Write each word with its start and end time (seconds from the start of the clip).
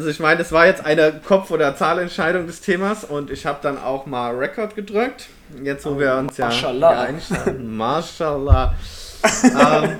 Also 0.00 0.08
ich 0.08 0.18
meine, 0.18 0.40
es 0.40 0.50
war 0.50 0.64
jetzt 0.64 0.82
eine 0.82 1.12
Kopf- 1.12 1.50
oder 1.50 1.76
Zahlentscheidung 1.76 2.46
des 2.46 2.62
Themas 2.62 3.04
und 3.04 3.30
ich 3.30 3.44
habe 3.44 3.58
dann 3.60 3.76
auch 3.76 4.06
mal 4.06 4.34
Record 4.34 4.74
gedrückt. 4.74 5.28
Jetzt, 5.62 5.84
wo 5.84 5.98
wir 5.98 6.14
uns 6.14 6.38
ja 6.38 6.46
haben. 6.46 7.76
Mashallah. 7.76 8.74
ähm, 9.44 9.98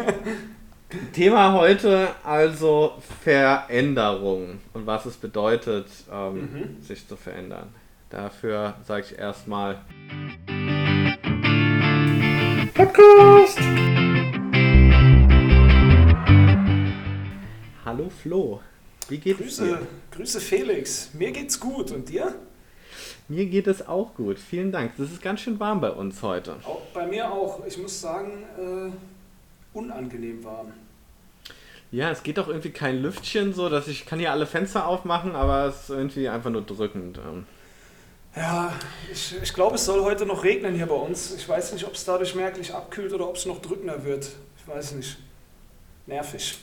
Thema 1.12 1.52
heute 1.52 2.08
also 2.24 2.94
Veränderung 3.22 4.60
und 4.72 4.86
was 4.86 5.04
es 5.04 5.18
bedeutet, 5.18 5.84
ähm, 6.10 6.78
sich 6.80 7.06
zu 7.06 7.17
verändern. 7.17 7.69
Dafür 8.08 8.76
sage 8.82 9.04
ich 9.06 9.19
erstmal 9.19 9.80
Podcast. 12.72 13.58
Hallo 17.84 18.09
Flo, 18.09 18.60
wie 19.11 19.19
geht 19.19 19.41
es 19.41 19.59
Grüße, 19.59 19.65
dir? 19.65 19.87
Grüße 20.12 20.41
Felix. 20.41 21.10
Mir 21.15 21.33
geht's 21.33 21.59
gut. 21.60 21.91
Und 21.91 22.09
dir? 22.09 22.34
Mir 23.28 23.46
geht 23.46 23.66
es 23.68 23.87
auch 23.87 24.14
gut, 24.14 24.38
vielen 24.38 24.73
Dank. 24.73 24.92
Es 24.98 25.12
ist 25.12 25.23
ganz 25.23 25.41
schön 25.41 25.60
warm 25.60 25.80
bei 25.80 25.91
uns 25.91 26.20
heute. 26.23 26.56
Auch 26.64 26.82
bei 26.92 27.06
mir 27.06 27.30
auch. 27.30 27.65
Ich 27.66 27.78
muss 27.78 28.01
sagen, 28.01 28.42
äh, 28.59 28.91
unangenehm 29.78 30.42
warm. 30.45 30.73
Ja, 31.92 32.10
es 32.10 32.23
geht 32.23 32.38
doch 32.38 32.48
irgendwie 32.48 32.70
kein 32.70 33.02
Lüftchen 33.02 33.52
so, 33.52 33.68
dass 33.68 33.88
ich 33.88 34.06
kann 34.06 34.18
hier 34.18 34.30
alle 34.32 34.46
Fenster 34.46 34.87
aufmachen, 34.87 35.34
aber 35.34 35.66
es 35.66 35.82
ist 35.84 35.90
irgendwie 35.90 36.29
einfach 36.29 36.51
nur 36.51 36.62
drückend. 36.62 37.18
Ähm, 37.18 37.46
Ja, 38.37 38.73
ich, 39.12 39.34
ich 39.42 39.52
glaube, 39.54 39.74
es 39.74 39.84
soll 39.84 40.02
heute 40.02 40.24
noch 40.27 40.45
regnen 40.45 40.74
hier 40.74 40.87
bei 40.87 40.95
uns. 40.95 41.34
Ich 41.34 41.48
weiß 41.48 41.73
nicht, 41.73 41.84
ob 41.87 41.95
es 41.95 42.04
dadurch 42.04 42.34
merklich 42.34 42.73
abkühlt 42.73 43.12
oder 43.12 43.29
ob 43.29 43.37
es 43.37 43.46
noch 43.46 43.60
drückender 43.60 44.04
wird. 44.04 44.29
Ich 44.59 44.68
weiß 44.68 44.92
nicht. 44.92 45.18
Nervig. 46.06 46.59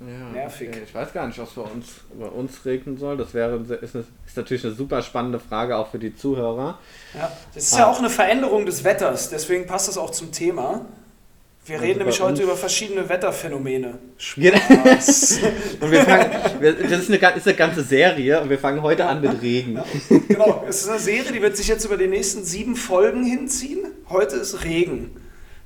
Ja, 0.00 0.30
Nervig. 0.32 0.68
okay. 0.70 0.80
Ich 0.86 0.94
weiß 0.94 1.12
gar 1.12 1.26
nicht, 1.26 1.38
was 1.38 1.50
bei 1.50 1.62
uns, 1.62 1.86
bei 2.18 2.26
uns 2.26 2.64
regnen 2.64 2.96
soll. 2.96 3.16
Das 3.18 3.34
wäre 3.34 3.56
ist, 3.82 3.94
eine, 3.94 4.04
ist 4.26 4.36
natürlich 4.36 4.64
eine 4.64 4.74
super 4.74 5.02
spannende 5.02 5.38
Frage 5.38 5.76
auch 5.76 5.90
für 5.90 5.98
die 5.98 6.16
Zuhörer. 6.16 6.78
Ja, 7.14 7.30
das 7.54 7.64
ist 7.64 7.74
Ah. 7.74 7.78
ja 7.80 7.86
auch 7.90 7.98
eine 7.98 8.08
Veränderung 8.10 8.64
des 8.64 8.82
Wetters, 8.84 9.28
deswegen 9.28 9.66
passt 9.66 9.88
das 9.88 9.98
auch 9.98 10.10
zum 10.10 10.32
Thema. 10.32 10.86
Wir 11.66 11.74
Also 11.76 11.86
reden 11.86 11.98
nämlich 11.98 12.20
heute 12.22 12.42
über 12.42 12.56
verschiedene 12.56 13.06
Wetterphänomene. 13.10 13.98
Genau. 14.36 14.56
Spaß. 14.56 15.40
Und 15.80 15.90
wir 15.90 16.02
fangen, 16.04 16.30
wir, 16.60 16.72
das 16.72 17.02
ist 17.08 17.12
eine, 17.12 17.36
ist 17.36 17.46
eine 17.46 17.56
ganze 17.56 17.82
Serie 17.84 18.40
und 18.40 18.48
wir 18.48 18.58
fangen 18.58 18.80
heute 18.82 19.04
an 19.06 19.20
mit 19.20 19.42
Regen. 19.42 19.78
genau, 20.26 20.64
es 20.66 20.82
ist 20.82 20.88
eine 20.88 20.98
Serie, 20.98 21.30
die 21.32 21.42
wird 21.42 21.58
sich 21.58 21.68
jetzt 21.68 21.84
über 21.84 21.98
die 21.98 22.06
nächsten 22.08 22.44
sieben 22.44 22.74
Folgen 22.76 23.22
hinziehen. 23.24 23.80
Heute 24.08 24.36
ist 24.36 24.64
Regen 24.64 25.10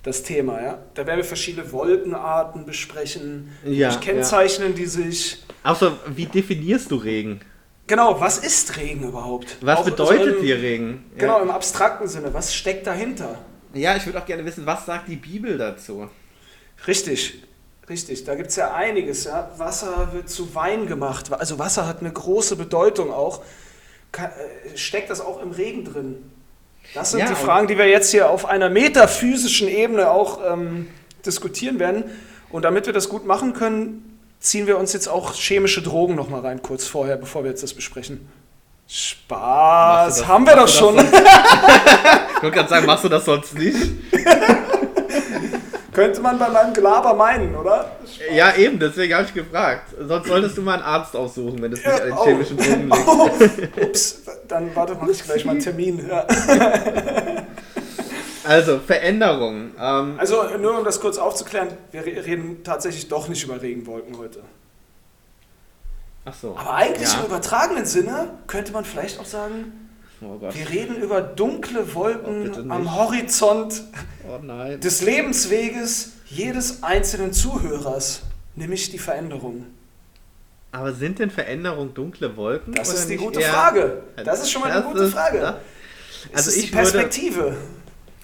das 0.05 0.23
Thema, 0.23 0.63
ja. 0.63 0.79
Da 0.95 1.07
werden 1.07 1.19
wir 1.19 1.25
verschiedene 1.25 1.73
Wolkenarten 1.73 2.65
besprechen, 2.65 3.51
Ja, 3.65 3.89
durch 3.89 4.01
kennzeichnen 4.01 4.75
die 4.75 4.87
sich. 4.87 5.45
Außer, 5.65 5.99
wie 6.15 6.27
definierst 6.27 6.91
du 6.91 6.97
Regen? 6.97 7.41
Genau, 7.87 8.19
was 8.21 8.39
ist 8.39 8.77
Regen 8.77 9.03
überhaupt? 9.09 9.57
Was 9.61 9.81
Auch 9.81 9.85
bedeutet 9.85 10.37
so 10.37 10.43
dir 10.43 10.57
Regen? 10.57 11.05
Genau, 11.19 11.39
Ja, 11.39 11.43
im 11.43 11.51
abstrakten 11.51 12.07
Sinne. 12.07 12.33
Was 12.33 12.55
steckt 12.55 12.87
dahinter? 12.87 13.39
ja 13.75 13.97
ich 13.97 14.07
würde 14.07 14.21
auch 14.23 14.27
gerne 14.27 14.45
wissen, 14.45 14.65
was 14.67 14.87
sagt 14.87 15.09
die 15.09 15.17
Bibel 15.17 15.59
dazu? 15.59 16.09
Richtig, 16.87 17.43
richtig. 17.89 18.25
Da 18.25 18.35
gibt 18.37 18.51
es 18.51 18.57
ja 18.57 18.73
einiges. 18.73 19.25
Ja. 19.25 19.51
Wasser 19.57 20.11
wird 20.13 20.29
zu 20.31 20.55
Wein 20.55 20.87
gemacht. 20.87 21.33
Also 21.33 21.59
Wasser 21.59 21.87
hat 21.87 22.01
eine 22.01 22.13
große 22.13 22.57
Bedeutung 22.57 23.13
auch. 23.13 23.43
Äh, 24.17 24.77
Steckt 24.77 25.11
das 25.11 25.21
auch 25.21 25.43
im 25.43 25.51
Regen 25.51 25.85
drin? 25.85 26.31
Das 26.95 27.11
sind 27.11 27.21
Ja, 27.21 27.27
die 27.29 27.35
Fragen, 27.35 27.67
die 27.67 27.77
wir 27.77 27.89
jetzt 27.89 28.11
hier 28.13 28.31
auf 28.31 28.47
einer 28.47 28.71
metaphysischen 28.71 29.69
Ebene 29.69 30.11
auch 30.11 30.39
ähm, 30.53 30.87
diskutieren 31.27 31.79
werden. 31.79 32.05
Und 32.51 32.63
damit 32.65 32.87
wir 32.87 32.93
das 32.93 33.09
gut 33.09 33.27
machen 33.27 33.53
können, 33.53 34.19
ziehen 34.41 34.67
wir 34.67 34.79
uns 34.79 34.93
jetzt 34.93 35.09
auch 35.09 35.35
chemische 35.35 35.83
Drogen 35.83 36.15
nochmal 36.15 36.41
rein, 36.43 36.63
kurz 36.63 36.87
vorher, 36.87 37.17
bevor 37.17 37.43
wir 37.43 37.51
jetzt 37.51 37.63
das 37.63 37.75
besprechen. 37.75 38.29
Spaß, 38.87 40.19
das- 40.19 40.27
haben 40.29 40.47
wir 40.47 40.57
doch 40.57 40.69
schon. 40.69 40.97
Ich 42.37 42.43
wollte 42.47 42.59
gerade 42.59 42.69
sagen, 42.69 42.85
machst 42.87 43.05
du 43.05 43.09
das 43.09 43.25
sonst 43.25 43.55
nicht? 43.59 43.75
Könnte 45.95 46.21
man 46.21 46.39
bei 46.39 46.49
meinem 46.51 46.75
Gelaber 46.75 47.15
meinen, 47.15 47.55
oder? 47.55 47.93
Ja, 48.35 48.55
eben, 48.57 48.79
deswegen 48.79 49.15
habe 49.15 49.25
ich 49.25 49.33
gefragt. 49.33 49.95
Sonst 50.07 50.27
solltest 50.29 50.59
du 50.59 50.63
mal 50.63 50.75
einen 50.75 50.83
Arzt 50.83 51.15
aussuchen, 51.17 51.63
wenn 51.63 51.73
es 51.73 51.79
nicht 51.79 51.89
an 52.01 52.09
den 52.09 52.13
Oh. 52.19 52.25
chemischen 52.25 52.57
Drogen 52.59 52.91
liegt. 52.91 53.09
Oh, 53.09 53.31
ups, 53.83 54.23
dann 54.49 54.75
warte, 54.75 54.95
mache 54.97 55.13
ich 55.13 55.23
gleich 55.25 55.45
mal 55.45 55.53
einen 55.53 55.61
Termin. 55.61 56.07
Ja. 56.09 56.27
Also, 58.47 58.79
Veränderung. 58.79 59.71
Ähm, 59.81 60.17
Also 60.19 60.45
nur 60.61 60.77
um 60.79 60.85
das 60.85 61.01
kurz 61.01 61.17
aufzuklären, 61.17 61.69
wir 61.93 62.03
re- 62.05 62.27
reden 62.27 62.63
tatsächlich 62.63 63.09
doch 63.09 63.27
nicht 63.29 63.43
über 63.45 63.63
Regenwolken 63.63 64.19
heute. 64.19 64.41
ach 66.27 66.35
so. 66.35 66.55
Aber 66.55 66.75
eigentlich 66.75 67.11
Ja. 67.11 67.21
im 67.21 67.27
übertragenen 67.27 67.87
Sinne 67.87 68.33
könnte 68.47 68.73
man 68.73 68.85
vielleicht 68.85 69.19
auch 69.19 69.25
sagen, 69.25 69.84
Oh 70.21 70.41
wir 70.41 70.69
reden 70.71 70.97
über 71.03 71.21
dunkle 71.21 71.85
Oh, 71.91 71.95
Wolken 71.95 72.43
nicht. 72.45 72.59
am 72.71 72.95
Horizont 72.95 73.83
Oh 74.27 74.39
des 74.79 75.03
Lebensweges 75.03 76.13
jedes 76.27 76.83
einzelnen 76.83 77.33
Zuhörers, 77.33 78.23
nämlich 78.57 78.91
die 78.91 78.99
Veränderung. 78.99 79.67
Aber 80.73 80.93
sind 80.93 81.19
denn 81.19 81.31
Veränderungen 81.31 81.95
dunkle 81.95 82.37
Wolken? 82.37 82.75
Das 82.75 82.93
ist 82.93 83.09
die 83.09 83.17
gute 83.17 83.41
eher- 83.41 83.51
Frage. 83.53 84.03
Das 84.25 84.41
ist 84.43 84.51
schon 84.51 84.63
mal 84.63 84.71
eine 84.71 84.81
Das 84.83 84.91
gute 84.91 85.05
ist- 85.05 85.13
Frage. 85.13 85.39
ja. 85.39 85.61
Es 86.33 86.39
Also 86.39 86.51
ist 86.51 86.57
ich 86.57 86.67
die 86.71 86.73
würde, 86.77 86.83
Perspektive. 86.91 87.57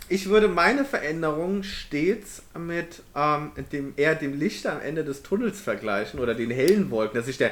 ich 0.08 0.28
würde 0.28 0.48
meine 0.48 0.84
Veränderung 0.84 1.62
stets 1.62 2.42
mit 2.58 3.02
ähm, 3.14 3.52
dem, 3.72 3.92
eher 3.96 4.14
dem 4.14 4.38
Licht 4.38 4.66
am 4.66 4.80
Ende 4.80 5.04
des 5.04 5.22
Tunnels 5.22 5.60
vergleichen 5.60 6.18
oder 6.18 6.34
den 6.34 6.50
hellen 6.50 6.90
Wolken, 6.90 7.16
dass 7.18 7.26
sich 7.26 7.36
der, 7.38 7.50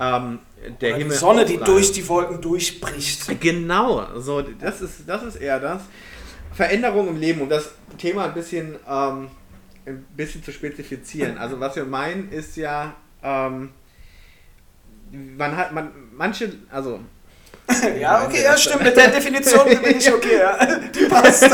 ähm, 0.00 0.38
der 0.80 0.90
Oder 0.90 0.96
die 0.96 1.02
Himmel 1.02 1.16
Sonne, 1.16 1.44
die 1.44 1.58
durch 1.58 1.92
die 1.92 2.06
Wolken 2.08 2.40
durchbricht. 2.40 3.40
Genau, 3.40 4.06
so, 4.16 4.42
das 4.42 4.80
ist, 4.80 5.02
das 5.06 5.22
ist 5.22 5.36
eher 5.36 5.60
das. 5.60 5.82
Veränderung 6.52 7.08
im 7.08 7.16
Leben, 7.16 7.40
um 7.42 7.48
das 7.48 7.70
Thema 7.98 8.24
ein 8.24 8.34
bisschen, 8.34 8.76
ähm, 8.88 9.28
ein 9.86 10.06
bisschen 10.16 10.42
zu 10.42 10.52
spezifizieren. 10.52 11.38
Also 11.38 11.60
was 11.60 11.76
wir 11.76 11.84
meinen 11.84 12.30
ist 12.30 12.56
ja, 12.56 12.94
ähm, 13.22 13.70
man 15.12 15.56
hat, 15.56 15.72
man, 15.72 15.92
manche, 16.12 16.52
also 16.70 17.00
Ja, 18.00 18.24
okay, 18.24 18.42
ja, 18.42 18.56
stimmt. 18.56 18.82
Mit 18.82 18.96
der 18.96 19.08
Definition 19.08 19.64
bin 19.82 19.96
ich 19.96 20.12
okay. 20.12 20.38
Ja. 20.38 20.76
Die 20.94 21.04
passt. 21.06 21.50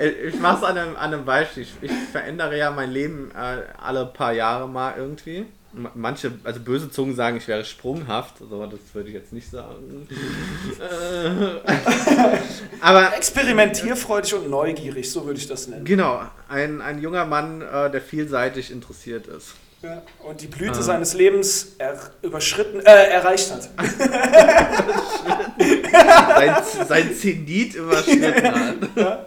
Ich 0.00 0.38
mache 0.40 0.58
es 0.58 0.62
an 0.64 0.78
einem, 0.78 0.96
an 0.96 1.14
einem 1.14 1.24
Beispiel. 1.24 1.62
Ich, 1.64 1.74
ich 1.82 1.92
verändere 2.12 2.56
ja 2.56 2.70
mein 2.70 2.90
Leben 2.90 3.30
äh, 3.32 3.62
alle 3.80 4.06
paar 4.06 4.32
Jahre 4.32 4.68
mal 4.68 4.94
irgendwie. 4.96 5.46
Manche, 5.94 6.32
also 6.42 6.58
böse 6.58 6.90
Zungen 6.90 7.14
sagen, 7.14 7.36
ich 7.36 7.46
wäre 7.46 7.64
sprunghaft, 7.64 8.38
so, 8.38 8.66
das 8.66 8.80
würde 8.92 9.08
ich 9.10 9.14
jetzt 9.14 9.32
nicht 9.32 9.48
sagen. 9.48 10.08
Äh, 10.80 11.60
Aber 12.80 13.14
Experimentierfreudig 13.16 14.34
und 14.34 14.50
neugierig, 14.50 15.08
so 15.12 15.24
würde 15.26 15.38
ich 15.38 15.46
das 15.46 15.68
nennen. 15.68 15.84
Genau, 15.84 16.22
ein, 16.48 16.80
ein 16.80 17.00
junger 17.00 17.24
Mann, 17.24 17.62
äh, 17.62 17.88
der 17.88 18.00
vielseitig 18.00 18.72
interessiert 18.72 19.28
ist. 19.28 19.54
Ja. 19.82 20.02
Und 20.28 20.40
die 20.40 20.48
Blüte 20.48 20.80
Ah. 20.80 20.82
seines 20.82 21.14
Lebens 21.14 21.76
er 21.78 21.96
überschritten, 22.22 22.80
äh, 22.80 23.04
erreicht 23.10 23.52
hat. 23.52 23.70
Sein, 26.36 26.56
sein 26.88 27.14
Zenit 27.14 27.74
überschritten 27.74 28.44
hat. 28.96 29.26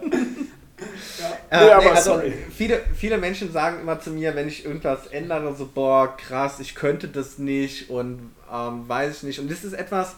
Nee, 1.60 1.70
aber 1.70 1.90
also 1.92 2.14
sorry. 2.14 2.32
Viele, 2.56 2.80
viele 2.94 3.18
Menschen 3.18 3.52
sagen 3.52 3.80
immer 3.80 4.00
zu 4.00 4.10
mir, 4.10 4.34
wenn 4.34 4.48
ich 4.48 4.64
irgendwas 4.64 5.06
ändere, 5.08 5.54
so, 5.54 5.68
boah, 5.72 6.16
krass, 6.16 6.60
ich 6.60 6.74
könnte 6.74 7.08
das 7.08 7.38
nicht 7.38 7.90
und 7.90 8.30
ähm, 8.52 8.88
weiß 8.88 9.18
ich 9.18 9.22
nicht. 9.24 9.38
Und 9.40 9.50
das 9.50 9.64
ist 9.64 9.72
etwas, 9.74 10.16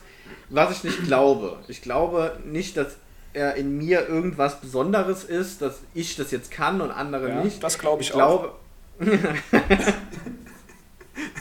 was 0.48 0.70
ich 0.78 0.84
nicht 0.84 1.04
glaube. 1.04 1.58
Ich 1.68 1.82
glaube 1.82 2.38
nicht, 2.44 2.76
dass 2.76 2.96
er 3.32 3.54
in 3.56 3.76
mir 3.76 4.08
irgendwas 4.08 4.60
Besonderes 4.60 5.24
ist, 5.24 5.60
dass 5.62 5.80
ich 5.94 6.16
das 6.16 6.30
jetzt 6.30 6.50
kann 6.50 6.80
und 6.80 6.90
andere 6.90 7.28
Ja, 7.28 7.42
nicht. 7.44 7.62
das 7.62 7.78
glaube 7.78 8.02
ich, 8.02 8.08
Ich 8.08 8.14
glaube. 8.14 8.52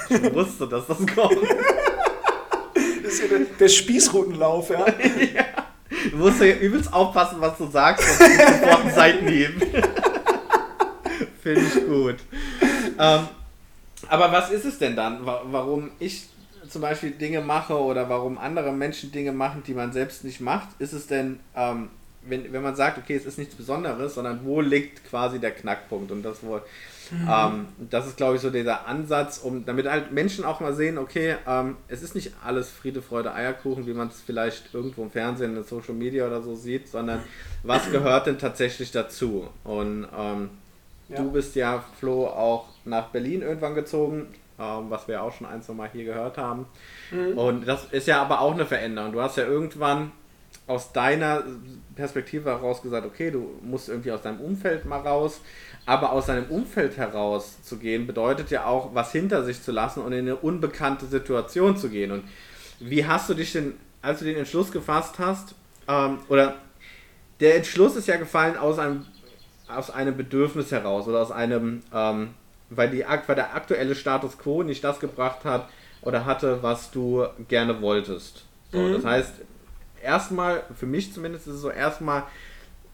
ich 0.10 0.34
wusste, 0.34 0.68
dass 0.68 0.88
das 0.88 0.98
kommt. 0.98 1.18
auch. 1.20 1.32
Das 2.74 3.14
ist 3.14 3.22
ja 3.22 3.28
der, 3.38 3.46
der 3.60 3.68
Spießrutenlauf, 3.70 4.70
ja. 4.72 4.86
Du 6.12 6.18
musst 6.18 6.40
ja 6.42 6.56
übelst 6.56 6.92
aufpassen, 6.94 7.38
was 7.40 7.58
du 7.58 7.68
sagst, 7.70 8.06
sonst 8.18 8.38
du 8.38 8.44
sofort 8.54 8.82
einen 8.82 8.94
Seitenhieb. 8.94 9.62
Finde 11.42 11.62
ich 11.62 11.74
gut. 11.88 12.16
Ähm, 12.98 13.28
aber 14.08 14.32
was 14.32 14.50
ist 14.52 14.66
es 14.66 14.78
denn 14.80 14.96
dann? 14.96 15.26
Wa- 15.26 15.42
Warum 15.46 15.92
ich 16.00 16.26
zum 16.70 16.82
Beispiel 16.82 17.12
Dinge 17.12 17.42
mache 17.42 17.78
oder 17.80 18.10
warum 18.10 18.38
andere 18.38 18.72
Menschen 18.72 19.12
Dinge 19.12 19.32
machen, 19.32 19.64
die 19.66 19.74
man 19.74 19.92
selbst 19.94 20.24
nicht 20.24 20.42
macht? 20.42 20.70
Ist 20.80 20.94
es 20.94 21.08
denn, 21.08 21.40
ähm, 21.56 21.90
wenn, 22.28 22.52
wenn 22.54 22.62
man 22.64 22.76
sagt, 22.76 22.98
okay, 22.98 23.16
es 23.16 23.26
ist 23.26 23.38
nichts 23.38 23.56
Besonderes, 23.56 24.16
sondern 24.16 24.42
wo 24.44 24.62
liegt 24.62 25.08
quasi 25.10 25.40
der 25.40 25.52
Knackpunkt? 25.52 26.12
Und 26.12 26.24
das, 26.24 26.40
wo, 26.42 26.60
ähm, 27.30 27.68
das 27.90 28.08
ist, 28.08 28.18
glaube 28.18 28.36
ich, 28.36 28.42
so 28.42 28.50
dieser 28.50 28.88
Ansatz, 28.88 29.38
um 29.38 29.66
damit 29.66 29.88
halt 29.90 30.12
Menschen 30.12 30.44
auch 30.44 30.60
mal 30.60 30.74
sehen, 30.74 30.98
okay, 30.98 31.36
ähm, 31.48 31.78
es 31.88 32.02
ist 32.02 32.16
nicht 32.16 32.32
alles 32.44 32.70
Friede, 32.70 33.02
Freude, 33.02 33.34
Eierkuchen, 33.34 33.86
wie 33.86 33.94
man 33.94 34.08
es 34.08 34.22
vielleicht 34.22 34.74
irgendwo 34.74 35.04
im 35.04 35.12
Fernsehen, 35.12 35.56
in 35.56 35.64
Social 35.64 35.94
Media 35.94 36.26
oder 36.26 36.42
so 36.42 36.56
sieht, 36.56 36.88
sondern 36.88 37.22
was 37.64 37.92
gehört 37.92 38.28
denn 38.28 38.40
tatsächlich 38.40 38.92
dazu? 38.92 39.48
Und 39.64 40.08
ähm, 40.18 40.50
Ja. 41.10 41.18
du 41.18 41.32
bist 41.32 41.56
ja, 41.56 41.84
Flo, 42.00 42.26
auch 42.28 42.70
nach 42.86 43.08
Berlin 43.10 43.42
irgendwann 43.44 43.76
gezogen. 43.76 44.28
ähm, 44.58 44.86
was 44.90 45.06
wir 45.10 45.22
auch 45.22 45.34
schon 45.34 45.48
ein, 45.48 45.62
zwei 45.62 45.74
Mal 45.74 45.90
hier 45.92 46.06
gehört 46.06 46.38
haben. 46.38 46.66
Mhm. 47.12 47.38
Und 47.38 47.68
das 47.68 47.88
ist 47.92 48.08
ja 48.08 48.22
aber 48.22 48.40
auch 48.40 48.54
eine 48.54 48.66
Veränderung. 48.66 49.12
Du 49.12 49.22
hast 49.22 49.36
ja 49.36 49.44
irgendwann 49.44 50.14
aus 50.68 50.92
deiner 50.92 51.44
Perspektive 51.96 52.50
heraus 52.50 52.82
gesagt, 52.82 53.06
okay, 53.06 53.30
du 53.30 53.60
musst 53.62 53.88
irgendwie 53.88 54.12
aus 54.12 54.22
deinem 54.22 54.40
Umfeld 54.42 54.86
mal 54.86 55.02
raus, 55.02 55.42
aber 55.86 56.12
aus 56.12 56.26
deinem 56.26 56.46
Umfeld 56.50 56.98
heraus 56.98 57.62
zu 57.62 57.78
gehen, 57.78 58.08
bedeutet 58.08 58.50
ja 58.50 58.66
auch, 58.66 58.96
was 58.96 59.12
hinter 59.12 59.44
sich 59.44 59.62
zu 59.62 59.72
lassen 59.72 60.02
und 60.02 60.12
in 60.12 60.20
eine 60.20 60.36
unbekannte 60.36 61.06
Situation 61.06 61.78
zu 61.78 61.90
gehen. 61.90 62.12
Und 62.12 62.24
wie 62.80 63.06
hast 63.06 63.30
du 63.30 63.36
dich 63.36 63.54
denn, 63.54 63.74
als 64.02 64.20
du 64.20 64.26
den 64.26 64.38
Entschluss 64.38 64.72
gefasst 64.72 65.20
hast, 65.20 65.54
ähm, 65.88 66.20
oder 66.30 66.56
der 67.40 67.58
Entschluss 67.58 67.96
ist 67.96 68.08
ja 68.08 68.18
gefallen 68.18 68.58
aus 68.58 68.80
einem, 68.80 69.06
aus 69.68 69.92
einem 69.92 70.18
Bedürfnis 70.18 70.72
heraus 70.72 71.08
oder 71.08 71.22
aus 71.22 71.32
einem, 71.32 71.84
ähm, 71.94 72.30
weil, 72.72 72.90
die, 72.90 73.06
weil 73.28 73.36
der 73.36 73.56
aktuelle 73.56 73.94
Status 73.94 74.38
quo 74.40 74.64
nicht 74.64 74.84
das 74.84 75.00
gebracht 75.00 75.46
hat 75.46 75.70
oder 76.02 76.26
hatte, 76.26 76.64
was 76.64 76.90
du 76.90 77.26
gerne 77.48 77.82
wolltest. 77.82 78.46
So, 78.72 78.80
mhm. 78.80 78.94
Das 78.94 79.06
heißt, 79.06 79.34
erstmal, 80.06 80.64
für 80.76 80.86
mich 80.86 81.14
zumindest 81.14 81.48
ist 81.48 81.56
es 81.56 81.62
so, 81.62 81.70
erstmal 81.70 82.24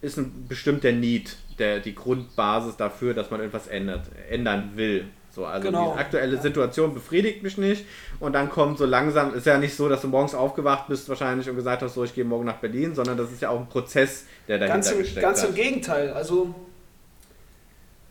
ist 0.01 0.17
ein 0.17 0.47
bestimmter 0.47 0.91
Need 0.91 1.37
der, 1.59 1.79
die 1.79 1.93
Grundbasis 1.93 2.75
dafür, 2.77 3.13
dass 3.13 3.29
man 3.29 3.41
etwas 3.41 3.67
ändert, 3.67 4.07
ändern 4.29 4.71
will. 4.75 5.05
So, 5.29 5.45
also 5.45 5.67
genau. 5.67 5.93
die 5.93 5.99
aktuelle 5.99 6.41
Situation 6.41 6.93
befriedigt 6.93 7.41
mich 7.41 7.57
nicht 7.57 7.85
und 8.19 8.33
dann 8.33 8.49
kommt 8.49 8.77
so 8.77 8.85
langsam, 8.85 9.33
ist 9.33 9.45
ja 9.45 9.57
nicht 9.57 9.75
so, 9.75 9.87
dass 9.87 10.01
du 10.01 10.07
morgens 10.09 10.33
aufgewacht 10.33 10.87
bist 10.89 11.07
wahrscheinlich 11.07 11.49
und 11.49 11.55
gesagt 11.55 11.81
hast, 11.81 11.93
so 11.93 12.03
ich 12.03 12.13
gehe 12.13 12.25
morgen 12.25 12.45
nach 12.45 12.57
Berlin, 12.57 12.95
sondern 12.95 13.15
das 13.15 13.31
ist 13.31 13.41
ja 13.41 13.49
auch 13.49 13.59
ein 13.59 13.69
Prozess, 13.69 14.25
der 14.49 14.57
dahinter 14.57 14.75
ganz 14.75 14.91
im, 14.91 14.97
gesteckt 14.97 15.21
Ganz 15.21 15.41
hat. 15.41 15.49
im 15.49 15.55
Gegenteil, 15.55 16.11
also 16.11 16.53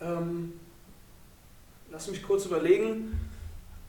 ähm, 0.01 0.53
lass 1.91 2.09
mich 2.11 2.23
kurz 2.23 2.47
überlegen. 2.47 3.21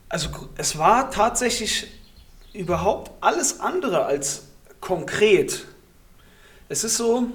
Also 0.09 0.27
es 0.57 0.77
war 0.77 1.09
tatsächlich 1.09 1.87
überhaupt 2.53 3.11
alles 3.21 3.61
andere 3.61 4.05
als 4.05 4.50
konkret. 4.91 5.65
Es 6.67 6.83
ist 6.83 6.97
so, 6.97 7.27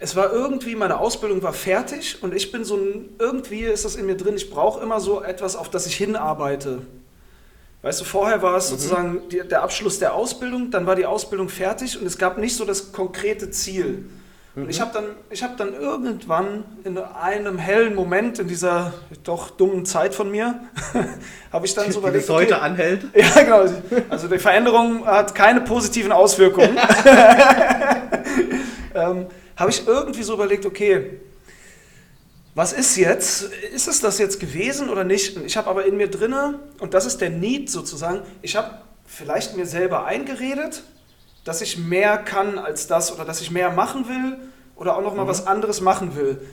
es 0.00 0.16
war 0.16 0.32
irgendwie, 0.32 0.74
meine 0.74 0.98
Ausbildung 0.98 1.44
war 1.44 1.52
fertig 1.52 2.20
und 2.24 2.34
ich 2.34 2.50
bin 2.50 2.64
so 2.64 2.76
ein, 2.76 3.10
irgendwie 3.20 3.62
ist 3.62 3.84
das 3.84 3.94
in 3.94 4.06
mir 4.06 4.16
drin, 4.16 4.34
ich 4.34 4.50
brauche 4.50 4.82
immer 4.82 4.98
so 4.98 5.22
etwas, 5.22 5.54
auf 5.54 5.70
das 5.70 5.86
ich 5.86 5.94
hinarbeite. 5.94 6.82
Weißt 7.82 8.00
du, 8.00 8.04
vorher 8.04 8.42
war 8.42 8.56
es 8.56 8.66
mhm. 8.66 8.74
sozusagen 8.74 9.28
die, 9.28 9.46
der 9.46 9.62
Abschluss 9.62 10.00
der 10.00 10.14
Ausbildung, 10.14 10.72
dann 10.72 10.86
war 10.86 10.96
die 10.96 11.06
Ausbildung 11.06 11.48
fertig 11.48 11.96
und 11.96 12.04
es 12.04 12.18
gab 12.18 12.36
nicht 12.36 12.56
so 12.56 12.64
das 12.64 12.90
konkrete 12.90 13.52
Ziel. 13.52 13.86
Mhm. 13.86 14.10
Und 14.58 14.70
ich 14.70 14.80
habe 14.80 14.90
dann, 14.92 15.04
hab 15.40 15.56
dann 15.56 15.72
irgendwann 15.72 16.64
in 16.82 16.98
einem 16.98 17.58
hellen 17.58 17.94
Moment 17.94 18.40
in 18.40 18.48
dieser 18.48 18.92
doch 19.22 19.50
dummen 19.50 19.86
Zeit 19.86 20.16
von 20.16 20.32
mir, 20.32 20.58
habe 21.52 21.64
ich 21.64 21.74
dann 21.74 21.92
so 21.92 22.00
überlegt... 22.00 22.24
Die 22.24 22.26
bis 22.26 22.36
heute 22.36 22.56
okay, 22.56 22.64
anhält? 22.64 23.04
Ja, 23.14 23.42
genau. 23.42 23.72
Also 24.08 24.26
die 24.26 24.40
Veränderung 24.40 25.06
hat 25.06 25.32
keine 25.32 25.60
positiven 25.60 26.10
Auswirkungen. 26.10 26.76
ähm, 28.96 29.26
habe 29.56 29.70
ich 29.70 29.86
irgendwie 29.86 30.24
so 30.24 30.34
überlegt, 30.34 30.66
okay, 30.66 31.20
was 32.56 32.72
ist 32.72 32.96
jetzt? 32.96 33.52
Ist 33.72 33.86
es 33.86 34.00
das 34.00 34.18
jetzt 34.18 34.40
gewesen 34.40 34.88
oder 34.88 35.04
nicht? 35.04 35.36
ich 35.36 35.56
habe 35.56 35.70
aber 35.70 35.84
in 35.84 35.96
mir 35.96 36.10
drinne, 36.10 36.58
und 36.80 36.94
das 36.94 37.06
ist 37.06 37.20
der 37.20 37.30
Need 37.30 37.70
sozusagen, 37.70 38.22
ich 38.42 38.56
habe 38.56 38.72
vielleicht 39.06 39.56
mir 39.56 39.66
selber 39.66 40.06
eingeredet, 40.06 40.82
dass 41.48 41.62
ich 41.62 41.78
mehr 41.78 42.18
kann 42.18 42.58
als 42.58 42.86
das 42.88 43.10
oder 43.10 43.24
dass 43.24 43.40
ich 43.40 43.50
mehr 43.50 43.70
machen 43.70 44.06
will 44.06 44.36
oder 44.76 44.96
auch 44.96 45.02
noch 45.02 45.14
mal 45.14 45.24
mhm. 45.24 45.28
was 45.28 45.46
anderes 45.46 45.80
machen 45.80 46.14
will. 46.14 46.46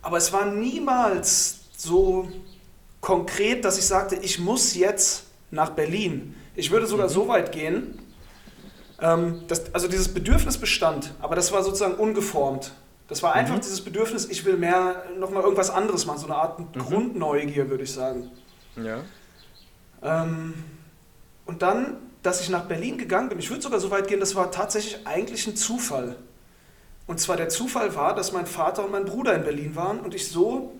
Aber 0.00 0.16
es 0.16 0.32
war 0.32 0.46
niemals 0.46 1.60
so 1.76 2.30
konkret, 3.02 3.66
dass 3.66 3.78
ich 3.78 3.86
sagte, 3.86 4.16
ich 4.16 4.38
muss 4.38 4.74
jetzt 4.74 5.24
nach 5.50 5.70
Berlin. 5.70 6.34
Ich 6.56 6.70
würde 6.70 6.86
sogar 6.86 7.08
mhm. 7.08 7.12
so 7.12 7.28
weit 7.28 7.52
gehen, 7.52 7.98
ähm, 9.00 9.42
das, 9.48 9.74
also 9.74 9.86
dieses 9.86 10.08
Bedürfnis 10.14 10.56
bestand, 10.56 11.12
aber 11.20 11.36
das 11.36 11.52
war 11.52 11.62
sozusagen 11.62 11.94
ungeformt. 11.96 12.72
Das 13.08 13.22
war 13.22 13.34
einfach 13.34 13.56
mhm. 13.56 13.60
dieses 13.60 13.82
Bedürfnis, 13.82 14.24
ich 14.30 14.46
will 14.46 14.56
mehr, 14.56 15.04
nochmal 15.18 15.42
irgendwas 15.42 15.68
anderes 15.68 16.06
machen, 16.06 16.20
so 16.20 16.26
eine 16.26 16.36
Art 16.36 16.58
mhm. 16.58 16.72
Grundneugier, 16.72 17.68
würde 17.68 17.84
ich 17.84 17.92
sagen. 17.92 18.30
Ja. 18.76 19.00
Ähm, 20.02 20.54
und 21.44 21.60
dann, 21.60 21.98
dass 22.22 22.40
ich 22.40 22.48
nach 22.48 22.64
Berlin 22.64 22.98
gegangen 22.98 23.28
bin, 23.28 23.38
ich 23.38 23.50
würde 23.50 23.62
sogar 23.62 23.80
so 23.80 23.90
weit 23.90 24.08
gehen, 24.08 24.20
das 24.20 24.34
war 24.34 24.50
tatsächlich 24.50 25.06
eigentlich 25.06 25.46
ein 25.46 25.56
Zufall. 25.56 26.16
Und 27.06 27.20
zwar 27.20 27.36
der 27.36 27.48
Zufall 27.48 27.94
war, 27.94 28.14
dass 28.14 28.32
mein 28.32 28.46
Vater 28.46 28.84
und 28.84 28.92
mein 28.92 29.04
Bruder 29.04 29.34
in 29.34 29.44
Berlin 29.44 29.76
waren 29.76 30.00
und 30.00 30.14
ich 30.14 30.28
so 30.28 30.72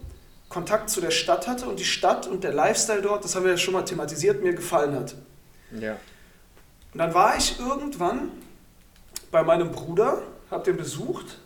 Kontakt 0.48 0.90
zu 0.90 1.00
der 1.00 1.10
Stadt 1.10 1.46
hatte 1.46 1.66
und 1.68 1.78
die 1.78 1.84
Stadt 1.84 2.26
und 2.26 2.44
der 2.44 2.52
Lifestyle 2.52 3.02
dort, 3.02 3.24
das 3.24 3.34
haben 3.34 3.44
wir 3.44 3.52
ja 3.52 3.58
schon 3.58 3.74
mal 3.74 3.84
thematisiert, 3.84 4.42
mir 4.42 4.54
gefallen 4.54 4.94
hat. 4.94 5.14
Ja. 5.78 5.96
Und 6.92 6.98
dann 6.98 7.14
war 7.14 7.36
ich 7.36 7.58
irgendwann 7.58 8.30
bei 9.30 9.42
meinem 9.42 9.70
Bruder, 9.70 10.22
habe 10.50 10.64
den 10.64 10.76
besucht 10.76 11.38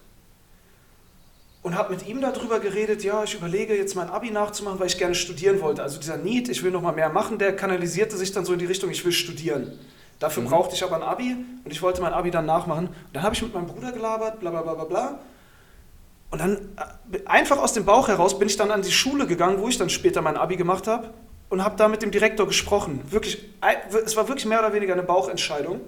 und 1.63 1.77
habe 1.77 1.95
mit 1.95 2.07
ihm 2.09 2.21
darüber 2.21 2.59
geredet, 2.59 3.05
ja, 3.05 3.23
ich 3.23 3.35
überlege 3.35 3.77
jetzt 3.77 3.95
mein 3.95 4.11
Abi 4.11 4.31
nachzumachen, 4.31 4.81
weil 4.81 4.89
ich 4.89 4.99
gerne 4.99 5.15
studieren 5.15 5.61
wollte. 5.61 5.83
Also 5.83 6.01
dieser 6.01 6.17
Need, 6.17 6.49
ich 6.49 6.63
will 6.63 6.73
noch 6.73 6.83
mal 6.83 6.93
mehr 6.93 7.09
machen, 7.09 7.39
der 7.39 7.55
kanalisierte 7.55 8.17
sich 8.17 8.33
dann 8.33 8.45
so 8.45 8.53
in 8.53 8.59
die 8.59 8.67
Richtung, 8.67 8.91
ich 8.91 9.05
will 9.05 9.13
studieren. 9.13 9.79
Dafür 10.19 10.43
mhm. 10.43 10.49
brauchte 10.49 10.75
ich 10.75 10.83
aber 10.83 10.97
ein 10.97 11.03
Abi 11.03 11.37
und 11.65 11.71
ich 11.71 11.81
wollte 11.81 12.03
mein 12.03 12.13
Abi 12.13 12.31
dann 12.31 12.47
nachmachen. 12.47 12.89
Und 12.89 12.97
dann 13.13 13.23
habe 13.23 13.35
ich 13.35 13.43
mit 13.43 13.55
meinem 13.55 13.67
Bruder 13.67 13.93
gelabert, 13.93 14.41
bla 14.41 14.51
bla 14.51 14.63
bla 14.63 14.75
bla 14.75 14.85
bla. 14.85 15.19
Und 16.31 16.41
dann 16.41 16.57
äh, 17.13 17.27
einfach 17.27 17.59
aus 17.59 17.75
dem 17.75 17.85
Bauch 17.85 18.09
heraus 18.09 18.39
bin 18.39 18.49
ich 18.49 18.57
dann 18.57 18.73
an 18.73 18.83
die 18.83 18.91
Schule 18.91 19.27
gegangen, 19.27 19.61
wo 19.61 19.69
ich 19.69 19.79
dann 19.79 19.91
später 19.91 20.21
mein 20.21 20.37
Abi 20.37 20.57
gemacht 20.57 20.89
habe 20.89 21.11
und 21.49 21.63
habe 21.63 21.77
da 21.77 21.87
mit 21.87 22.03
dem 22.03 22.11
Direktor 22.11 22.47
gesprochen. 22.47 23.03
Wirklich, 23.11 23.45
es 24.05 24.17
war 24.17 24.27
wirklich 24.27 24.47
mehr 24.47 24.59
oder 24.59 24.73
weniger 24.73 24.95
eine 24.95 25.03
Bauchentscheidung. 25.03 25.81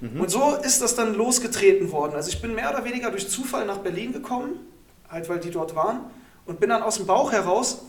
Mhm. 0.00 0.20
Und 0.20 0.30
so 0.30 0.54
ist 0.54 0.80
das 0.80 0.94
dann 0.94 1.14
losgetreten 1.14 1.90
worden. 1.92 2.14
Also 2.14 2.30
ich 2.30 2.40
bin 2.40 2.54
mehr 2.54 2.70
oder 2.70 2.84
weniger 2.84 3.10
durch 3.10 3.28
Zufall 3.28 3.66
nach 3.66 3.78
Berlin 3.78 4.12
gekommen, 4.12 4.60
halt 5.08 5.28
weil 5.28 5.40
die 5.40 5.50
dort 5.50 5.74
waren, 5.74 6.00
und 6.46 6.60
bin 6.60 6.70
dann 6.70 6.82
aus 6.82 6.96
dem 6.96 7.06
Bauch 7.06 7.32
heraus, 7.32 7.82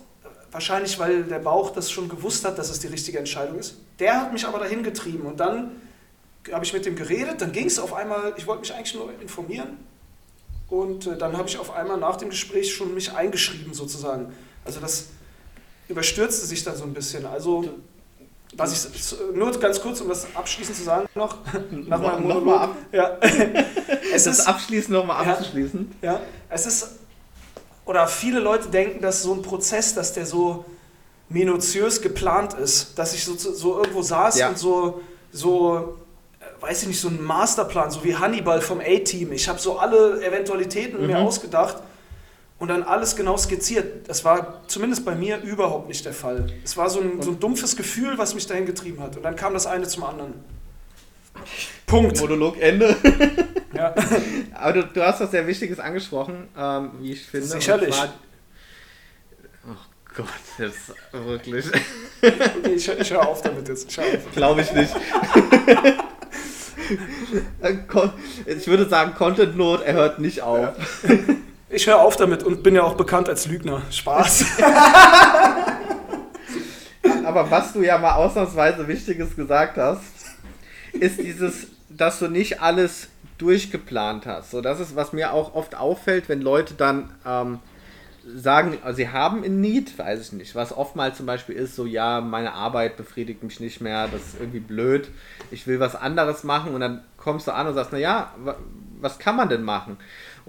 wahrscheinlich 0.51 0.97
weil 0.99 1.23
der 1.23 1.39
Bauch 1.39 1.71
das 1.71 1.91
schon 1.91 2.09
gewusst 2.09 2.45
hat, 2.45 2.57
dass 2.57 2.69
es 2.69 2.79
die 2.79 2.87
richtige 2.87 3.19
Entscheidung 3.19 3.59
ist. 3.59 3.77
Der 3.99 4.21
hat 4.21 4.33
mich 4.33 4.45
aber 4.45 4.59
dahin 4.59 4.83
getrieben 4.83 5.25
und 5.25 5.39
dann 5.39 5.81
habe 6.51 6.65
ich 6.65 6.73
mit 6.73 6.85
dem 6.85 6.95
geredet, 6.95 7.41
dann 7.41 7.51
ging 7.51 7.67
es 7.67 7.79
auf 7.79 7.93
einmal, 7.93 8.33
ich 8.37 8.47
wollte 8.47 8.61
mich 8.61 8.73
eigentlich 8.73 8.95
nur 8.95 9.11
informieren 9.21 9.77
und 10.69 11.07
äh, 11.07 11.17
dann 11.17 11.37
habe 11.37 11.47
ich 11.47 11.57
auf 11.57 11.73
einmal 11.73 11.97
nach 11.97 12.15
dem 12.15 12.29
Gespräch 12.29 12.73
schon 12.73 12.93
mich 12.93 13.13
eingeschrieben 13.13 13.73
sozusagen. 13.73 14.33
Also 14.65 14.79
das 14.79 15.07
überstürzte 15.87 16.45
sich 16.45 16.63
dann 16.63 16.75
so 16.75 16.83
ein 16.83 16.93
bisschen. 16.93 17.25
Also, 17.25 17.65
was 18.55 18.89
ich 18.93 19.15
nur 19.33 19.51
ganz 19.59 19.79
kurz, 19.79 20.01
um 20.01 20.09
das 20.09 20.27
abschließend 20.33 20.77
zu 20.77 20.83
sagen 20.83 21.07
noch, 21.15 21.37
nach 21.71 22.01
meinem 22.01 22.23
Monolog. 22.23 22.45
Noch 22.45 22.59
ab. 22.61 22.75
Ja. 22.91 23.17
es 24.13 24.23
das 24.23 24.39
ist, 24.39 24.47
abschließend 24.47 24.91
nochmal 24.91 25.25
abzuschließen. 25.25 25.91
Ja, 26.01 26.13
ja, 26.13 26.21
es 26.49 26.65
ist, 26.65 26.89
oder 27.85 28.07
viele 28.07 28.39
Leute 28.39 28.69
denken, 28.69 29.01
dass 29.01 29.23
so 29.23 29.33
ein 29.33 29.41
Prozess, 29.41 29.93
dass 29.93 30.13
der 30.13 30.25
so 30.25 30.65
minutiös 31.29 32.01
geplant 32.01 32.55
ist, 32.55 32.97
dass 32.97 33.13
ich 33.13 33.23
so, 33.23 33.35
so 33.35 33.77
irgendwo 33.77 34.01
saß 34.01 34.39
ja. 34.39 34.49
und 34.49 34.57
so, 34.57 35.01
so, 35.31 35.97
äh, 36.39 36.61
weiß 36.61 36.81
ich 36.81 36.87
nicht, 36.87 36.99
so 36.99 37.09
einen 37.09 37.23
Masterplan, 37.23 37.91
so 37.91 38.03
wie 38.03 38.15
Hannibal 38.15 38.61
vom 38.61 38.79
A-Team. 38.79 39.31
Ich 39.31 39.47
habe 39.47 39.59
so 39.59 39.77
alle 39.77 40.25
Eventualitäten 40.25 41.01
mhm. 41.01 41.07
mir 41.07 41.19
ausgedacht 41.19 41.83
und 42.59 42.67
dann 42.67 42.83
alles 42.83 43.15
genau 43.15 43.37
skizziert. 43.37 44.07
Das 44.07 44.23
war 44.25 44.61
zumindest 44.67 45.05
bei 45.05 45.15
mir 45.15 45.41
überhaupt 45.41 45.87
nicht 45.87 46.05
der 46.05 46.13
Fall. 46.13 46.47
Es 46.63 46.75
war 46.77 46.89
so 46.89 46.99
ein, 46.99 47.21
so 47.21 47.31
ein 47.31 47.39
dumpfes 47.39 47.75
Gefühl, 47.75 48.17
was 48.17 48.35
mich 48.35 48.45
dahin 48.47 48.65
getrieben 48.65 49.01
hat. 49.01 49.15
Und 49.15 49.23
dann 49.23 49.35
kam 49.35 49.53
das 49.53 49.65
eine 49.65 49.87
zum 49.87 50.03
anderen. 50.03 50.33
Punkt. 51.85 52.19
Monolog 52.19 52.59
Ende. 52.59 52.95
Ja. 53.71 53.93
Aber 54.55 54.73
du, 54.73 54.83
du, 54.83 55.05
hast 55.05 55.21
was 55.21 55.29
sehr 55.29 55.45
Wichtiges 55.45 55.79
angesprochen, 55.79 56.47
ähm, 56.57 56.89
wie 57.01 57.11
ich 57.11 57.23
finde. 57.23 57.45
Sicherlich. 57.45 57.93
Zwar, 57.93 58.09
oh 59.67 59.75
Gott, 60.15 60.27
jetzt 60.57 60.91
wirklich. 61.11 61.67
Okay, 62.19 62.73
ich, 62.73 62.89
ich 62.89 63.11
höre 63.11 63.27
auf 63.27 63.43
damit 63.43 63.67
jetzt. 63.67 63.87
Glaube 64.33 64.61
ich 64.61 64.73
nicht. 64.73 64.91
ich 68.47 68.67
würde 68.67 68.89
sagen, 68.89 69.13
Content 69.13 69.55
Not, 69.55 69.83
er 69.83 69.93
hört 69.93 70.17
nicht 70.17 70.41
auf. 70.41 70.75
Ja. 71.03 71.15
Ich 71.71 71.85
höre 71.85 71.99
auf 71.99 72.15
damit 72.15 72.41
und 72.41 72.63
bin 72.63 72.73
ja 72.73 72.81
auch 72.81 72.95
bekannt 72.95 73.29
als 73.29 73.45
Lügner. 73.45 73.83
Spaß. 73.91 74.45
Aber 77.25 77.51
was 77.51 77.73
du 77.73 77.83
ja 77.83 77.99
mal 77.99 78.13
ausnahmsweise 78.15 78.87
Wichtiges 78.87 79.35
gesagt 79.35 79.77
hast, 79.77 80.01
ist 80.93 81.19
dieses, 81.19 81.67
dass 81.87 82.17
du 82.17 82.27
nicht 82.27 82.59
alles 82.59 83.09
durchgeplant 83.37 84.25
hast. 84.25 84.49
So, 84.49 84.61
das 84.61 84.79
ist, 84.79 84.95
was 84.95 85.13
mir 85.13 85.31
auch 85.31 85.53
oft 85.53 85.75
auffällt, 85.75 86.27
wenn 86.27 86.41
Leute 86.41 86.73
dann 86.73 87.13
ähm, 87.23 87.59
sagen, 88.25 88.77
sie 88.93 89.09
haben 89.09 89.43
in 89.43 89.61
Need, 89.61 89.97
weiß 89.97 90.21
ich 90.21 90.31
nicht, 90.33 90.55
was 90.55 90.75
oftmals 90.75 91.17
zum 91.17 91.27
Beispiel 91.27 91.55
ist, 91.55 91.75
so 91.75 91.85
ja, 91.85 92.19
meine 92.19 92.53
Arbeit 92.53 92.97
befriedigt 92.97 93.43
mich 93.43 93.59
nicht 93.59 93.79
mehr, 93.79 94.07
das 94.07 94.21
ist 94.21 94.39
irgendwie 94.39 94.59
blöd, 94.59 95.09
ich 95.51 95.67
will 95.67 95.79
was 95.79 95.95
anderes 95.95 96.43
machen 96.43 96.73
und 96.73 96.81
dann 96.81 97.03
kommst 97.17 97.47
du 97.47 97.53
an 97.53 97.67
und 97.67 97.75
sagst, 97.75 97.91
naja, 97.91 98.33
was 98.99 99.19
kann 99.19 99.35
man 99.35 99.49
denn 99.49 99.63
machen? 99.63 99.97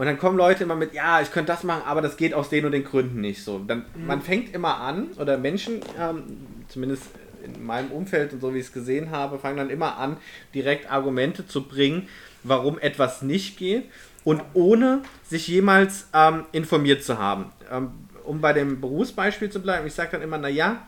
Und 0.00 0.06
dann 0.06 0.18
kommen 0.18 0.38
Leute 0.38 0.64
immer 0.64 0.76
mit, 0.76 0.94
ja, 0.94 1.20
ich 1.20 1.30
könnte 1.30 1.52
das 1.52 1.62
machen, 1.62 1.82
aber 1.84 2.00
das 2.00 2.16
geht 2.16 2.32
aus 2.32 2.48
den 2.48 2.64
und 2.64 2.72
den 2.72 2.84
Gründen 2.84 3.20
nicht 3.20 3.44
so. 3.44 3.58
Dann, 3.58 3.84
mhm. 3.94 4.06
Man 4.06 4.22
fängt 4.22 4.54
immer 4.54 4.80
an, 4.80 5.08
oder 5.18 5.36
Menschen, 5.36 5.80
ähm, 6.00 6.22
zumindest 6.68 7.02
in 7.44 7.66
meinem 7.66 7.90
Umfeld 7.90 8.32
und 8.32 8.40
so 8.40 8.54
wie 8.54 8.60
ich 8.60 8.64
es 8.68 8.72
gesehen 8.72 9.10
habe, 9.10 9.38
fangen 9.38 9.58
dann 9.58 9.68
immer 9.68 9.98
an, 9.98 10.16
direkt 10.54 10.90
Argumente 10.90 11.46
zu 11.46 11.64
bringen, 11.64 12.08
warum 12.44 12.78
etwas 12.78 13.20
nicht 13.20 13.58
geht 13.58 13.90
und 14.24 14.40
ohne 14.54 15.02
sich 15.22 15.46
jemals 15.48 16.08
ähm, 16.14 16.46
informiert 16.52 17.04
zu 17.04 17.18
haben. 17.18 17.52
Ähm, 17.70 17.90
um 18.24 18.40
bei 18.40 18.54
dem 18.54 18.80
Berufsbeispiel 18.80 19.50
zu 19.50 19.60
bleiben, 19.60 19.86
ich 19.86 19.92
sage 19.92 20.12
dann 20.12 20.22
immer, 20.22 20.38
naja, 20.38 20.78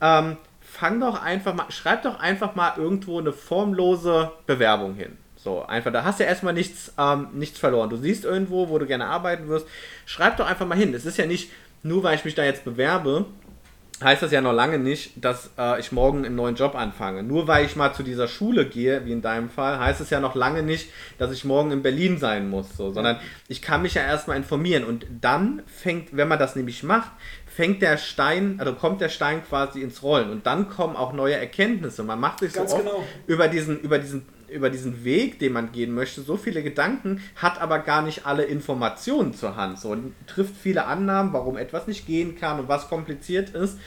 ähm, 0.00 0.38
fang 0.62 1.00
doch 1.00 1.22
einfach 1.22 1.52
mal, 1.52 1.70
schreib 1.70 2.04
doch 2.04 2.18
einfach 2.18 2.54
mal 2.54 2.72
irgendwo 2.78 3.20
eine 3.20 3.34
formlose 3.34 4.32
Bewerbung 4.46 4.94
hin. 4.94 5.18
So, 5.44 5.62
einfach, 5.62 5.92
da 5.92 6.04
hast 6.04 6.18
du 6.18 6.24
ja 6.24 6.30
erstmal 6.30 6.54
nichts, 6.54 6.94
ähm, 6.98 7.28
nichts 7.34 7.58
verloren. 7.58 7.90
Du 7.90 7.98
siehst 7.98 8.24
irgendwo, 8.24 8.70
wo 8.70 8.78
du 8.78 8.86
gerne 8.86 9.04
arbeiten 9.04 9.46
wirst, 9.46 9.66
schreib 10.06 10.38
doch 10.38 10.46
einfach 10.46 10.66
mal 10.66 10.78
hin. 10.78 10.94
Es 10.94 11.04
ist 11.04 11.18
ja 11.18 11.26
nicht, 11.26 11.50
nur 11.82 12.02
weil 12.02 12.14
ich 12.14 12.24
mich 12.24 12.34
da 12.34 12.44
jetzt 12.44 12.64
bewerbe, 12.64 13.26
heißt 14.02 14.22
das 14.22 14.32
ja 14.32 14.40
noch 14.40 14.54
lange 14.54 14.78
nicht, 14.78 15.22
dass 15.22 15.50
äh, 15.58 15.78
ich 15.78 15.92
morgen 15.92 16.24
einen 16.24 16.34
neuen 16.34 16.54
Job 16.54 16.74
anfange. 16.74 17.22
Nur 17.22 17.46
weil 17.46 17.66
ich 17.66 17.76
mal 17.76 17.92
zu 17.92 18.02
dieser 18.02 18.26
Schule 18.26 18.64
gehe, 18.64 19.04
wie 19.04 19.12
in 19.12 19.20
deinem 19.20 19.50
Fall, 19.50 19.78
heißt 19.78 20.00
es 20.00 20.08
ja 20.08 20.18
noch 20.18 20.34
lange 20.34 20.62
nicht, 20.62 20.88
dass 21.18 21.30
ich 21.30 21.44
morgen 21.44 21.72
in 21.72 21.82
Berlin 21.82 22.16
sein 22.16 22.48
muss, 22.48 22.74
so, 22.74 22.90
sondern 22.90 23.18
ich 23.46 23.60
kann 23.60 23.82
mich 23.82 23.92
ja 23.92 24.02
erstmal 24.02 24.38
informieren 24.38 24.84
und 24.84 25.04
dann 25.20 25.62
fängt, 25.66 26.16
wenn 26.16 26.26
man 26.26 26.38
das 26.38 26.56
nämlich 26.56 26.82
macht, 26.82 27.10
fängt 27.46 27.82
der 27.82 27.98
Stein, 27.98 28.56
also 28.58 28.72
kommt 28.72 29.02
der 29.02 29.10
Stein 29.10 29.44
quasi 29.46 29.82
ins 29.82 30.02
Rollen 30.02 30.30
und 30.30 30.46
dann 30.46 30.70
kommen 30.70 30.96
auch 30.96 31.12
neue 31.12 31.34
Erkenntnisse. 31.34 32.02
Man 32.02 32.18
macht 32.18 32.40
sich 32.40 32.54
Ganz 32.54 32.70
so 32.70 32.78
genau. 32.78 33.04
über 33.26 33.48
diesen, 33.48 33.78
über 33.80 33.98
diesen 33.98 34.24
über 34.48 34.70
diesen 34.70 35.04
Weg, 35.04 35.38
den 35.38 35.52
man 35.52 35.72
gehen 35.72 35.94
möchte, 35.94 36.22
so 36.22 36.36
viele 36.36 36.62
Gedanken, 36.62 37.20
hat 37.36 37.60
aber 37.60 37.78
gar 37.78 38.02
nicht 38.02 38.26
alle 38.26 38.44
Informationen 38.44 39.34
zur 39.34 39.56
Hand. 39.56 39.78
So, 39.78 39.96
trifft 40.26 40.54
viele 40.56 40.86
Annahmen, 40.86 41.32
warum 41.32 41.56
etwas 41.56 41.86
nicht 41.86 42.06
gehen 42.06 42.36
kann 42.38 42.60
und 42.60 42.68
was 42.68 42.88
kompliziert 42.88 43.50
ist. 43.50 43.78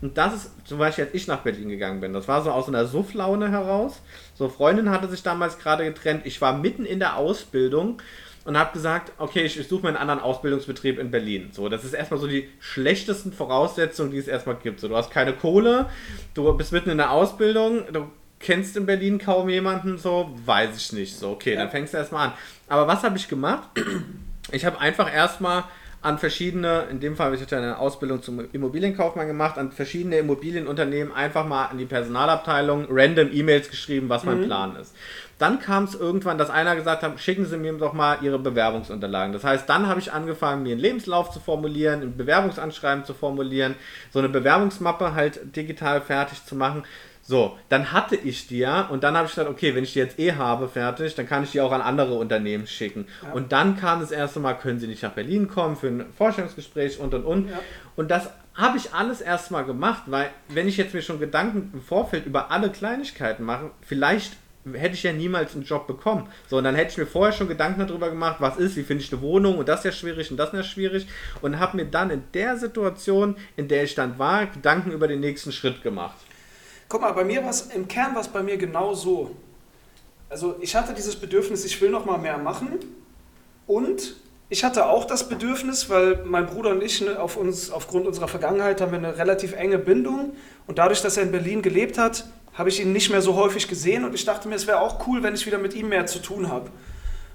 Und 0.00 0.18
das 0.18 0.34
ist 0.34 0.50
zum 0.64 0.78
Beispiel, 0.78 1.04
als 1.04 1.14
ich 1.14 1.28
nach 1.28 1.40
Berlin 1.40 1.68
gegangen 1.68 2.00
bin. 2.00 2.12
Das 2.12 2.26
war 2.26 2.42
so 2.42 2.50
aus 2.50 2.66
einer 2.66 2.86
Sufflaune 2.86 3.50
heraus. 3.50 4.00
So, 4.34 4.48
Freundin 4.48 4.90
hatte 4.90 5.08
sich 5.08 5.22
damals 5.22 5.58
gerade 5.58 5.84
getrennt. 5.84 6.26
Ich 6.26 6.40
war 6.40 6.58
mitten 6.58 6.84
in 6.84 6.98
der 6.98 7.16
Ausbildung 7.16 8.02
und 8.44 8.58
habe 8.58 8.72
gesagt, 8.72 9.12
okay, 9.18 9.44
ich, 9.44 9.58
ich 9.58 9.68
suche 9.68 9.82
mir 9.82 9.88
einen 9.88 9.96
anderen 9.96 10.20
Ausbildungsbetrieb 10.20 10.98
in 10.98 11.12
Berlin. 11.12 11.50
So, 11.52 11.68
das 11.68 11.84
ist 11.84 11.92
erstmal 11.92 12.18
so 12.18 12.26
die 12.26 12.48
schlechtesten 12.58 13.32
Voraussetzungen, 13.32 14.10
die 14.10 14.18
es 14.18 14.26
erstmal 14.26 14.56
gibt. 14.56 14.80
So, 14.80 14.88
du 14.88 14.96
hast 14.96 15.12
keine 15.12 15.32
Kohle, 15.32 15.88
du 16.34 16.52
bist 16.54 16.72
mitten 16.72 16.90
in 16.90 16.98
der 16.98 17.12
Ausbildung, 17.12 17.84
du 17.92 18.10
kennst 18.42 18.76
in 18.76 18.86
Berlin 18.86 19.18
kaum 19.18 19.48
jemanden, 19.48 19.96
so, 19.96 20.30
weiß 20.44 20.76
ich 20.76 20.92
nicht. 20.92 21.16
So, 21.16 21.30
okay, 21.30 21.54
ja. 21.54 21.60
dann 21.60 21.70
fängst 21.70 21.94
du 21.94 21.98
erstmal 21.98 22.28
an. 22.28 22.32
Aber 22.68 22.86
was 22.86 23.02
habe 23.02 23.16
ich 23.16 23.28
gemacht? 23.28 23.68
Ich 24.50 24.64
habe 24.64 24.80
einfach 24.80 25.10
erstmal 25.10 25.64
an 26.02 26.18
verschiedene, 26.18 26.86
in 26.90 26.98
dem 26.98 27.14
Fall 27.14 27.26
habe 27.26 27.36
ich 27.36 27.54
eine 27.54 27.78
Ausbildung 27.78 28.22
zum 28.22 28.44
Immobilienkaufmann 28.52 29.28
gemacht, 29.28 29.56
an 29.56 29.70
verschiedene 29.70 30.18
Immobilienunternehmen 30.18 31.14
einfach 31.14 31.46
mal 31.46 31.66
an 31.66 31.78
die 31.78 31.84
Personalabteilung 31.84 32.86
random 32.90 33.30
E-Mails 33.32 33.70
geschrieben, 33.70 34.08
was 34.08 34.24
mein 34.24 34.40
mhm. 34.40 34.46
Plan 34.46 34.76
ist. 34.76 34.94
Dann 35.38 35.60
kam 35.60 35.84
es 35.84 35.94
irgendwann, 35.94 36.38
dass 36.38 36.50
einer 36.50 36.74
gesagt 36.74 37.02
hat, 37.02 37.18
schicken 37.20 37.46
Sie 37.46 37.56
mir 37.56 37.72
doch 37.74 37.92
mal 37.92 38.18
Ihre 38.20 38.40
Bewerbungsunterlagen. 38.40 39.32
Das 39.32 39.44
heißt, 39.44 39.68
dann 39.68 39.86
habe 39.86 40.00
ich 40.00 40.12
angefangen, 40.12 40.64
mir 40.64 40.72
einen 40.72 40.80
Lebenslauf 40.80 41.30
zu 41.30 41.38
formulieren, 41.38 42.02
ein 42.02 42.16
Bewerbungsanschreiben 42.16 43.04
zu 43.04 43.14
formulieren, 43.14 43.76
so 44.12 44.18
eine 44.18 44.28
Bewerbungsmappe 44.28 45.14
halt 45.14 45.56
digital 45.56 46.00
fertig 46.00 46.44
zu 46.44 46.56
machen. 46.56 46.82
So, 47.24 47.56
dann 47.68 47.92
hatte 47.92 48.16
ich 48.16 48.48
die 48.48 48.58
ja 48.58 48.82
und 48.82 49.04
dann 49.04 49.16
habe 49.16 49.26
ich 49.26 49.32
gesagt, 49.32 49.48
okay, 49.48 49.76
wenn 49.76 49.84
ich 49.84 49.92
die 49.92 50.00
jetzt 50.00 50.18
eh 50.18 50.32
habe, 50.32 50.68
fertig, 50.68 51.14
dann 51.14 51.26
kann 51.26 51.44
ich 51.44 51.52
die 51.52 51.60
auch 51.60 51.70
an 51.70 51.80
andere 51.80 52.14
Unternehmen 52.14 52.66
schicken. 52.66 53.06
Ja. 53.22 53.32
Und 53.32 53.52
dann 53.52 53.76
kam 53.76 54.00
das 54.00 54.10
erste 54.10 54.40
Mal, 54.40 54.54
können 54.54 54.80
Sie 54.80 54.88
nicht 54.88 55.02
nach 55.04 55.12
Berlin 55.12 55.48
kommen 55.48 55.76
für 55.76 55.86
ein 55.86 56.06
Forschungsgespräch 56.18 56.98
und 56.98 57.14
und 57.14 57.24
und. 57.24 57.48
Ja. 57.48 57.60
Und 57.94 58.10
das 58.10 58.30
habe 58.54 58.76
ich 58.76 58.92
alles 58.92 59.20
erstmal 59.20 59.64
gemacht, 59.64 60.02
weil 60.06 60.30
wenn 60.48 60.66
ich 60.66 60.76
jetzt 60.76 60.94
mir 60.94 61.02
schon 61.02 61.20
Gedanken 61.20 61.70
im 61.72 61.80
Vorfeld 61.80 62.26
über 62.26 62.50
alle 62.50 62.70
Kleinigkeiten 62.70 63.44
mache, 63.44 63.70
vielleicht 63.82 64.32
hätte 64.72 64.94
ich 64.94 65.02
ja 65.02 65.12
niemals 65.12 65.54
einen 65.54 65.64
Job 65.64 65.86
bekommen. 65.86 66.28
So, 66.48 66.58
und 66.58 66.64
dann 66.64 66.74
hätte 66.74 66.92
ich 66.92 66.98
mir 66.98 67.06
vorher 67.06 67.32
schon 67.32 67.48
Gedanken 67.48 67.86
darüber 67.86 68.10
gemacht, 68.10 68.36
was 68.40 68.56
ist, 68.56 68.76
wie 68.76 68.82
finde 68.82 69.02
ich 69.02 69.12
eine 69.12 69.22
Wohnung 69.22 69.58
und 69.58 69.68
das 69.68 69.80
ist 69.80 69.84
ja 69.84 69.92
schwierig 69.92 70.30
und 70.30 70.36
das 70.36 70.48
ist 70.48 70.54
ja 70.54 70.62
schwierig 70.62 71.06
und 71.40 71.58
habe 71.58 71.76
mir 71.76 71.86
dann 71.86 72.10
in 72.10 72.22
der 72.34 72.56
Situation, 72.56 73.36
in 73.56 73.68
der 73.68 73.84
ich 73.84 73.94
dann 73.94 74.18
war, 74.18 74.46
Gedanken 74.46 74.90
über 74.90 75.08
den 75.08 75.20
nächsten 75.20 75.52
Schritt 75.52 75.82
gemacht. 75.82 76.16
Guck 76.92 77.00
mal, 77.00 77.12
bei 77.12 77.24
mir 77.24 77.42
war 77.42 77.48
es, 77.48 77.70
im 77.74 77.88
Kern 77.88 78.14
war 78.14 78.20
es 78.20 78.28
bei 78.28 78.42
mir 78.42 78.58
genau 78.58 78.92
so. 78.92 79.30
Also 80.28 80.56
ich 80.60 80.76
hatte 80.76 80.92
dieses 80.92 81.16
Bedürfnis, 81.16 81.64
ich 81.64 81.80
will 81.80 81.88
noch 81.88 82.04
mal 82.04 82.18
mehr 82.18 82.36
machen 82.36 82.80
und 83.66 84.16
ich 84.50 84.62
hatte 84.62 84.84
auch 84.84 85.06
das 85.06 85.26
Bedürfnis, 85.26 85.88
weil 85.88 86.22
mein 86.26 86.44
Bruder 86.44 86.68
und 86.68 86.82
ich 86.82 87.00
ne, 87.00 87.18
auf 87.18 87.38
uns, 87.38 87.70
aufgrund 87.70 88.06
unserer 88.06 88.28
Vergangenheit 88.28 88.82
haben 88.82 88.92
wir 88.92 88.98
eine 88.98 89.16
relativ 89.16 89.54
enge 89.54 89.78
Bindung 89.78 90.34
und 90.66 90.76
dadurch, 90.76 91.00
dass 91.00 91.16
er 91.16 91.22
in 91.22 91.32
Berlin 91.32 91.62
gelebt 91.62 91.96
hat, 91.96 92.26
habe 92.52 92.68
ich 92.68 92.78
ihn 92.78 92.92
nicht 92.92 93.08
mehr 93.08 93.22
so 93.22 93.36
häufig 93.36 93.68
gesehen 93.68 94.04
und 94.04 94.14
ich 94.14 94.26
dachte 94.26 94.46
mir, 94.46 94.56
es 94.56 94.66
wäre 94.66 94.80
auch 94.80 95.06
cool, 95.06 95.22
wenn 95.22 95.32
ich 95.34 95.46
wieder 95.46 95.56
mit 95.56 95.72
ihm 95.72 95.88
mehr 95.88 96.04
zu 96.04 96.18
tun 96.18 96.50
habe. 96.50 96.68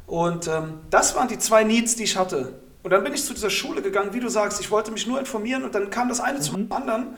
Und 0.06 0.48
ähm, 0.48 0.82
das 0.92 1.16
waren 1.16 1.30
die 1.30 1.40
zwei 1.40 1.64
Needs, 1.64 1.96
die 1.96 2.04
ich 2.04 2.16
hatte. 2.16 2.60
Und 2.84 2.92
dann 2.92 3.04
bin 3.04 3.12
ich 3.12 3.26
zu 3.26 3.34
dieser 3.34 3.50
Schule 3.50 3.82
gegangen, 3.82 4.14
wie 4.14 4.20
du 4.20 4.30
sagst, 4.30 4.62
ich 4.62 4.70
wollte 4.70 4.92
mich 4.92 5.08
nur 5.08 5.18
informieren 5.18 5.64
und 5.64 5.74
dann 5.74 5.90
kam 5.90 6.10
das 6.10 6.20
eine 6.20 6.38
mhm. 6.38 6.44
zum 6.44 6.72
anderen 6.72 7.16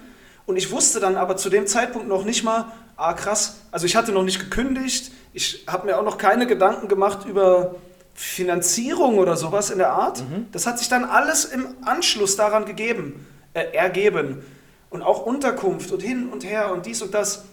und 0.49 0.55
ich 0.55 0.71
wusste 0.71 0.99
dann 0.99 1.15
aber 1.15 1.37
zu 1.37 1.51
dem 1.51 1.67
Zeitpunkt 1.67 2.07
noch 2.07 2.23
nicht 2.25 2.43
mal, 2.43 2.71
ah 2.97 3.13
krass, 3.13 3.57
also 3.69 3.85
ich 3.85 3.95
hatte 3.95 4.11
noch 4.11 4.23
nicht 4.23 4.39
gekündigt, 4.39 5.11
ich 5.31 5.63
habe 5.67 5.85
mir 5.85 5.99
auch 5.99 6.03
noch 6.03 6.17
keine 6.17 6.47
Gedanken 6.47 6.87
gemacht 6.87 7.27
über 7.27 7.75
Finanzierung 8.15 9.19
oder 9.19 9.37
sowas 9.37 9.69
in 9.69 9.77
der 9.77 9.91
Art. 9.91 10.21
Mhm. 10.21 10.47
Das 10.51 10.65
hat 10.65 10.79
sich 10.79 10.89
dann 10.89 11.05
alles 11.05 11.45
im 11.45 11.67
Anschluss 11.85 12.35
daran 12.35 12.65
gegeben, 12.65 13.27
äh, 13.53 13.65
ergeben. 13.73 14.43
Und 14.89 15.03
auch 15.03 15.23
Unterkunft 15.23 15.91
und 15.91 16.01
hin 16.01 16.29
und 16.29 16.43
her 16.43 16.73
und 16.73 16.87
dies 16.87 17.03
und 17.03 17.13
das. 17.13 17.43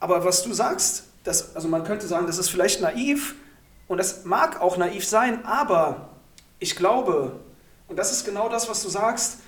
Aber 0.00 0.24
was 0.24 0.42
du 0.42 0.52
sagst, 0.52 1.04
das, 1.22 1.54
also 1.54 1.68
man 1.68 1.84
könnte 1.84 2.08
sagen, 2.08 2.26
das 2.26 2.38
ist 2.38 2.48
vielleicht 2.48 2.80
naiv 2.80 3.36
und 3.86 3.98
das 3.98 4.24
mag 4.24 4.60
auch 4.60 4.76
naiv 4.76 5.06
sein, 5.06 5.44
aber 5.44 6.08
ich 6.58 6.74
glaube, 6.74 7.36
und 7.86 8.00
das 8.00 8.10
ist 8.10 8.24
genau 8.24 8.48
das, 8.48 8.68
was 8.68 8.82
du 8.82 8.88
sagst, 8.88 9.38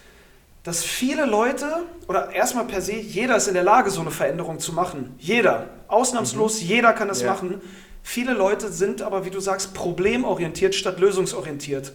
dass 0.65 0.83
viele 0.83 1.27
Leute, 1.27 1.85
oder 2.09 2.33
erstmal 2.33 2.65
per 2.65 2.81
se, 2.81 2.95
jeder 2.95 3.37
ist 3.37 3.49
in 3.49 3.55
der 3.55 3.63
Lage, 3.63 3.91
so 3.91 4.01
eine 4.01 4.11
Veränderung 4.11 4.59
zu 4.59 4.73
machen. 4.73 5.15
Jeder. 5.19 5.69
Ausnahmslos, 5.89 6.63
mhm. 6.63 6.67
jeder 6.67 6.93
kann 6.95 7.07
das 7.07 7.21
ja. 7.21 7.31
machen. 7.31 7.61
Viele 8.03 8.33
Leute 8.33 8.73
sind 8.73 9.03
aber, 9.03 9.27
wie 9.27 9.31
du 9.31 9.41
sagst, 9.41 9.75
problemorientiert 9.75 10.75
statt 10.75 10.99
lösungsorientiert. 10.99 11.93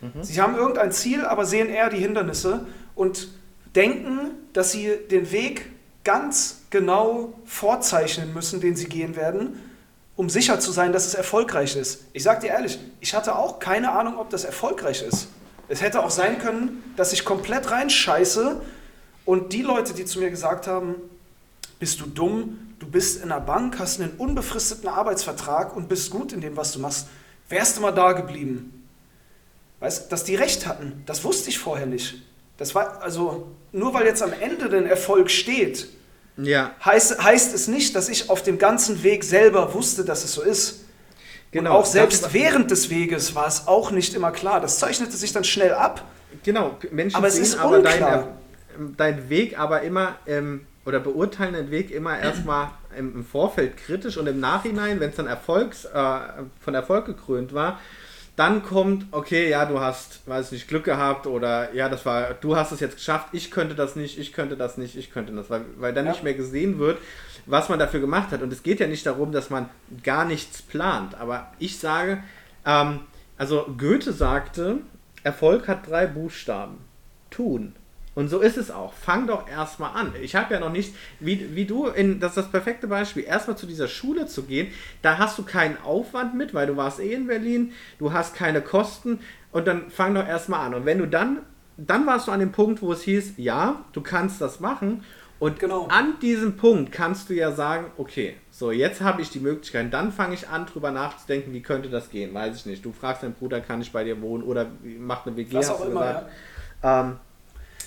Mhm. 0.00 0.22
Sie 0.22 0.40
haben 0.40 0.54
irgendein 0.56 0.92
Ziel, 0.92 1.24
aber 1.24 1.44
sehen 1.44 1.68
eher 1.68 1.90
die 1.90 1.98
Hindernisse 1.98 2.66
und 2.94 3.28
denken, 3.74 4.30
dass 4.52 4.70
sie 4.70 4.92
den 5.10 5.32
Weg 5.32 5.66
ganz 6.04 6.62
genau 6.70 7.32
vorzeichnen 7.44 8.32
müssen, 8.32 8.60
den 8.60 8.76
sie 8.76 8.86
gehen 8.86 9.16
werden, 9.16 9.60
um 10.14 10.30
sicher 10.30 10.60
zu 10.60 10.70
sein, 10.70 10.92
dass 10.92 11.06
es 11.06 11.14
erfolgreich 11.14 11.74
ist. 11.74 12.04
Ich 12.12 12.22
sage 12.22 12.42
dir 12.42 12.48
ehrlich, 12.50 12.78
ich 13.00 13.14
hatte 13.14 13.36
auch 13.36 13.58
keine 13.58 13.90
Ahnung, 13.90 14.16
ob 14.16 14.30
das 14.30 14.44
erfolgreich 14.44 15.02
ist. 15.02 15.26
Es 15.68 15.80
hätte 15.80 16.02
auch 16.02 16.10
sein 16.10 16.38
können, 16.38 16.82
dass 16.96 17.12
ich 17.12 17.24
komplett 17.24 17.70
reinscheiße 17.70 18.60
und 19.24 19.52
die 19.52 19.62
Leute, 19.62 19.94
die 19.94 20.04
zu 20.04 20.20
mir 20.20 20.30
gesagt 20.30 20.66
haben, 20.66 20.94
bist 21.78 22.00
du 22.00 22.06
dumm, 22.06 22.74
du 22.78 22.86
bist 22.86 23.22
in 23.22 23.30
der 23.30 23.40
Bank, 23.40 23.78
hast 23.78 24.00
einen 24.00 24.12
unbefristeten 24.12 24.88
Arbeitsvertrag 24.88 25.76
und 25.76 25.88
bist 25.88 26.10
gut 26.10 26.32
in 26.32 26.40
dem, 26.40 26.56
was 26.56 26.72
du 26.72 26.78
machst, 26.78 27.08
wärst 27.48 27.76
du 27.76 27.80
mal 27.80 27.92
da 27.92 28.12
geblieben. 28.12 28.88
Weißt, 29.80 30.10
dass 30.10 30.24
die 30.24 30.36
recht 30.36 30.66
hatten, 30.66 31.02
das 31.06 31.24
wusste 31.24 31.50
ich 31.50 31.58
vorher 31.58 31.86
nicht. 31.86 32.22
Das 32.56 32.74
war 32.74 33.02
also 33.02 33.48
nur 33.72 33.92
weil 33.92 34.06
jetzt 34.06 34.22
am 34.22 34.32
Ende 34.32 34.70
den 34.70 34.86
Erfolg 34.86 35.30
steht, 35.30 35.88
ja. 36.38 36.74
heißt, 36.82 37.22
heißt 37.22 37.54
es 37.54 37.68
nicht, 37.68 37.94
dass 37.94 38.08
ich 38.08 38.30
auf 38.30 38.42
dem 38.42 38.58
ganzen 38.58 39.02
Weg 39.02 39.24
selber 39.24 39.74
wusste, 39.74 40.04
dass 40.04 40.24
es 40.24 40.32
so 40.32 40.42
ist. 40.42 40.85
Genau. 41.52 41.70
Und 41.70 41.76
auch 41.76 41.86
selbst 41.86 42.32
während 42.32 42.70
des 42.70 42.90
Weges 42.90 43.34
war 43.34 43.46
es 43.46 43.66
auch 43.66 43.90
nicht 43.90 44.14
immer 44.14 44.30
klar. 44.30 44.60
Das 44.60 44.78
zeichnete 44.78 45.16
sich 45.16 45.32
dann 45.32 45.44
schnell 45.44 45.72
ab. 45.72 46.04
Genau, 46.44 46.76
Menschen 46.90 47.16
aber 47.16 47.30
sehen 47.30 47.58
aber 47.58 47.80
dein, 47.80 48.24
dein 48.96 49.28
Weg 49.28 49.58
aber 49.58 49.82
immer 49.82 50.16
ähm, 50.26 50.66
oder 50.84 51.00
beurteilen 51.00 51.54
den 51.54 51.70
Weg 51.70 51.90
immer 51.90 52.18
erstmal 52.18 52.68
im, 52.96 53.14
im, 53.14 53.24
Vorfeld 53.24 53.76
kritisch 53.76 54.16
und 54.16 54.26
im 54.26 54.38
Nachhinein, 54.38 55.00
wenn 55.00 55.10
es 55.10 55.16
dann 55.16 55.26
Erfolgs, 55.26 55.84
äh, 55.84 56.18
von 56.60 56.74
Erfolg 56.74 57.06
gekrönt 57.06 57.52
war, 57.52 57.80
dann 58.36 58.62
kommt, 58.62 59.06
okay, 59.12 59.48
ja, 59.48 59.64
du 59.64 59.80
hast, 59.80 60.20
weiß 60.26 60.52
nicht, 60.52 60.68
Glück 60.68 60.84
gehabt 60.84 61.26
oder 61.26 61.74
ja, 61.74 61.88
das 61.88 62.04
war, 62.04 62.34
du 62.34 62.54
hast 62.54 62.70
es 62.70 62.80
jetzt 62.80 62.96
geschafft, 62.96 63.28
ich 63.32 63.50
könnte 63.50 63.74
das 63.74 63.96
nicht, 63.96 64.18
ich 64.18 64.32
könnte 64.32 64.56
das 64.56 64.76
nicht, 64.76 64.96
ich 64.96 65.10
könnte 65.10 65.32
das, 65.32 65.48
weil, 65.48 65.62
weil 65.78 65.94
dann 65.94 66.04
ja. 66.04 66.12
nicht 66.12 66.22
mehr 66.22 66.34
gesehen 66.34 66.78
wird, 66.78 66.98
was 67.46 67.68
man 67.68 67.78
dafür 67.78 68.00
gemacht 68.00 68.30
hat. 68.32 68.42
Und 68.42 68.52
es 68.52 68.62
geht 68.62 68.80
ja 68.80 68.86
nicht 68.86 69.06
darum, 69.06 69.32
dass 69.32 69.50
man 69.50 69.68
gar 70.02 70.24
nichts 70.24 70.62
plant. 70.62 71.14
Aber 71.14 71.52
ich 71.58 71.78
sage, 71.78 72.22
ähm, 72.64 73.00
also 73.38 73.66
Goethe 73.78 74.12
sagte, 74.12 74.78
Erfolg 75.22 75.68
hat 75.68 75.88
drei 75.88 76.06
Buchstaben. 76.06 76.78
Tun. 77.30 77.74
Und 78.16 78.28
so 78.28 78.40
ist 78.40 78.56
es 78.56 78.70
auch. 78.70 78.94
Fang 78.94 79.26
doch 79.26 79.46
erstmal 79.46 79.94
an. 79.94 80.14
Ich 80.22 80.34
habe 80.34 80.54
ja 80.54 80.58
noch 80.58 80.72
nicht, 80.72 80.94
wie, 81.20 81.54
wie 81.54 81.66
du, 81.66 81.86
in, 81.86 82.18
das 82.18 82.30
ist 82.30 82.36
das 82.36 82.50
perfekte 82.50 82.86
Beispiel, 82.86 83.24
erstmal 83.24 83.58
zu 83.58 83.66
dieser 83.66 83.88
Schule 83.88 84.26
zu 84.26 84.44
gehen, 84.44 84.68
da 85.02 85.18
hast 85.18 85.36
du 85.36 85.42
keinen 85.42 85.76
Aufwand 85.82 86.34
mit, 86.34 86.54
weil 86.54 86.66
du 86.66 86.78
warst 86.78 86.98
eh 86.98 87.12
in 87.12 87.26
Berlin, 87.26 87.72
du 87.98 88.14
hast 88.14 88.34
keine 88.34 88.62
Kosten 88.62 89.18
und 89.52 89.66
dann 89.66 89.90
fang 89.90 90.14
doch 90.14 90.26
erstmal 90.26 90.66
an. 90.66 90.74
Und 90.74 90.86
wenn 90.86 90.96
du 90.96 91.06
dann, 91.06 91.40
dann 91.76 92.06
warst 92.06 92.28
du 92.28 92.32
an 92.32 92.40
dem 92.40 92.52
Punkt, 92.52 92.80
wo 92.80 92.90
es 92.90 93.02
hieß, 93.02 93.34
ja, 93.36 93.84
du 93.92 94.00
kannst 94.00 94.40
das 94.40 94.60
machen. 94.60 95.04
Und 95.38 95.58
genau. 95.58 95.86
an 95.88 96.18
diesem 96.20 96.56
Punkt 96.56 96.92
kannst 96.92 97.28
du 97.28 97.34
ja 97.34 97.52
sagen, 97.52 97.90
okay, 97.98 98.36
so 98.50 98.70
jetzt 98.70 99.02
habe 99.02 99.20
ich 99.20 99.28
die 99.28 99.38
Möglichkeit, 99.38 99.92
dann 99.92 100.10
fange 100.10 100.34
ich 100.34 100.48
an, 100.48 100.64
drüber 100.64 100.90
nachzudenken, 100.90 101.52
wie 101.52 101.60
könnte 101.60 101.90
das 101.90 102.08
gehen, 102.08 102.32
weiß 102.32 102.56
ich 102.56 102.66
nicht. 102.66 102.84
Du 102.84 102.92
fragst 102.92 103.22
deinen 103.22 103.34
Bruder, 103.34 103.60
kann 103.60 103.82
ich 103.82 103.92
bei 103.92 104.02
dir 104.02 104.20
wohnen 104.22 104.42
oder 104.42 104.66
macht 104.98 105.26
eine 105.26 105.36
WG, 105.36 105.54
Was 105.54 105.70
auch 105.70 105.86
immer, 105.86 106.04
ja. 106.82 107.00
ähm, 107.00 107.16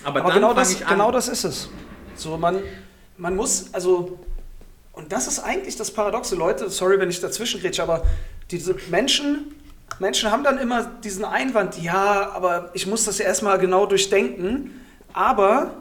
aber, 0.04 0.22
aber 0.22 0.34
genau, 0.34 0.54
das, 0.54 0.80
genau 0.80 1.12
das 1.12 1.28
ist 1.28 1.44
es. 1.44 1.70
So, 2.16 2.38
man, 2.38 2.62
man 3.18 3.36
muss, 3.36 3.74
also, 3.74 4.20
und 4.94 5.12
das 5.12 5.28
ist 5.28 5.40
eigentlich 5.40 5.76
das 5.76 5.92
Paradoxe, 5.92 6.36
Leute, 6.36 6.70
sorry, 6.70 7.00
wenn 7.00 7.10
ich 7.10 7.20
dazwischen 7.20 7.62
rede, 7.62 7.82
aber 7.82 8.06
diese 8.52 8.76
Menschen, 8.92 9.56
Menschen 9.98 10.32
haben 10.32 10.44
dann 10.44 10.60
immer 10.60 10.84
diesen 11.04 11.26
Einwand, 11.26 11.82
ja, 11.82 12.32
aber 12.32 12.70
ich 12.74 12.86
muss 12.86 13.06
das 13.06 13.18
ja 13.18 13.26
erstmal 13.26 13.58
genau 13.58 13.88
durchdenken, 13.88 14.82
aber 15.14 15.74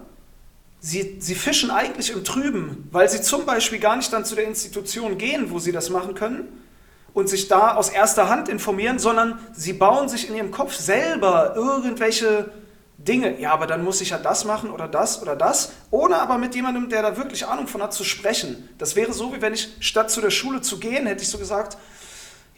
sie, 0.81 1.17
sie 1.21 1.35
fischen 1.35 1.71
eigentlich 1.71 2.11
im 2.11 2.25
Trüben, 2.25 2.89
weil 2.91 3.09
sie 3.09 3.21
zum 3.21 3.47
Beispiel 3.47 3.79
gar 3.79 3.97
nicht 3.97 4.13
dann 4.13 4.25
zu 4.25 4.35
der 4.35 4.47
Institution 4.47 5.19
gehen, 5.19 5.51
wo 5.51 5.59
sie 5.59 5.73
das 5.73 5.91
machen 5.91 6.15
können 6.15 6.49
und 7.15 7.29
sich 7.29 7.49
da 7.49 7.75
aus 7.75 7.89
erster 7.89 8.29
Hand 8.29 8.49
informieren, 8.49 8.99
sondern 8.99 9.39
sie 9.53 9.73
bauen 9.73 10.09
sich 10.09 10.29
in 10.29 10.37
ihrem 10.37 10.51
Kopf 10.51 10.75
selber 10.75 11.55
irgendwelche 11.57 12.51
Dinge, 12.99 13.41
ja, 13.41 13.53
aber 13.53 13.67
dann 13.69 13.85
muss 13.85 14.01
ich 14.01 14.11
ja 14.11 14.19
das 14.19 14.45
machen 14.45 14.71
oder 14.71 14.89
das 14.89 15.23
oder 15.23 15.37
das, 15.37 15.71
ohne 15.91 16.21
aber 16.21 16.37
mit 16.37 16.55
jemandem, 16.57 16.89
der 16.89 17.03
da 17.03 17.17
wirklich 17.17 17.47
Ahnung 17.47 17.69
von 17.69 17.81
hat, 17.81 17.95
zu 17.95 18.03
sprechen. 18.03 18.69
Das 18.77 18.97
wäre 18.97 19.13
so, 19.13 19.33
wie 19.35 19.41
wenn 19.41 19.55
ich 19.55 19.69
statt 19.79 20.11
zu 20.11 20.21
der 20.21 20.31
Schule 20.31 20.63
zu 20.63 20.81
gehen, 20.81 21.07
hätte 21.07 21.23
ich 21.23 21.29
so 21.29 21.39
gesagt, 21.39 21.79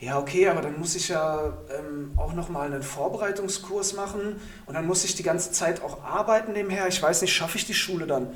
ja, 0.01 0.19
okay, 0.19 0.49
aber 0.49 0.63
dann 0.63 0.79
muss 0.79 0.97
ich 0.97 1.09
ja 1.09 1.53
ähm, 1.79 2.13
auch 2.17 2.33
nochmal 2.33 2.67
einen 2.73 2.83
Vorbereitungskurs 2.83 3.95
machen 3.95 4.41
und 4.67 4.75
dann 4.75 4.87
muss 4.87 5.05
ich 5.05 5.15
die 5.15 5.23
ganze 5.23 5.53
Zeit 5.53 5.83
auch 5.83 6.03
arbeiten 6.03 6.53
nebenher. 6.53 6.89
Ich 6.89 7.03
weiß 7.03 7.21
nicht, 7.23 7.35
schaffe 7.35 7.59
ich 7.59 7.67
die 7.67 7.75
Schule 7.75 8.07
dann? 8.07 8.29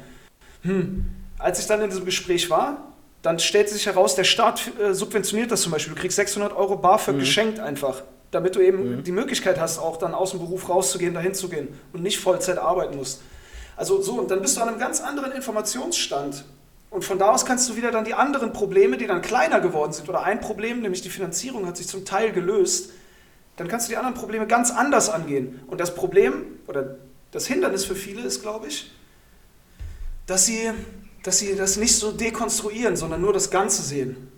Hm. 0.63 1.07
Als 1.39 1.59
ich 1.59 1.67
dann 1.67 1.81
in 1.81 1.89
diesem 1.89 2.05
Gespräch 2.05 2.51
war, 2.51 2.93
dann 3.23 3.39
stellt 3.39 3.71
sich 3.71 3.87
heraus, 3.87 4.15
der 4.15 4.25
Staat 4.25 4.71
äh, 4.79 4.93
subventioniert 4.93 5.51
das 5.51 5.63
zum 5.63 5.73
Beispiel. 5.73 5.95
Du 5.95 6.01
kriegst 6.01 6.17
600 6.17 6.55
Euro 6.55 6.77
BAföG 6.77 7.15
mhm. 7.15 7.19
geschenkt 7.21 7.59
einfach 7.59 8.03
damit 8.35 8.57
du 8.57 8.61
eben 8.61 8.97
mhm. 8.97 9.05
die 9.05 9.13
Möglichkeit 9.13 9.61
hast, 9.61 9.79
auch 9.79 9.97
dann 9.97 10.15
aus 10.15 10.31
dem 10.31 10.41
Beruf 10.41 10.69
rauszugehen, 10.69 11.15
dahin 11.15 11.35
zu 11.35 11.49
gehen 11.49 11.69
und 11.93 12.03
nicht 12.03 12.19
Vollzeit 12.19 12.59
arbeiten 12.59 12.97
musst. 12.97 13.23
Also 13.77 14.03
so, 14.03 14.15
und 14.15 14.31
dann 14.31 14.41
bist 14.43 14.57
du 14.57 14.61
an 14.61 14.69
einem 14.69 14.79
ganz 14.79 15.01
anderen 15.01 15.33
Informationsstand. 15.33 16.45
Und 16.95 17.05
von 17.05 17.19
da 17.19 17.33
aus 17.33 17.45
kannst 17.45 17.69
du 17.69 17.75
wieder 17.75 17.91
dann 17.91 18.05
die 18.05 18.15
anderen 18.15 18.53
Probleme, 18.53 18.97
die 18.97 19.09
dann 19.09 19.21
kleiner 19.21 19.59
geworden 19.59 19.93
sind, 19.93 20.09
oder 20.09 20.23
ein 20.23 20.41
Problem, 20.41 20.81
nämlich 20.81 21.03
die 21.03 21.11
Finanzierung, 21.11 21.67
hat 21.67 21.77
sich 21.77 21.89
zum 21.89 22.05
Teil 22.05 22.31
gelöst, 22.31 22.93
dann 23.57 23.67
kannst 23.67 23.89
du 23.89 23.91
die 23.91 23.97
anderen 23.97 24.15
Probleme 24.15 24.47
ganz 24.47 24.71
anders 24.71 25.09
angehen. 25.09 25.61
Und 25.67 25.81
das 25.81 25.97
Problem 25.97 26.61
oder 26.69 26.99
das 27.33 27.49
Hindernis 27.49 27.85
für 27.85 27.97
viele 27.97 28.23
ist, 28.23 28.43
glaube 28.43 28.69
ich, 28.69 28.93
dass 30.27 30.47
sie, 30.47 30.71
dass 31.25 31.41
sie 31.41 31.57
das 31.57 31.79
nicht 31.79 31.97
so 31.97 32.13
dekonstruieren, 32.13 32.95
sondern 32.95 33.21
nur 33.21 33.33
das 33.33 33.51
Ganze 33.51 33.83
sehen. 33.83 34.31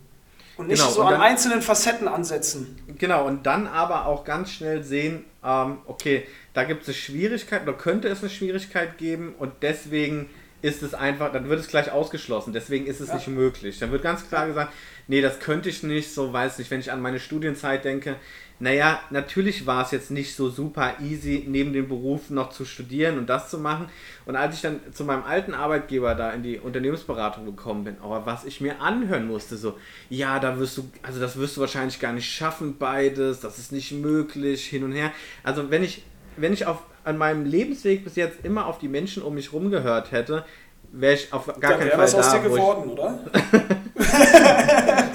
Und 0.56 0.68
nicht 0.68 0.80
genau, 0.80 0.92
so 0.92 1.02
und 1.02 1.10
dann, 1.10 1.20
an 1.20 1.26
einzelnen 1.26 1.60
Facetten 1.60 2.08
ansetzen. 2.08 2.78
Genau, 2.96 3.26
und 3.26 3.44
dann 3.44 3.66
aber 3.66 4.06
auch 4.06 4.24
ganz 4.24 4.48
schnell 4.48 4.82
sehen, 4.82 5.26
ähm, 5.44 5.76
okay, 5.84 6.26
da 6.54 6.64
gibt 6.64 6.84
es 6.84 6.88
eine 6.88 6.94
Schwierigkeit 6.94 7.64
oder 7.64 7.74
könnte 7.74 8.08
es 8.08 8.20
eine 8.20 8.30
Schwierigkeit 8.30 8.96
geben 8.96 9.34
und 9.38 9.52
deswegen 9.60 10.30
ist 10.66 10.82
es 10.82 10.94
einfach, 10.94 11.32
dann 11.32 11.48
wird 11.48 11.60
es 11.60 11.68
gleich 11.68 11.92
ausgeschlossen, 11.92 12.52
deswegen 12.52 12.86
ist 12.86 13.00
es 13.00 13.08
ja. 13.08 13.14
nicht 13.14 13.28
möglich. 13.28 13.78
Dann 13.78 13.92
wird 13.92 14.02
ganz 14.02 14.28
klar 14.28 14.48
gesagt, 14.48 14.72
nee, 15.06 15.20
das 15.20 15.38
könnte 15.38 15.68
ich 15.68 15.84
nicht, 15.84 16.12
so 16.12 16.32
weiß 16.32 16.58
nicht, 16.58 16.70
wenn 16.72 16.80
ich 16.80 16.90
an 16.90 17.00
meine 17.00 17.20
Studienzeit 17.20 17.84
denke, 17.84 18.16
naja, 18.58 19.00
natürlich 19.10 19.66
war 19.66 19.84
es 19.84 19.90
jetzt 19.90 20.10
nicht 20.10 20.34
so 20.34 20.48
super 20.48 20.94
easy, 21.02 21.44
neben 21.46 21.72
dem 21.74 21.88
Beruf 21.88 22.30
noch 22.30 22.50
zu 22.50 22.64
studieren 22.64 23.18
und 23.18 23.28
das 23.28 23.50
zu 23.50 23.58
machen. 23.58 23.88
Und 24.24 24.34
als 24.34 24.56
ich 24.56 24.62
dann 24.62 24.80
zu 24.92 25.04
meinem 25.04 25.24
alten 25.24 25.52
Arbeitgeber 25.52 26.14
da 26.14 26.30
in 26.30 26.42
die 26.42 26.58
Unternehmensberatung 26.58 27.44
gekommen 27.44 27.84
bin, 27.84 27.98
aber 28.02 28.24
was 28.24 28.44
ich 28.44 28.62
mir 28.62 28.80
anhören 28.80 29.26
musste, 29.26 29.56
so, 29.56 29.78
ja, 30.08 30.40
da 30.40 30.58
wirst 30.58 30.78
du, 30.78 30.90
also 31.02 31.20
das 31.20 31.36
wirst 31.36 31.56
du 31.56 31.60
wahrscheinlich 31.60 32.00
gar 32.00 32.12
nicht 32.12 32.28
schaffen, 32.28 32.78
beides, 32.78 33.40
das 33.40 33.58
ist 33.58 33.72
nicht 33.72 33.92
möglich, 33.92 34.66
hin 34.66 34.84
und 34.84 34.92
her. 34.92 35.12
Also 35.44 35.70
wenn 35.70 35.84
ich, 35.84 36.02
wenn 36.36 36.54
ich 36.54 36.66
auf, 36.66 36.82
an 37.06 37.18
meinem 37.18 37.44
Lebensweg 37.44 38.04
bis 38.04 38.16
jetzt 38.16 38.44
immer 38.44 38.66
auf 38.66 38.78
die 38.78 38.88
Menschen 38.88 39.22
um 39.22 39.34
mich 39.34 39.52
rumgehört 39.52 40.12
hätte, 40.12 40.44
wäre 40.92 41.14
ich 41.14 41.32
auf 41.32 41.46
gar 41.60 41.72
ja, 41.72 41.78
keinen 41.78 41.90
Fall 41.90 41.98
was 41.98 42.12
da. 42.12 42.18
aus 42.18 42.32
dir 42.32 42.40
geworden, 42.40 42.90
oder? 42.90 43.18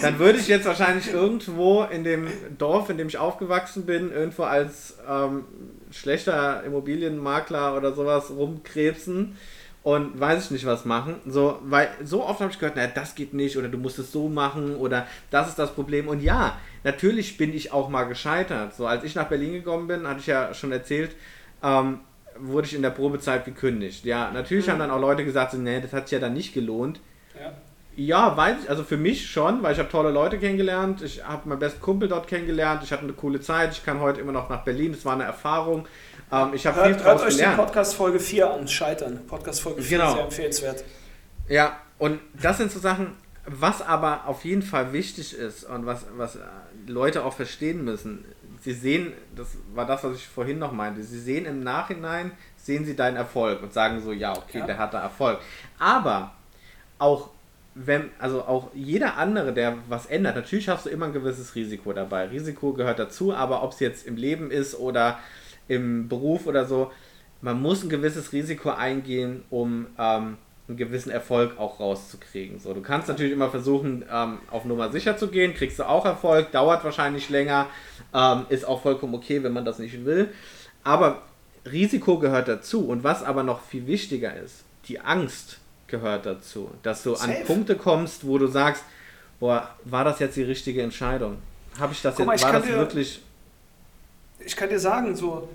dann 0.01 0.19
würde 0.19 0.39
ich 0.39 0.47
jetzt 0.47 0.65
wahrscheinlich 0.65 1.11
irgendwo 1.11 1.83
in 1.83 2.03
dem 2.03 2.27
Dorf, 2.57 2.89
in 2.89 2.97
dem 2.97 3.07
ich 3.07 3.17
aufgewachsen 3.17 3.85
bin, 3.85 4.11
irgendwo 4.11 4.43
als 4.43 4.97
ähm, 5.09 5.45
schlechter 5.91 6.63
Immobilienmakler 6.63 7.75
oder 7.75 7.93
sowas 7.93 8.31
rumkrebsen 8.31 9.37
und 9.83 10.19
weiß 10.19 10.45
ich 10.45 10.51
nicht 10.51 10.65
was 10.65 10.85
machen. 10.85 11.15
So, 11.25 11.59
weil 11.63 11.89
so 12.03 12.23
oft 12.23 12.39
habe 12.39 12.51
ich 12.51 12.59
gehört, 12.59 12.75
naja, 12.75 12.91
das 12.93 13.15
geht 13.15 13.33
nicht 13.33 13.57
oder 13.57 13.67
du 13.67 13.77
musst 13.77 13.99
es 13.99 14.11
so 14.11 14.29
machen 14.29 14.75
oder 14.75 15.07
das 15.29 15.49
ist 15.49 15.59
das 15.59 15.73
Problem. 15.73 16.07
Und 16.07 16.21
ja, 16.21 16.57
natürlich 16.83 17.37
bin 17.37 17.53
ich 17.53 17.71
auch 17.71 17.89
mal 17.89 18.03
gescheitert. 18.03 18.75
So, 18.75 18.85
als 18.85 19.03
ich 19.03 19.15
nach 19.15 19.27
Berlin 19.27 19.53
gekommen 19.53 19.87
bin, 19.87 20.07
hatte 20.07 20.19
ich 20.19 20.27
ja 20.27 20.53
schon 20.53 20.71
erzählt, 20.71 21.11
ähm, 21.63 21.99
wurde 22.37 22.67
ich 22.67 22.75
in 22.75 22.81
der 22.81 22.89
Probezeit 22.89 23.45
gekündigt. 23.45 24.05
Ja, 24.05 24.31
natürlich 24.31 24.67
mhm. 24.67 24.71
haben 24.71 24.79
dann 24.79 24.91
auch 24.91 24.99
Leute 24.99 25.25
gesagt, 25.25 25.51
so, 25.51 25.57
nee, 25.57 25.79
das 25.81 25.93
hat 25.93 26.07
sich 26.07 26.13
ja 26.13 26.19
dann 26.19 26.33
nicht 26.33 26.53
gelohnt. 26.53 26.99
Ja. 27.39 27.53
Ja, 27.97 28.37
weiß 28.37 28.55
ich, 28.63 28.69
also 28.69 28.83
für 28.83 28.95
mich 28.95 29.29
schon, 29.29 29.63
weil 29.63 29.73
ich 29.73 29.79
habe 29.79 29.89
tolle 29.89 30.11
Leute 30.11 30.39
kennengelernt, 30.39 31.01
ich 31.01 31.25
habe 31.25 31.49
meinen 31.49 31.59
besten 31.59 31.81
Kumpel 31.81 32.07
dort 32.07 32.25
kennengelernt, 32.25 32.81
ich 32.83 32.91
hatte 32.93 33.03
eine 33.03 33.11
coole 33.11 33.41
Zeit, 33.41 33.73
ich 33.73 33.83
kann 33.83 33.99
heute 33.99 34.21
immer 34.21 34.31
noch 34.31 34.49
nach 34.49 34.63
Berlin, 34.63 34.93
das 34.93 35.03
war 35.03 35.13
eine 35.13 35.25
Erfahrung. 35.25 35.85
Ähm, 36.31 36.51
ich 36.53 36.65
habe 36.65 36.85
viel 36.85 36.93
draus 36.93 37.03
hört 37.03 37.21
euch 37.23 37.35
gelernt. 37.35 37.57
die 37.57 37.61
Podcast 37.61 37.95
Folge 37.95 38.19
4 38.21 38.49
an, 38.49 38.67
Scheitern. 38.67 39.19
Podcast 39.27 39.61
Folge 39.61 39.81
4 39.81 39.97
genau. 39.97 40.13
sehr 40.13 40.23
empfehlenswert. 40.23 40.83
Ja, 41.49 41.77
und 41.97 42.19
das 42.41 42.57
sind 42.57 42.71
so 42.71 42.79
Sachen, 42.79 43.13
was 43.45 43.81
aber 43.81 44.25
auf 44.25 44.45
jeden 44.45 44.61
Fall 44.61 44.93
wichtig 44.93 45.33
ist 45.33 45.65
und 45.65 45.85
was, 45.85 46.05
was 46.15 46.37
Leute 46.87 47.25
auch 47.25 47.33
verstehen 47.33 47.83
müssen. 47.83 48.23
Sie 48.61 48.73
sehen, 48.73 49.13
das 49.35 49.57
war 49.73 49.85
das, 49.85 50.03
was 50.03 50.15
ich 50.15 50.27
vorhin 50.27 50.59
noch 50.59 50.71
meinte, 50.71 51.03
sie 51.03 51.19
sehen 51.19 51.45
im 51.45 51.63
Nachhinein, 51.63 52.31
sehen 52.55 52.85
sie 52.85 52.95
deinen 52.95 53.17
Erfolg 53.17 53.61
und 53.63 53.73
sagen 53.73 53.99
so, 54.01 54.11
ja, 54.11 54.37
okay, 54.37 54.59
ja. 54.59 54.65
der 54.67 54.77
hatte 54.77 54.97
Erfolg. 54.97 55.39
Aber 55.79 56.31
auch 56.99 57.29
wenn, 57.73 58.11
also 58.19 58.43
auch 58.43 58.69
jeder 58.75 59.17
andere, 59.17 59.51
der 59.53 59.77
was 59.89 60.05
ändert, 60.05 60.35
natürlich 60.35 60.69
hast 60.69 60.85
du 60.85 60.89
immer 60.89 61.07
ein 61.07 61.13
gewisses 61.13 61.55
Risiko 61.55 61.91
dabei. 61.91 62.27
Risiko 62.27 62.73
gehört 62.73 62.99
dazu, 62.99 63.33
aber 63.33 63.63
ob 63.63 63.71
es 63.71 63.79
jetzt 63.79 64.05
im 64.05 64.15
Leben 64.15 64.51
ist 64.51 64.75
oder 64.77 65.19
im 65.67 66.07
Beruf 66.07 66.45
oder 66.45 66.65
so, 66.65 66.91
man 67.41 67.59
muss 67.59 67.83
ein 67.83 67.89
gewisses 67.89 68.33
Risiko 68.33 68.69
eingehen, 68.69 69.43
um 69.49 69.87
ähm, 69.97 70.37
einen 70.67 70.77
gewissen 70.77 71.11
Erfolg 71.11 71.59
auch 71.59 71.79
rauszukriegen. 71.79 72.59
So, 72.59 72.73
du 72.73 72.81
kannst 72.81 73.07
natürlich 73.07 73.33
immer 73.33 73.49
versuchen, 73.49 74.05
ähm, 74.11 74.39
auf 74.49 74.65
Nummer 74.65 74.91
sicher 74.91 75.17
zu 75.17 75.27
gehen, 75.27 75.53
kriegst 75.53 75.79
du 75.79 75.87
auch 75.87 76.05
Erfolg, 76.05 76.51
dauert 76.51 76.83
wahrscheinlich 76.83 77.29
länger, 77.29 77.67
ähm, 78.13 78.45
ist 78.49 78.65
auch 78.65 78.81
vollkommen 78.81 79.13
okay, 79.15 79.43
wenn 79.43 79.53
man 79.53 79.65
das 79.65 79.79
nicht 79.79 80.05
will. 80.05 80.29
Aber 80.83 81.21
Risiko 81.69 82.17
gehört 82.19 82.47
dazu. 82.47 82.87
Und 82.87 83.03
was 83.03 83.23
aber 83.23 83.43
noch 83.43 83.61
viel 83.61 83.87
wichtiger 83.87 84.35
ist, 84.35 84.63
die 84.87 84.99
Angst 84.99 85.59
gehört 85.87 86.25
dazu. 86.25 86.71
Dass 86.83 87.03
du 87.03 87.15
Safe. 87.15 87.31
an 87.31 87.45
Punkte 87.45 87.75
kommst, 87.75 88.25
wo 88.25 88.37
du 88.37 88.47
sagst, 88.47 88.83
boah, 89.39 89.69
war 89.83 90.03
das 90.03 90.19
jetzt 90.19 90.35
die 90.37 90.43
richtige 90.43 90.81
Entscheidung? 90.81 91.37
Habe 91.79 91.93
ich 91.93 92.01
das 92.01 92.15
Guck 92.15 92.31
jetzt, 92.31 92.41
mal, 92.41 92.53
war 92.53 92.59
das 92.59 92.67
dir, 92.67 92.77
wirklich... 92.77 93.21
Ich 94.39 94.55
kann 94.55 94.69
dir 94.69 94.79
sagen, 94.79 95.15
so 95.15 95.47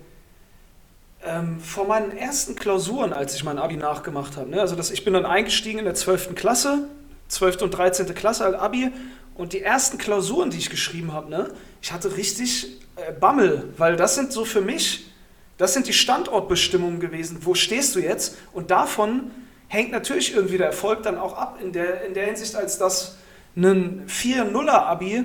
ähm, 1.26 1.60
vor 1.60 1.86
meinen 1.86 2.16
ersten 2.16 2.54
Klausuren, 2.54 3.12
als 3.12 3.34
ich 3.34 3.44
mein 3.44 3.58
Abi 3.58 3.76
nachgemacht 3.76 4.36
habe, 4.36 4.50
ne, 4.50 4.60
also 4.60 4.76
das, 4.76 4.90
ich 4.90 5.04
bin 5.04 5.14
dann 5.14 5.26
eingestiegen 5.26 5.78
in 5.78 5.84
der 5.84 5.94
12. 5.94 6.34
Klasse, 6.34 6.88
12. 7.28 7.62
und 7.62 7.70
13. 7.70 8.14
Klasse 8.14 8.44
als 8.44 8.54
Abi 8.54 8.92
und 9.34 9.52
die 9.52 9.62
ersten 9.62 9.98
Klausuren, 9.98 10.50
die 10.50 10.58
ich 10.58 10.70
geschrieben 10.70 11.12
habe, 11.12 11.30
ne, 11.30 11.50
ich 11.82 11.92
hatte 11.92 12.16
richtig 12.16 12.80
äh, 12.96 13.12
Bammel, 13.12 13.72
weil 13.76 13.96
das 13.96 14.14
sind 14.14 14.32
so 14.32 14.44
für 14.44 14.60
mich, 14.60 15.06
das 15.58 15.72
sind 15.72 15.86
die 15.86 15.92
Standortbestimmungen 15.92 17.00
gewesen. 17.00 17.38
Wo 17.42 17.54
stehst 17.54 17.94
du 17.94 18.00
jetzt? 18.00 18.36
Und 18.52 18.70
davon 18.70 19.30
hängt 19.68 19.90
natürlich 19.90 20.34
irgendwie 20.34 20.58
der 20.58 20.66
Erfolg 20.66 21.02
dann 21.02 21.18
auch 21.18 21.36
ab, 21.36 21.58
in 21.62 21.72
der, 21.72 22.04
in 22.04 22.14
der 22.14 22.26
Hinsicht, 22.26 22.54
als 22.54 22.78
dass 22.78 23.16
ein 23.56 24.06
4-0er-Abi, 24.06 25.24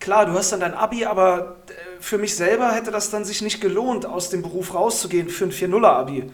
klar, 0.00 0.26
du 0.26 0.32
hast 0.32 0.52
dann 0.52 0.60
dein 0.60 0.74
Abi, 0.74 1.04
aber 1.04 1.56
äh, 1.68 1.72
für 2.02 2.18
mich 2.18 2.34
selber 2.36 2.72
hätte 2.72 2.90
das 2.90 3.10
dann 3.10 3.24
sich 3.24 3.42
nicht 3.42 3.60
gelohnt, 3.60 4.04
aus 4.04 4.28
dem 4.28 4.42
Beruf 4.42 4.74
rauszugehen 4.74 5.28
für 5.28 5.44
ein 5.44 5.52
4-0er-Abi. 5.52 6.30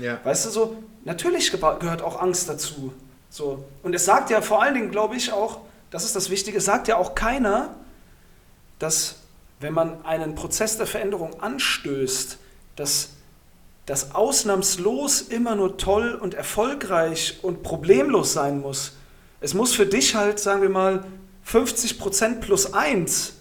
Ja. 0.00 0.20
Weißt 0.22 0.46
du 0.46 0.50
so, 0.50 0.76
natürlich 1.04 1.50
gehört 1.50 2.02
auch 2.02 2.20
Angst 2.20 2.48
dazu. 2.48 2.92
So. 3.30 3.64
Und 3.82 3.94
es 3.94 4.04
sagt 4.04 4.30
ja 4.30 4.42
vor 4.42 4.62
allen 4.62 4.74
Dingen, 4.74 4.90
glaube 4.90 5.16
ich, 5.16 5.32
auch, 5.32 5.60
das 5.90 6.04
ist 6.04 6.14
das 6.14 6.30
Wichtige, 6.30 6.58
es 6.58 6.66
sagt 6.66 6.86
ja 6.86 6.96
auch 6.98 7.14
keiner, 7.14 7.74
dass 8.78 9.16
wenn 9.58 9.72
man 9.72 10.04
einen 10.04 10.34
Prozess 10.34 10.76
der 10.76 10.86
Veränderung 10.86 11.40
anstößt, 11.40 12.38
dass 12.76 13.10
dass 13.86 14.16
ausnahmslos 14.16 15.20
immer 15.20 15.54
nur 15.54 15.78
toll 15.78 16.14
und 16.20 16.34
erfolgreich 16.34 17.38
und 17.42 17.62
problemlos 17.62 18.32
sein 18.32 18.60
muss. 18.60 18.96
Es 19.40 19.54
muss 19.54 19.72
für 19.72 19.86
dich 19.86 20.16
halt, 20.16 20.40
sagen 20.40 20.60
wir 20.60 20.68
mal, 20.68 21.04
50% 21.48 22.40
plus 22.40 22.74
1 22.74 23.35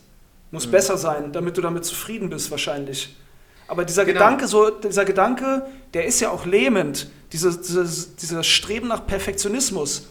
muss 0.55 0.65
mhm. 0.65 0.71
besser 0.71 0.97
sein, 0.97 1.31
damit 1.31 1.55
du 1.57 1.61
damit 1.61 1.85
zufrieden 1.85 2.29
bist 2.29 2.49
wahrscheinlich. 2.49 3.15
Aber 3.67 3.85
dieser 3.85 4.05
genau. 4.05 4.19
Gedanke, 4.19 4.47
so, 4.47 4.69
dieser 4.69 5.05
Gedanke, 5.05 5.65
der 5.93 6.05
ist 6.05 6.19
ja 6.19 6.31
auch 6.31 6.45
lähmend. 6.45 7.09
Dieses, 7.31 7.61
dieses, 7.61 8.15
dieses 8.15 8.45
Streben 8.47 8.87
nach 8.87 9.05
Perfektionismus. 9.05 10.07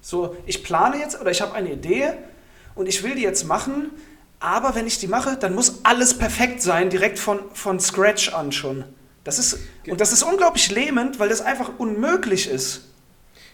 So, 0.00 0.36
ich 0.46 0.64
plane 0.64 0.98
jetzt 0.98 1.20
oder 1.20 1.30
ich 1.30 1.40
habe 1.40 1.54
eine 1.54 1.72
Idee 1.72 2.14
und 2.74 2.88
ich 2.88 3.02
will 3.02 3.14
die 3.14 3.22
jetzt 3.22 3.44
machen, 3.44 3.90
aber 4.40 4.74
wenn 4.74 4.86
ich 4.86 4.98
die 4.98 5.06
mache, 5.06 5.36
dann 5.36 5.54
muss 5.54 5.80
alles 5.84 6.18
perfekt 6.18 6.62
sein, 6.62 6.90
direkt 6.90 7.18
von, 7.18 7.38
von 7.52 7.78
Scratch 7.78 8.34
an 8.34 8.50
schon. 8.50 8.84
Das 9.22 9.38
ist, 9.38 9.58
und 9.88 10.00
das 10.00 10.12
ist 10.12 10.24
unglaublich 10.24 10.70
lähmend, 10.72 11.20
weil 11.20 11.28
das 11.28 11.40
einfach 11.40 11.70
unmöglich 11.78 12.48
ist. 12.48 12.88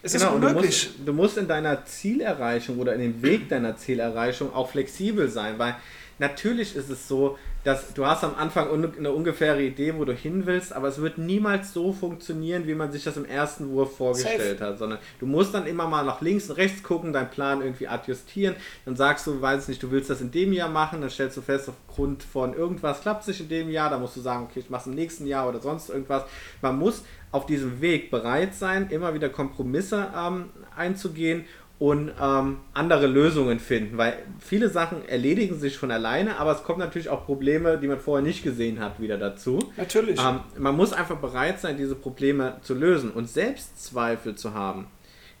Es 0.01 0.13
genau, 0.13 0.29
ist 0.29 0.33
unmöglich. 0.33 0.83
Du 0.83 0.89
musst, 0.89 1.07
du 1.07 1.13
musst 1.13 1.37
in 1.37 1.47
deiner 1.47 1.85
Zielerreichung 1.85 2.79
oder 2.79 2.93
in 2.95 3.01
dem 3.01 3.21
Weg 3.21 3.49
deiner 3.49 3.77
Zielerreichung 3.77 4.53
auch 4.53 4.71
flexibel 4.71 5.29
sein, 5.29 5.59
weil 5.59 5.75
natürlich 6.19 6.75
ist 6.75 6.89
es 6.89 7.07
so, 7.07 7.37
dass 7.63 7.93
du 7.93 8.05
hast 8.05 8.23
am 8.23 8.35
Anfang 8.35 8.69
eine 8.97 9.11
ungefähre 9.11 9.61
Idee, 9.61 9.93
wo 9.97 10.05
du 10.05 10.13
hin 10.13 10.45
willst, 10.45 10.71
aber 10.71 10.87
es 10.87 11.01
wird 11.01 11.17
niemals 11.17 11.73
so 11.73 11.91
funktionieren, 11.91 12.67
wie 12.67 12.75
man 12.75 12.91
sich 12.91 13.03
das 13.03 13.17
im 13.17 13.25
ersten 13.25 13.69
Wurf 13.71 13.97
vorgestellt 13.97 14.59
Safe. 14.59 14.71
hat, 14.71 14.79
sondern 14.79 14.99
du 15.19 15.25
musst 15.25 15.53
dann 15.53 15.65
immer 15.65 15.87
mal 15.87 16.05
nach 16.05 16.21
links 16.21 16.49
und 16.49 16.55
rechts 16.55 16.83
gucken, 16.83 17.11
deinen 17.11 17.29
Plan 17.29 17.61
irgendwie 17.61 17.87
adjustieren, 17.87 18.55
dann 18.85 18.95
sagst 18.95 19.27
du, 19.27 19.41
weiß 19.41 19.67
nicht, 19.67 19.83
du 19.83 19.91
willst 19.91 20.09
das 20.09 20.21
in 20.21 20.31
dem 20.31 20.53
Jahr 20.53 20.69
machen, 20.69 21.01
dann 21.01 21.09
stellst 21.09 21.35
du 21.35 21.41
fest, 21.41 21.69
aufgrund 21.69 22.23
von 22.23 22.53
irgendwas 22.53 23.01
klappt 23.01 23.23
es 23.23 23.27
nicht 23.27 23.41
in 23.41 23.49
dem 23.49 23.69
Jahr, 23.69 23.89
dann 23.89 24.01
musst 24.01 24.15
du 24.15 24.21
sagen, 24.21 24.47
okay, 24.49 24.61
ich 24.61 24.69
mache 24.69 24.81
es 24.81 24.87
im 24.87 24.95
nächsten 24.95 25.27
Jahr 25.27 25.49
oder 25.49 25.59
sonst 25.59 25.89
irgendwas. 25.89 26.23
Man 26.61 26.79
muss 26.79 27.03
auf 27.31 27.45
diesem 27.45 27.81
Weg 27.81 28.09
bereit 28.09 28.55
sein, 28.55 28.89
immer 28.89 29.13
wieder 29.13 29.29
Kompromisse 29.29 30.07
ähm, 30.15 30.45
einzugehen 30.75 31.45
und 31.79 32.11
ähm, 32.21 32.57
andere 32.73 33.07
Lösungen 33.07 33.59
finden, 33.59 33.97
weil 33.97 34.17
viele 34.37 34.67
Sachen 34.67 35.07
erledigen 35.07 35.57
sich 35.57 35.77
von 35.77 35.91
alleine, 35.91 36.37
aber 36.37 36.51
es 36.51 36.63
kommen 36.63 36.79
natürlich 36.79 37.07
auch 37.07 37.25
Probleme, 37.25 37.77
die 37.77 37.87
man 37.87 37.99
vorher 37.99 38.25
nicht 38.25 38.43
gesehen 38.43 38.81
hat, 38.81 38.99
wieder 38.99 39.17
dazu. 39.17 39.59
Natürlich. 39.77 40.19
Ähm, 40.19 40.41
man 40.57 40.75
muss 40.75 40.91
einfach 40.91 41.15
bereit 41.15 41.61
sein, 41.61 41.77
diese 41.77 41.95
Probleme 41.95 42.57
zu 42.63 42.73
lösen 42.73 43.11
und 43.11 43.29
Selbstzweifel 43.29 44.35
zu 44.35 44.53
haben, 44.53 44.87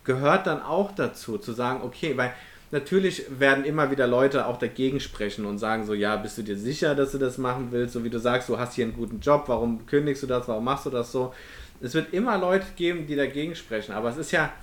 gehört 0.05 0.47
dann 0.47 0.61
auch 0.61 0.95
dazu, 0.95 1.37
zu 1.37 1.51
sagen, 1.51 1.81
okay, 1.83 2.15
weil 2.15 2.33
natürlich 2.71 3.25
werden 3.37 3.65
immer 3.65 3.91
wieder 3.91 4.07
Leute 4.07 4.45
auch 4.45 4.57
dagegen 4.57 5.01
sprechen 5.01 5.45
und 5.45 5.57
sagen 5.57 5.85
so, 5.85 5.93
ja, 5.93 6.15
bist 6.15 6.37
du 6.37 6.43
dir 6.43 6.57
sicher, 6.57 6.95
dass 6.95 7.11
du 7.11 7.17
das 7.17 7.37
machen 7.37 7.67
willst, 7.71 7.93
so 7.93 8.05
wie 8.05 8.09
du 8.09 8.19
sagst, 8.19 8.47
du 8.47 8.57
hast 8.57 8.75
hier 8.75 8.85
einen 8.85 8.95
guten 8.95 9.19
Job, 9.19 9.43
warum 9.47 9.85
kündigst 9.87 10.23
du 10.23 10.27
das, 10.27 10.47
warum 10.47 10.63
machst 10.63 10.85
du 10.85 10.89
das 10.89 11.11
so? 11.11 11.33
Es 11.81 11.93
wird 11.93 12.13
immer 12.13 12.37
Leute 12.37 12.65
geben, 12.77 13.07
die 13.07 13.17
dagegen 13.17 13.55
sprechen, 13.55 13.91
aber 13.91 14.09
es 14.09 14.17
ist 14.17 14.31
ja 14.31 14.53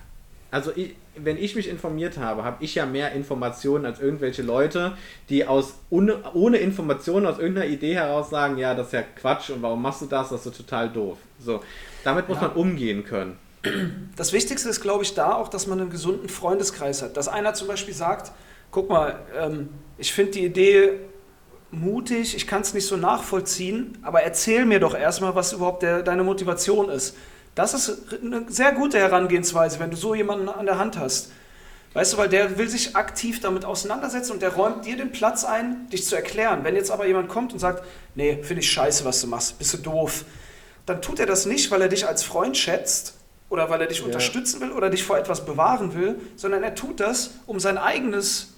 also 0.50 0.72
ich, 0.74 0.94
wenn 1.16 1.37
ich 1.37 1.56
mich 1.56 1.68
informiert 1.68 2.18
habe, 2.18 2.44
habe 2.44 2.62
ich 2.62 2.74
ja 2.74 2.87
mehr 2.87 3.12
Informationen 3.12 3.85
als 3.85 4.00
irgendwelche 4.00 4.42
Leute, 4.42 4.96
die 5.28 5.46
aus 5.46 5.74
ohne, 5.90 6.22
ohne 6.35 6.59
Informationen 6.59 7.26
aus 7.26 7.38
irgendeiner 7.38 7.66
Idee 7.66 7.94
heraus 7.94 8.30
sagen, 8.30 8.59
ja, 8.59 8.74
das 8.74 8.88
ist 8.88 8.92
ja 8.92 9.02
Quatsch 9.02 9.50
und 9.50 9.62
warum 9.62 9.82
machst 9.82 10.02
du 10.02 10.06
das, 10.06 10.28
das 10.28 10.46
ist 10.46 10.56
total 10.56 10.88
doof. 10.90 11.18
So, 11.38 11.62
damit 12.04 12.28
muss 12.28 12.40
ja. 12.40 12.48
man 12.48 12.56
umgehen 12.56 13.04
können. 13.04 13.38
Das 14.16 14.32
Wichtigste 14.32 14.68
ist, 14.68 14.80
glaube 14.80 15.02
ich, 15.02 15.14
da 15.14 15.35
auch, 15.35 15.48
dass 15.48 15.66
man 15.66 15.80
einen 15.80 15.90
gesunden 15.90 16.28
Freundeskreis 16.28 17.02
hat. 17.02 17.16
Dass 17.16 17.28
einer 17.28 17.54
zum 17.54 17.68
Beispiel 17.68 17.94
sagt, 17.94 18.32
guck 18.70 18.88
mal, 18.88 19.18
ähm, 19.37 19.70
ich 19.98 20.12
finde 20.12 20.32
die 20.32 20.44
Idee 20.44 20.92
mutig, 21.70 22.37
ich 22.37 22.46
kann 22.46 22.62
es 22.62 22.74
nicht 22.74 22.87
so 22.87 22.96
nachvollziehen, 22.96 23.98
aber 24.02 24.22
erzähl 24.22 24.64
mir 24.64 24.80
doch 24.80 24.94
erstmal, 24.94 25.35
was 25.35 25.52
überhaupt 25.52 25.82
der, 25.82 26.02
deine 26.02 26.22
Motivation 26.22 26.88
ist. 26.88 27.16
Das 27.56 27.72
ist 27.72 27.90
eine 28.22 28.44
sehr 28.48 28.72
gute 28.72 28.98
Herangehensweise, 28.98 29.80
wenn 29.80 29.90
du 29.90 29.96
so 29.96 30.14
jemanden 30.14 30.48
an 30.48 30.66
der 30.66 30.78
Hand 30.78 30.98
hast. 30.98 31.30
Weißt 31.94 32.12
du, 32.12 32.18
weil 32.18 32.28
der 32.28 32.58
will 32.58 32.68
sich 32.68 32.94
aktiv 32.94 33.40
damit 33.40 33.64
auseinandersetzen 33.64 34.32
und 34.32 34.42
der 34.42 34.50
räumt 34.50 34.84
dir 34.84 34.98
den 34.98 35.10
Platz 35.10 35.42
ein, 35.42 35.88
dich 35.88 36.04
zu 36.04 36.14
erklären. 36.14 36.64
Wenn 36.64 36.76
jetzt 36.76 36.90
aber 36.90 37.06
jemand 37.06 37.30
kommt 37.30 37.54
und 37.54 37.58
sagt, 37.58 37.82
nee, 38.14 38.42
finde 38.42 38.60
ich 38.60 38.70
scheiße, 38.70 39.06
was 39.06 39.22
du 39.22 39.28
machst, 39.28 39.58
bist 39.58 39.72
du 39.72 39.78
doof, 39.78 40.26
dann 40.84 41.00
tut 41.00 41.18
er 41.18 41.24
das 41.24 41.46
nicht, 41.46 41.70
weil 41.70 41.80
er 41.80 41.88
dich 41.88 42.06
als 42.06 42.22
Freund 42.22 42.58
schätzt 42.58 43.14
oder 43.48 43.70
weil 43.70 43.80
er 43.80 43.86
dich 43.86 44.00
ja. 44.00 44.04
unterstützen 44.04 44.60
will 44.60 44.72
oder 44.72 44.90
dich 44.90 45.04
vor 45.04 45.16
etwas 45.16 45.46
bewahren 45.46 45.94
will, 45.94 46.20
sondern 46.36 46.62
er 46.62 46.74
tut 46.74 47.00
das, 47.00 47.30
um 47.46 47.58
sein 47.58 47.78
eigenes, 47.78 48.48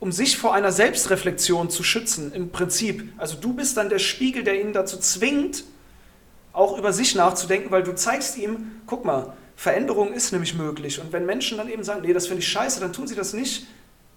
um 0.00 0.10
sich 0.10 0.36
vor 0.36 0.52
einer 0.52 0.72
Selbstreflexion 0.72 1.70
zu 1.70 1.84
schützen, 1.84 2.32
im 2.32 2.50
Prinzip. 2.50 3.12
Also 3.18 3.36
du 3.36 3.52
bist 3.52 3.76
dann 3.76 3.88
der 3.88 4.00
Spiegel, 4.00 4.42
der 4.42 4.60
ihn 4.60 4.72
dazu 4.72 4.98
zwingt, 4.98 5.62
auch 6.58 6.76
über 6.76 6.92
sich 6.92 7.14
nachzudenken, 7.14 7.70
weil 7.70 7.82
du 7.82 7.94
zeigst 7.94 8.36
ihm, 8.36 8.80
guck 8.86 9.04
mal, 9.04 9.32
Veränderung 9.56 10.12
ist 10.12 10.32
nämlich 10.32 10.54
möglich. 10.54 11.00
Und 11.00 11.12
wenn 11.12 11.26
Menschen 11.26 11.58
dann 11.58 11.68
eben 11.68 11.82
sagen, 11.82 12.02
nee, 12.02 12.12
das 12.12 12.26
finde 12.26 12.42
ich 12.42 12.48
scheiße, 12.48 12.80
dann 12.80 12.92
tun 12.92 13.06
sie 13.06 13.14
das 13.14 13.32
nicht, 13.32 13.66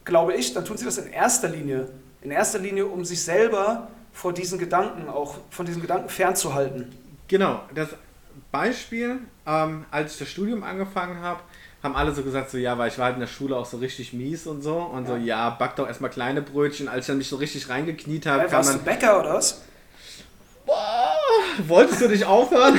glaube 0.05 0.33
ich, 0.33 0.53
dann 0.53 0.65
tun 0.65 0.77
sie 0.77 0.85
das 0.85 0.97
in 0.97 1.11
erster 1.11 1.47
Linie. 1.47 1.89
In 2.21 2.31
erster 2.31 2.59
Linie, 2.59 2.85
um 2.87 3.05
sich 3.05 3.23
selber 3.23 3.87
vor 4.13 4.33
diesen 4.33 4.59
Gedanken, 4.59 5.09
auch 5.09 5.35
von 5.49 5.65
diesen 5.65 5.81
Gedanken 5.81 6.09
fernzuhalten. 6.09 6.91
Genau, 7.27 7.61
das 7.73 7.89
Beispiel, 8.51 9.19
ähm, 9.47 9.85
als 9.89 10.13
ich 10.13 10.19
das 10.19 10.27
Studium 10.27 10.63
angefangen 10.63 11.21
habe, 11.21 11.39
haben 11.81 11.95
alle 11.95 12.13
so 12.13 12.21
gesagt, 12.21 12.51
so 12.51 12.57
ja, 12.57 12.77
weil 12.77 12.89
ich 12.89 12.97
war 12.97 13.05
halt 13.05 13.15
in 13.15 13.21
der 13.21 13.27
Schule 13.27 13.55
auch 13.55 13.65
so 13.65 13.77
richtig 13.77 14.13
mies 14.13 14.45
und 14.45 14.61
so. 14.61 14.77
Und 14.77 15.05
ja. 15.05 15.09
so, 15.09 15.15
ja, 15.15 15.49
back 15.49 15.75
doch 15.75 15.87
erstmal 15.87 16.11
kleine 16.11 16.41
Brötchen. 16.41 16.87
Als 16.87 17.05
ich 17.05 17.07
dann 17.07 17.17
mich 17.17 17.29
so 17.29 17.37
richtig 17.37 17.69
reingekniet 17.69 18.25
habe, 18.27 18.43
kam 18.43 18.51
warst 18.51 18.69
dann. 18.69 18.77
Du 18.79 18.85
Bäcker 18.85 19.19
oder 19.19 19.33
was? 19.35 19.61
Boah, 20.65 21.10
wolltest 21.67 22.01
du 22.01 22.07
dich 22.07 22.25
aufhören? 22.25 22.77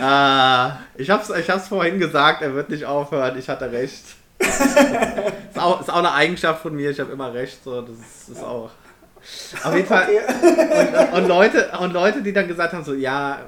ah, 0.00 0.78
ich 0.96 1.10
hab's, 1.10 1.30
ich 1.30 1.48
hab's 1.50 1.68
vorhin 1.68 1.98
gesagt, 1.98 2.42
er 2.42 2.54
wird 2.54 2.70
nicht 2.70 2.84
aufhören. 2.84 3.38
Ich 3.38 3.48
hatte 3.48 3.70
recht. 3.70 4.04
ist, 4.38 5.58
auch, 5.58 5.80
ist 5.80 5.90
auch 5.90 5.96
eine 5.96 6.12
Eigenschaft 6.12 6.62
von 6.62 6.74
mir, 6.74 6.90
ich 6.90 7.00
habe 7.00 7.12
immer 7.12 7.32
recht. 7.32 7.62
So, 7.64 7.80
das 7.82 7.96
ist, 7.96 8.28
ist 8.30 8.42
auch. 8.42 8.70
Auf 9.64 9.74
jeden 9.74 9.86
Fall. 9.86 10.04
Okay. 10.04 11.08
Und, 11.12 11.22
und, 11.22 11.28
Leute, 11.28 11.70
und 11.80 11.92
Leute, 11.92 12.22
die 12.22 12.32
dann 12.32 12.48
gesagt 12.48 12.72
haben: 12.72 12.84
so, 12.84 12.94
ja, 12.94 13.40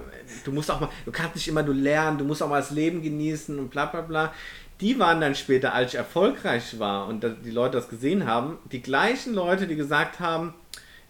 du 0.45 0.53
musst 0.53 0.71
auch 0.71 0.81
mal, 0.81 0.89
du 1.05 1.13
kannst 1.13 1.37
nicht 1.37 1.49
immer 1.49 1.63
nur 1.63 1.75
lernen, 1.75 2.19
du 2.19 2.25
musst 2.25 2.43
auch 2.43 2.49
mal 2.49 2.61
das 2.61 2.71
Leben 2.71 3.03
genießen 3.03 3.59
und 3.59 3.71
bla 3.71 3.87
bla 3.87 4.01
bla. 4.01 4.33
Die 4.81 4.99
waren 4.99 5.21
dann 5.21 5.35
später, 5.35 5.75
als 5.75 5.93
ich 5.93 5.99
erfolgreich 5.99 6.79
war 6.79 7.07
und 7.07 7.25
die 7.45 7.51
Leute 7.51 7.77
das 7.77 7.89
gesehen 7.89 8.27
haben, 8.27 8.59
die 8.73 8.81
gleichen 8.81 9.35
Leute, 9.35 9.67
die 9.67 9.77
gesagt 9.77 10.21
haben, 10.21 10.55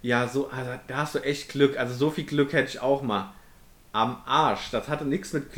ja, 0.02 0.28
so, 0.28 0.48
also, 0.48 0.70
da 0.86 0.96
hast 0.98 1.14
du 1.14 1.18
echt 1.20 1.50
Glück. 1.50 1.78
Also 1.78 1.94
so 1.94 2.10
viel 2.10 2.24
Glück 2.24 2.52
hätte 2.52 2.68
ich 2.68 2.80
auch 2.80 3.02
mal. 3.02 3.32
Am 3.92 4.22
Arsch. 4.24 4.70
Das 4.70 4.88
hatte 4.88 5.04
nichts 5.04 5.32
mit, 5.32 5.56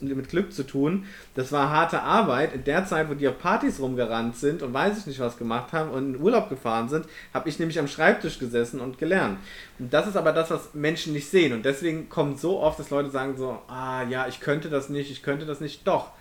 mit 0.00 0.28
Glück 0.30 0.54
zu 0.54 0.62
tun. 0.62 1.04
Das 1.34 1.52
war 1.52 1.68
harte 1.68 2.00
Arbeit. 2.00 2.54
In 2.54 2.64
der 2.64 2.86
Zeit, 2.86 3.10
wo 3.10 3.14
die 3.14 3.28
auf 3.28 3.38
Partys 3.38 3.78
rumgerannt 3.78 4.36
sind 4.36 4.62
und 4.62 4.72
weiß 4.72 4.96
ich 4.96 5.06
nicht 5.06 5.20
was 5.20 5.36
gemacht 5.36 5.74
haben 5.74 5.90
und 5.90 6.14
in 6.14 6.20
Urlaub 6.20 6.48
gefahren 6.48 6.88
sind, 6.88 7.04
habe 7.34 7.50
ich 7.50 7.58
nämlich 7.58 7.78
am 7.78 7.86
Schreibtisch 7.86 8.38
gesessen 8.38 8.80
und 8.80 8.96
gelernt. 8.96 9.38
Und 9.78 9.92
das 9.92 10.06
ist 10.06 10.16
aber 10.16 10.32
das, 10.32 10.50
was 10.50 10.72
Menschen 10.72 11.12
nicht 11.12 11.28
sehen. 11.28 11.52
Und 11.52 11.66
deswegen 11.66 12.08
kommt 12.08 12.40
so 12.40 12.58
oft, 12.58 12.78
dass 12.78 12.88
Leute 12.88 13.10
sagen 13.10 13.36
so, 13.36 13.58
ah 13.68 14.02
ja, 14.04 14.28
ich 14.28 14.40
könnte 14.40 14.70
das 14.70 14.88
nicht, 14.88 15.10
ich 15.10 15.22
könnte 15.22 15.44
das 15.44 15.60
nicht. 15.60 15.86
Doch 15.86 16.12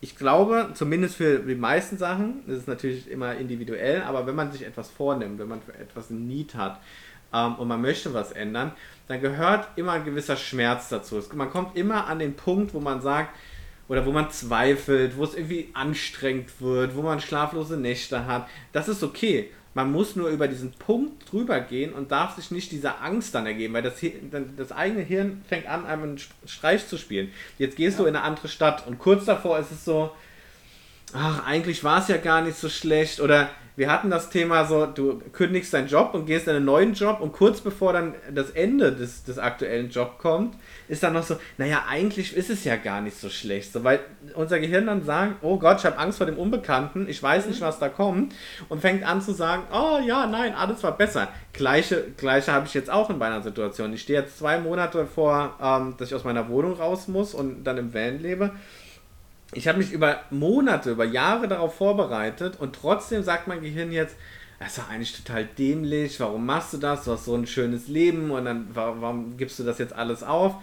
ich 0.00 0.16
glaube, 0.16 0.70
zumindest 0.74 1.16
für 1.16 1.38
die 1.38 1.54
meisten 1.54 1.96
Sachen, 1.96 2.42
das 2.46 2.58
ist 2.58 2.68
natürlich 2.68 3.10
immer 3.10 3.34
individuell, 3.34 4.02
aber 4.02 4.26
wenn 4.26 4.34
man 4.34 4.52
sich 4.52 4.64
etwas 4.64 4.90
vornimmt, 4.90 5.38
wenn 5.38 5.48
man 5.48 5.62
für 5.62 5.74
etwas 5.74 6.10
ein 6.10 6.26
Need 6.26 6.54
hat 6.54 6.80
ähm, 7.32 7.54
und 7.56 7.68
man 7.68 7.80
möchte 7.80 8.12
was 8.12 8.32
ändern, 8.32 8.72
dann 9.08 9.20
gehört 9.20 9.68
immer 9.76 9.92
ein 9.92 10.04
gewisser 10.04 10.36
Schmerz 10.36 10.88
dazu. 10.88 11.22
Man 11.34 11.50
kommt 11.50 11.76
immer 11.76 12.06
an 12.06 12.18
den 12.18 12.34
Punkt, 12.34 12.74
wo 12.74 12.80
man 12.80 13.00
sagt, 13.00 13.30
oder 13.88 14.04
wo 14.04 14.12
man 14.12 14.30
zweifelt, 14.30 15.16
wo 15.16 15.24
es 15.24 15.34
irgendwie 15.34 15.70
anstrengend 15.72 16.60
wird, 16.60 16.96
wo 16.96 17.02
man 17.02 17.20
schlaflose 17.20 17.76
Nächte 17.76 18.26
hat. 18.26 18.48
Das 18.72 18.88
ist 18.88 19.02
okay. 19.02 19.50
Man 19.76 19.92
muss 19.92 20.16
nur 20.16 20.30
über 20.30 20.48
diesen 20.48 20.72
Punkt 20.72 21.30
drüber 21.30 21.60
gehen 21.60 21.92
und 21.92 22.10
darf 22.10 22.36
sich 22.36 22.50
nicht 22.50 22.72
dieser 22.72 23.02
Angst 23.02 23.34
dann 23.34 23.44
ergeben, 23.44 23.74
weil 23.74 23.82
das, 23.82 23.96
das 24.56 24.72
eigene 24.72 25.02
Hirn 25.02 25.44
fängt 25.46 25.66
an, 25.66 25.84
einem 25.84 26.02
einen 26.02 26.20
Streich 26.46 26.88
zu 26.88 26.96
spielen. 26.96 27.30
Jetzt 27.58 27.76
gehst 27.76 27.98
ja. 27.98 28.04
du 28.04 28.08
in 28.08 28.16
eine 28.16 28.24
andere 28.24 28.48
Stadt 28.48 28.86
und 28.86 28.98
kurz 28.98 29.26
davor 29.26 29.58
ist 29.58 29.70
es 29.70 29.84
so, 29.84 30.12
ach, 31.12 31.44
eigentlich 31.44 31.84
war 31.84 32.00
es 32.00 32.08
ja 32.08 32.16
gar 32.16 32.40
nicht 32.40 32.56
so 32.56 32.70
schlecht 32.70 33.20
oder 33.20 33.50
wir 33.76 33.92
hatten 33.92 34.08
das 34.08 34.30
Thema 34.30 34.64
so, 34.64 34.86
du 34.86 35.20
kündigst 35.32 35.72
deinen 35.74 35.86
Job 35.86 36.14
und 36.14 36.24
gehst 36.24 36.48
in 36.48 36.56
einen 36.56 36.64
neuen 36.64 36.94
Job 36.94 37.20
und 37.20 37.32
kurz 37.32 37.60
bevor 37.60 37.92
dann 37.92 38.14
das 38.32 38.50
Ende 38.50 38.90
des, 38.92 39.22
des 39.24 39.38
aktuellen 39.38 39.90
Jobs 39.90 40.18
kommt, 40.18 40.56
ist 40.88 41.02
dann 41.02 41.12
noch 41.12 41.22
so, 41.22 41.36
naja, 41.58 41.84
eigentlich 41.88 42.34
ist 42.34 42.48
es 42.48 42.64
ja 42.64 42.76
gar 42.76 43.02
nicht 43.02 43.18
so 43.18 43.28
schlecht. 43.28 43.72
So, 43.72 43.84
weil 43.84 44.00
unser 44.34 44.60
Gehirn 44.60 44.86
dann 44.86 45.04
sagt, 45.04 45.36
oh 45.42 45.58
Gott, 45.58 45.78
ich 45.80 45.84
habe 45.84 45.98
Angst 45.98 46.16
vor 46.16 46.26
dem 46.26 46.38
Unbekannten, 46.38 47.06
ich 47.06 47.22
weiß 47.22 47.46
nicht, 47.46 47.60
was 47.60 47.78
da 47.78 47.90
kommt 47.90 48.34
und 48.70 48.80
fängt 48.80 49.04
an 49.04 49.20
zu 49.20 49.32
sagen, 49.32 49.64
oh 49.70 49.98
ja, 50.06 50.26
nein, 50.26 50.54
alles 50.54 50.82
war 50.82 50.96
besser. 50.96 51.28
Gleiche, 51.52 52.04
gleiche 52.16 52.52
habe 52.52 52.66
ich 52.66 52.74
jetzt 52.74 52.90
auch 52.90 53.10
in 53.10 53.18
meiner 53.18 53.42
Situation. 53.42 53.92
Ich 53.92 54.02
stehe 54.02 54.20
jetzt 54.20 54.38
zwei 54.38 54.58
Monate 54.58 55.06
vor, 55.06 55.54
ähm, 55.62 55.94
dass 55.98 56.08
ich 56.08 56.14
aus 56.14 56.24
meiner 56.24 56.48
Wohnung 56.48 56.74
raus 56.74 57.08
muss 57.08 57.34
und 57.34 57.64
dann 57.64 57.76
im 57.76 57.92
Van 57.92 58.20
lebe 58.20 58.52
ich 59.52 59.68
habe 59.68 59.78
mich 59.78 59.92
über 59.92 60.20
Monate, 60.30 60.90
über 60.90 61.04
Jahre 61.04 61.48
darauf 61.48 61.76
vorbereitet 61.76 62.58
und 62.58 62.74
trotzdem 62.74 63.22
sagt 63.22 63.46
mein 63.46 63.62
Gehirn 63.62 63.92
jetzt, 63.92 64.16
das 64.58 64.68
ist 64.68 64.78
doch 64.78 64.90
eigentlich 64.90 65.16
total 65.16 65.44
dämlich, 65.44 66.18
warum 66.18 66.46
machst 66.46 66.72
du 66.72 66.78
das? 66.78 67.04
Du 67.04 67.12
hast 67.12 67.26
so 67.26 67.34
ein 67.34 67.46
schönes 67.46 67.88
Leben 67.88 68.30
und 68.30 68.44
dann 68.44 68.68
warum, 68.72 69.36
gibst 69.36 69.58
du 69.58 69.64
das 69.64 69.78
jetzt 69.78 69.92
alles 69.92 70.22
auf? 70.22 70.56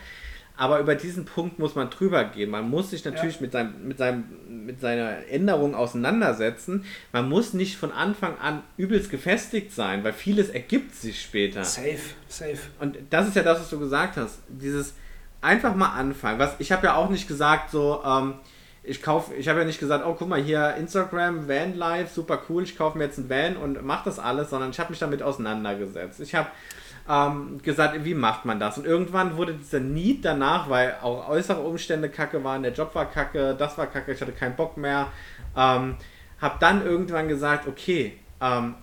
Aber 0.56 0.80
über 0.80 0.94
diesen 0.94 1.26
Punkt 1.26 1.58
muss 1.58 1.74
man 1.74 1.90
drüber 1.90 2.24
gehen. 2.26 2.52
Man 2.52 2.70
muss 2.70 2.92
sich 2.92 3.04
natürlich 3.04 3.36
ja. 3.36 3.42
mit, 3.42 3.52
seinem, 3.52 3.88
mit, 3.88 3.98
seinem, 3.98 4.26
mit 4.48 4.80
seiner 4.82 5.28
Änderung 5.28 5.74
auseinandersetzen. 5.74 6.86
Man 7.12 7.28
muss 7.28 7.54
nicht 7.54 7.76
von 7.76 7.92
Anfang 7.92 8.38
an 8.38 8.62
übelst 8.78 9.10
gefestigt 9.10 9.72
sein, 9.74 10.04
weil 10.04 10.14
vieles 10.14 10.50
ergibt 10.50 10.94
sich 10.94 11.22
später. 11.22 11.64
Safe, 11.64 11.98
safe. 12.28 12.60
Und 12.80 12.98
das 13.10 13.28
ist 13.30 13.36
ja 13.36 13.42
das, 13.42 13.62
was 13.62 13.70
du 13.72 13.80
gesagt 13.80 14.18
hast. 14.18 14.40
Dieses 14.48 14.94
einfach 15.42 15.74
mal 15.76 15.94
anfangen. 15.94 16.38
Was, 16.38 16.56
ich 16.60 16.72
habe 16.72 16.86
ja 16.86 16.96
auch 16.96 17.10
nicht 17.10 17.28
gesagt, 17.28 17.72
so, 17.72 18.04
ähm, 18.06 18.36
ich 18.84 19.02
kaufe, 19.02 19.34
ich 19.36 19.48
habe 19.48 19.60
ja 19.60 19.66
nicht 19.66 19.80
gesagt, 19.80 20.06
oh 20.06 20.14
guck 20.14 20.28
mal 20.28 20.42
hier 20.42 20.76
Instagram, 20.76 21.48
Van 21.48 21.76
Life, 21.76 22.14
super 22.14 22.42
cool, 22.50 22.64
ich 22.64 22.78
kaufe 22.78 22.98
mir 22.98 23.06
jetzt 23.06 23.18
ein 23.18 23.30
Van 23.30 23.56
und 23.56 23.84
mache 23.84 24.06
das 24.06 24.20
alles, 24.20 24.50
sondern 24.50 24.72
ich 24.72 24.80
habe 24.80 24.90
mich 24.90 25.00
damit 25.00 25.24
auseinandergesetzt. 25.24 26.20
Ich 26.20 26.36
habe 26.36 26.50
ähm, 27.10 27.62
gesagt, 27.64 28.04
wie 28.04 28.14
macht 28.14 28.44
man 28.44 28.60
das? 28.60 28.78
Und 28.78 28.86
irgendwann 28.86 29.38
wurde 29.38 29.54
dieser 29.54 29.80
Need 29.80 30.26
danach, 30.26 30.70
weil 30.70 30.98
auch 31.02 31.30
äußere 31.30 31.62
Umstände 31.62 32.10
kacke 32.10 32.44
waren, 32.44 32.62
der 32.64 32.74
Job 32.74 32.94
war 32.94 33.10
kacke, 33.10 33.56
das 33.58 33.78
war 33.78 33.88
kacke, 33.88 34.12
ich 34.12 34.22
hatte 34.22 34.34
keinen 34.34 34.58
Bock 34.58 34.76
mehr, 34.76 35.08
ähm, 35.56 35.96
habe 36.42 36.56
dann 36.60 36.86
irgendwann 36.86 37.30
gesagt, 37.30 37.68
okay, 37.68 38.18
ähm, 38.42 38.76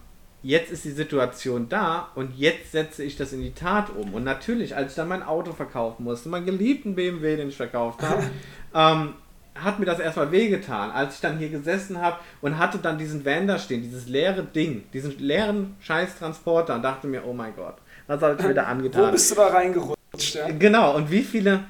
jetzt 0.42 0.72
ist 0.72 0.86
die 0.86 0.92
Situation 0.92 1.68
da 1.68 2.08
und 2.14 2.38
jetzt 2.38 2.72
setze 2.72 3.04
ich 3.04 3.16
das 3.16 3.34
in 3.34 3.42
die 3.42 3.52
Tat 3.52 3.90
um. 3.94 4.14
Und 4.14 4.24
natürlich, 4.24 4.74
als 4.74 4.92
ich 4.92 4.96
dann 4.96 5.08
mein 5.08 5.22
Auto 5.22 5.52
verkaufen 5.52 6.04
musste, 6.04 6.30
meinen 6.30 6.46
geliebten 6.46 6.94
BMW, 6.94 7.36
den 7.36 7.50
ich 7.50 7.56
verkauft 7.58 8.02
habe, 8.02 8.22
ähm, 8.74 9.14
hat 9.62 9.78
mir 9.78 9.86
das 9.86 9.98
erstmal 9.98 10.32
wehgetan, 10.32 10.90
als 10.90 11.16
ich 11.16 11.20
dann 11.20 11.38
hier 11.38 11.48
gesessen 11.48 12.00
habe 12.00 12.16
und 12.40 12.58
hatte 12.58 12.78
dann 12.78 12.98
diesen 12.98 13.24
Van 13.24 13.46
da 13.46 13.58
stehen, 13.58 13.82
dieses 13.82 14.08
leere 14.08 14.42
Ding, 14.42 14.84
diesen 14.92 15.18
leeren 15.18 15.76
Scheiß-Transporter 15.80 16.74
und 16.74 16.82
dachte 16.82 17.06
mir, 17.06 17.24
oh 17.26 17.32
mein 17.32 17.54
Gott, 17.54 17.76
was 18.06 18.20
habe 18.22 18.36
ich 18.38 18.48
wieder 18.48 18.66
angetan? 18.66 19.08
Wo 19.08 19.12
bist 19.12 19.30
du 19.30 19.34
da 19.34 19.46
reingerutscht? 19.48 20.34
Ja? 20.34 20.48
Genau, 20.50 20.96
und 20.96 21.10
wie 21.10 21.22
viele, 21.22 21.60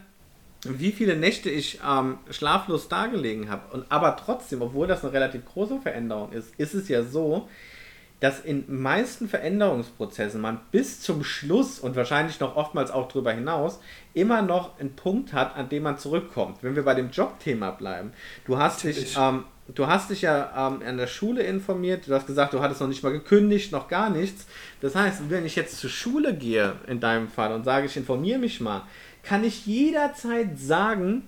wie 0.65 0.93
viele 0.93 1.17
Nächte 1.17 1.51
ich 1.51 1.81
ähm, 1.87 2.19
schlaflos 2.31 2.89
dargelegen 2.89 3.51
habe. 3.51 3.63
Und 3.73 3.87
aber 3.91 4.17
trotzdem, 4.17 4.63
obwohl 4.63 4.87
das 4.87 5.05
eine 5.05 5.13
relativ 5.13 5.45
große 5.45 5.81
Veränderung 5.81 6.33
ist, 6.33 6.55
ist 6.57 6.75
es 6.75 6.89
ja 6.89 7.03
so, 7.03 7.49
dass 8.21 8.41
in 8.41 8.65
meisten 8.69 9.29
Veränderungsprozessen 9.29 10.41
man 10.41 10.61
bis 10.71 11.01
zum 11.01 11.25
Schluss 11.25 11.79
und 11.79 11.97
wahrscheinlich 11.97 12.39
noch 12.39 12.57
oftmals 12.57 12.91
auch 12.91 13.09
darüber 13.09 13.33
hinaus 13.33 13.81
immer 14.13 14.43
noch 14.43 14.79
einen 14.79 14.95
Punkt 14.95 15.33
hat, 15.33 15.57
an 15.57 15.69
dem 15.69 15.85
man 15.85 15.99
zurückkommt. 15.99 16.59
Wenn 16.63 16.77
wir 16.77 16.85
bei 16.85 16.95
dem 16.95 17.11
Jobthema 17.11 17.71
bleiben. 17.71 18.13
Du 18.45 18.59
hast 18.59 18.85
dich 18.85 19.17
ähm, 19.19 19.45
du 19.75 19.87
hast 19.87 20.11
dich 20.11 20.23
ja 20.23 20.69
ähm, 20.69 20.83
an 20.87 20.97
der 20.97 21.07
Schule 21.07 21.43
informiert, 21.43 22.07
du 22.07 22.15
hast 22.15 22.27
gesagt, 22.27 22.53
du 22.53 22.61
hattest 22.61 22.81
noch 22.81 22.89
nicht 22.89 23.03
mal 23.03 23.13
gekündigt, 23.13 23.73
noch 23.73 23.89
gar 23.89 24.11
nichts. 24.11 24.47
Das 24.81 24.95
heißt, 24.95 25.31
wenn 25.31 25.47
ich 25.47 25.57
jetzt 25.57 25.79
zur 25.79 25.91
Schule 25.91 26.35
gehe, 26.35 26.75
in 26.87 27.01
deinem 27.01 27.29
Fall, 27.29 27.53
und 27.53 27.65
sage, 27.65 27.87
ich 27.87 27.97
informiere 27.97 28.39
mich 28.39 28.61
mal, 28.61 28.83
kann 29.23 29.45
ich 29.45 29.67
jederzeit 29.67 30.59
sagen, 30.59 31.25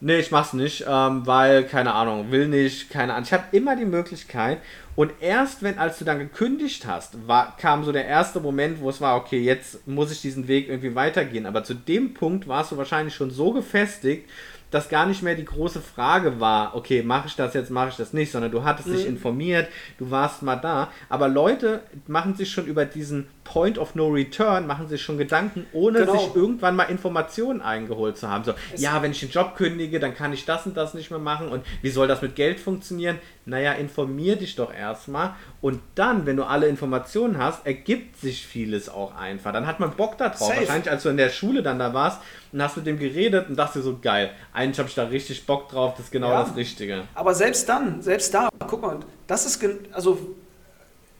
nee, 0.00 0.18
ich 0.18 0.30
mach's 0.30 0.52
nicht, 0.52 0.84
ähm, 0.88 1.26
weil, 1.26 1.64
keine 1.64 1.94
Ahnung, 1.94 2.30
will 2.30 2.48
nicht, 2.48 2.90
keine 2.90 3.12
Ahnung. 3.12 3.24
Ich 3.24 3.32
habe 3.32 3.44
immer 3.52 3.76
die 3.76 3.84
Möglichkeit. 3.84 4.58
Und 4.96 5.12
erst 5.20 5.62
wenn, 5.62 5.78
als 5.78 5.98
du 5.98 6.04
dann 6.04 6.18
gekündigt 6.18 6.86
hast, 6.86 7.26
war, 7.26 7.56
kam 7.56 7.84
so 7.84 7.92
der 7.92 8.06
erste 8.06 8.40
Moment, 8.40 8.80
wo 8.80 8.90
es 8.90 9.00
war, 9.00 9.16
okay, 9.16 9.40
jetzt 9.40 9.86
muss 9.86 10.10
ich 10.12 10.20
diesen 10.20 10.48
Weg 10.48 10.68
irgendwie 10.68 10.94
weitergehen. 10.94 11.46
Aber 11.46 11.64
zu 11.64 11.74
dem 11.74 12.14
Punkt 12.14 12.48
warst 12.48 12.72
du 12.72 12.76
wahrscheinlich 12.76 13.14
schon 13.14 13.30
so 13.30 13.52
gefestigt, 13.52 14.28
dass 14.70 14.88
gar 14.88 15.06
nicht 15.06 15.22
mehr 15.22 15.34
die 15.34 15.44
große 15.44 15.80
Frage 15.80 16.40
war, 16.40 16.74
okay, 16.74 17.02
mache 17.02 17.28
ich 17.28 17.36
das 17.36 17.54
jetzt, 17.54 17.70
mache 17.70 17.88
ich 17.90 17.96
das 17.96 18.12
nicht, 18.12 18.30
sondern 18.30 18.50
du 18.50 18.64
hattest 18.64 18.88
mhm. 18.88 18.92
dich 18.92 19.06
informiert, 19.06 19.68
du 19.98 20.10
warst 20.10 20.42
mal 20.42 20.56
da. 20.56 20.90
Aber 21.08 21.28
Leute 21.28 21.82
machen 22.06 22.34
sich 22.34 22.50
schon 22.50 22.66
über 22.66 22.84
diesen 22.84 23.26
Point 23.44 23.78
of 23.78 23.94
No 23.94 24.08
Return, 24.08 24.66
machen 24.66 24.88
sich 24.88 25.02
schon 25.02 25.18
Gedanken, 25.18 25.66
ohne 25.72 26.00
genau. 26.00 26.12
sich 26.12 26.36
irgendwann 26.36 26.76
mal 26.76 26.84
Informationen 26.84 27.60
eingeholt 27.60 28.16
zu 28.16 28.28
haben. 28.28 28.44
So, 28.44 28.54
es 28.72 28.80
ja, 28.80 29.02
wenn 29.02 29.10
ich 29.10 29.20
den 29.20 29.30
Job 29.30 29.56
kündige, 29.56 29.98
dann 29.98 30.14
kann 30.14 30.32
ich 30.32 30.44
das 30.44 30.66
und 30.66 30.76
das 30.76 30.94
nicht 30.94 31.10
mehr 31.10 31.18
machen 31.18 31.48
und 31.48 31.64
wie 31.82 31.90
soll 31.90 32.06
das 32.06 32.22
mit 32.22 32.36
Geld 32.36 32.60
funktionieren? 32.60 33.18
Naja, 33.50 33.72
informier 33.72 34.36
dich 34.36 34.54
doch 34.54 34.72
erstmal 34.72 35.34
und 35.60 35.80
dann, 35.96 36.24
wenn 36.24 36.36
du 36.36 36.44
alle 36.44 36.68
Informationen 36.68 37.36
hast, 37.36 37.66
ergibt 37.66 38.16
sich 38.16 38.46
vieles 38.46 38.88
auch 38.88 39.16
einfach. 39.16 39.52
Dann 39.52 39.66
hat 39.66 39.80
man 39.80 39.90
Bock 39.96 40.16
darauf. 40.16 40.38
Safe. 40.38 40.60
Wahrscheinlich, 40.60 40.88
als 40.88 41.02
du 41.02 41.08
in 41.08 41.16
der 41.16 41.30
Schule 41.30 41.62
dann 41.64 41.80
da 41.80 41.92
warst 41.92 42.20
und 42.52 42.62
hast 42.62 42.76
mit 42.76 42.86
dem 42.86 42.96
geredet 42.96 43.48
und 43.48 43.56
dachte 43.56 43.82
so, 43.82 43.98
geil, 44.00 44.30
eigentlich 44.52 44.78
habe 44.78 44.88
ich 44.88 44.94
da 44.94 45.02
richtig 45.04 45.46
Bock 45.46 45.68
drauf, 45.68 45.94
das 45.96 46.06
ist 46.06 46.12
genau 46.12 46.30
ja. 46.30 46.44
das 46.44 46.54
Richtige. 46.54 47.02
Aber 47.12 47.34
selbst 47.34 47.68
dann, 47.68 48.00
selbst 48.02 48.32
da, 48.32 48.48
guck 48.68 48.82
mal, 48.82 49.00
das 49.26 49.44
ist, 49.44 49.64
also 49.90 50.36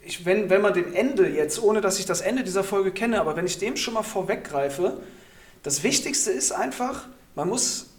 ich, 0.03 0.25
wenn, 0.25 0.49
wenn 0.51 0.62
man 0.62 0.73
dem 0.73 0.95
Ende 0.95 1.29
jetzt, 1.29 1.61
ohne 1.61 1.81
dass 1.81 1.99
ich 1.99 2.07
das 2.07 2.21
Ende 2.21 2.45
dieser 2.45 2.62
Folge 2.62 2.93
kenne, 2.93 3.21
aber 3.21 3.35
wenn 3.35 3.47
ich 3.47 3.59
dem 3.59 3.77
schon 3.77 3.95
mal 3.95 4.05
vorweggreife, 4.05 4.99
das 5.64 5.83
Wichtigste 5.83 6.31
ist 6.31 6.53
einfach, 6.53 7.07
man 7.35 7.49
muss 7.49 7.89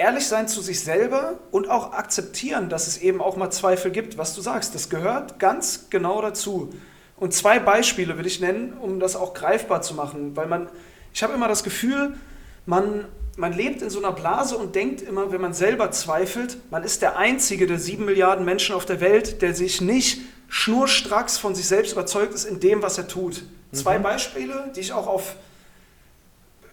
ehrlich 0.00 0.26
sein 0.26 0.48
zu 0.48 0.62
sich 0.62 0.80
selber 0.80 1.34
und 1.50 1.68
auch 1.68 1.92
akzeptieren, 1.92 2.70
dass 2.70 2.86
es 2.86 2.98
eben 2.98 3.20
auch 3.20 3.36
mal 3.36 3.50
Zweifel 3.50 3.90
gibt, 3.90 4.16
was 4.16 4.34
du 4.34 4.40
sagst. 4.40 4.74
Das 4.74 4.88
gehört 4.88 5.38
ganz 5.38 5.90
genau 5.90 6.22
dazu. 6.22 6.70
Und 7.18 7.34
zwei 7.34 7.58
Beispiele 7.58 8.16
will 8.16 8.26
ich 8.26 8.40
nennen, 8.40 8.72
um 8.80 8.98
das 8.98 9.14
auch 9.14 9.34
greifbar 9.34 9.82
zu 9.82 9.94
machen, 9.94 10.34
weil 10.36 10.46
man, 10.46 10.70
ich 11.12 11.22
habe 11.22 11.34
immer 11.34 11.48
das 11.48 11.64
Gefühl, 11.64 12.14
man, 12.64 13.04
man 13.36 13.52
lebt 13.52 13.82
in 13.82 13.90
so 13.90 13.98
einer 13.98 14.12
Blase 14.12 14.56
und 14.56 14.74
denkt 14.74 15.02
immer, 15.02 15.32
wenn 15.32 15.40
man 15.42 15.52
selber 15.52 15.90
zweifelt, 15.90 16.56
man 16.70 16.82
ist 16.82 17.02
der 17.02 17.18
Einzige 17.18 17.66
der 17.66 17.78
sieben 17.78 18.06
Milliarden 18.06 18.46
Menschen 18.46 18.74
auf 18.74 18.86
der 18.86 19.02
Welt, 19.02 19.42
der 19.42 19.54
sich 19.54 19.82
nicht 19.82 20.22
schnurstracks 20.48 21.36
von 21.36 21.54
sich 21.54 21.68
selbst 21.68 21.92
überzeugt 21.92 22.32
ist 22.32 22.46
in 22.46 22.58
dem, 22.58 22.80
was 22.82 22.96
er 22.96 23.06
tut. 23.06 23.42
Mhm. 23.42 23.76
Zwei 23.76 23.98
Beispiele, 23.98 24.72
die 24.74 24.80
ich 24.80 24.94
auch 24.94 25.06
auf 25.06 25.36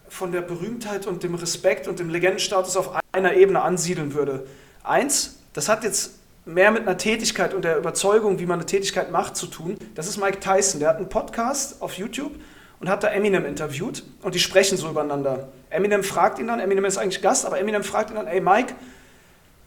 von 0.09 0.31
der 0.31 0.41
Berühmtheit 0.41 1.07
und 1.07 1.23
dem 1.23 1.35
Respekt 1.35 1.87
und 1.87 1.99
dem 1.99 2.09
Legendenstatus 2.09 2.77
auf 2.77 2.91
einer 3.11 3.33
Ebene 3.33 3.61
ansiedeln 3.61 4.13
würde. 4.13 4.45
Eins, 4.83 5.39
das 5.53 5.69
hat 5.69 5.83
jetzt 5.83 6.13
mehr 6.45 6.71
mit 6.71 6.83
einer 6.83 6.97
Tätigkeit 6.97 7.53
und 7.53 7.65
der 7.65 7.77
Überzeugung, 7.77 8.39
wie 8.39 8.45
man 8.45 8.59
eine 8.59 8.65
Tätigkeit 8.65 9.11
macht, 9.11 9.35
zu 9.35 9.47
tun. 9.47 9.77
Das 9.95 10.07
ist 10.07 10.17
Mike 10.17 10.39
Tyson. 10.39 10.79
Der 10.79 10.89
hat 10.89 10.97
einen 10.97 11.09
Podcast 11.09 11.81
auf 11.81 11.93
YouTube 11.93 12.31
und 12.79 12.89
hat 12.89 13.03
da 13.03 13.09
Eminem 13.09 13.45
interviewt 13.45 14.03
und 14.21 14.35
die 14.35 14.39
sprechen 14.39 14.77
so 14.77 14.89
übereinander. 14.89 15.49
Eminem 15.69 16.03
fragt 16.03 16.39
ihn 16.39 16.47
dann, 16.47 16.59
Eminem 16.59 16.85
ist 16.85 16.97
eigentlich 16.97 17.21
Gast, 17.21 17.45
aber 17.45 17.59
Eminem 17.59 17.83
fragt 17.83 18.11
ihn 18.11 18.15
dann, 18.15 18.27
ey 18.27 18.39
Mike, 18.39 18.75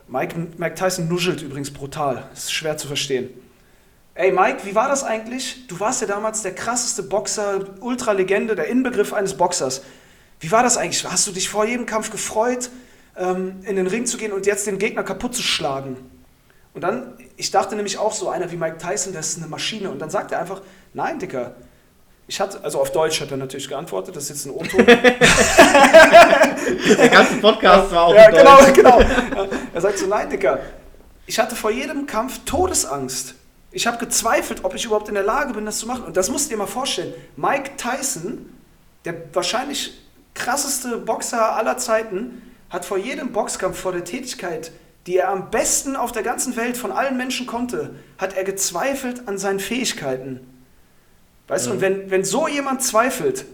Mike, 0.08 0.34
Mike 0.56 0.74
Tyson 0.74 1.08
nuschelt 1.08 1.42
übrigens 1.42 1.70
brutal, 1.72 2.28
ist 2.32 2.52
schwer 2.52 2.76
zu 2.76 2.86
verstehen. 2.86 3.30
Ey 4.14 4.32
Mike, 4.32 4.64
wie 4.64 4.74
war 4.74 4.88
das 4.88 5.04
eigentlich? 5.04 5.66
Du 5.68 5.78
warst 5.80 6.00
ja 6.00 6.06
damals 6.06 6.42
der 6.42 6.54
krasseste 6.54 7.02
Boxer, 7.02 7.64
Ultralegende, 7.80 8.56
der 8.56 8.66
Inbegriff 8.66 9.12
eines 9.12 9.36
Boxers. 9.36 9.82
Wie 10.40 10.50
war 10.50 10.62
das 10.62 10.76
eigentlich? 10.76 11.04
Hast 11.04 11.26
du 11.26 11.32
dich 11.32 11.48
vor 11.48 11.64
jedem 11.66 11.86
Kampf 11.86 12.10
gefreut, 12.10 12.70
ähm, 13.16 13.60
in 13.64 13.76
den 13.76 13.86
Ring 13.86 14.06
zu 14.06 14.16
gehen 14.16 14.32
und 14.32 14.46
jetzt 14.46 14.66
den 14.66 14.78
Gegner 14.78 15.02
kaputt 15.04 15.34
zu 15.34 15.42
schlagen? 15.42 15.96
Und 16.72 16.82
dann, 16.82 17.14
ich 17.36 17.50
dachte 17.50 17.74
nämlich 17.76 17.98
auch 17.98 18.12
so, 18.12 18.28
einer 18.30 18.50
wie 18.52 18.56
Mike 18.56 18.78
Tyson, 18.78 19.12
das 19.12 19.30
ist 19.30 19.38
eine 19.38 19.48
Maschine. 19.48 19.90
Und 19.90 19.98
dann 20.00 20.08
sagt 20.10 20.30
er 20.32 20.38
einfach, 20.40 20.62
nein, 20.94 21.18
Dicker. 21.18 21.54
Ich 22.28 22.40
hatte, 22.40 22.62
also 22.62 22.80
auf 22.80 22.92
Deutsch 22.92 23.20
hat 23.20 23.30
er 23.32 23.36
natürlich 23.36 23.68
geantwortet, 23.68 24.14
das 24.14 24.22
ist 24.24 24.28
jetzt 24.30 24.46
ein 24.46 24.52
O-Ton. 24.52 24.86
Der 24.86 24.98
ganze 27.08 27.34
Podcast 27.36 27.90
war 27.90 28.04
auch 28.04 28.14
Ja, 28.14 28.30
genau, 28.30 28.60
Deutsch. 28.60 28.74
genau. 28.74 29.00
Er 29.74 29.80
sagt 29.80 29.98
so, 29.98 30.06
nein, 30.06 30.30
Dicker. 30.30 30.60
Ich 31.26 31.38
hatte 31.40 31.56
vor 31.56 31.72
jedem 31.72 32.06
Kampf 32.06 32.40
Todesangst. 32.44 33.34
Ich 33.72 33.86
habe 33.86 33.98
gezweifelt, 33.98 34.64
ob 34.64 34.74
ich 34.74 34.84
überhaupt 34.84 35.08
in 35.08 35.14
der 35.14 35.22
Lage 35.24 35.52
bin, 35.54 35.64
das 35.66 35.78
zu 35.78 35.86
machen. 35.86 36.04
Und 36.04 36.16
das 36.16 36.28
musst 36.30 36.46
du 36.46 36.50
dir 36.50 36.56
mal 36.56 36.66
vorstellen. 36.66 37.12
Mike 37.36 37.72
Tyson, 37.76 38.52
der 39.04 39.14
wahrscheinlich 39.32 39.99
krasseste 40.34 40.98
Boxer 40.98 41.56
aller 41.56 41.78
Zeiten, 41.78 42.42
hat 42.70 42.84
vor 42.84 42.98
jedem 42.98 43.32
Boxkampf, 43.32 43.78
vor 43.78 43.92
der 43.92 44.04
Tätigkeit, 44.04 44.72
die 45.06 45.16
er 45.16 45.28
am 45.28 45.50
besten 45.50 45.96
auf 45.96 46.12
der 46.12 46.22
ganzen 46.22 46.56
Welt 46.56 46.76
von 46.76 46.92
allen 46.92 47.16
Menschen 47.16 47.46
konnte, 47.46 47.94
hat 48.18 48.36
er 48.36 48.44
gezweifelt 48.44 49.26
an 49.26 49.38
seinen 49.38 49.60
Fähigkeiten. 49.60 50.40
Weißt 51.48 51.66
mhm. 51.66 51.68
du, 51.68 51.74
und 51.74 51.80
wenn, 51.80 52.10
wenn 52.10 52.24
so 52.24 52.46
jemand 52.46 52.82
zweifelt, 52.82 53.44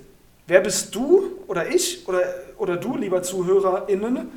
wer 0.46 0.60
bist 0.60 0.94
du 0.94 1.38
oder 1.46 1.68
ich 1.68 2.06
oder, 2.08 2.22
oder 2.58 2.76
du, 2.76 2.96
lieber 2.96 3.22
ZuhörerInnen, 3.22 4.28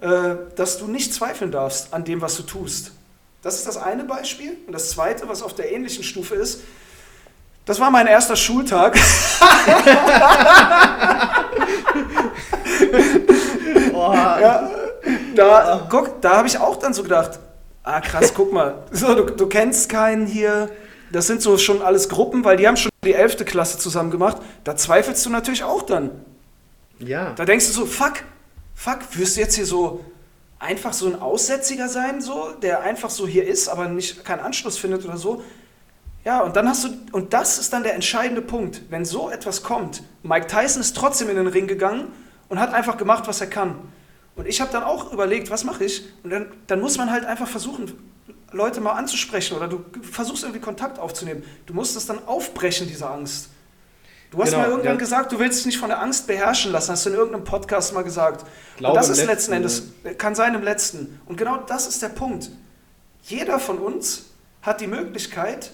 äh, 0.00 0.36
dass 0.56 0.78
du 0.78 0.86
nicht 0.86 1.12
zweifeln 1.14 1.50
darfst 1.50 1.92
an 1.92 2.04
dem, 2.04 2.20
was 2.20 2.36
du 2.36 2.42
tust. 2.42 2.92
Das 3.42 3.56
ist 3.56 3.66
das 3.66 3.76
eine 3.76 4.04
Beispiel. 4.04 4.56
Und 4.66 4.72
das 4.72 4.90
zweite, 4.90 5.28
was 5.28 5.42
auf 5.42 5.54
der 5.54 5.72
ähnlichen 5.72 6.02
Stufe 6.02 6.34
ist, 6.34 6.62
das 7.68 7.78
war 7.78 7.90
mein 7.90 8.06
erster 8.06 8.34
Schultag. 8.34 8.98
oh. 13.92 14.14
ja, 14.14 14.70
da, 15.34 15.86
guck, 15.90 16.22
da 16.22 16.38
habe 16.38 16.48
ich 16.48 16.58
auch 16.58 16.76
dann 16.76 16.94
so 16.94 17.02
gedacht, 17.02 17.38
ah 17.82 18.00
krass, 18.00 18.32
guck 18.34 18.54
mal, 18.54 18.86
so, 18.90 19.14
du, 19.14 19.24
du 19.24 19.46
kennst 19.48 19.90
keinen 19.90 20.26
hier, 20.26 20.70
das 21.12 21.26
sind 21.26 21.42
so 21.42 21.58
schon 21.58 21.82
alles 21.82 22.08
Gruppen, 22.08 22.42
weil 22.42 22.56
die 22.56 22.66
haben 22.66 22.78
schon 22.78 22.90
die 23.04 23.12
11. 23.12 23.44
Klasse 23.44 23.76
zusammen 23.76 24.10
gemacht. 24.10 24.38
Da 24.64 24.74
zweifelst 24.74 25.26
du 25.26 25.30
natürlich 25.30 25.62
auch 25.62 25.82
dann. 25.82 26.10
Ja. 26.98 27.34
Da 27.34 27.44
denkst 27.44 27.66
du 27.66 27.72
so, 27.72 27.84
fuck, 27.84 28.14
fuck, 28.74 29.00
wirst 29.12 29.36
du 29.36 29.42
jetzt 29.42 29.56
hier 29.56 29.66
so 29.66 30.02
einfach 30.58 30.94
so 30.94 31.06
ein 31.06 31.20
Aussätziger 31.20 31.90
sein, 31.90 32.22
so, 32.22 32.48
der 32.62 32.80
einfach 32.80 33.10
so 33.10 33.26
hier 33.26 33.46
ist, 33.46 33.68
aber 33.68 33.88
nicht 33.88 34.24
keinen 34.24 34.40
Anschluss 34.40 34.78
findet 34.78 35.04
oder 35.04 35.18
so. 35.18 35.42
Ja, 36.24 36.40
und 36.40 36.56
dann 36.56 36.68
hast 36.68 36.84
du, 36.84 36.88
und 37.12 37.32
das 37.32 37.58
ist 37.58 37.72
dann 37.72 37.82
der 37.82 37.94
entscheidende 37.94 38.42
Punkt. 38.42 38.82
Wenn 38.90 39.04
so 39.04 39.30
etwas 39.30 39.62
kommt, 39.62 40.02
Mike 40.22 40.46
Tyson 40.46 40.80
ist 40.80 40.96
trotzdem 40.96 41.30
in 41.30 41.36
den 41.36 41.46
Ring 41.46 41.66
gegangen 41.66 42.12
und 42.48 42.60
hat 42.60 42.74
einfach 42.74 42.96
gemacht, 42.96 43.26
was 43.26 43.40
er 43.40 43.46
kann. 43.46 43.76
Und 44.36 44.46
ich 44.46 44.60
habe 44.60 44.70
dann 44.70 44.84
auch 44.84 45.12
überlegt, 45.12 45.50
was 45.50 45.64
mache 45.64 45.84
ich? 45.84 46.04
Und 46.22 46.30
dann, 46.30 46.52
dann 46.66 46.80
muss 46.80 46.96
man 46.96 47.10
halt 47.10 47.24
einfach 47.24 47.48
versuchen, 47.48 47.92
Leute 48.52 48.80
mal 48.80 48.92
anzusprechen 48.92 49.56
oder 49.56 49.68
du 49.68 49.84
versuchst 50.02 50.42
irgendwie 50.42 50.60
Kontakt 50.60 50.98
aufzunehmen. 50.98 51.42
Du 51.66 51.74
musst 51.74 51.96
es 51.96 52.06
dann 52.06 52.26
aufbrechen, 52.26 52.86
diese 52.86 53.08
Angst. 53.08 53.50
Du 54.30 54.38
hast 54.38 54.50
genau, 54.50 54.62
mal 54.62 54.68
irgendwann 54.70 54.92
ja. 54.92 54.98
gesagt, 54.98 55.32
du 55.32 55.38
willst 55.38 55.60
dich 55.60 55.66
nicht 55.66 55.78
von 55.78 55.88
der 55.88 56.02
Angst 56.02 56.26
beherrschen 56.26 56.70
lassen, 56.70 56.92
hast 56.92 57.06
du 57.06 57.10
in 57.10 57.16
irgendeinem 57.16 57.44
Podcast 57.44 57.94
mal 57.94 58.04
gesagt. 58.04 58.44
Glaube 58.76 58.92
und 58.92 58.96
das 58.96 59.08
ist 59.08 59.24
letzten 59.24 59.52
Endes, 59.52 59.84
kann 60.18 60.34
sein 60.34 60.54
im 60.54 60.62
letzten. 60.62 61.20
Und 61.26 61.36
genau 61.36 61.58
das 61.66 61.86
ist 61.86 62.02
der 62.02 62.10
Punkt. 62.10 62.50
Jeder 63.22 63.58
von 63.58 63.78
uns 63.78 64.26
hat 64.62 64.80
die 64.80 64.86
Möglichkeit, 64.86 65.72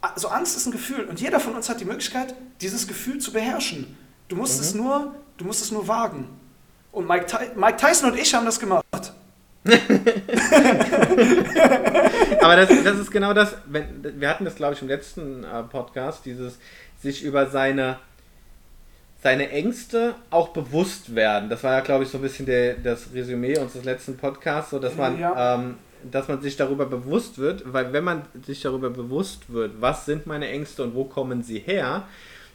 also 0.00 0.28
Angst 0.28 0.56
ist 0.56 0.66
ein 0.66 0.72
Gefühl 0.72 1.04
und 1.06 1.20
jeder 1.20 1.40
von 1.40 1.54
uns 1.54 1.68
hat 1.68 1.80
die 1.80 1.84
Möglichkeit, 1.84 2.34
dieses 2.60 2.86
Gefühl 2.86 3.18
zu 3.18 3.32
beherrschen. 3.32 3.96
Du 4.28 4.36
musst 4.36 4.56
mhm. 4.56 4.62
es 4.62 4.74
nur, 4.74 5.14
du 5.36 5.44
musst 5.44 5.62
es 5.62 5.72
nur 5.72 5.88
wagen. 5.88 6.28
Und 6.92 7.08
Mike, 7.08 7.26
Mike 7.56 7.76
Tyson 7.76 8.12
und 8.12 8.18
ich 8.18 8.32
haben 8.34 8.46
das 8.46 8.60
gemacht. 8.60 8.84
Aber 12.40 12.56
das, 12.56 12.68
das, 12.84 12.98
ist 12.98 13.10
genau 13.10 13.34
das, 13.34 13.56
wenn, 13.66 14.20
wir 14.20 14.28
hatten 14.28 14.44
das 14.44 14.54
glaube 14.54 14.74
ich 14.74 14.82
im 14.82 14.88
letzten 14.88 15.44
äh, 15.44 15.62
Podcast, 15.64 16.24
dieses 16.24 16.58
sich 17.02 17.22
über 17.22 17.48
seine, 17.48 17.98
seine 19.22 19.50
Ängste 19.50 20.14
auch 20.30 20.48
bewusst 20.48 21.14
werden. 21.14 21.50
Das 21.50 21.64
war 21.64 21.74
ja 21.74 21.80
glaube 21.80 22.04
ich 22.04 22.10
so 22.10 22.18
ein 22.18 22.22
bisschen 22.22 22.46
der, 22.46 22.74
das 22.74 23.08
Resümee 23.12 23.58
unseres 23.58 23.84
letzten 23.84 24.16
Podcasts, 24.16 24.70
so 24.70 24.78
dass 24.78 24.96
man 24.96 25.18
ja. 25.18 25.56
ähm, 25.56 25.74
dass 26.10 26.28
man 26.28 26.40
sich 26.40 26.56
darüber 26.56 26.86
bewusst 26.86 27.38
wird, 27.38 27.72
weil 27.72 27.92
wenn 27.92 28.04
man 28.04 28.22
sich 28.46 28.60
darüber 28.60 28.90
bewusst 28.90 29.52
wird, 29.52 29.80
was 29.80 30.06
sind 30.06 30.26
meine 30.26 30.48
Ängste 30.48 30.82
und 30.82 30.94
wo 30.94 31.04
kommen 31.04 31.42
sie 31.42 31.58
her, 31.58 32.04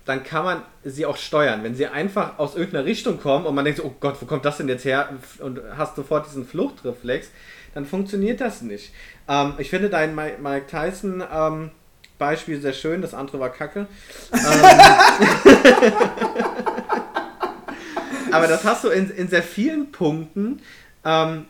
dann 0.06 0.24
kann 0.24 0.44
man 0.44 0.64
sie 0.84 1.06
auch 1.06 1.18
steuern. 1.18 1.64
Wenn 1.64 1.76
sie 1.76 1.88
einfach 1.88 2.40
aus 2.40 2.56
irgendeiner 2.56 2.86
Richtung 2.86 3.20
kommen 3.20 3.46
und 3.46 3.56
man 3.56 3.64
denkt, 3.64 3.82
oh 3.84 3.94
Gott, 4.00 4.18
wo 4.20 4.26
kommt 4.26 4.46
das 4.46 4.58
denn 4.58 4.68
jetzt 4.68 4.86
her? 4.86 5.10
Und 5.40 5.62
hast 5.78 5.96
sofort 5.96 6.28
diesen 6.28 6.46
Fluchtreflex, 6.46 7.30
dann 7.74 7.86
funktioniert 7.86 8.42
das 8.42 8.62
nicht. 8.62 8.92
Ähm, 9.28 9.54
ich 9.58 9.70
finde 9.70 9.90
dein 9.90 10.16
Mike 10.16 10.68
Tyson 10.68 11.24
ähm, 11.34 11.72
Beispiel 12.18 12.62
sehr 12.62 12.74
schön, 12.74 13.02
das 13.02 13.14
andere 13.14 13.40
war 13.40 13.50
Kacke. 13.50 13.88
ähm, 14.34 14.40
aber 18.32 18.48
das 18.48 18.66
hast 18.66 18.84
du 18.84 18.90
in, 18.90 19.10
in 19.10 19.30
sehr 19.30 19.44
vielen 19.44 19.92
Punkten. 19.92 20.62
Ähm, 21.06 21.46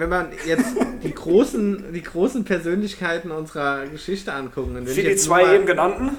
wenn 0.00 0.08
man 0.08 0.32
jetzt 0.46 0.74
die 1.04 1.14
großen, 1.14 1.92
die 1.92 2.02
großen 2.02 2.44
Persönlichkeiten 2.44 3.30
unserer 3.30 3.86
Geschichte 3.86 4.32
angucken. 4.32 4.86
Für 4.86 5.02
die 5.02 5.16
zwei 5.16 5.44
mal, 5.44 5.54
eben 5.54 5.66
genannten? 5.66 6.16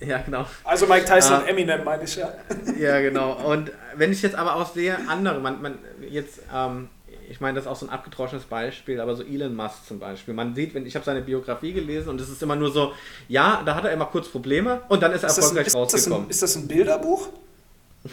Ja, 0.00 0.18
genau. 0.18 0.46
Also 0.64 0.86
Mike 0.86 1.06
Tyson 1.06 1.32
uh, 1.32 1.40
und 1.40 1.48
Eminem 1.48 1.84
meine 1.84 2.04
ich, 2.04 2.16
ja. 2.16 2.32
Ja, 2.78 3.00
genau. 3.00 3.32
Und 3.32 3.72
wenn 3.96 4.12
ich 4.12 4.22
jetzt 4.22 4.36
aber 4.36 4.56
auch 4.56 4.72
sehe, 4.72 4.96
andere, 5.08 5.40
man, 5.40 5.62
man 5.62 5.78
jetzt, 6.10 6.40
ähm, 6.54 6.88
ich 7.28 7.40
meine, 7.40 7.54
das 7.56 7.64
ist 7.64 7.70
auch 7.70 7.76
so 7.76 7.86
ein 7.86 7.90
abgedroschenes 7.90 8.44
Beispiel, 8.44 9.00
aber 9.00 9.16
so 9.16 9.24
Elon 9.24 9.56
Musk 9.56 9.86
zum 9.86 9.98
Beispiel. 9.98 10.34
Man 10.34 10.54
sieht, 10.54 10.74
wenn 10.74 10.86
ich 10.86 10.94
habe 10.94 11.04
seine 11.04 11.22
Biografie 11.22 11.72
gelesen 11.72 12.10
und 12.10 12.20
es 12.20 12.28
ist 12.28 12.42
immer 12.42 12.56
nur 12.56 12.70
so, 12.70 12.92
ja, 13.28 13.62
da 13.64 13.74
hat 13.74 13.84
er 13.84 13.92
immer 13.92 14.06
kurz 14.06 14.28
Probleme 14.28 14.82
und 14.88 15.02
dann 15.02 15.12
ist 15.12 15.24
er 15.24 15.30
ist 15.30 15.38
erfolgreich 15.38 15.66
ein, 15.66 15.66
ist 15.66 15.74
rausgekommen. 15.74 16.28
Das 16.28 16.28
ein, 16.28 16.30
ist 16.30 16.42
das 16.42 16.56
ein 16.56 16.68
Bilderbuch? 16.68 17.28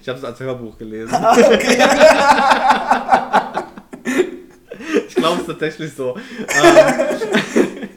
Ich 0.00 0.08
habe 0.08 0.18
es 0.18 0.24
als 0.24 0.40
Hörbuch 0.40 0.76
gelesen. 0.78 1.14
Ah, 1.14 1.36
okay. 1.36 1.78
ich 5.08 5.14
glaube 5.14 5.40
es 5.40 5.46
tatsächlich 5.46 5.94
so. 5.94 6.16
Ähm, 6.16 7.88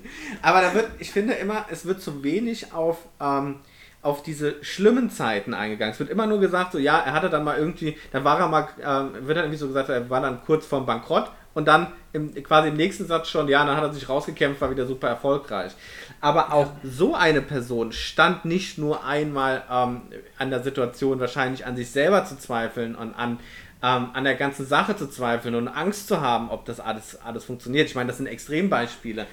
aber 0.41 0.61
da 0.61 0.73
wird, 0.73 0.89
ich 0.99 1.11
finde 1.11 1.33
immer, 1.33 1.65
es 1.69 1.85
wird 1.85 2.01
zu 2.01 2.23
wenig 2.23 2.73
auf, 2.73 2.97
ähm, 3.21 3.59
auf 4.01 4.23
diese 4.23 4.63
schlimmen 4.63 5.09
Zeiten 5.09 5.53
eingegangen. 5.53 5.93
Es 5.93 5.99
wird 5.99 6.09
immer 6.09 6.27
nur 6.27 6.39
gesagt, 6.39 6.71
so 6.71 6.77
ja, 6.77 6.99
er 6.99 7.13
hatte 7.13 7.29
dann 7.29 7.43
mal 7.43 7.57
irgendwie, 7.57 7.97
da 8.11 8.23
war 8.23 8.39
er 8.39 8.47
mal, 8.47 8.67
ähm, 8.79 9.27
wird 9.27 9.37
dann 9.37 9.45
irgendwie 9.45 9.57
so 9.57 9.67
gesagt, 9.67 9.89
er 9.89 10.09
war 10.09 10.21
dann 10.21 10.41
kurz 10.45 10.65
vorm 10.65 10.85
Bankrott 10.85 11.29
und 11.53 11.67
dann 11.67 11.87
im, 12.13 12.33
quasi 12.43 12.69
im 12.69 12.75
nächsten 12.75 13.05
Satz 13.05 13.27
schon, 13.27 13.47
ja, 13.47 13.65
dann 13.65 13.75
hat 13.75 13.83
er 13.83 13.93
sich 13.93 14.07
rausgekämpft, 14.07 14.61
war 14.61 14.71
wieder 14.71 14.85
super 14.85 15.09
erfolgreich. 15.09 15.73
Aber 16.21 16.53
auch 16.53 16.67
so 16.83 17.15
eine 17.15 17.41
Person 17.41 17.91
stand 17.91 18.45
nicht 18.45 18.77
nur 18.77 19.03
einmal 19.03 19.63
ähm, 19.69 20.01
an 20.37 20.49
der 20.49 20.63
Situation, 20.63 21.19
wahrscheinlich 21.19 21.65
an 21.65 21.75
sich 21.75 21.91
selber 21.91 22.25
zu 22.25 22.37
zweifeln 22.37 22.95
und 22.95 23.13
an, 23.13 23.39
ähm, 23.81 24.09
an 24.13 24.23
der 24.23 24.35
ganzen 24.35 24.65
Sache 24.65 24.95
zu 24.95 25.07
zweifeln 25.07 25.55
und 25.55 25.67
Angst 25.67 26.07
zu 26.07 26.21
haben, 26.21 26.49
ob 26.49 26.65
das 26.65 26.79
alles, 26.79 27.19
alles 27.21 27.45
funktioniert. 27.45 27.87
Ich 27.87 27.95
meine, 27.95 28.07
das 28.07 28.17
sind 28.17 28.27
Extrembeispiele. 28.27 29.25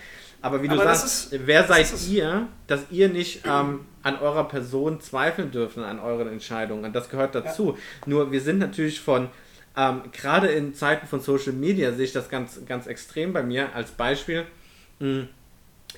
Aber 0.42 0.62
wie 0.62 0.68
du 0.68 0.74
Aber 0.74 0.84
sagst, 0.84 1.32
ist, 1.32 1.46
wer 1.46 1.64
seid 1.66 1.86
ihr, 2.08 2.46
dass 2.66 2.82
ihr 2.90 3.08
nicht 3.08 3.42
ähm, 3.44 3.80
an 4.02 4.18
eurer 4.18 4.46
Person 4.46 5.00
zweifeln 5.00 5.50
dürfen, 5.50 5.82
an 5.82 5.98
euren 5.98 6.28
Entscheidungen? 6.28 6.84
Und 6.84 6.94
das 6.94 7.08
gehört 7.08 7.34
dazu. 7.34 7.72
Ja. 7.72 7.76
Nur 8.06 8.32
wir 8.32 8.40
sind 8.40 8.58
natürlich 8.58 9.00
von 9.00 9.28
ähm, 9.76 10.02
Gerade 10.10 10.48
in 10.48 10.74
Zeiten 10.74 11.06
von 11.06 11.20
Social 11.20 11.52
Media 11.52 11.92
sehe 11.92 12.06
ich 12.06 12.12
das 12.12 12.30
ganz, 12.30 12.60
ganz 12.66 12.86
extrem 12.86 13.32
bei 13.32 13.42
mir. 13.42 13.74
Als 13.74 13.90
Beispiel, 13.90 14.46
hm, 15.00 15.28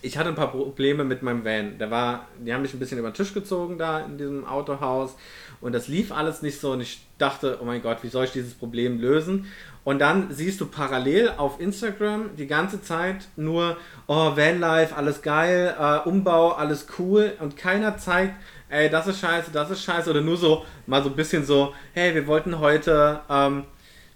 ich 0.03 0.19
hatte 0.19 0.29
ein 0.29 0.35
paar 0.35 0.51
Probleme 0.51 1.05
mit 1.05 1.23
meinem 1.23 1.45
Van. 1.45 1.79
Der 1.79 1.91
war, 1.91 2.27
die 2.45 2.53
haben 2.53 2.63
mich 2.63 2.75
ein 2.75 2.81
bisschen 2.81 2.99
über 2.99 3.11
den 3.11 3.15
Tisch 3.15 3.33
gezogen 3.33 3.79
da 3.79 4.01
in 4.01 4.19
diesem 4.19 4.45
Autohaus 4.45 5.17
und 5.61 5.73
das 5.75 5.89
lief 5.89 6.13
alles 6.13 6.43
nicht 6.43 6.61
so 6.61 6.73
und 6.73 6.81
ich 6.81 7.01
dachte, 7.19 7.59
oh 7.61 7.65
mein 7.65 7.83
Gott, 7.83 7.99
wie 8.03 8.09
soll 8.09 8.25
ich 8.25 8.33
dieses 8.33 8.55
Problem 8.55 9.01
lösen? 9.01 9.47
Und 9.85 10.01
dann 10.01 10.27
siehst 10.31 10.61
du 10.61 10.67
parallel 10.67 11.33
auf 11.37 11.61
Instagram 11.61 12.37
die 12.37 12.47
ganze 12.47 12.83
Zeit 12.83 13.29
nur, 13.37 13.77
oh, 14.07 14.37
Vanlife, 14.37 14.95
alles 14.95 15.23
geil, 15.23 15.75
äh, 15.79 16.07
Umbau, 16.09 16.51
alles 16.51 16.87
cool 16.99 17.33
und 17.41 17.57
keiner 17.57 17.97
zeigt, 17.97 18.35
ey, 18.69 18.91
das 18.91 19.07
ist 19.07 19.21
scheiße, 19.21 19.51
das 19.51 19.71
ist 19.71 19.83
scheiße. 19.83 20.11
Oder 20.11 20.21
nur 20.21 20.37
so, 20.37 20.65
mal 20.87 21.03
so 21.03 21.09
ein 21.09 21.17
bisschen 21.17 21.45
so, 21.45 21.75
hey, 21.95 22.15
wir 22.15 22.27
wollten 22.27 22.59
heute, 22.59 23.21
ähm, 23.31 23.65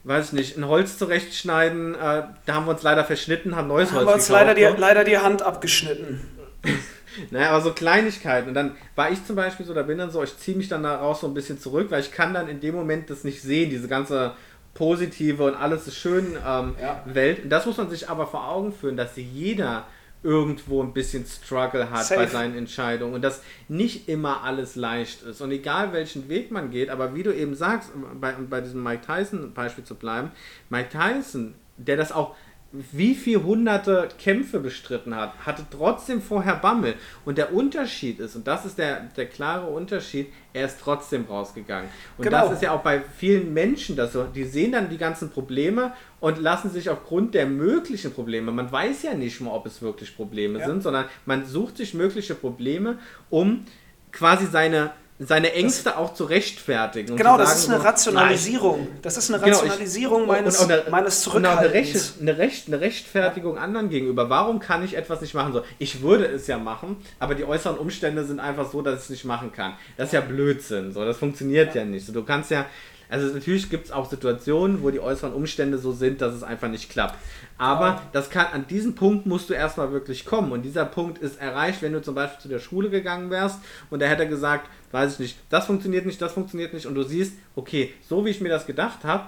weiß 0.05 0.27
ich 0.27 0.33
nicht, 0.33 0.59
ein 0.59 0.67
Holz 0.67 0.99
zurechtschneiden. 0.99 1.95
Äh, 1.95 2.25
da 2.45 2.55
haben 2.55 2.67
wir 2.67 2.73
uns 2.73 2.83
leider 2.83 3.05
verschnitten, 3.05 3.57
haben 3.57 3.69
neues 3.69 3.89
da 3.89 3.97
Holz 3.97 4.07
haben 4.07 4.11
wir 4.11 4.15
uns 4.15 4.29
leider 4.29 4.55
die, 4.55 4.81
leider 4.81 5.05
die 5.05 5.19
Hand 5.19 5.43
abgeschnitten. 5.43 6.21
naja, 7.31 7.51
aber 7.51 7.61
so 7.61 7.73
Kleinigkeiten. 7.73 8.49
Und 8.49 8.55
dann 8.55 8.77
war 8.95 9.11
ich 9.11 9.25
zum 9.25 9.37
Beispiel 9.37 9.67
so, 9.67 9.75
da 9.75 9.83
bin 9.83 9.99
dann 9.99 10.11
so, 10.11 10.23
ich 10.23 10.37
ziehe 10.39 10.57
mich 10.57 10.69
dann 10.69 10.83
daraus 10.83 11.21
so 11.21 11.27
ein 11.27 11.35
bisschen 11.35 11.59
zurück, 11.59 11.91
weil 11.91 12.01
ich 12.01 12.13
kann 12.13 12.35
dann 12.35 12.49
in 12.49 12.61
dem 12.61 12.75
Moment 12.75 13.11
das 13.11 13.25
nicht 13.25 13.43
sehen, 13.43 13.71
diese 13.71 13.89
ganze 13.89 14.33
positive 14.75 15.45
und 15.45 15.55
alles 15.55 15.87
ist 15.87 15.97
schön 15.97 16.37
ähm, 16.47 16.75
ja. 16.81 17.03
Welt. 17.07 17.45
Und 17.45 17.51
das 17.51 17.67
muss 17.67 17.77
man 17.77 17.91
sich 17.91 18.09
aber 18.09 18.27
vor 18.27 18.49
Augen 18.49 18.73
führen, 18.73 18.97
dass 18.97 19.17
jeder 19.17 19.87
irgendwo 20.23 20.83
ein 20.83 20.93
bisschen 20.93 21.27
Struggle 21.27 21.91
hat 21.91 22.05
Safe. 22.05 22.21
bei 22.21 22.27
seinen 22.27 22.57
Entscheidungen 22.57 23.15
und 23.15 23.23
dass 23.23 23.43
nicht 23.69 24.09
immer 24.09 24.45
alles 24.45 24.77
leicht 24.77 25.23
ist. 25.23 25.41
Und 25.41 25.51
egal 25.51 25.93
welchen 25.93 26.29
Weg 26.29 26.51
man 26.53 26.71
geht, 26.71 26.91
aber 26.91 27.15
wie 27.15 27.25
du 27.25 27.35
eben 27.35 27.55
sagst, 27.55 27.91
bei, 28.21 28.33
bei 28.33 28.61
diesem 28.61 28.83
Mike 28.83 29.03
Tyson 29.05 29.53
Beispiel 29.53 29.85
zu 29.85 29.97
bleiben, 29.97 30.31
Mike 30.71 30.91
Tyson, 30.91 31.55
der 31.77 31.97
das 31.97 32.13
auch 32.13 32.37
wie 32.73 33.15
viele 33.15 33.45
hunderte 33.45 34.09
Kämpfe 34.19 34.59
bestritten 34.59 35.15
hat, 35.15 35.35
hatte 35.45 35.65
trotzdem 35.71 36.23
vorher 36.23 36.57
Bammel. 36.57 36.95
Und 37.25 37.37
der 37.37 37.53
Unterschied 37.53 38.19
ist, 38.19 38.35
und 38.35 38.47
das 38.47 38.65
ist 38.65 38.79
der, 38.79 39.01
der 39.15 39.27
klare 39.27 39.67
Unterschied, 39.67 40.33
er 40.55 40.67
ist 40.67 40.79
trotzdem 40.81 41.27
rausgegangen. 41.27 41.91
Und 42.17 42.25
genau. 42.25 42.45
das 42.45 42.55
ist 42.55 42.63
ja 42.63 42.73
auch 42.73 42.83
bei 42.83 43.03
vielen 43.19 43.53
Menschen 43.53 43.95
das 43.95 44.15
so. 44.15 44.25
Die 44.25 44.45
sehen 44.45 44.73
dann 44.73 44.89
die 44.89 44.97
ganzen 44.97 45.31
Probleme 45.31 45.93
und 46.21 46.39
lassen 46.39 46.71
sich 46.71 46.89
aufgrund 46.89 47.35
der 47.35 47.47
möglichen 47.47 48.13
Probleme, 48.13 48.53
man 48.53 48.71
weiß 48.71 49.03
ja 49.03 49.15
nicht 49.15 49.41
mal, 49.41 49.51
ob 49.51 49.67
es 49.67 49.83
wirklich 49.83 50.17
Probleme 50.17 50.59
ja. 50.59 50.67
sind, 50.67 50.83
sondern 50.83 51.07
man 51.27 51.45
sucht 51.45 51.77
sich 51.77 51.93
mögliche 51.95 52.35
Probleme, 52.35 52.99
um 53.29 53.65
quasi 54.13 54.47
seine 54.47 54.93
seine 55.27 55.53
Ängste 55.53 55.85
das, 55.85 55.97
auch 55.97 56.15
zu 56.15 56.25
rechtfertigen. 56.25 57.17
Genau, 57.17 57.37
das 57.39 57.57
ist 57.57 57.69
eine 57.69 57.83
Rationalisierung. 57.83 58.89
Das 59.03 59.17
ist 59.17 59.33
eine 59.33 59.43
Rationalisierung 59.43 60.23
genau, 60.23 60.35
ich, 60.35 60.41
meines, 60.41 60.61
und, 60.61 60.73
und, 60.73 60.91
meines 60.91 61.21
Zurückhaltens. 61.21 62.17
Und 62.19 62.29
eine, 62.29 62.39
Recht, 62.39 62.69
eine 62.69 62.81
Rechtfertigung 62.81 63.57
ja. 63.57 63.63
anderen 63.63 63.89
gegenüber. 63.89 64.31
Warum 64.31 64.59
kann 64.59 64.85
ich 64.85 64.97
etwas 64.97 65.21
nicht 65.21 65.35
machen? 65.35 65.53
So, 65.53 65.63
ich 65.79 66.03
würde 66.03 66.27
es 66.27 66.47
ja 66.47 66.59
machen, 66.59 66.97
aber 67.19 67.35
die 67.35 67.45
äußeren 67.45 67.79
Umstände 67.79 68.25
sind 68.25 68.41
einfach 68.41 68.71
so, 68.71 68.83
dass 68.83 68.95
ich 68.99 69.05
es 69.05 69.11
nicht 69.11 69.25
machen 69.25 69.53
kann. 69.53 69.75
Das 69.97 70.07
ist 70.07 70.13
ja 70.13 70.21
Blödsinn. 70.21 70.93
So, 70.93 71.05
das 71.05 71.17
funktioniert 71.17 71.75
ja, 71.75 71.83
ja 71.83 71.87
nicht. 71.87 72.07
So, 72.07 72.13
du 72.13 72.23
kannst 72.23 72.51
ja, 72.51 72.67
also 73.13 73.27
natürlich 73.27 73.69
gibt 73.69 73.85
es 73.85 73.93
auch 73.93 74.09
Situationen, 74.09 74.83
wo 74.83 74.91
die 74.91 74.99
äußeren 74.99 75.35
Umstände 75.35 75.77
so 75.77 75.93
sind, 75.93 76.23
dass 76.23 76.33
es 76.33 76.43
einfach 76.43 76.69
nicht 76.69 76.89
klappt. 76.89 77.19
Aber 77.59 78.01
das 78.13 78.31
kann, 78.31 78.47
an 78.55 78.67
diesen 78.67 78.95
Punkt 78.95 79.27
musst 79.27 79.51
du 79.51 79.55
erstmal 79.55 79.93
wirklich 79.93 80.25
kommen. 80.25 80.51
Und 80.51 80.63
dieser 80.63 80.87
Punkt 80.87 81.19
ist 81.19 81.39
erreicht, 81.39 81.83
wenn 81.83 81.93
du 81.93 82.01
zum 82.01 82.15
Beispiel 82.15 82.41
zu 82.41 82.49
der 82.49 82.59
Schule 82.59 82.89
gegangen 82.89 83.29
wärst 83.29 83.59
und 83.91 84.01
da 84.01 84.07
hätte 84.07 84.27
gesagt, 84.27 84.71
weiß 84.93 85.13
ich 85.15 85.19
nicht, 85.19 85.39
das 85.51 85.67
funktioniert 85.67 86.07
nicht, 86.07 86.23
das 86.23 86.33
funktioniert 86.33 86.73
nicht 86.73 86.87
und 86.87 86.95
du 86.95 87.03
siehst, 87.03 87.35
okay, 87.55 87.93
so 88.09 88.25
wie 88.25 88.31
ich 88.31 88.41
mir 88.41 88.49
das 88.49 88.67
gedacht 88.67 89.05
habe, 89.05 89.25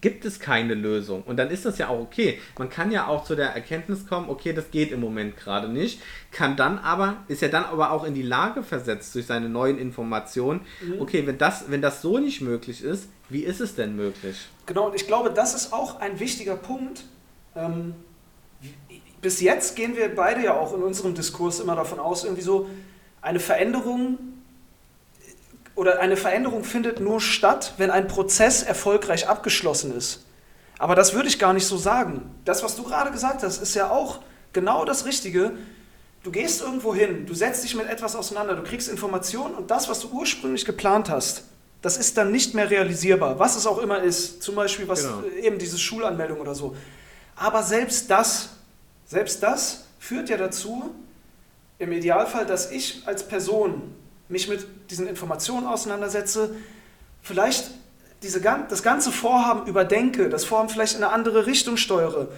gibt 0.00 0.24
es 0.24 0.40
keine 0.40 0.74
Lösung. 0.74 1.22
Und 1.22 1.36
dann 1.36 1.50
ist 1.50 1.64
das 1.64 1.78
ja 1.78 1.88
auch 1.88 2.00
okay. 2.00 2.40
Man 2.58 2.68
kann 2.68 2.90
ja 2.90 3.06
auch 3.06 3.24
zu 3.24 3.34
der 3.34 3.50
Erkenntnis 3.50 4.06
kommen, 4.06 4.28
okay, 4.28 4.52
das 4.52 4.70
geht 4.70 4.90
im 4.90 5.00
Moment 5.00 5.36
gerade 5.36 5.68
nicht, 5.68 6.00
kann 6.32 6.56
dann 6.56 6.78
aber, 6.78 7.18
ist 7.28 7.42
ja 7.42 7.48
dann 7.48 7.64
aber 7.64 7.92
auch 7.92 8.04
in 8.04 8.14
die 8.14 8.22
Lage 8.22 8.62
versetzt 8.62 9.14
durch 9.14 9.26
seine 9.26 9.48
neuen 9.48 9.78
Informationen, 9.78 10.60
mhm. 10.82 11.00
okay, 11.00 11.26
wenn 11.26 11.38
das, 11.38 11.70
wenn 11.70 11.82
das 11.82 12.02
so 12.02 12.18
nicht 12.18 12.40
möglich 12.40 12.82
ist, 12.82 13.08
wie 13.28 13.42
ist 13.42 13.60
es 13.60 13.74
denn 13.74 13.96
möglich? 13.96 14.48
Genau, 14.66 14.86
und 14.86 14.94
ich 14.94 15.06
glaube, 15.06 15.30
das 15.30 15.54
ist 15.54 15.72
auch 15.72 16.00
ein 16.00 16.20
wichtiger 16.20 16.56
Punkt. 16.56 17.04
Ähm, 17.54 17.94
bis 19.20 19.40
jetzt 19.40 19.76
gehen 19.76 19.96
wir 19.96 20.14
beide 20.14 20.44
ja 20.44 20.54
auch 20.54 20.74
in 20.74 20.82
unserem 20.82 21.14
Diskurs 21.14 21.60
immer 21.60 21.74
davon 21.74 21.98
aus, 21.98 22.24
irgendwie 22.24 22.42
so, 22.42 22.68
eine 23.22 23.40
Veränderung 23.40 24.18
oder 25.76 26.00
eine 26.00 26.16
Veränderung 26.16 26.64
findet 26.64 27.00
nur 27.00 27.20
statt, 27.20 27.74
wenn 27.76 27.90
ein 27.90 28.08
Prozess 28.08 28.62
erfolgreich 28.62 29.28
abgeschlossen 29.28 29.96
ist. 29.96 30.24
Aber 30.78 30.94
das 30.94 31.14
würde 31.14 31.28
ich 31.28 31.38
gar 31.38 31.52
nicht 31.52 31.66
so 31.66 31.76
sagen. 31.76 32.34
Das, 32.44 32.62
was 32.62 32.76
du 32.76 32.82
gerade 32.82 33.10
gesagt 33.10 33.42
hast, 33.42 33.62
ist 33.62 33.74
ja 33.74 33.90
auch 33.90 34.20
genau 34.52 34.84
das 34.84 35.04
Richtige. 35.04 35.52
Du 36.22 36.30
gehst 36.30 36.60
irgendwo 36.60 36.94
hin, 36.94 37.24
du 37.26 37.34
setzt 37.34 37.62
dich 37.62 37.76
mit 37.76 37.88
etwas 37.88 38.16
auseinander, 38.16 38.56
du 38.56 38.62
kriegst 38.62 38.88
Informationen 38.88 39.54
und 39.54 39.70
das, 39.70 39.88
was 39.88 40.00
du 40.00 40.08
ursprünglich 40.08 40.64
geplant 40.64 41.08
hast, 41.08 41.44
das 41.82 41.96
ist 41.98 42.16
dann 42.16 42.32
nicht 42.32 42.54
mehr 42.54 42.68
realisierbar, 42.68 43.38
was 43.38 43.56
es 43.56 43.66
auch 43.66 43.78
immer 43.78 44.02
ist. 44.02 44.42
Zum 44.42 44.54
Beispiel 44.56 44.88
was 44.88 45.02
Genau. 45.02 45.22
eben 45.40 45.58
diese 45.58 45.78
Schulanmeldung 45.78 46.40
oder 46.40 46.54
so. 46.54 46.74
Aber 47.36 47.62
selbst 47.62 48.10
das, 48.10 48.48
selbst 49.06 49.42
das 49.42 49.84
führt 49.98 50.28
ja 50.30 50.36
dazu, 50.36 50.90
im 51.78 51.92
Idealfall, 51.92 52.46
dass 52.46 52.70
ich 52.70 53.02
als 53.06 53.28
Person 53.28 53.94
mich 54.28 54.48
mit 54.48 54.66
diesen 54.90 55.06
Informationen 55.06 55.66
auseinandersetze, 55.66 56.56
vielleicht 57.22 57.70
diese, 58.22 58.40
das 58.40 58.82
ganze 58.82 59.12
Vorhaben 59.12 59.66
überdenke, 59.66 60.28
das 60.28 60.44
Vorhaben 60.44 60.68
vielleicht 60.68 60.96
in 60.96 61.04
eine 61.04 61.12
andere 61.12 61.46
Richtung 61.46 61.76
steuere 61.76 62.28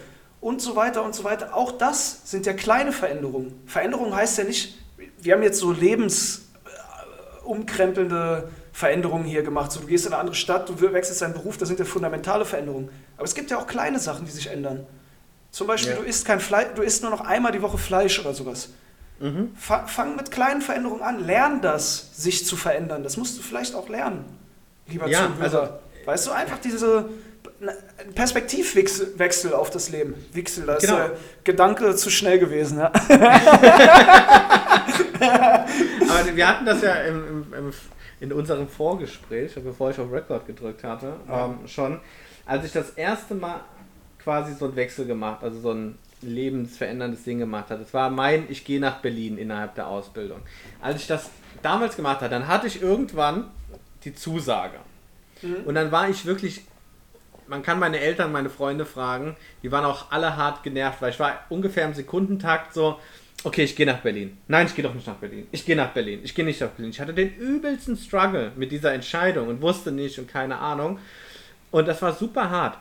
und 0.41 0.61
so 0.61 0.75
weiter 0.75 1.03
und 1.03 1.15
so 1.15 1.23
weiter. 1.23 1.55
Auch 1.55 1.71
das 1.71 2.29
sind 2.29 2.45
ja 2.45 2.53
kleine 2.53 2.91
Veränderungen. 2.91 3.59
Veränderung 3.65 4.15
heißt 4.15 4.37
ja 4.37 4.43
nicht, 4.43 4.77
wir 5.21 5.33
haben 5.33 5.43
jetzt 5.43 5.59
so 5.59 5.71
lebensumkrempelnde 5.71 8.49
Veränderungen 8.71 9.25
hier 9.25 9.43
gemacht. 9.43 9.71
So, 9.71 9.81
du 9.81 9.87
gehst 9.87 10.05
in 10.05 10.13
eine 10.13 10.21
andere 10.21 10.35
Stadt, 10.35 10.69
du 10.69 10.79
wechselst 10.79 11.21
deinen 11.21 11.33
Beruf, 11.33 11.57
das 11.57 11.67
sind 11.67 11.79
ja 11.79 11.85
fundamentale 11.85 12.45
Veränderungen. 12.45 12.89
Aber 13.17 13.25
es 13.25 13.35
gibt 13.35 13.51
ja 13.51 13.57
auch 13.57 13.67
kleine 13.67 13.99
Sachen, 13.99 14.25
die 14.25 14.31
sich 14.31 14.47
ändern. 14.47 14.85
Zum 15.51 15.67
Beispiel, 15.67 15.93
Ja. 15.93 15.97
du 15.99 16.03
isst 16.03 16.25
kein 16.25 16.39
Fleisch, 16.39 16.67
du 16.75 16.83
isst 16.83 17.01
nur 17.01 17.11
noch 17.11 17.21
einmal 17.21 17.51
die 17.51 17.61
Woche 17.61 17.77
Fleisch 17.77 18.19
oder 18.19 18.33
sowas. 18.33 18.69
Mhm. 19.19 19.51
Fa- 19.55 19.85
Fang 19.87 20.15
mit 20.15 20.31
kleinen 20.31 20.61
Veränderungen 20.61 21.01
an. 21.01 21.25
Lern 21.25 21.61
das, 21.61 22.09
sich 22.15 22.45
zu 22.45 22.55
verändern. 22.55 23.03
Das 23.03 23.17
musst 23.17 23.37
du 23.37 23.41
vielleicht 23.41 23.75
auch 23.75 23.89
lernen, 23.89 24.25
lieber 24.87 25.07
Ja, 25.07 25.27
Zuhörer. 25.27 25.43
also- 25.43 25.67
weißt 26.05 26.27
du, 26.27 26.31
einfach 26.31 26.59
diese 26.59 27.05
Perspektivwechsel 28.15 29.19
Wechsel 29.19 29.53
auf 29.53 29.69
das 29.69 29.89
Leben. 29.89 30.13
Wechsel, 30.33 30.65
da 30.65 30.75
ist 30.75 30.81
Genau. 30.85 30.95
der 30.97 31.11
Gedanke 31.43 31.93
zu 31.95 32.09
schnell 32.09 32.39
gewesen. 32.39 32.79
Ja? 32.79 32.91
Aber 35.19 36.35
wir 36.35 36.47
hatten 36.47 36.65
das 36.65 36.81
ja 36.81 36.93
im, 37.03 37.27
im, 37.27 37.53
im, 37.53 37.73
in 38.21 38.33
unserem 38.33 38.67
Vorgespräch, 38.67 39.53
bevor 39.63 39.91
ich 39.91 39.99
auf 39.99 40.11
Record 40.11 40.45
gedrückt 40.47 40.83
hatte, 40.83 41.13
ähm, 41.29 41.67
schon, 41.67 41.99
als 42.45 42.65
ich 42.65 42.71
das 42.71 42.91
erste 42.91 43.35
Mal 43.35 43.59
quasi 44.23 44.53
so 44.53 44.65
einen 44.65 44.75
Wechsel 44.75 45.05
gemacht, 45.05 45.43
also 45.43 45.59
so 45.59 45.71
ein 45.71 45.97
lebensveränderndes 46.21 47.23
Ding 47.23 47.39
gemacht 47.39 47.69
habe. 47.69 47.81
Das 47.83 47.93
war 47.93 48.09
mein, 48.09 48.45
ich 48.49 48.65
gehe 48.65 48.79
nach 48.79 48.97
Berlin 48.97 49.37
innerhalb 49.37 49.75
der 49.75 49.87
Ausbildung. 49.87 50.41
Als 50.81 51.01
ich 51.01 51.07
das 51.07 51.29
damals 51.61 51.95
gemacht 51.95 52.21
habe, 52.21 52.29
dann 52.29 52.47
hatte 52.47 52.67
ich 52.67 52.81
irgendwann 52.81 53.45
die 54.03 54.13
Zusage. 54.13 54.79
Und 55.65 55.75
dann 55.75 55.91
war 55.91 56.09
ich 56.09 56.25
wirklich 56.25 56.63
man 57.49 57.63
kann 57.63 57.79
meine 57.79 57.99
Eltern, 57.99 58.31
meine 58.31 58.49
Freunde 58.49 58.85
fragen, 58.85 59.35
die 59.63 59.71
waren 59.71 59.83
auch 59.83 60.11
alle 60.11 60.37
hart 60.37 60.63
genervt, 60.63 61.01
weil 61.01 61.09
ich 61.09 61.19
war 61.19 61.45
ungefähr 61.49 61.85
im 61.85 61.93
Sekundentakt 61.93 62.73
so, 62.73 62.99
okay, 63.43 63.63
ich 63.63 63.75
gehe 63.75 63.85
nach 63.85 63.99
Berlin. 63.99 64.37
Nein, 64.47 64.67
ich 64.67 64.75
gehe 64.75 64.83
doch 64.83 64.93
nicht 64.93 65.07
nach 65.07 65.15
Berlin. 65.15 65.47
Ich 65.51 65.65
gehe 65.65 65.75
nach 65.75 65.89
Berlin. 65.89 66.19
Ich 66.23 66.35
gehe 66.35 66.45
nicht 66.45 66.61
nach 66.61 66.69
Berlin. 66.69 66.91
Ich 66.91 67.01
hatte 67.01 67.13
den 67.13 67.35
übelsten 67.35 67.97
Struggle 67.97 68.51
mit 68.55 68.71
dieser 68.71 68.93
Entscheidung 68.93 69.47
und 69.47 69.61
wusste 69.61 69.91
nicht 69.91 70.19
und 70.19 70.27
keine 70.27 70.59
Ahnung. 70.59 70.99
Und 71.71 71.87
das 71.87 72.01
war 72.01 72.13
super 72.13 72.49
hart. 72.49 72.77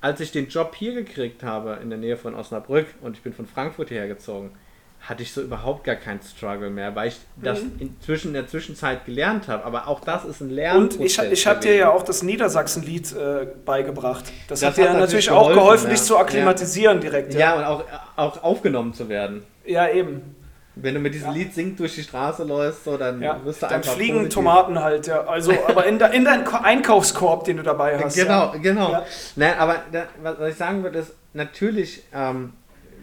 Als 0.00 0.20
ich 0.20 0.32
den 0.32 0.48
Job 0.48 0.74
hier 0.74 0.94
gekriegt 0.94 1.42
habe, 1.42 1.78
in 1.82 1.90
der 1.90 1.98
Nähe 1.98 2.16
von 2.16 2.34
Osnabrück, 2.34 2.86
und 3.00 3.16
ich 3.16 3.22
bin 3.22 3.32
von 3.32 3.46
Frankfurt 3.46 3.88
hierher 3.88 4.08
gezogen, 4.08 4.52
hatte 5.00 5.22
ich 5.22 5.32
so 5.32 5.40
überhaupt 5.40 5.84
gar 5.84 5.94
keinen 5.94 6.20
Struggle 6.20 6.70
mehr, 6.70 6.94
weil 6.96 7.08
ich 7.08 7.18
das 7.40 7.60
inzwischen 7.78 8.28
in 8.28 8.34
der 8.34 8.48
Zwischenzeit 8.48 9.04
gelernt 9.04 9.46
habe. 9.46 9.64
Aber 9.64 9.86
auch 9.86 10.00
das 10.00 10.24
ist 10.24 10.40
ein 10.40 10.50
Lernprozess. 10.50 11.18
Und 11.18 11.26
ich, 11.26 11.32
ich 11.32 11.46
habe 11.46 11.60
dir 11.60 11.76
ja 11.76 11.90
auch 11.90 12.02
das 12.02 12.22
Niedersachsen-Lied 12.22 13.12
äh, 13.12 13.46
beigebracht. 13.64 14.24
Das, 14.48 14.60
Das 14.60 14.70
hat 14.70 14.76
dir 14.76 14.90
hat 14.90 14.98
natürlich 14.98 15.26
natürlich 15.26 15.30
auch 15.30 15.48
geholfen, 15.48 15.60
geholfen, 15.60 15.84
ja. 15.84 15.90
dich 15.90 16.02
zu 16.02 16.18
akklimatisieren 16.18 17.00
direkt. 17.00 17.34
Ja, 17.34 17.56
und 17.56 17.64
auch, 17.64 17.84
auch 18.16 18.42
aufgenommen 18.42 18.94
zu 18.94 19.08
werden. 19.08 19.44
ja 19.64 19.88
eben. 19.88 20.34
Wenn 20.78 20.92
du 20.94 21.00
mit 21.00 21.14
diesem 21.14 21.28
Ja. 21.28 21.32
Lied 21.34 21.54
singst 21.54 21.80
durch 21.80 21.94
die 21.94 22.02
Straße 22.02 22.44
läufst, 22.44 22.84
so, 22.84 22.98
dann 22.98 23.22
Ja. 23.22 23.42
wirst 23.44 23.62
du 23.62 23.66
Dann 23.66 23.76
einfach 23.76 23.94
fliegen 23.94 24.16
positiv. 24.18 24.34
Tomaten 24.34 24.78
halt, 24.78 25.06
ja. 25.06 25.24
Also, 25.24 25.52
aber 25.66 25.86
in, 25.86 25.98
de, 25.98 26.14
in 26.14 26.24
deinen 26.26 26.44
Ko- 26.44 26.58
Einkaufskorb, 26.62 27.44
den 27.44 27.56
du 27.56 27.62
dabei 27.62 27.98
hast. 27.98 28.14
Genau, 28.14 28.52
ja. 28.52 28.58
genau. 28.60 28.92
Ja. 28.92 29.06
Nein, 29.36 29.54
aber 29.58 29.76
da, 29.90 30.04
was, 30.22 30.38
was 30.38 30.50
ich 30.50 30.56
sagen 30.56 30.82
würde, 30.82 30.98
ist 30.98 31.14
natürlich, 31.32 32.02
ähm, 32.14 32.52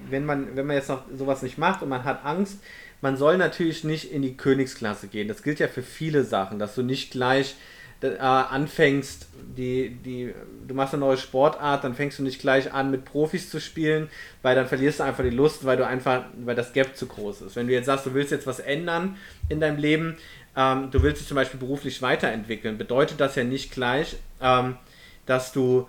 wenn, 0.10 0.24
man, 0.26 0.56
wenn 0.56 0.68
man 0.68 0.76
jetzt 0.76 0.90
noch 0.90 1.02
sowas 1.18 1.42
nicht 1.42 1.58
macht 1.58 1.82
und 1.82 1.90
man 1.90 2.04
hat 2.04 2.24
Angst, 2.26 2.60
man 3.02 3.18
soll 3.18 3.38
natürlich 3.38 3.84
nicht 3.84 4.12
in 4.12 4.22
die 4.22 4.38
Königsklasse 4.38 5.08
gehen. 5.08 5.28
Das 5.28 5.42
gilt 5.44 5.60
ja 5.60 5.68
für 5.68 5.82
viele 5.84 6.24
Sachen, 6.24 6.60
dass 6.60 6.76
du 6.76 6.84
nicht 6.84 7.12
gleich 7.12 7.56
äh, 8.04 8.18
anfängst, 8.18 9.28
die, 9.58 9.90
die, 9.90 10.34
du 10.68 10.74
machst 10.74 10.94
eine 10.94 11.02
neue 11.02 11.18
Sportart, 11.18 11.84
dann 11.84 11.94
fängst 11.94 12.20
du 12.20 12.24
nicht 12.24 12.40
gleich 12.40 12.74
an 12.74 12.92
mit 12.92 13.06
Profis 13.06 13.50
zu 13.50 13.60
spielen, 13.60 14.10
weil 14.42 14.56
dann 14.56 14.68
verlierst 14.68 15.00
du 15.00 15.04
einfach 15.04 15.24
die 15.24 15.30
Lust, 15.30 15.66
weil 15.66 15.78
du 15.78 15.86
einfach, 15.86 16.24
weil 16.44 16.56
das 16.56 16.74
Gap 16.74 16.96
zu 16.96 17.06
groß 17.08 17.42
ist. 17.42 17.56
Wenn 17.56 17.68
du 17.68 17.74
jetzt 17.74 17.86
sagst, 17.86 18.06
du 18.06 18.14
willst 18.14 18.32
jetzt 18.32 18.48
was 18.48 18.60
ändern 18.60 19.18
in 19.50 19.60
deinem 19.60 19.78
Leben, 19.78 20.18
ähm, 20.56 20.90
du 20.92 21.02
willst 21.02 21.22
dich 21.22 21.28
zum 21.28 21.36
Beispiel 21.36 21.60
beruflich 21.60 22.02
weiterentwickeln, 22.02 22.78
bedeutet 22.78 23.20
das 23.20 23.36
ja 23.36 23.44
nicht 23.44 23.72
gleich, 23.72 24.16
ähm, 24.42 24.78
dass 25.26 25.52
du 25.52 25.88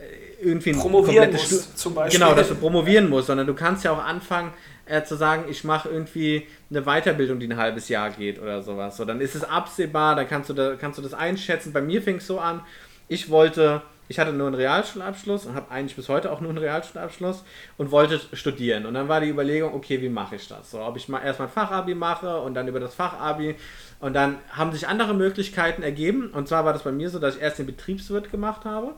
äh, 0.00 0.44
irgendwie 0.44 0.70
ein 0.70 0.78
Promovieren 0.78 1.32
musst, 1.32 1.78
zum 1.78 1.94
Beispiel. 1.94 2.18
Genau, 2.18 2.34
dass 2.34 2.48
du 2.48 2.54
promovieren 2.54 3.08
musst, 3.08 3.28
sondern 3.28 3.46
du 3.46 3.54
kannst 3.54 3.84
ja 3.84 3.92
auch 3.92 4.02
anfangen 4.02 4.52
äh, 4.86 5.02
zu 5.04 5.16
sagen, 5.16 5.44
ich 5.48 5.64
mache 5.64 5.88
irgendwie 5.88 6.46
eine 6.70 6.82
Weiterbildung, 6.82 7.38
die 7.38 7.46
ein 7.46 7.56
halbes 7.56 7.88
Jahr 7.88 8.10
geht 8.10 8.40
oder 8.40 8.62
sowas. 8.62 8.96
So, 8.96 9.04
dann 9.04 9.20
ist 9.20 9.34
es 9.34 9.44
absehbar, 9.44 10.16
dann 10.16 10.28
kannst 10.28 10.50
du, 10.50 10.54
da, 10.54 10.76
kannst 10.76 10.98
du 10.98 11.02
das 11.02 11.14
einschätzen. 11.14 11.72
Bei 11.72 11.80
mir 11.80 12.02
fing 12.02 12.16
es 12.16 12.26
so 12.26 12.40
an, 12.40 12.62
ich 13.08 13.30
wollte, 13.30 13.82
ich 14.08 14.18
hatte 14.18 14.32
nur 14.32 14.46
einen 14.46 14.56
Realschulabschluss 14.56 15.46
und 15.46 15.54
habe 15.54 15.70
eigentlich 15.70 15.96
bis 15.96 16.08
heute 16.08 16.32
auch 16.32 16.40
nur 16.40 16.50
einen 16.50 16.58
Realschulabschluss 16.58 17.44
und 17.78 17.90
wollte 17.90 18.20
studieren. 18.32 18.86
Und 18.86 18.94
dann 18.94 19.08
war 19.08 19.20
die 19.20 19.28
Überlegung, 19.28 19.74
okay, 19.74 20.00
wie 20.02 20.08
mache 20.08 20.36
ich 20.36 20.48
das? 20.48 20.70
So, 20.70 20.80
ob 20.80 20.96
ich 20.96 21.08
mal 21.08 21.20
erstmal 21.20 21.48
ein 21.48 21.52
Fachabi 21.52 21.94
mache 21.94 22.40
und 22.40 22.54
dann 22.54 22.68
über 22.68 22.80
das 22.80 22.94
Fachabi 22.94 23.54
und 24.00 24.14
dann 24.14 24.38
haben 24.50 24.72
sich 24.72 24.88
andere 24.88 25.14
Möglichkeiten 25.14 25.82
ergeben. 25.82 26.30
Und 26.30 26.48
zwar 26.48 26.64
war 26.64 26.72
das 26.72 26.82
bei 26.82 26.92
mir 26.92 27.08
so, 27.08 27.20
dass 27.20 27.36
ich 27.36 27.42
erst 27.42 27.58
den 27.60 27.66
Betriebswirt 27.66 28.30
gemacht 28.32 28.64
habe. 28.64 28.94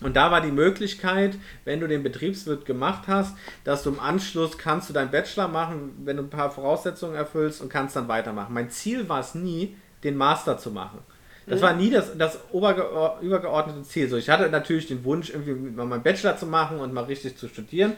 Und 0.00 0.14
da 0.14 0.30
war 0.30 0.40
die 0.40 0.52
Möglichkeit, 0.52 1.36
wenn 1.64 1.80
du 1.80 1.88
den 1.88 2.04
Betriebswirt 2.04 2.64
gemacht 2.66 3.08
hast, 3.08 3.36
dass 3.64 3.82
du 3.82 3.90
im 3.90 3.98
Anschluss 3.98 4.56
kannst 4.56 4.88
du 4.88 4.92
deinen 4.92 5.10
Bachelor 5.10 5.48
machen, 5.48 5.96
wenn 6.04 6.16
du 6.16 6.22
ein 6.22 6.30
paar 6.30 6.50
Voraussetzungen 6.50 7.16
erfüllst 7.16 7.60
und 7.60 7.68
kannst 7.68 7.96
dann 7.96 8.06
weitermachen. 8.06 8.54
Mein 8.54 8.70
Ziel 8.70 9.08
war 9.08 9.20
es 9.20 9.34
nie, 9.34 9.76
den 10.04 10.16
Master 10.16 10.56
zu 10.58 10.70
machen. 10.70 11.00
Das 11.46 11.62
war 11.62 11.72
nie 11.72 11.90
das, 11.90 12.16
das 12.16 12.38
übergeordnete 12.52 13.82
Ziel. 13.82 14.08
So, 14.08 14.16
ich 14.16 14.28
hatte 14.28 14.48
natürlich 14.50 14.86
den 14.86 15.02
Wunsch, 15.04 15.30
irgendwie 15.30 15.54
mal 15.54 15.86
meinen 15.86 16.02
Bachelor 16.02 16.36
zu 16.36 16.46
machen 16.46 16.78
und 16.78 16.92
mal 16.92 17.04
richtig 17.04 17.38
zu 17.38 17.48
studieren, 17.48 17.94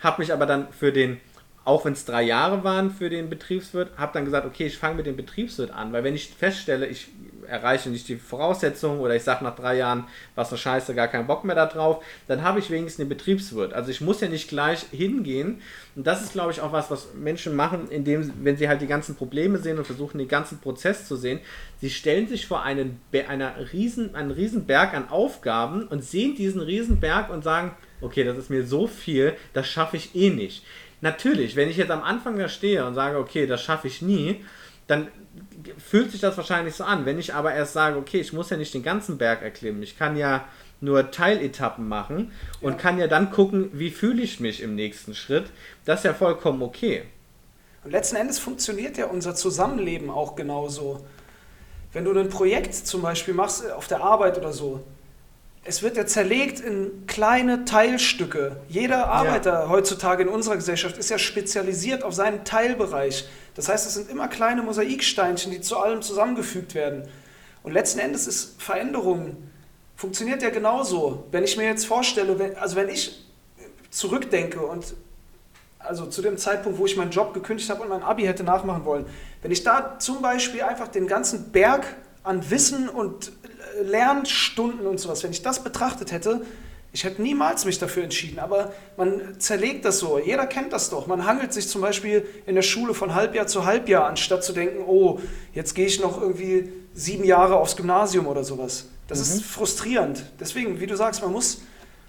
habe 0.00 0.20
mich 0.20 0.32
aber 0.32 0.46
dann 0.46 0.68
für 0.72 0.92
den, 0.92 1.20
auch 1.64 1.84
wenn 1.84 1.92
es 1.92 2.04
drei 2.04 2.22
Jahre 2.22 2.64
waren 2.64 2.90
für 2.90 3.08
den 3.08 3.30
Betriebswirt, 3.30 3.96
habe 3.96 4.12
dann 4.14 4.24
gesagt, 4.24 4.46
okay, 4.46 4.66
ich 4.66 4.78
fange 4.78 4.96
mit 4.96 5.06
dem 5.06 5.16
Betriebswirt 5.16 5.70
an, 5.70 5.92
weil 5.92 6.02
wenn 6.02 6.14
ich 6.14 6.28
feststelle, 6.30 6.86
ich 6.86 7.08
erreiche 7.48 7.90
nicht 7.90 8.08
die 8.08 8.16
Voraussetzungen 8.16 9.00
oder 9.00 9.16
ich 9.16 9.22
sage 9.22 9.44
nach 9.44 9.56
drei 9.56 9.76
Jahren, 9.76 10.04
was 10.34 10.50
eine 10.50 10.58
Scheiße, 10.58 10.94
gar 10.94 11.08
keinen 11.08 11.26
Bock 11.26 11.44
mehr 11.44 11.56
da 11.56 11.66
drauf, 11.66 12.04
dann 12.26 12.42
habe 12.42 12.58
ich 12.58 12.70
wenigstens 12.70 12.98
den 12.98 13.08
Betriebswirt. 13.08 13.72
Also 13.72 13.90
ich 13.90 14.00
muss 14.00 14.20
ja 14.20 14.28
nicht 14.28 14.48
gleich 14.48 14.86
hingehen 14.90 15.60
und 15.96 16.06
das 16.06 16.22
ist, 16.22 16.32
glaube 16.32 16.52
ich, 16.52 16.60
auch 16.60 16.72
was, 16.72 16.90
was 16.90 17.14
Menschen 17.14 17.56
machen, 17.56 17.88
indem, 17.90 18.32
wenn 18.44 18.56
sie 18.56 18.68
halt 18.68 18.80
die 18.80 18.86
ganzen 18.86 19.16
Probleme 19.16 19.58
sehen 19.58 19.78
und 19.78 19.86
versuchen, 19.86 20.18
den 20.18 20.28
ganzen 20.28 20.58
Prozess 20.58 21.06
zu 21.06 21.16
sehen, 21.16 21.40
sie 21.80 21.90
stellen 21.90 22.28
sich 22.28 22.46
vor 22.46 22.62
einen, 22.62 23.00
einer 23.28 23.54
riesen, 23.72 24.14
einen 24.14 24.30
riesen 24.30 24.66
Berg 24.66 24.94
an 24.94 25.08
Aufgaben 25.08 25.88
und 25.88 26.04
sehen 26.04 26.34
diesen 26.34 26.60
riesen 26.60 27.00
Berg 27.00 27.30
und 27.30 27.42
sagen, 27.42 27.72
okay, 28.00 28.24
das 28.24 28.38
ist 28.38 28.50
mir 28.50 28.64
so 28.64 28.86
viel, 28.86 29.34
das 29.52 29.66
schaffe 29.66 29.96
ich 29.96 30.14
eh 30.14 30.30
nicht. 30.30 30.64
Natürlich, 31.00 31.54
wenn 31.56 31.68
ich 31.68 31.76
jetzt 31.76 31.90
am 31.90 32.02
Anfang 32.02 32.38
da 32.38 32.48
stehe 32.48 32.84
und 32.84 32.94
sage, 32.94 33.18
okay, 33.18 33.46
das 33.46 33.62
schaffe 33.62 33.86
ich 33.86 34.02
nie, 34.02 34.44
dann 34.88 35.08
fühlt 35.76 36.10
sich 36.12 36.20
das 36.20 36.36
wahrscheinlich 36.36 36.74
so 36.74 36.84
an. 36.84 37.04
Wenn 37.04 37.18
ich 37.18 37.34
aber 37.34 37.54
erst 37.54 37.72
sage, 37.72 37.96
okay, 37.96 38.20
ich 38.20 38.32
muss 38.32 38.50
ja 38.50 38.56
nicht 38.56 38.74
den 38.74 38.82
ganzen 38.82 39.18
Berg 39.18 39.42
erklimmen, 39.42 39.82
ich 39.82 39.98
kann 39.98 40.16
ja 40.16 40.44
nur 40.80 41.10
Teiletappen 41.10 41.88
machen 41.88 42.32
und 42.60 42.72
Ja. 42.72 42.78
kann 42.78 42.98
ja 42.98 43.06
dann 43.08 43.30
gucken, 43.30 43.70
wie 43.72 43.90
fühle 43.90 44.22
ich 44.22 44.40
mich 44.40 44.62
im 44.62 44.74
nächsten 44.74 45.14
Schritt, 45.14 45.46
das 45.84 46.00
ist 46.00 46.04
ja 46.04 46.14
vollkommen 46.14 46.62
okay. 46.62 47.02
Und 47.84 47.90
letzten 47.90 48.16
Endes 48.16 48.38
funktioniert 48.38 48.96
ja 48.96 49.06
unser 49.06 49.34
Zusammenleben 49.34 50.10
auch 50.10 50.36
genauso. 50.36 51.04
Wenn 51.92 52.04
du 52.04 52.12
ein 52.16 52.28
Projekt 52.28 52.74
zum 52.74 53.02
Beispiel 53.02 53.34
machst 53.34 53.64
äh, 53.64 53.70
auf 53.72 53.88
der 53.88 54.02
Arbeit 54.02 54.36
oder 54.38 54.52
so, 54.52 54.84
es 55.64 55.82
wird 55.82 55.96
ja 55.96 56.06
zerlegt 56.06 56.60
in 56.60 57.06
kleine 57.06 57.64
Teilstücke. 57.64 58.56
Jeder 58.68 59.08
Arbeiter 59.08 59.68
heutzutage 59.68 60.22
in 60.22 60.28
unserer 60.28 60.56
Gesellschaft 60.56 60.96
ist 60.96 61.10
ja 61.10 61.18
spezialisiert 61.18 62.04
auf 62.04 62.14
seinen 62.14 62.44
Teilbereich. 62.44 63.28
Das 63.58 63.68
heißt, 63.68 63.88
es 63.88 63.94
sind 63.94 64.08
immer 64.08 64.28
kleine 64.28 64.62
Mosaiksteinchen, 64.62 65.50
die 65.50 65.60
zu 65.60 65.78
allem 65.78 66.00
zusammengefügt 66.00 66.76
werden. 66.76 67.08
Und 67.64 67.72
letzten 67.72 67.98
Endes 67.98 68.28
ist 68.28 68.62
Veränderung, 68.62 69.36
funktioniert 69.96 70.42
ja 70.42 70.50
genauso. 70.50 71.24
Wenn 71.32 71.42
ich 71.42 71.56
mir 71.56 71.64
jetzt 71.64 71.84
vorstelle, 71.84 72.38
wenn, 72.38 72.56
also 72.56 72.76
wenn 72.76 72.88
ich 72.88 73.20
zurückdenke 73.90 74.60
und 74.60 74.94
also 75.80 76.06
zu 76.06 76.22
dem 76.22 76.38
Zeitpunkt, 76.38 76.78
wo 76.78 76.86
ich 76.86 76.96
meinen 76.96 77.10
Job 77.10 77.34
gekündigt 77.34 77.68
habe 77.68 77.82
und 77.82 77.88
mein 77.88 78.04
Abi 78.04 78.22
hätte 78.22 78.44
nachmachen 78.44 78.84
wollen, 78.84 79.06
wenn 79.42 79.50
ich 79.50 79.64
da 79.64 79.98
zum 79.98 80.22
Beispiel 80.22 80.62
einfach 80.62 80.86
den 80.86 81.08
ganzen 81.08 81.50
Berg 81.50 81.84
an 82.22 82.48
Wissen 82.50 82.88
und 82.88 83.32
Lernstunden 83.82 84.86
und 84.86 85.00
sowas, 85.00 85.24
wenn 85.24 85.32
ich 85.32 85.42
das 85.42 85.64
betrachtet 85.64 86.12
hätte, 86.12 86.42
ich 86.92 87.04
hätte 87.04 87.20
niemals 87.20 87.64
mich 87.64 87.78
dafür 87.78 88.04
entschieden, 88.04 88.38
aber 88.38 88.72
man 88.96 89.38
zerlegt 89.38 89.84
das 89.84 89.98
so. 89.98 90.18
Jeder 90.18 90.46
kennt 90.46 90.72
das 90.72 90.90
doch. 90.90 91.06
Man 91.06 91.26
hangelt 91.26 91.52
sich 91.52 91.68
zum 91.68 91.82
Beispiel 91.82 92.26
in 92.46 92.54
der 92.54 92.62
Schule 92.62 92.94
von 92.94 93.14
Halbjahr 93.14 93.46
zu 93.46 93.66
Halbjahr, 93.66 94.06
anstatt 94.06 94.42
zu 94.42 94.52
denken, 94.52 94.84
oh, 94.86 95.20
jetzt 95.52 95.74
gehe 95.74 95.86
ich 95.86 96.00
noch 96.00 96.20
irgendwie 96.20 96.70
sieben 96.94 97.24
Jahre 97.24 97.56
aufs 97.56 97.76
Gymnasium 97.76 98.26
oder 98.26 98.42
sowas. 98.42 98.86
Das 99.06 99.18
mhm. 99.18 99.36
ist 99.36 99.44
frustrierend. 99.44 100.24
Deswegen, 100.40 100.80
wie 100.80 100.86
du 100.86 100.96
sagst, 100.96 101.22
man 101.22 101.32
muss 101.32 101.60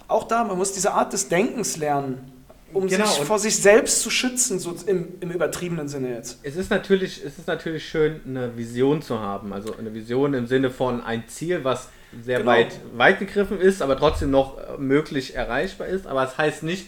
auch 0.08 0.24
da, 0.24 0.44
man 0.44 0.56
muss 0.56 0.72
diese 0.72 0.92
Art 0.92 1.12
des 1.12 1.28
Denkens 1.28 1.76
lernen 1.76 2.30
um 2.72 2.86
genau, 2.86 3.06
sich 3.06 3.24
vor 3.24 3.38
sich 3.38 3.56
selbst 3.56 4.00
zu 4.00 4.10
schützen, 4.10 4.58
so 4.58 4.74
im, 4.86 5.08
im 5.20 5.30
übertriebenen 5.30 5.88
Sinne 5.88 6.14
jetzt. 6.14 6.38
Es 6.42 6.56
ist, 6.56 6.70
natürlich, 6.70 7.22
es 7.24 7.38
ist 7.38 7.46
natürlich 7.46 7.88
schön, 7.88 8.20
eine 8.26 8.56
Vision 8.56 9.02
zu 9.02 9.18
haben. 9.18 9.52
Also 9.52 9.74
eine 9.76 9.92
Vision 9.92 10.34
im 10.34 10.46
Sinne 10.46 10.70
von 10.70 11.02
ein 11.02 11.24
Ziel, 11.28 11.64
was 11.64 11.88
sehr 12.22 12.38
genau. 12.38 12.50
weit, 12.50 12.72
weit 12.94 13.18
gegriffen 13.18 13.60
ist, 13.60 13.82
aber 13.82 13.96
trotzdem 13.96 14.30
noch 14.30 14.58
äh, 14.58 14.78
möglich 14.78 15.34
erreichbar 15.34 15.86
ist. 15.86 16.06
Aber 16.06 16.22
es 16.24 16.30
das 16.30 16.38
heißt 16.38 16.62
nicht, 16.62 16.86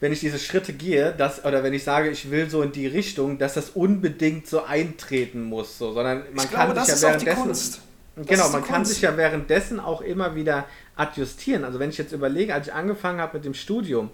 wenn 0.00 0.12
ich 0.12 0.20
diese 0.20 0.38
Schritte 0.38 0.72
gehe, 0.72 1.12
dass, 1.12 1.44
oder 1.44 1.62
wenn 1.62 1.74
ich 1.74 1.84
sage, 1.84 2.08
ich 2.10 2.30
will 2.30 2.48
so 2.48 2.62
in 2.62 2.72
die 2.72 2.86
Richtung, 2.86 3.38
dass 3.38 3.54
das 3.54 3.70
unbedingt 3.70 4.46
so 4.46 4.64
eintreten 4.64 5.42
muss, 5.42 5.78
so, 5.78 5.92
sondern 5.92 6.22
man 6.32 6.44
ich 6.44 6.52
kann 6.52 6.72
glaube, 6.72 6.86
sich 6.86 7.02
ja 7.02 7.08
währenddessen. 7.08 7.82
Genau, 8.26 8.48
man 8.48 8.64
kann 8.64 8.84
sich 8.84 9.00
ja 9.00 9.16
währenddessen 9.16 9.78
auch 9.78 10.00
immer 10.00 10.34
wieder 10.34 10.64
adjustieren. 10.96 11.64
Also 11.64 11.78
wenn 11.78 11.90
ich 11.90 11.98
jetzt 11.98 12.12
überlege, 12.12 12.52
als 12.52 12.66
ich 12.66 12.74
angefangen 12.74 13.20
habe 13.20 13.36
mit 13.36 13.44
dem 13.44 13.54
Studium, 13.54 14.10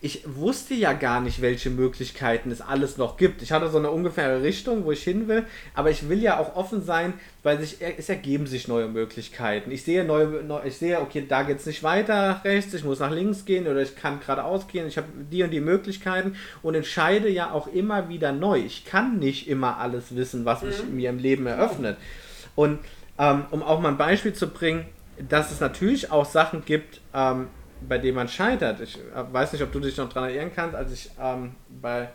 ich 0.00 0.22
wusste 0.26 0.74
ja 0.74 0.92
gar 0.92 1.20
nicht, 1.20 1.42
welche 1.42 1.70
Möglichkeiten 1.70 2.52
es 2.52 2.60
alles 2.60 2.98
noch 2.98 3.16
gibt. 3.16 3.42
Ich 3.42 3.50
hatte 3.50 3.68
so 3.68 3.78
eine 3.78 3.90
ungefähre 3.90 4.42
Richtung, 4.42 4.84
wo 4.84 4.92
ich 4.92 5.02
hin 5.02 5.26
will, 5.26 5.44
aber 5.74 5.90
ich 5.90 6.08
will 6.08 6.22
ja 6.22 6.38
auch 6.38 6.54
offen 6.54 6.84
sein, 6.84 7.14
weil 7.42 7.58
sich, 7.60 7.78
es 7.80 8.08
ergeben 8.08 8.46
sich 8.46 8.68
neue 8.68 8.86
Möglichkeiten. 8.86 9.72
Ich 9.72 9.82
sehe 9.82 10.04
neue, 10.04 10.44
ich 10.64 10.76
sehe, 10.76 11.00
okay, 11.00 11.24
da 11.28 11.42
geht 11.42 11.58
es 11.58 11.66
nicht 11.66 11.82
weiter 11.82 12.28
nach 12.28 12.44
rechts, 12.44 12.74
ich 12.74 12.84
muss 12.84 13.00
nach 13.00 13.10
links 13.10 13.44
gehen 13.44 13.66
oder 13.66 13.82
ich 13.82 13.96
kann 13.96 14.20
geradeaus 14.20 14.68
gehen, 14.68 14.86
ich 14.86 14.96
habe 14.96 15.08
die 15.32 15.42
und 15.42 15.50
die 15.50 15.60
Möglichkeiten 15.60 16.36
und 16.62 16.76
entscheide 16.76 17.28
ja 17.28 17.50
auch 17.50 17.66
immer 17.66 18.08
wieder 18.08 18.30
neu. 18.30 18.58
Ich 18.60 18.84
kann 18.84 19.18
nicht 19.18 19.48
immer 19.48 19.78
alles 19.78 20.14
wissen, 20.14 20.44
was 20.44 20.62
mhm. 20.62 20.94
mir 20.94 21.10
im 21.10 21.18
Leben 21.18 21.46
eröffnet. 21.46 21.96
Und 22.54 22.78
ähm, 23.18 23.46
um 23.50 23.64
auch 23.64 23.80
mal 23.80 23.88
ein 23.88 23.98
Beispiel 23.98 24.32
zu 24.32 24.48
bringen, 24.48 24.86
dass 25.28 25.50
es 25.50 25.58
natürlich 25.58 26.12
auch 26.12 26.24
Sachen 26.24 26.64
gibt, 26.64 27.00
ähm, 27.12 27.48
bei 27.86 27.98
dem 27.98 28.14
man 28.14 28.28
scheitert. 28.28 28.80
Ich 28.80 28.96
äh, 28.96 29.32
weiß 29.32 29.52
nicht, 29.52 29.62
ob 29.62 29.72
du 29.72 29.80
dich 29.80 29.96
noch 29.96 30.08
daran 30.08 30.30
erinnern 30.30 30.52
kannst, 30.54 30.74
als 30.74 30.92
ich 30.92 31.10
ähm, 31.20 31.54
bei 31.68 32.08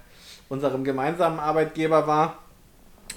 unserem 0.49 0.83
gemeinsamen 0.83 1.39
Arbeitgeber 1.39 2.07
war. 2.07 2.37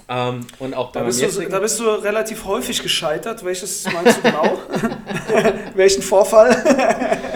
Ähm, 0.09 0.45
und 0.59 0.73
auch 0.73 0.91
da 0.91 1.03
bist, 1.03 1.21
du, 1.21 1.49
da 1.49 1.59
bist 1.59 1.79
du 1.79 1.85
relativ 1.85 2.45
häufig 2.45 2.81
gescheitert. 2.81 3.43
Welches 3.43 3.85
meinst 3.91 4.17
du 4.17 4.21
genau? 4.21 4.57
Welchen 5.75 6.01
Vorfall? 6.01 6.55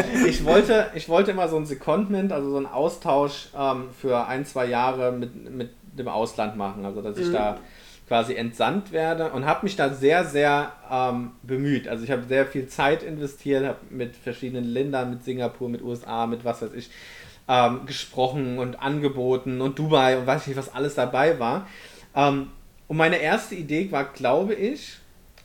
ich, 0.27 0.45
wollte, 0.45 0.87
ich 0.95 1.09
wollte 1.09 1.31
immer 1.31 1.49
so 1.49 1.57
ein 1.57 1.65
Secondment, 1.65 2.31
also 2.31 2.51
so 2.51 2.57
einen 2.57 2.67
Austausch 2.67 3.49
ähm, 3.57 3.89
für 3.99 4.25
ein, 4.27 4.45
zwei 4.45 4.67
Jahre 4.67 5.11
mit, 5.11 5.51
mit 5.51 5.71
dem 5.97 6.07
Ausland 6.07 6.55
machen. 6.55 6.85
Also 6.85 7.01
dass 7.01 7.17
ich 7.17 7.27
mhm. 7.27 7.33
da 7.33 7.57
quasi 8.11 8.35
entsandt 8.35 8.91
werde 8.91 9.31
und 9.31 9.45
habe 9.45 9.61
mich 9.63 9.77
da 9.77 9.93
sehr, 9.93 10.25
sehr 10.25 10.73
ähm, 10.91 11.31
bemüht. 11.43 11.87
Also 11.87 12.03
ich 12.03 12.11
habe 12.11 12.23
sehr 12.27 12.45
viel 12.45 12.67
Zeit 12.67 13.03
investiert, 13.03 13.65
habe 13.65 13.77
mit 13.89 14.17
verschiedenen 14.17 14.65
Ländern, 14.65 15.11
mit 15.11 15.23
Singapur, 15.23 15.69
mit 15.69 15.81
USA, 15.81 16.27
mit 16.27 16.43
was 16.43 16.61
weiß 16.61 16.73
ich, 16.73 16.89
ähm, 17.47 17.85
gesprochen 17.85 18.59
und 18.59 18.81
angeboten 18.81 19.61
und 19.61 19.79
Dubai 19.79 20.17
und 20.17 20.27
weiß 20.27 20.47
nicht, 20.47 20.57
was 20.57 20.75
alles 20.75 20.95
dabei 20.95 21.39
war. 21.39 21.69
Ähm, 22.13 22.49
und 22.89 22.97
meine 22.97 23.15
erste 23.15 23.55
Idee 23.55 23.89
war, 23.93 24.11
glaube 24.11 24.55
ich, 24.55 24.97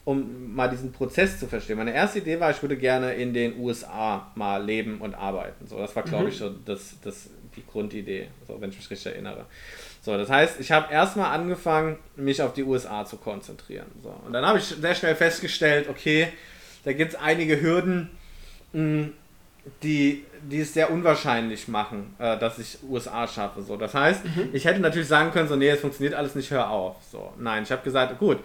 um 0.05 0.53
mal 0.53 0.69
diesen 0.69 0.91
Prozess 0.91 1.39
zu 1.39 1.47
verstehen. 1.47 1.79
Meine 1.79 1.95
erste 1.95 2.19
Idee 2.19 2.41
war, 2.41 2.51
ich 2.51 2.61
würde 2.63 2.77
gerne 2.77 3.13
in 3.13 3.33
den 3.33 3.61
USA 3.61 4.33
mal 4.35 4.61
leben 4.65 5.01
und 5.01 5.15
arbeiten. 5.15 5.69
So, 5.69 5.79
das 5.79 5.95
war, 5.95 6.03
glaube 6.03 6.25
mhm. 6.25 6.31
ich, 6.31 6.39
so 6.39 6.51
das, 6.51 6.97
das, 7.01 7.31
die 7.55 7.65
Grundidee, 7.65 8.27
so, 8.49 8.61
wenn 8.61 8.71
ich 8.71 8.77
mich 8.77 8.91
richtig 8.91 9.13
erinnere. 9.13 9.47
So, 10.07 10.17
das 10.17 10.31
heißt, 10.31 10.61
ich 10.61 10.71
habe 10.71 10.93
erstmal 10.93 11.35
angefangen, 11.35 11.99
mich 12.15 12.41
auf 12.41 12.53
die 12.53 12.63
USA 12.63 13.05
zu 13.05 13.17
konzentrieren. 13.17 13.89
So, 14.05 14.15
und 14.25 14.33
dann 14.33 14.47
habe 14.47 14.59
ich 14.59 14.67
sehr 14.67 14.95
schnell 14.95 15.17
festgestellt, 15.17 15.89
okay, 15.89 16.29
da 16.85 16.93
gibt 16.93 17.15
es 17.15 17.19
einige 17.19 17.61
Hürden, 17.61 18.11
hm, 18.73 19.15
die, 19.83 20.25
die 20.49 20.61
es 20.61 20.75
sehr 20.75 20.93
unwahrscheinlich 20.93 21.67
machen, 21.67 22.15
äh, 22.21 22.39
dass 22.39 22.61
ich 22.61 22.79
USA 22.89 23.27
schaffe. 23.27 23.63
So, 23.63 23.77
das 23.77 23.95
heißt, 23.95 24.25
mhm. 24.25 24.51
ich 24.53 24.65
hätte 24.65 24.79
natürlich 24.79 25.09
sagen 25.09 25.33
können, 25.33 25.49
so, 25.49 25.57
nee, 25.57 25.71
es 25.71 25.81
funktioniert 25.81 26.15
alles 26.15 26.37
nicht, 26.37 26.53
hör 26.53 26.71
auf. 26.71 26.99
So, 27.11 27.33
nein, 27.37 27.65
ich 27.65 27.73
habe 27.73 27.83
gesagt, 27.83 28.17
gut, 28.21 28.39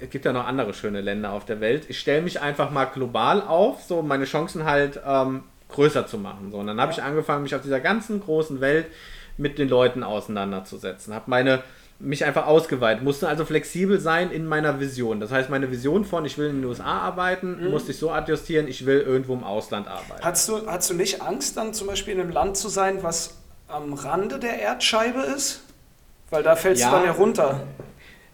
es 0.00 0.08
gibt 0.08 0.24
ja 0.24 0.32
noch 0.32 0.46
andere 0.46 0.72
schöne 0.72 1.02
Länder 1.02 1.32
auf 1.32 1.44
der 1.44 1.60
Welt. 1.60 1.84
Ich 1.88 2.00
stelle 2.00 2.22
mich 2.22 2.40
einfach 2.40 2.70
mal 2.70 2.86
global 2.86 3.42
auf, 3.42 3.82
so 3.82 4.00
meine 4.00 4.24
Chancen 4.24 4.64
halt 4.64 4.98
ähm, 5.06 5.42
größer 5.68 6.06
zu 6.06 6.16
machen. 6.16 6.50
So, 6.50 6.56
und 6.56 6.68
dann 6.68 6.80
habe 6.80 6.90
ich 6.90 7.02
angefangen, 7.02 7.42
mich 7.42 7.54
auf 7.54 7.60
dieser 7.60 7.80
ganzen 7.80 8.18
großen 8.22 8.62
Welt 8.62 8.86
mit 9.36 9.58
den 9.58 9.68
Leuten 9.68 10.02
auseinanderzusetzen. 10.02 11.14
Habe 11.14 11.24
meine 11.28 11.62
mich 11.98 12.24
einfach 12.24 12.46
ausgeweitet, 12.46 13.02
musste 13.02 13.28
also 13.28 13.44
flexibel 13.44 14.00
sein 14.00 14.30
in 14.30 14.46
meiner 14.46 14.80
Vision. 14.80 15.20
Das 15.20 15.30
heißt, 15.30 15.48
meine 15.48 15.70
Vision 15.70 16.04
von, 16.04 16.24
ich 16.24 16.36
will 16.38 16.50
in 16.50 16.60
den 16.60 16.64
USA 16.64 16.98
arbeiten, 16.98 17.64
mhm. 17.64 17.70
musste 17.70 17.92
ich 17.92 17.98
so 17.98 18.10
adjustieren, 18.10 18.68
ich 18.68 18.84
will 18.84 19.00
irgendwo 19.00 19.34
im 19.34 19.44
Ausland 19.44 19.88
arbeiten. 19.88 20.22
Hast 20.22 20.48
du, 20.48 20.66
hast 20.66 20.90
du 20.90 20.94
nicht 20.94 21.22
Angst, 21.22 21.56
dann 21.56 21.72
zum 21.72 21.86
Beispiel 21.86 22.14
in 22.14 22.20
einem 22.20 22.30
Land 22.30 22.56
zu 22.56 22.68
sein, 22.68 23.02
was 23.02 23.34
am 23.68 23.94
Rande 23.94 24.38
der 24.38 24.58
Erdscheibe 24.58 25.20
ist? 25.20 25.62
Weil 26.30 26.42
da 26.42 26.56
fällst 26.56 26.82
ja, 26.82 26.90
du 26.90 26.96
dann 26.96 27.04
ja 27.06 27.12
runter. 27.12 27.60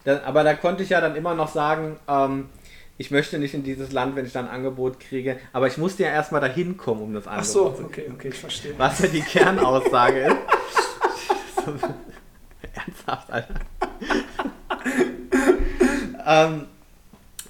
Da, 0.03 0.21
aber 0.25 0.43
da 0.43 0.55
konnte 0.55 0.83
ich 0.83 0.89
ja 0.89 0.99
dann 0.99 1.15
immer 1.15 1.35
noch 1.35 1.49
sagen, 1.49 1.97
ähm, 2.07 2.49
ich 2.97 3.11
möchte 3.11 3.39
nicht 3.39 3.53
in 3.53 3.63
dieses 3.63 3.91
Land, 3.91 4.15
wenn 4.15 4.25
ich 4.25 4.33
dann 4.33 4.47
ein 4.47 4.55
Angebot 4.55 4.99
kriege, 4.99 5.39
aber 5.53 5.67
ich 5.67 5.77
musste 5.77 6.03
ja 6.03 6.09
erstmal 6.09 6.41
dahin 6.41 6.77
kommen, 6.77 7.01
um 7.01 7.13
das 7.13 7.27
Angebot. 7.27 7.45
Ach 7.47 7.51
so, 7.51 7.65
okay, 7.85 8.11
okay, 8.11 8.29
ich 8.29 8.39
verstehe. 8.39 8.73
Was 8.77 8.99
ja 8.99 9.07
die 9.07 9.21
Kernaussage 9.21 10.19
ist. 10.21 10.35
Ernsthaft, 12.73 13.31
Alter. 13.31 13.53
ähm, 16.25 16.67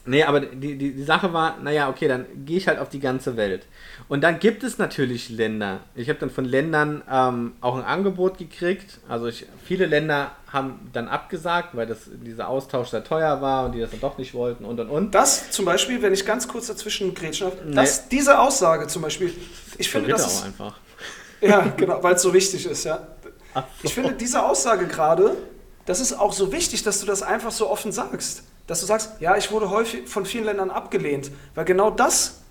nee, 0.05 0.23
aber 0.23 0.39
die, 0.39 0.77
die, 0.77 0.93
die 0.93 1.03
Sache 1.03 1.31
war, 1.33 1.57
naja, 1.61 1.89
okay, 1.89 2.07
dann 2.07 2.25
gehe 2.45 2.57
ich 2.57 2.67
halt 2.67 2.79
auf 2.79 2.89
die 2.89 2.99
ganze 2.99 3.37
Welt. 3.37 3.65
Und 4.07 4.21
dann 4.21 4.39
gibt 4.39 4.63
es 4.63 4.77
natürlich 4.77 5.29
Länder. 5.29 5.81
Ich 5.95 6.09
habe 6.09 6.19
dann 6.19 6.29
von 6.29 6.45
Ländern 6.45 7.01
ähm, 7.09 7.53
auch 7.61 7.75
ein 7.75 7.83
Angebot 7.83 8.37
gekriegt. 8.37 8.99
Also 9.07 9.27
ich, 9.27 9.45
viele 9.63 9.85
Länder 9.85 10.31
haben 10.51 10.89
dann 10.91 11.07
abgesagt, 11.07 11.75
weil 11.75 11.87
das, 11.87 12.09
dieser 12.11 12.49
Austausch 12.49 12.89
sehr 12.89 13.03
teuer 13.03 13.41
war 13.41 13.65
und 13.65 13.73
die 13.73 13.79
das 13.79 13.91
dann 13.91 14.01
doch 14.01 14.17
nicht 14.17 14.33
wollten 14.33 14.65
und 14.65 14.79
und 14.79 14.89
und. 14.89 15.15
Das 15.15 15.51
zum 15.51 15.65
Beispiel, 15.65 16.01
wenn 16.01 16.13
ich 16.13 16.25
ganz 16.25 16.47
kurz 16.47 16.67
dazwischen 16.67 17.13
grätschen 17.13 17.51
darf, 17.73 17.85
nee. 18.01 18.07
diese 18.11 18.39
Aussage 18.39 18.87
zum 18.87 19.01
Beispiel, 19.01 19.33
ich 19.77 19.89
finde 19.89 20.09
das 20.09 20.27
ist, 20.27 20.45
einfach. 20.45 20.77
Ja, 21.41 21.73
genau, 21.77 22.03
weil 22.03 22.15
es 22.15 22.21
so 22.21 22.33
wichtig 22.33 22.65
ist, 22.65 22.83
ja. 22.83 23.07
Ich 23.83 23.93
finde 23.93 24.13
diese 24.13 24.43
Aussage 24.43 24.87
gerade, 24.87 25.35
das 25.85 25.99
ist 25.99 26.13
auch 26.13 26.33
so 26.33 26.51
wichtig, 26.51 26.83
dass 26.83 26.99
du 26.99 27.05
das 27.05 27.23
einfach 27.23 27.51
so 27.51 27.69
offen 27.69 27.91
sagst. 27.91 28.43
Dass 28.67 28.79
du 28.79 28.85
sagst, 28.85 29.13
ja, 29.19 29.35
ich 29.35 29.51
wurde 29.51 29.69
häufig 29.69 30.07
von 30.07 30.25
vielen 30.25 30.45
Ländern 30.45 30.69
abgelehnt. 30.69 31.31
Weil 31.55 31.65
genau 31.65 31.89
das 31.89 32.41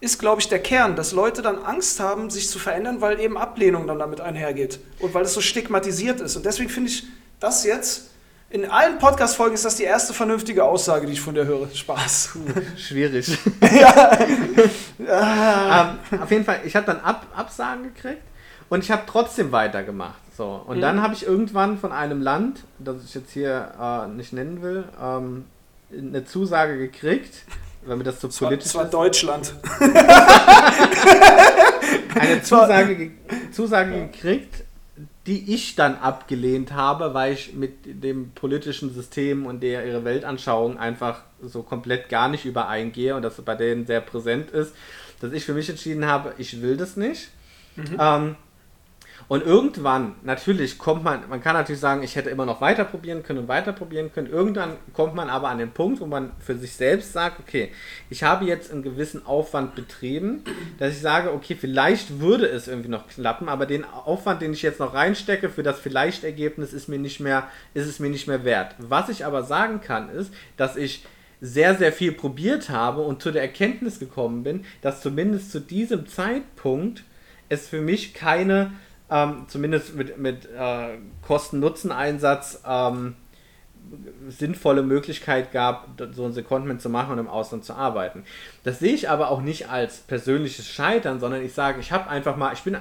ist, 0.00 0.18
glaube 0.18 0.40
ich, 0.40 0.48
der 0.48 0.60
Kern, 0.60 0.94
dass 0.94 1.12
Leute 1.12 1.42
dann 1.42 1.58
Angst 1.58 1.98
haben, 1.98 2.30
sich 2.30 2.48
zu 2.48 2.58
verändern, 2.58 3.00
weil 3.00 3.20
eben 3.20 3.36
Ablehnung 3.36 3.86
dann 3.86 3.98
damit 3.98 4.20
einhergeht. 4.20 4.78
Und 5.00 5.12
weil 5.12 5.24
es 5.24 5.34
so 5.34 5.40
stigmatisiert 5.40 6.20
ist. 6.20 6.36
Und 6.36 6.46
deswegen 6.46 6.70
finde 6.70 6.90
ich 6.90 7.04
das 7.40 7.64
jetzt, 7.64 8.10
in 8.50 8.64
allen 8.64 8.98
Podcast-Folgen 8.98 9.54
ist 9.54 9.66
das 9.66 9.76
die 9.76 9.82
erste 9.82 10.14
vernünftige 10.14 10.64
Aussage, 10.64 11.06
die 11.06 11.12
ich 11.12 11.20
von 11.20 11.34
dir 11.34 11.44
höre. 11.44 11.68
Spaß. 11.74 12.30
Schwierig. 12.78 13.36
ja. 13.60 14.18
ähm, 16.10 16.22
auf 16.22 16.30
jeden 16.30 16.44
Fall, 16.44 16.60
ich 16.64 16.74
habe 16.74 16.86
dann 16.86 17.00
Ab 17.00 17.26
Absagen 17.36 17.92
gekriegt 17.92 18.22
und 18.68 18.84
ich 18.84 18.90
habe 18.90 19.02
trotzdem 19.06 19.52
weitergemacht. 19.52 20.20
So. 20.36 20.62
Und 20.66 20.78
mhm. 20.78 20.82
dann 20.82 21.02
habe 21.02 21.14
ich 21.14 21.26
irgendwann 21.26 21.78
von 21.78 21.92
einem 21.92 22.22
Land, 22.22 22.60
das 22.78 23.04
ich 23.04 23.14
jetzt 23.14 23.32
hier 23.32 23.72
äh, 23.80 24.08
nicht 24.08 24.32
nennen 24.32 24.62
will, 24.62 24.84
ähm, 25.02 25.44
eine 25.90 26.24
Zusage 26.24 26.78
gekriegt, 26.78 27.44
weil 27.84 27.96
mir 27.96 28.04
das 28.04 28.20
so 28.20 28.28
politisch 28.28 28.66
ist. 28.66 28.74
Das 28.74 28.82
war 28.82 28.84
Deutschland. 28.84 29.54
eine 32.14 32.42
Zusage, 32.42 33.10
Zusage 33.52 34.08
gekriegt, 34.10 34.64
die 35.26 35.54
ich 35.54 35.74
dann 35.74 35.96
abgelehnt 35.96 36.72
habe, 36.72 37.14
weil 37.14 37.32
ich 37.34 37.54
mit 37.54 38.02
dem 38.02 38.30
politischen 38.30 38.94
System 38.94 39.46
und 39.46 39.62
der 39.62 39.86
ihre 39.86 40.04
Weltanschauung 40.04 40.78
einfach 40.78 41.22
so 41.42 41.62
komplett 41.62 42.08
gar 42.08 42.28
nicht 42.28 42.44
übereingehe 42.44 43.14
und 43.14 43.22
das 43.22 43.40
bei 43.42 43.54
denen 43.54 43.86
sehr 43.86 44.00
präsent 44.00 44.50
ist, 44.50 44.74
dass 45.20 45.32
ich 45.32 45.44
für 45.44 45.54
mich 45.54 45.68
entschieden 45.68 46.06
habe, 46.06 46.34
ich 46.38 46.62
will 46.62 46.76
das 46.76 46.96
nicht. 46.96 47.28
Mhm. 47.76 47.96
Ähm, 47.98 48.36
Und 49.28 49.44
irgendwann, 49.44 50.14
natürlich 50.22 50.78
kommt 50.78 51.04
man, 51.04 51.28
man 51.28 51.42
kann 51.42 51.52
natürlich 51.52 51.80
sagen, 51.80 52.02
ich 52.02 52.16
hätte 52.16 52.30
immer 52.30 52.46
noch 52.46 52.62
weiter 52.62 52.84
probieren 52.84 53.22
können 53.22 53.40
und 53.40 53.48
weiter 53.48 53.74
probieren 53.74 54.10
können. 54.10 54.30
Irgendwann 54.30 54.76
kommt 54.94 55.14
man 55.14 55.28
aber 55.28 55.48
an 55.50 55.58
den 55.58 55.70
Punkt, 55.70 56.00
wo 56.00 56.06
man 56.06 56.32
für 56.40 56.56
sich 56.56 56.72
selbst 56.72 57.12
sagt, 57.12 57.38
okay, 57.38 57.70
ich 58.08 58.22
habe 58.22 58.46
jetzt 58.46 58.72
einen 58.72 58.82
gewissen 58.82 59.26
Aufwand 59.26 59.74
betrieben, 59.74 60.44
dass 60.78 60.94
ich 60.94 61.00
sage, 61.02 61.30
okay, 61.30 61.56
vielleicht 61.60 62.20
würde 62.20 62.46
es 62.46 62.68
irgendwie 62.68 62.88
noch 62.88 63.06
klappen, 63.06 63.50
aber 63.50 63.66
den 63.66 63.84
Aufwand, 63.84 64.40
den 64.40 64.54
ich 64.54 64.62
jetzt 64.62 64.80
noch 64.80 64.94
reinstecke 64.94 65.50
für 65.50 65.62
das 65.62 65.78
Vielleicht-Ergebnis, 65.78 66.72
ist 66.72 66.88
mir 66.88 66.98
nicht 66.98 67.20
mehr, 67.20 67.48
ist 67.74 67.86
es 67.86 67.98
mir 67.98 68.08
nicht 68.08 68.28
mehr 68.28 68.44
wert. 68.44 68.76
Was 68.78 69.10
ich 69.10 69.26
aber 69.26 69.42
sagen 69.42 69.82
kann, 69.82 70.08
ist, 70.08 70.32
dass 70.56 70.76
ich 70.76 71.04
sehr, 71.42 71.74
sehr 71.74 71.92
viel 71.92 72.12
probiert 72.12 72.70
habe 72.70 73.02
und 73.02 73.22
zu 73.22 73.30
der 73.30 73.42
Erkenntnis 73.42 73.98
gekommen 73.98 74.42
bin, 74.42 74.64
dass 74.80 75.02
zumindest 75.02 75.52
zu 75.52 75.60
diesem 75.60 76.06
Zeitpunkt 76.06 77.04
es 77.50 77.68
für 77.68 77.80
mich 77.80 78.14
keine 78.14 78.72
ähm, 79.10 79.46
zumindest 79.48 79.94
mit, 79.94 80.18
mit 80.18 80.46
äh, 80.46 80.98
Kosten-Nutzen-Einsatz 81.26 82.62
ähm, 82.66 83.16
sinnvolle 84.28 84.82
Möglichkeit 84.82 85.52
gab, 85.52 85.88
so 86.12 86.24
ein 86.24 86.32
Secondment 86.32 86.82
zu 86.82 86.90
machen 86.90 87.12
und 87.12 87.18
im 87.18 87.28
Ausland 87.28 87.64
zu 87.64 87.74
arbeiten. 87.74 88.24
Das 88.62 88.78
sehe 88.78 88.92
ich 88.92 89.08
aber 89.08 89.30
auch 89.30 89.40
nicht 89.40 89.70
als 89.70 89.98
persönliches 90.00 90.68
Scheitern, 90.68 91.20
sondern 91.20 91.42
ich 91.42 91.54
sage, 91.54 91.80
ich 91.80 91.92
habe 91.92 92.10
einfach 92.10 92.36
mal, 92.36 92.52
ich 92.52 92.62
bin, 92.62 92.76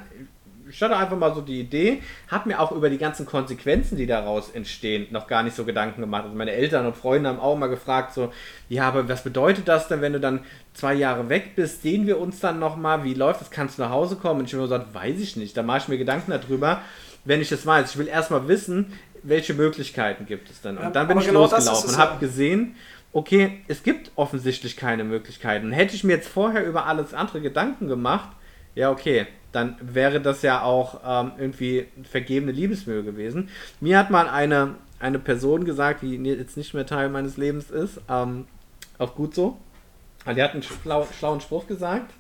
ich 0.70 0.82
hatte 0.82 0.95
einfach 0.95 1.18
mal 1.18 1.34
so 1.34 1.41
die 1.41 1.59
Idee, 1.59 2.01
habe 2.30 2.49
mir 2.49 2.59
auch 2.59 2.72
über 2.72 2.89
die 2.89 2.97
ganzen 2.97 3.26
Konsequenzen, 3.26 3.97
die 3.97 4.05
daraus 4.05 4.49
entstehen, 4.51 5.07
noch 5.11 5.28
gar 5.28 5.43
nicht 5.43 5.55
so 5.55 5.65
Gedanken 5.65 6.01
gemacht. 6.01 6.26
Also 6.26 6.36
meine 6.36 6.51
Eltern 6.51 6.86
und 6.86 6.95
Freunde 6.95 7.30
haben 7.30 7.39
auch 7.39 7.57
mal 7.57 7.68
gefragt, 7.68 8.13
so, 8.13 8.32
ja, 8.70 8.88
aber 8.88 9.07
was 9.07 9.24
bedeutet 9.24 9.68
das 9.68 9.88
denn, 9.88 10.01
wenn 10.01 10.13
du 10.13 10.20
dann 10.20 10.41
zwei 10.74 10.93
Jahre 10.93 11.30
weg 11.30 11.55
bist? 11.55 11.82
Sehen 11.82 12.07
wir 12.07 12.20
uns 12.20 12.39
dann 12.39 12.59
nochmal? 12.59 13.03
Wie 13.03 13.13
läuft 13.13 13.41
das? 13.41 13.51
Kannst 13.51 13.78
du 13.78 13.84
nach 13.84 13.91
Hause 13.91 14.15
kommen? 14.15 14.41
Und 14.41 14.45
ich 14.45 14.53
habe 14.53 14.63
gesagt, 14.63 14.93
weiß 14.93 15.20
ich 15.20 15.36
nicht. 15.36 15.55
Da 15.55 15.63
mache 15.63 15.80
ich 15.80 15.88
mir 15.88 15.97
Gedanken 15.97 16.32
darüber, 16.32 16.82
wenn 17.26 17.41
ich 17.41 17.49
das 17.49 17.65
weiß. 17.65 17.91
Ich 17.91 17.97
will 17.97 18.07
erstmal 18.07 18.47
wissen, 18.47 18.93
welche 19.24 19.53
Möglichkeiten 19.53 20.26
gibt 20.26 20.49
es 20.49 20.61
denn? 20.61 20.78
Und 20.78 20.95
dann 20.95 21.07
bin 21.07 21.18
ich 21.20 21.28
genau 21.28 21.41
losgelaufen 21.41 21.89
und 21.89 21.97
habe 21.97 22.20
gesehen, 22.20 22.76
okay, 23.13 23.61
es 23.68 23.84
gibt 23.84 24.11
offensichtlich 24.15 24.78
keine 24.78 25.03
Möglichkeiten. 25.03 25.72
Hätte 25.72 25.95
ich 25.95 26.03
mir 26.03 26.13
jetzt 26.13 26.28
vorher 26.28 26.65
über 26.65 26.86
alles 26.86 27.13
andere 27.13 27.41
Gedanken 27.41 27.88
gemacht, 27.88 28.30
ja, 28.76 28.91
okay, 28.91 29.26
dann 29.58 29.76
wäre 29.82 30.22
das 30.22 30.43
ja 30.43 30.62
auch 30.62 31.01
ähm, 31.05 31.32
irgendwie 31.38 31.88
vergebene 32.10 32.51
Liebesmühe 32.51 33.03
gewesen. 33.03 33.49
Mir 33.82 33.97
hat 33.97 34.12
mal 34.12 34.30
eine, 34.30 34.76
eine 34.99 35.20
Person 35.20 35.66
gesagt, 35.66 36.03
die 36.03 36.16
jetzt 36.16 36.58
nicht 36.58 36.74
mehr 36.74 36.86
Teil 36.86 37.10
meines 37.10 37.38
Lebens 37.38 37.72
ist, 37.72 37.99
ähm, 38.08 38.45
auch 38.99 39.16
gut 39.16 39.34
so. 39.34 39.58
Die 40.26 40.41
hat 40.41 40.53
einen 40.53 40.64
schlau, 40.64 41.08
schlauen 41.18 41.41
Spruch 41.41 41.68
gesagt. 41.68 42.12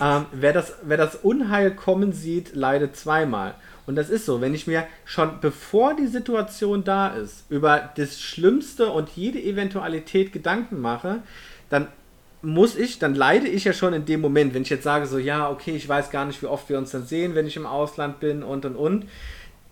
Ähm, 0.00 0.26
wer, 0.32 0.52
das, 0.52 0.74
wer 0.82 0.96
das 0.96 1.16
Unheil 1.16 1.74
kommen 1.74 2.12
sieht, 2.12 2.54
leidet 2.54 2.96
zweimal. 2.96 3.54
Und 3.84 3.96
das 3.96 4.08
ist 4.08 4.24
so, 4.24 4.40
wenn 4.40 4.54
ich 4.54 4.66
mir 4.66 4.86
schon 5.04 5.40
bevor 5.40 5.94
die 5.94 6.06
Situation 6.06 6.84
da 6.84 7.08
ist, 7.08 7.44
über 7.50 7.90
das 7.96 8.20
Schlimmste 8.20 8.90
und 8.90 9.10
jede 9.10 9.42
Eventualität 9.42 10.32
Gedanken 10.32 10.80
mache, 10.80 11.22
dann 11.68 11.88
muss 12.42 12.76
ich, 12.76 12.98
dann 12.98 13.14
leide 13.14 13.48
ich 13.48 13.64
ja 13.64 13.72
schon 13.72 13.94
in 13.94 14.04
dem 14.04 14.20
Moment, 14.20 14.52
wenn 14.52 14.62
ich 14.62 14.70
jetzt 14.70 14.82
sage, 14.82 15.06
so, 15.06 15.18
ja, 15.18 15.48
okay, 15.48 15.72
ich 15.72 15.88
weiß 15.88 16.10
gar 16.10 16.24
nicht, 16.24 16.42
wie 16.42 16.46
oft 16.46 16.68
wir 16.68 16.78
uns 16.78 16.90
dann 16.90 17.06
sehen, 17.06 17.34
wenn 17.34 17.46
ich 17.46 17.56
im 17.56 17.66
Ausland 17.66 18.20
bin 18.20 18.42
und 18.42 18.64
und 18.64 18.76
und, 18.76 19.06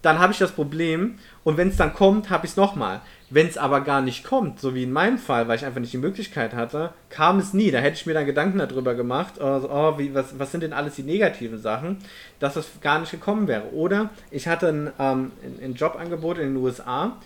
dann 0.03 0.19
habe 0.19 0.33
ich 0.33 0.39
das 0.39 0.53
Problem 0.53 1.19
und 1.45 1.57
wenn 1.57 1.69
es 1.69 1.77
dann 1.77 1.93
kommt, 1.93 2.31
habe 2.31 2.47
ich 2.47 2.53
es 2.53 2.57
nochmal. 2.57 3.03
Wenn 3.29 3.47
es 3.47 3.59
aber 3.59 3.83
gar 3.83 4.01
nicht 4.01 4.25
kommt, 4.25 4.59
so 4.59 4.75
wie 4.75 4.85
in 4.85 4.93
meinem 4.93 5.19
Fall, 5.19 5.47
weil 5.47 5.57
ich 5.57 5.65
einfach 5.65 5.81
nicht 5.81 5.93
die 5.93 5.99
Möglichkeit 5.99 6.55
hatte, 6.55 6.95
kam 7.11 7.39
es 7.39 7.53
nie. 7.53 7.71
Da 7.71 7.79
hätte 7.79 7.97
ich 7.97 8.07
mir 8.07 8.15
dann 8.15 8.27
Gedanken 8.27 8.59
darüber 8.59 8.95
gemacht, 8.95 9.41
also, 9.41 9.71
oh, 9.71 9.99
wie, 9.99 10.15
was, 10.15 10.39
was 10.39 10.51
sind 10.51 10.63
denn 10.63 10.73
alles 10.73 10.97
die 10.97 11.03
negativen 11.03 11.59
Sachen, 11.59 11.99
dass 12.39 12.55
das 12.55 12.67
gar 12.81 12.99
nicht 12.99 13.11
gekommen 13.11 13.47
wäre. 13.47 13.73
Oder 13.73 14.11
ich 14.31 14.49
hatte 14.49 14.69
ein, 14.69 14.91
ähm, 14.99 15.33
ein 15.63 15.75
Jobangebot 15.75 16.39
in 16.39 16.55
den 16.55 16.57
USA 16.57 17.19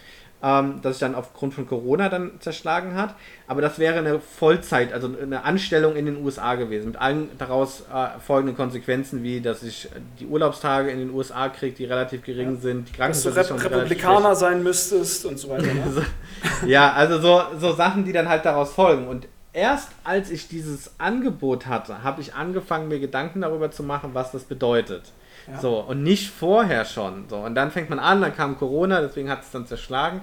ähm, 0.45 0.81
das 0.83 0.95
sich 0.97 1.01
dann 1.01 1.15
aufgrund 1.15 1.55
von 1.55 1.67
Corona 1.67 2.11
dann 2.11 2.33
zerschlagen 2.41 2.95
hat. 2.95 3.15
Aber 3.47 3.63
das 3.63 3.79
wäre 3.79 3.99
eine 3.99 4.21
Vollzeit, 4.21 4.93
also 4.93 5.11
eine 5.21 5.45
Anstellung 5.45 5.97
in 5.97 6.05
den 6.05 6.23
USA 6.23 6.55
gewesen, 6.57 6.89
mit 6.89 6.97
allen 7.01 7.31
daraus 7.39 7.85
äh, 7.93 8.21
folgenden 8.21 8.55
Konsequenzen, 8.55 9.23
wie 9.23 9.41
dass 9.41 9.63
ich 9.63 9.89
die 10.21 10.27
Urlaubstage 10.27 10.91
in 10.91 10.99
den 10.99 11.11
USA 11.11 11.49
kriege, 11.49 11.75
die 11.75 11.87
relativ 11.87 12.23
gering 12.23 12.57
ja. 12.57 12.61
sind, 12.61 12.89
die 12.91 12.93
Dass 12.99 13.23
du 13.23 13.31
Rep 13.31 13.51
Republikaner 13.51 14.37
sein 14.37 14.63
müsstest 14.63 15.25
und 15.25 15.39
so 15.39 15.49
weiter. 15.49 15.73
Ne? 15.73 16.05
ja, 16.67 16.93
also 16.93 17.19
so, 17.21 17.43
so 17.59 17.73
Sachen, 17.73 18.05
die 18.05 18.13
dann 18.13 18.29
halt 18.29 18.45
daraus 18.45 18.73
folgen. 18.73 19.09
Und 19.09 19.27
erst 19.55 19.91
als 20.05 20.31
ich 20.31 20.49
dieses 20.49 20.93
Angebot 20.99 21.67
hatte, 21.67 22.03
habe 22.03 22.21
ich 22.21 22.35
angefangen, 22.35 22.89
mir 22.89 23.01
Gedanken 23.01 23.41
darüber 23.41 23.71
zu 23.71 23.83
machen, 23.83 24.11
was 24.13 24.33
das 24.33 24.45
bedeutet. 24.45 25.13
Ja. 25.47 25.61
So, 25.61 25.81
und 25.81 26.03
nicht 26.03 26.31
vorher 26.31 26.85
schon. 26.85 27.29
So, 27.29 27.37
und 27.39 27.55
dann 27.55 27.71
fängt 27.71 27.91
man 27.91 27.99
an, 27.99 28.21
dann 28.21 28.35
kam 28.35 28.59
Corona, 28.59 29.01
deswegen 29.01 29.31
hat 29.31 29.43
es 29.43 29.51
dann 29.51 29.67
zerschlagen. 29.67 30.21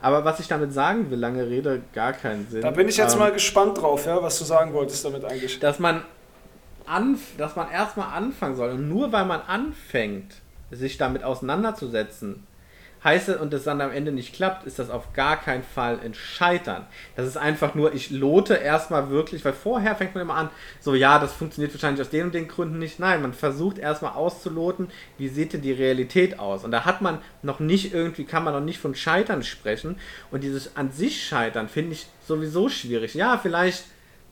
Aber 0.00 0.24
was 0.24 0.40
ich 0.40 0.48
damit 0.48 0.72
sagen 0.72 1.10
will, 1.10 1.18
lange 1.18 1.46
Rede, 1.46 1.82
gar 1.92 2.12
keinen 2.12 2.48
Sinn. 2.48 2.62
Da 2.62 2.72
bin 2.72 2.88
ich 2.88 2.96
jetzt 2.96 3.12
ähm, 3.12 3.20
mal 3.20 3.32
gespannt 3.32 3.78
drauf, 3.78 4.04
ja, 4.06 4.20
was 4.20 4.38
du 4.38 4.44
sagen 4.44 4.72
wolltest 4.72 5.04
damit 5.04 5.24
eigentlich. 5.24 5.60
Dass 5.60 5.78
man, 5.78 6.02
anf 6.86 7.20
dass 7.38 7.54
man 7.54 7.70
erstmal 7.70 8.08
anfangen 8.16 8.56
soll. 8.56 8.70
Und 8.70 8.88
nur 8.88 9.12
weil 9.12 9.24
man 9.26 9.40
anfängt, 9.42 10.34
sich 10.72 10.98
damit 10.98 11.22
auseinanderzusetzen, 11.22 12.44
heißt 13.04 13.30
es, 13.30 13.40
und 13.40 13.52
es 13.54 13.64
dann 13.64 13.80
am 13.80 13.90
Ende 13.90 14.12
nicht 14.12 14.34
klappt, 14.34 14.66
ist 14.66 14.78
das 14.78 14.90
auf 14.90 15.12
gar 15.12 15.36
keinen 15.40 15.62
Fall 15.62 15.98
ein 16.04 16.14
Scheitern. 16.14 16.86
Das 17.16 17.26
ist 17.26 17.36
einfach 17.36 17.74
nur, 17.74 17.94
ich 17.94 18.10
lote 18.10 18.54
erstmal 18.54 19.10
wirklich, 19.10 19.44
weil 19.44 19.52
vorher 19.52 19.96
fängt 19.96 20.14
man 20.14 20.22
immer 20.22 20.36
an, 20.36 20.50
so 20.80 20.94
ja, 20.94 21.18
das 21.18 21.32
funktioniert 21.32 21.74
wahrscheinlich 21.74 22.00
aus 22.00 22.10
den 22.10 22.26
und 22.26 22.34
den 22.34 22.48
Gründen 22.48 22.78
nicht. 22.78 22.98
Nein, 22.98 23.22
man 23.22 23.34
versucht 23.34 23.78
erstmal 23.78 24.12
auszuloten, 24.12 24.88
wie 25.18 25.28
sieht 25.28 25.52
denn 25.52 25.62
die 25.62 25.72
Realität 25.72 26.38
aus. 26.38 26.64
Und 26.64 26.70
da 26.70 26.84
hat 26.84 27.02
man 27.02 27.18
noch 27.42 27.60
nicht 27.60 27.92
irgendwie, 27.92 28.24
kann 28.24 28.44
man 28.44 28.54
noch 28.54 28.60
nicht 28.60 28.78
von 28.78 28.94
Scheitern 28.94 29.42
sprechen. 29.42 29.96
Und 30.30 30.42
dieses 30.44 30.76
an 30.76 30.92
sich 30.92 31.26
Scheitern 31.26 31.68
finde 31.68 31.92
ich 31.92 32.06
sowieso 32.26 32.68
schwierig. 32.68 33.14
Ja, 33.14 33.38
vielleicht 33.38 33.84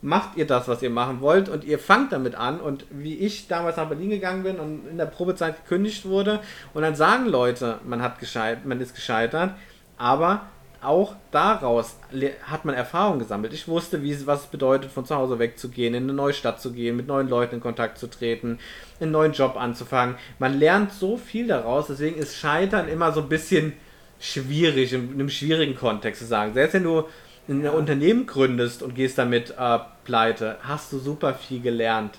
macht 0.03 0.37
ihr 0.37 0.47
das, 0.47 0.67
was 0.67 0.83
ihr 0.83 0.91
machen 0.91 1.21
wollt 1.21 1.49
und 1.49 1.65
ihr 1.65 1.79
fangt 1.79 2.13
damit 2.13 2.35
an 2.35 2.61
und 2.61 2.87
wie 2.91 3.19
ich 3.19 3.49
damals 3.49 3.77
nach 3.77 3.89
Berlin 3.89 4.11
gegangen 4.11 4.43
bin 4.43 4.59
und 4.59 4.89
in 4.89 4.97
der 4.97 5.07
Probezeit 5.07 5.63
gekündigt 5.63 6.07
wurde 6.07 6.41
und 6.73 6.83
dann 6.83 6.95
sagen 6.95 7.27
Leute, 7.27 7.81
man 7.85 8.01
hat 8.01 8.19
gescheit, 8.19 8.65
man 8.65 8.81
ist 8.81 8.95
gescheitert, 8.95 9.53
aber 9.99 10.47
auch 10.83 11.15
daraus 11.31 11.97
hat 12.45 12.65
man 12.65 12.75
Erfahrung 12.75 13.19
gesammelt. 13.19 13.53
Ich 13.53 13.69
wusste, 13.69 14.03
wie, 14.03 14.27
was 14.27 14.43
es 14.43 14.47
bedeutet, 14.47 14.91
von 14.91 15.05
zu 15.05 15.15
Hause 15.15 15.39
wegzugehen, 15.39 15.93
in 15.93 16.05
eine 16.05 16.15
neue 16.15 16.33
Stadt 16.33 16.61
zu 16.61 16.73
gehen, 16.73 16.97
mit 16.97 17.07
neuen 17.07 17.29
Leuten 17.29 17.57
in 17.57 17.61
Kontakt 17.61 17.99
zu 17.99 18.07
treten, 18.07 18.59
einen 18.99 19.11
neuen 19.11 19.33
Job 19.33 19.57
anzufangen. 19.57 20.15
Man 20.39 20.59
lernt 20.59 20.93
so 20.93 21.19
viel 21.19 21.49
daraus, 21.49 21.89
deswegen 21.89 22.17
ist 22.17 22.39
Scheitern 22.39 22.89
immer 22.89 23.13
so 23.13 23.21
ein 23.21 23.29
bisschen 23.29 23.75
schwierig, 24.19 24.95
in 24.95 25.13
einem 25.13 25.29
schwierigen 25.29 25.77
Kontext 25.77 26.23
zu 26.23 26.27
sagen. 26.27 26.55
Selbst 26.55 26.75
wenn 26.75 26.85
du 26.85 27.05
ein 27.51 27.65
ja. 27.65 27.71
Unternehmen 27.73 28.27
gründest 28.27 28.83
und 28.83 28.95
gehst 28.95 29.19
damit 29.19 29.55
äh, 29.59 29.79
pleite, 30.05 30.57
hast 30.63 30.93
du 30.93 30.99
super 30.99 31.35
viel 31.35 31.61
gelernt. 31.61 32.19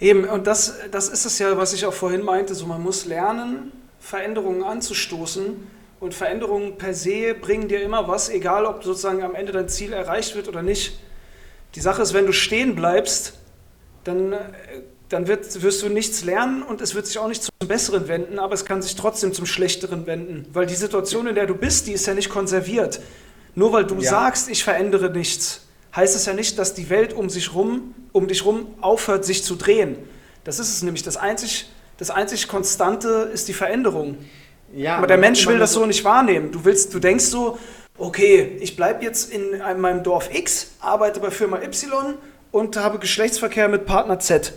Eben, 0.00 0.24
und 0.24 0.46
das, 0.46 0.78
das 0.90 1.08
ist 1.08 1.26
es 1.26 1.38
ja, 1.38 1.56
was 1.58 1.74
ich 1.74 1.84
auch 1.84 1.92
vorhin 1.92 2.22
meinte, 2.22 2.54
so 2.54 2.66
man 2.66 2.82
muss 2.82 3.04
lernen, 3.04 3.72
Veränderungen 3.98 4.62
anzustoßen 4.62 5.66
und 6.00 6.14
Veränderungen 6.14 6.78
per 6.78 6.94
se 6.94 7.34
bringen 7.34 7.68
dir 7.68 7.82
immer 7.82 8.08
was, 8.08 8.30
egal 8.30 8.64
ob 8.64 8.82
sozusagen 8.82 9.22
am 9.22 9.34
Ende 9.34 9.52
dein 9.52 9.68
Ziel 9.68 9.92
erreicht 9.92 10.34
wird 10.34 10.48
oder 10.48 10.62
nicht. 10.62 10.98
Die 11.74 11.80
Sache 11.80 12.00
ist, 12.00 12.14
wenn 12.14 12.26
du 12.26 12.32
stehen 12.32 12.74
bleibst, 12.74 13.34
dann, 14.04 14.34
dann 15.10 15.28
wird, 15.28 15.62
wirst 15.62 15.82
du 15.82 15.90
nichts 15.90 16.24
lernen 16.24 16.62
und 16.62 16.80
es 16.80 16.94
wird 16.94 17.06
sich 17.06 17.18
auch 17.18 17.28
nicht 17.28 17.42
zum 17.42 17.68
Besseren 17.68 18.08
wenden, 18.08 18.38
aber 18.38 18.54
es 18.54 18.64
kann 18.64 18.80
sich 18.80 18.96
trotzdem 18.96 19.34
zum 19.34 19.44
Schlechteren 19.44 20.06
wenden, 20.06 20.46
weil 20.54 20.64
die 20.64 20.74
Situation, 20.74 21.26
in 21.26 21.34
der 21.34 21.46
du 21.46 21.54
bist, 21.54 21.86
die 21.86 21.92
ist 21.92 22.06
ja 22.06 22.14
nicht 22.14 22.30
konserviert. 22.30 23.00
Nur 23.54 23.72
weil 23.72 23.84
du 23.84 23.96
ja. 23.96 24.10
sagst, 24.10 24.48
ich 24.48 24.64
verändere 24.64 25.10
nichts, 25.10 25.62
heißt 25.94 26.14
es 26.14 26.26
ja 26.26 26.32
nicht, 26.32 26.58
dass 26.58 26.74
die 26.74 26.88
Welt 26.90 27.12
um, 27.12 27.28
sich 27.28 27.54
rum, 27.54 27.94
um 28.12 28.28
dich 28.28 28.44
rum 28.44 28.66
aufhört, 28.80 29.24
sich 29.24 29.42
zu 29.44 29.56
drehen. 29.56 29.96
Das 30.44 30.58
ist 30.58 30.68
es 30.68 30.82
nämlich. 30.82 31.02
Das 31.02 31.16
einzig, 31.16 31.68
das 31.98 32.10
einzig 32.10 32.48
Konstante 32.48 33.30
ist 33.32 33.48
die 33.48 33.52
Veränderung. 33.52 34.18
Ja, 34.72 34.96
aber 34.96 35.06
der 35.06 35.18
Mensch 35.18 35.46
will 35.46 35.58
das 35.58 35.72
so 35.72 35.84
nicht 35.84 36.04
wahrnehmen. 36.04 36.52
Du, 36.52 36.64
willst, 36.64 36.94
du 36.94 37.00
denkst 37.00 37.24
so, 37.24 37.58
okay, 37.98 38.56
ich 38.60 38.76
bleibe 38.76 39.04
jetzt 39.04 39.32
in 39.32 39.58
meinem 39.80 40.02
Dorf 40.02 40.32
X, 40.32 40.72
arbeite 40.80 41.20
bei 41.20 41.30
Firma 41.30 41.60
Y 41.60 42.14
und 42.52 42.76
habe 42.76 42.98
Geschlechtsverkehr 42.98 43.68
mit 43.68 43.84
Partner 43.84 44.18
Z 44.20 44.52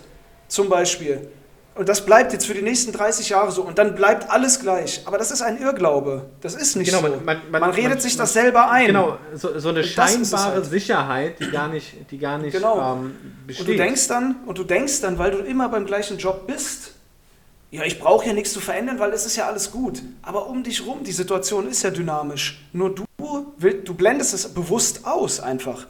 zum 0.48 0.68
Beispiel. 0.68 1.28
Und 1.76 1.88
das 1.88 2.06
bleibt 2.06 2.32
jetzt 2.32 2.46
für 2.46 2.54
die 2.54 2.62
nächsten 2.62 2.92
30 2.92 3.30
Jahre 3.30 3.50
so. 3.50 3.62
Und 3.62 3.78
dann 3.78 3.96
bleibt 3.96 4.30
alles 4.30 4.60
gleich. 4.60 5.02
Aber 5.06 5.18
das 5.18 5.32
ist 5.32 5.42
ein 5.42 5.60
Irrglaube. 5.60 6.26
Das 6.40 6.54
ist 6.54 6.76
nicht 6.76 6.90
genau, 6.90 7.02
so. 7.02 7.16
Man, 7.24 7.42
man, 7.50 7.60
man 7.60 7.70
redet 7.70 7.90
man, 7.90 8.00
sich 8.00 8.16
das 8.16 8.32
selber 8.32 8.70
ein. 8.70 8.86
Genau, 8.86 9.18
so, 9.34 9.58
so 9.58 9.70
eine 9.70 9.82
scheinbare 9.82 10.54
halt. 10.54 10.66
Sicherheit, 10.66 11.40
die 11.40 11.50
gar 11.50 11.68
nicht, 11.68 12.10
die 12.12 12.18
gar 12.18 12.38
nicht 12.38 12.52
genau. 12.52 12.96
ähm, 12.96 13.16
besteht. 13.46 13.66
Und 13.66 13.72
du 13.72 13.76
denkst 13.76 14.06
dann, 14.06 14.36
und 14.46 14.56
du 14.56 14.62
denkst 14.62 15.00
dann, 15.00 15.18
weil 15.18 15.32
du 15.32 15.38
immer 15.38 15.68
beim 15.68 15.84
gleichen 15.84 16.16
Job 16.16 16.46
bist, 16.46 16.92
ja, 17.72 17.82
ich 17.82 17.98
brauche 17.98 18.24
ja 18.24 18.32
nichts 18.32 18.52
zu 18.52 18.60
verändern, 18.60 19.00
weil 19.00 19.12
es 19.12 19.26
ist 19.26 19.34
ja 19.34 19.48
alles 19.48 19.72
gut. 19.72 20.00
Aber 20.22 20.46
um 20.46 20.62
dich 20.62 20.86
rum, 20.86 21.02
die 21.02 21.10
Situation 21.10 21.68
ist 21.68 21.82
ja 21.82 21.90
dynamisch. 21.90 22.64
Nur 22.72 22.94
du, 22.94 23.04
willst, 23.56 23.88
du 23.88 23.94
blendest 23.94 24.32
es 24.32 24.46
bewusst 24.46 25.04
aus 25.04 25.40
einfach. 25.40 25.88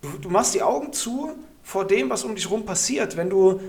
Du, 0.00 0.08
du 0.18 0.30
machst 0.30 0.54
die 0.54 0.62
Augen 0.62 0.94
zu 0.94 1.32
vor 1.62 1.86
dem, 1.86 2.08
was 2.08 2.24
um 2.24 2.34
dich 2.34 2.50
rum 2.50 2.64
passiert. 2.64 3.18
Wenn 3.18 3.28
du 3.28 3.60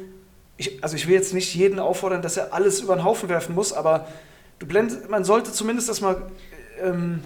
ich, 0.58 0.84
also 0.84 0.96
ich 0.96 1.08
will 1.08 1.14
jetzt 1.14 1.34
nicht 1.34 1.54
jeden 1.56 1.80
auffordern, 1.80 2.22
dass 2.22 2.38
er 2.38 2.54
alles 2.54 2.82
über 2.82 2.96
den 2.96 3.04
Haufen 3.04 3.30
werfen 3.30 3.56
muss, 3.56 3.74
aber 3.74 4.08
du 4.60 4.66
blend, 4.66 5.10
man 5.10 5.24
sollte 5.24 5.52
zumindest 5.52 5.88
das 5.88 6.02
mal 6.02 6.24
ähm, 6.82 7.22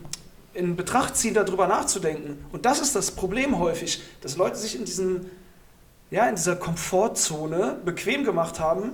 in 0.54 0.76
Betracht 0.76 1.16
ziehen, 1.16 1.34
darüber 1.34 1.68
nachzudenken. 1.68 2.44
Und 2.52 2.66
das 2.66 2.82
ist 2.82 2.96
das 2.96 3.12
Problem 3.12 3.58
häufig, 3.58 4.02
dass 4.22 4.36
Leute 4.36 4.58
sich 4.58 4.76
in, 4.76 4.86
diesen, 4.86 5.32
ja, 6.10 6.28
in 6.28 6.36
dieser 6.36 6.58
Komfortzone 6.58 7.78
bequem 7.86 8.26
gemacht 8.26 8.60
haben 8.60 8.92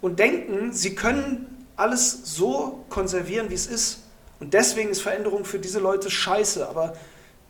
und 0.00 0.18
denken, 0.18 0.72
sie 0.72 0.94
können 0.94 1.46
alles 1.76 2.34
so 2.36 2.84
konservieren, 2.88 3.50
wie 3.50 3.54
es 3.54 3.66
ist. 3.66 4.00
Und 4.40 4.52
deswegen 4.52 4.90
ist 4.90 5.00
Veränderung 5.00 5.44
für 5.44 5.58
diese 5.58 5.78
Leute 5.78 6.10
scheiße. 6.10 6.68
Aber 6.68 6.94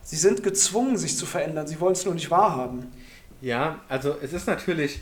sie 0.03 0.17
sind 0.17 0.43
gezwungen, 0.43 0.99
sich 0.99 1.17
zu 1.17 1.27
verändern. 1.27 1.67
Sie 1.67 1.81
wollen 1.81 1.95
es 1.95 2.05
nur 2.05 2.15
nicht 2.15 2.31
wahrhaben. 2.31 2.93
Ja, 3.41 3.81
also 3.89 4.17
es 4.23 4.33
ist 4.33 4.47
natürlich 4.47 5.01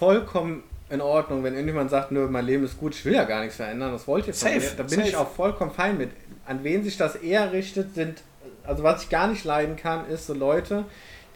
vollkommen 0.00 0.62
in 0.88 1.02
Ordnung, 1.02 1.44
wenn 1.44 1.52
irgendjemand 1.52 1.90
sagt, 1.90 2.10
nö, 2.10 2.26
mein 2.26 2.46
Leben 2.46 2.64
ist 2.64 2.78
gut, 2.80 2.94
ich 2.94 3.04
will 3.04 3.12
ja 3.12 3.24
gar 3.24 3.40
nichts 3.42 3.56
verändern, 3.56 3.92
das 3.92 4.08
wollte 4.08 4.30
ich 4.30 4.36
von 4.36 4.48
Safe, 4.48 4.60
mir. 4.60 4.76
Da 4.78 4.82
bin 4.82 4.98
safe. 4.98 5.08
ich 5.08 5.16
auch 5.16 5.30
vollkommen 5.30 5.70
fein 5.70 5.98
mit. 5.98 6.10
An 6.46 6.64
wen 6.64 6.82
sich 6.82 6.96
das 6.96 7.16
eher 7.16 7.52
richtet, 7.52 7.94
sind, 7.94 8.22
also 8.66 8.82
was 8.82 9.04
ich 9.04 9.10
gar 9.10 9.28
nicht 9.28 9.44
leiden 9.44 9.76
kann, 9.76 10.08
ist 10.08 10.26
so 10.26 10.32
Leute, 10.32 10.86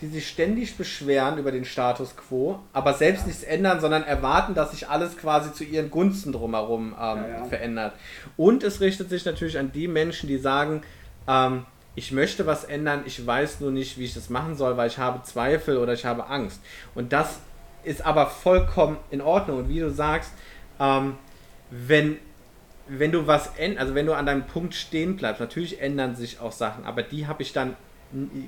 die 0.01 0.07
sich 0.07 0.27
ständig 0.27 0.77
beschweren 0.79 1.37
über 1.39 1.53
den 1.53 1.67
Status 1.67 2.17
quo, 2.17 2.59
aber 2.73 2.95
selbst 2.95 3.27
nichts 3.27 3.43
ändern, 3.43 3.81
sondern 3.81 4.03
erwarten, 4.03 4.55
dass 4.55 4.71
sich 4.71 4.89
alles 4.89 5.17
quasi 5.19 5.53
zu 5.53 5.62
ihren 5.62 5.91
Gunsten 5.91 6.33
drumherum 6.33 6.89
ähm, 6.89 6.97
Ja, 6.99 7.29
ja. 7.29 7.45
verändert. 7.45 7.93
Und 8.39 8.65
es 8.65 8.81
richtet 8.81 9.11
sich 9.11 9.27
natürlich 9.27 9.59
an 9.59 9.73
die 9.73 9.89
Menschen, 9.89 10.27
die 10.27 10.39
sagen, 10.39 10.83
ähm, 11.29 11.67
ich 11.97 12.12
möchte 12.12 12.47
was 12.47 12.65
ändern, 12.65 13.03
ich 13.05 13.25
weiß 13.25 13.61
nur 13.61 13.71
nicht, 13.71 13.99
wie 13.99 14.05
ich 14.05 14.15
das 14.15 14.31
machen 14.31 14.57
soll, 14.57 14.79
weil 14.79 14.89
ich 14.89 14.99
habe 14.99 15.23
Zweifel 15.23 15.77
oder 15.77 15.93
ich 15.93 16.07
habe 16.07 16.27
Angst. 16.27 16.61
Und 16.95 17.12
das 17.12 17.39
ist 17.85 18.05
aber 18.05 18.26
vollkommen 18.28 18.97
in 19.11 19.20
Ordnung. 19.20 19.59
Und 19.59 19.68
wie 19.68 19.80
du 19.80 19.91
sagst, 19.91 20.30
ähm, 20.80 21.14
wenn, 21.70 22.18
wenn 22.89 23.12
du 23.12 23.26
was 23.26 23.51
änd 23.59 23.78
also 23.78 23.95
wenn 23.95 24.07
du 24.07 24.12
an 24.14 24.26
deinem 24.26 24.47
Punkt 24.47 24.74
stehen 24.74 25.16
bleibst, 25.16 25.41
natürlich 25.41 25.80
ändern 25.80 26.16
sich 26.16 26.41
auch 26.41 26.53
Sachen, 26.53 26.85
aber 26.85 27.03
die 27.03 27.26
habe 27.26 27.43
ich 27.43 27.53
dann 27.53 27.76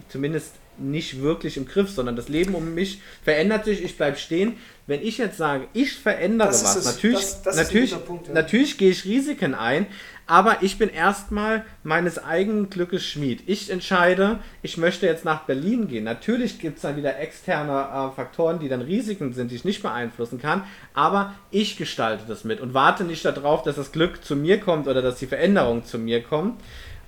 zumindest 0.09 0.55
nicht 0.79 1.23
wirklich 1.23 1.57
im 1.57 1.67
Griff, 1.67 1.91
sondern 1.91 2.17
das 2.17 2.29
Leben 2.29 2.55
um 2.55 2.75
mich 2.75 3.01
verändert 3.25 3.65
sich, 3.65 3.83
ich 3.83 3.97
bleibe 3.97 4.17
stehen. 4.19 4.59
Wenn 4.87 5.03
ich 5.03 5.17
jetzt 5.19 5.39
sage, 5.39 5.67
ich 5.73 5.95
verändere 5.95 6.49
was, 6.51 6.77
es. 6.77 6.85
natürlich, 6.85 7.17
Das- 7.21 7.43
das 7.43 7.57
natürlich, 7.57 8.05
Punkt, 8.05 8.29
ja. 8.29 8.35
natürlich 8.35 8.77
gehe 8.79 8.91
ich 8.91 9.05
Risiken 9.07 9.55
ein, 9.55 9.87
aber 10.27 10.63
ich 10.63 10.79
bin 10.79 10.89
erstmal 10.89 11.65
meines 11.83 12.23
eigenen 12.23 12.71
Glückes 12.71 13.05
Schmied. 13.05 13.43
Ich 13.47 13.71
entscheide, 13.71 14.41
ich 14.63 14.77
möchte 14.77 15.07
jetzt 15.07 15.25
nach 15.25 15.43
Berlin 15.43 15.89
gehen. 15.89 16.05
Natürlich 16.05 16.59
gibt 16.59 16.77
es 16.77 16.83
dann 16.83 16.97
wieder 16.97 17.19
externe 17.19 18.11
äh, 18.11 18.15
Faktoren, 18.15 18.59
die 18.59 18.69
dann 18.69 18.83
Risiken 18.83 19.33
sind, 19.33 19.51
die 19.51 19.57
ich 19.57 19.65
nicht 19.65 19.83
beeinflussen 19.83 20.41
kann, 20.41 20.65
aber 20.95 21.35
ich 21.51 21.77
gestalte 21.77 22.25
das 22.27 22.45
mit 22.45 22.61
und 22.61 22.75
warte 22.75 23.05
nicht 23.05 23.25
darauf, 23.25 23.63
dass 23.63 23.77
das 23.77 23.93
Glück 23.93 24.25
zu 24.25 24.37
mir 24.37 24.61
kommt 24.61 24.89
oder 24.89 25.03
dass 25.03 25.19
die 25.19 25.27
Veränderung 25.27 25.85
zu 25.85 25.99
mir 25.99 26.23
kommt. 26.23 26.61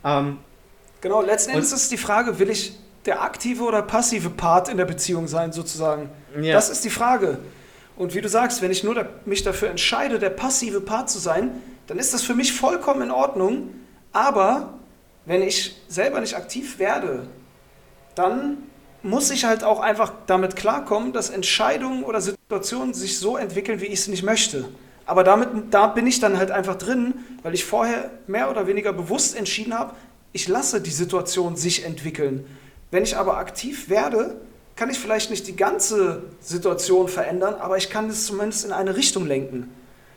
Ähm, 0.05 0.39
Genau, 1.01 1.23
letzten 1.23 1.53
Endes 1.53 1.73
ist 1.73 1.93
die 1.93 1.97
Frage, 1.97 2.39
will 2.39 2.51
ich 2.51 2.73
der 3.07 3.23
aktive 3.23 3.62
oder 3.62 3.83
passive 3.83 4.31
Part 4.31 4.69
in 4.69 4.77
der 4.77 4.85
Beziehung 4.85 5.29
sein, 5.29 5.53
sozusagen? 5.53 6.11
Ja. 6.41 6.55
Das 6.55 6.71
ist 6.71 6.85
die 6.85 6.91
Frage. 6.91 7.39
Und 7.99 8.14
wie 8.14 8.20
du 8.20 8.28
sagst, 8.28 8.62
wenn 8.62 8.70
ich 8.70 8.84
nur 8.84 8.94
da, 8.94 9.09
mich 9.24 9.42
dafür 9.42 9.70
entscheide, 9.70 10.20
der 10.20 10.30
passive 10.30 10.80
Part 10.80 11.11
zu 11.11 11.18
sein, 11.18 11.51
dann 11.88 11.99
ist 11.99 12.14
das 12.14 12.22
für 12.22 12.34
mich 12.34 12.53
vollkommen 12.53 13.03
in 13.03 13.11
Ordnung. 13.11 13.74
Aber 14.12 14.74
wenn 15.26 15.42
ich 15.42 15.76
selber 15.88 16.20
nicht 16.20 16.36
aktiv 16.36 16.78
werde, 16.78 17.26
dann 18.14 18.59
muss 19.03 19.32
ich 19.32 19.44
halt 19.44 19.64
auch 19.64 19.80
einfach 19.80 20.12
damit 20.26 20.55
klarkommen, 20.55 21.12
dass 21.12 21.28
Entscheidungen 21.28 22.05
oder 22.05 22.20
Situationen 22.20 22.94
sich 22.94 23.18
so 23.18 23.36
entwickeln, 23.36 23.80
wie 23.80 23.86
ich 23.86 24.01
es 24.01 24.09
nicht 24.09 24.22
möchte. 24.22 24.68
Aber 25.05 25.24
damit, 25.24 25.49
da 25.72 25.88
bin 25.88 26.07
ich 26.07 26.20
dann 26.20 26.38
halt 26.38 26.53
einfach 26.53 26.76
drin, 26.76 27.14
weil 27.42 27.55
ich 27.55 27.64
vorher 27.64 28.11
mehr 28.28 28.49
oder 28.49 28.68
weniger 28.68 28.92
bewusst 28.92 29.36
entschieden 29.36 29.76
habe, 29.76 29.96
ich 30.32 30.46
lasse 30.46 30.80
die 30.80 30.90
Situation 30.90 31.57
sich 31.57 31.84
entwickeln. 31.84 32.46
Wenn 32.92 33.03
ich 33.03 33.16
aber 33.16 33.38
aktiv 33.38 33.88
werde, 33.88 34.40
kann 34.79 34.91
ich 34.91 34.99
vielleicht 34.99 35.31
nicht 35.31 35.47
die 35.49 35.57
ganze 35.57 36.22
Situation 36.41 37.09
verändern, 37.09 37.55
aber 37.55 37.76
ich 37.76 37.91
kann 37.91 38.09
es 38.09 38.26
zumindest 38.26 38.64
in 38.64 38.72
eine 38.72 38.95
Richtung 38.97 39.26
lenken. 39.26 39.74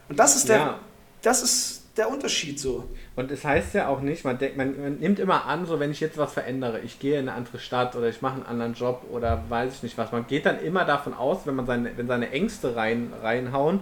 Und 0.07 0.20
das 0.20 0.36
ist 0.36 0.49
der, 0.49 0.57
Ja. 0.57 0.80
das 1.24 1.41
ist 1.41 1.82
der 1.97 2.09
Unterschied 2.09 2.59
so. 2.59 2.88
Und 3.16 3.32
es 3.32 3.43
heißt 3.43 3.74
ja 3.74 3.88
auch 3.88 4.01
nicht, 4.01 4.24
man, 4.24 4.38
denkt, 4.38 4.57
man, 4.57 4.80
man 4.80 4.99
nimmt 4.99 5.18
immer 5.20 5.45
an, 5.45 5.66
so 5.66 5.80
wenn 5.80 5.89
ich 5.89 5.99
jetzt 5.99 6.18
was 6.18 6.34
verändere, 6.34 6.80
ich 6.80 6.99
gehe 6.99 7.20
in 7.20 7.28
eine 7.28 7.36
andere 7.36 7.57
Stadt 7.57 7.95
oder 7.95 8.07
ich 8.07 8.22
mache 8.22 8.36
einen 8.36 8.45
anderen 8.45 8.74
Job 8.76 9.03
oder 9.12 9.43
weiß 9.49 9.74
ich 9.74 9.84
nicht 9.84 9.97
was. 9.97 10.12
Man 10.12 10.28
geht 10.28 10.45
dann 10.45 10.59
immer 10.59 10.86
davon 10.86 11.16
aus, 11.16 11.39
wenn 11.45 11.55
man 11.55 11.66
seine, 11.66 11.97
wenn 11.97 12.07
seine 12.07 12.30
Ängste 12.32 12.76
rein, 12.76 13.12
reinhauen, 13.22 13.80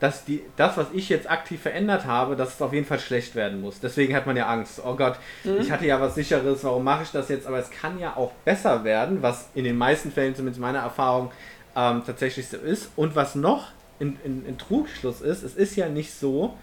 dass 0.00 0.24
die, 0.24 0.42
das, 0.56 0.76
was 0.76 0.88
ich 0.92 1.08
jetzt 1.08 1.30
aktiv 1.30 1.60
verändert 1.62 2.04
habe, 2.04 2.36
dass 2.36 2.54
es 2.54 2.62
auf 2.62 2.72
jeden 2.72 2.86
Fall 2.86 2.98
schlecht 2.98 3.34
werden 3.34 3.60
muss. 3.60 3.80
Deswegen 3.80 4.14
hat 4.14 4.26
man 4.26 4.36
ja 4.36 4.46
Angst. 4.46 4.80
Oh 4.84 4.96
Gott, 4.96 5.16
ich 5.44 5.70
hatte 5.70 5.86
ja 5.86 6.00
was 6.00 6.14
sicheres, 6.14 6.64
warum 6.64 6.84
mache 6.84 7.04
ich 7.04 7.10
das 7.10 7.28
jetzt? 7.28 7.46
Aber 7.46 7.58
es 7.58 7.70
kann 7.70 7.98
ja 7.98 8.16
auch 8.16 8.32
besser 8.44 8.84
werden, 8.84 9.22
was 9.22 9.48
in 9.54 9.64
den 9.64 9.78
meisten 9.78 10.10
Fällen, 10.10 10.34
zumindest 10.34 10.60
meiner 10.60 10.80
Erfahrung, 10.80 11.30
ähm, 11.76 12.02
tatsächlich 12.04 12.48
so 12.48 12.56
ist. 12.56 12.90
Und 12.96 13.16
was 13.16 13.34
noch 13.34 13.68
in, 13.98 14.18
in, 14.24 14.44
in 14.46 14.58
Trugschluss 14.58 15.20
ist, 15.20 15.42
es 15.42 15.54
ist 15.54 15.76
ja 15.76 15.88
nicht 15.88 16.12
so, 16.12 16.56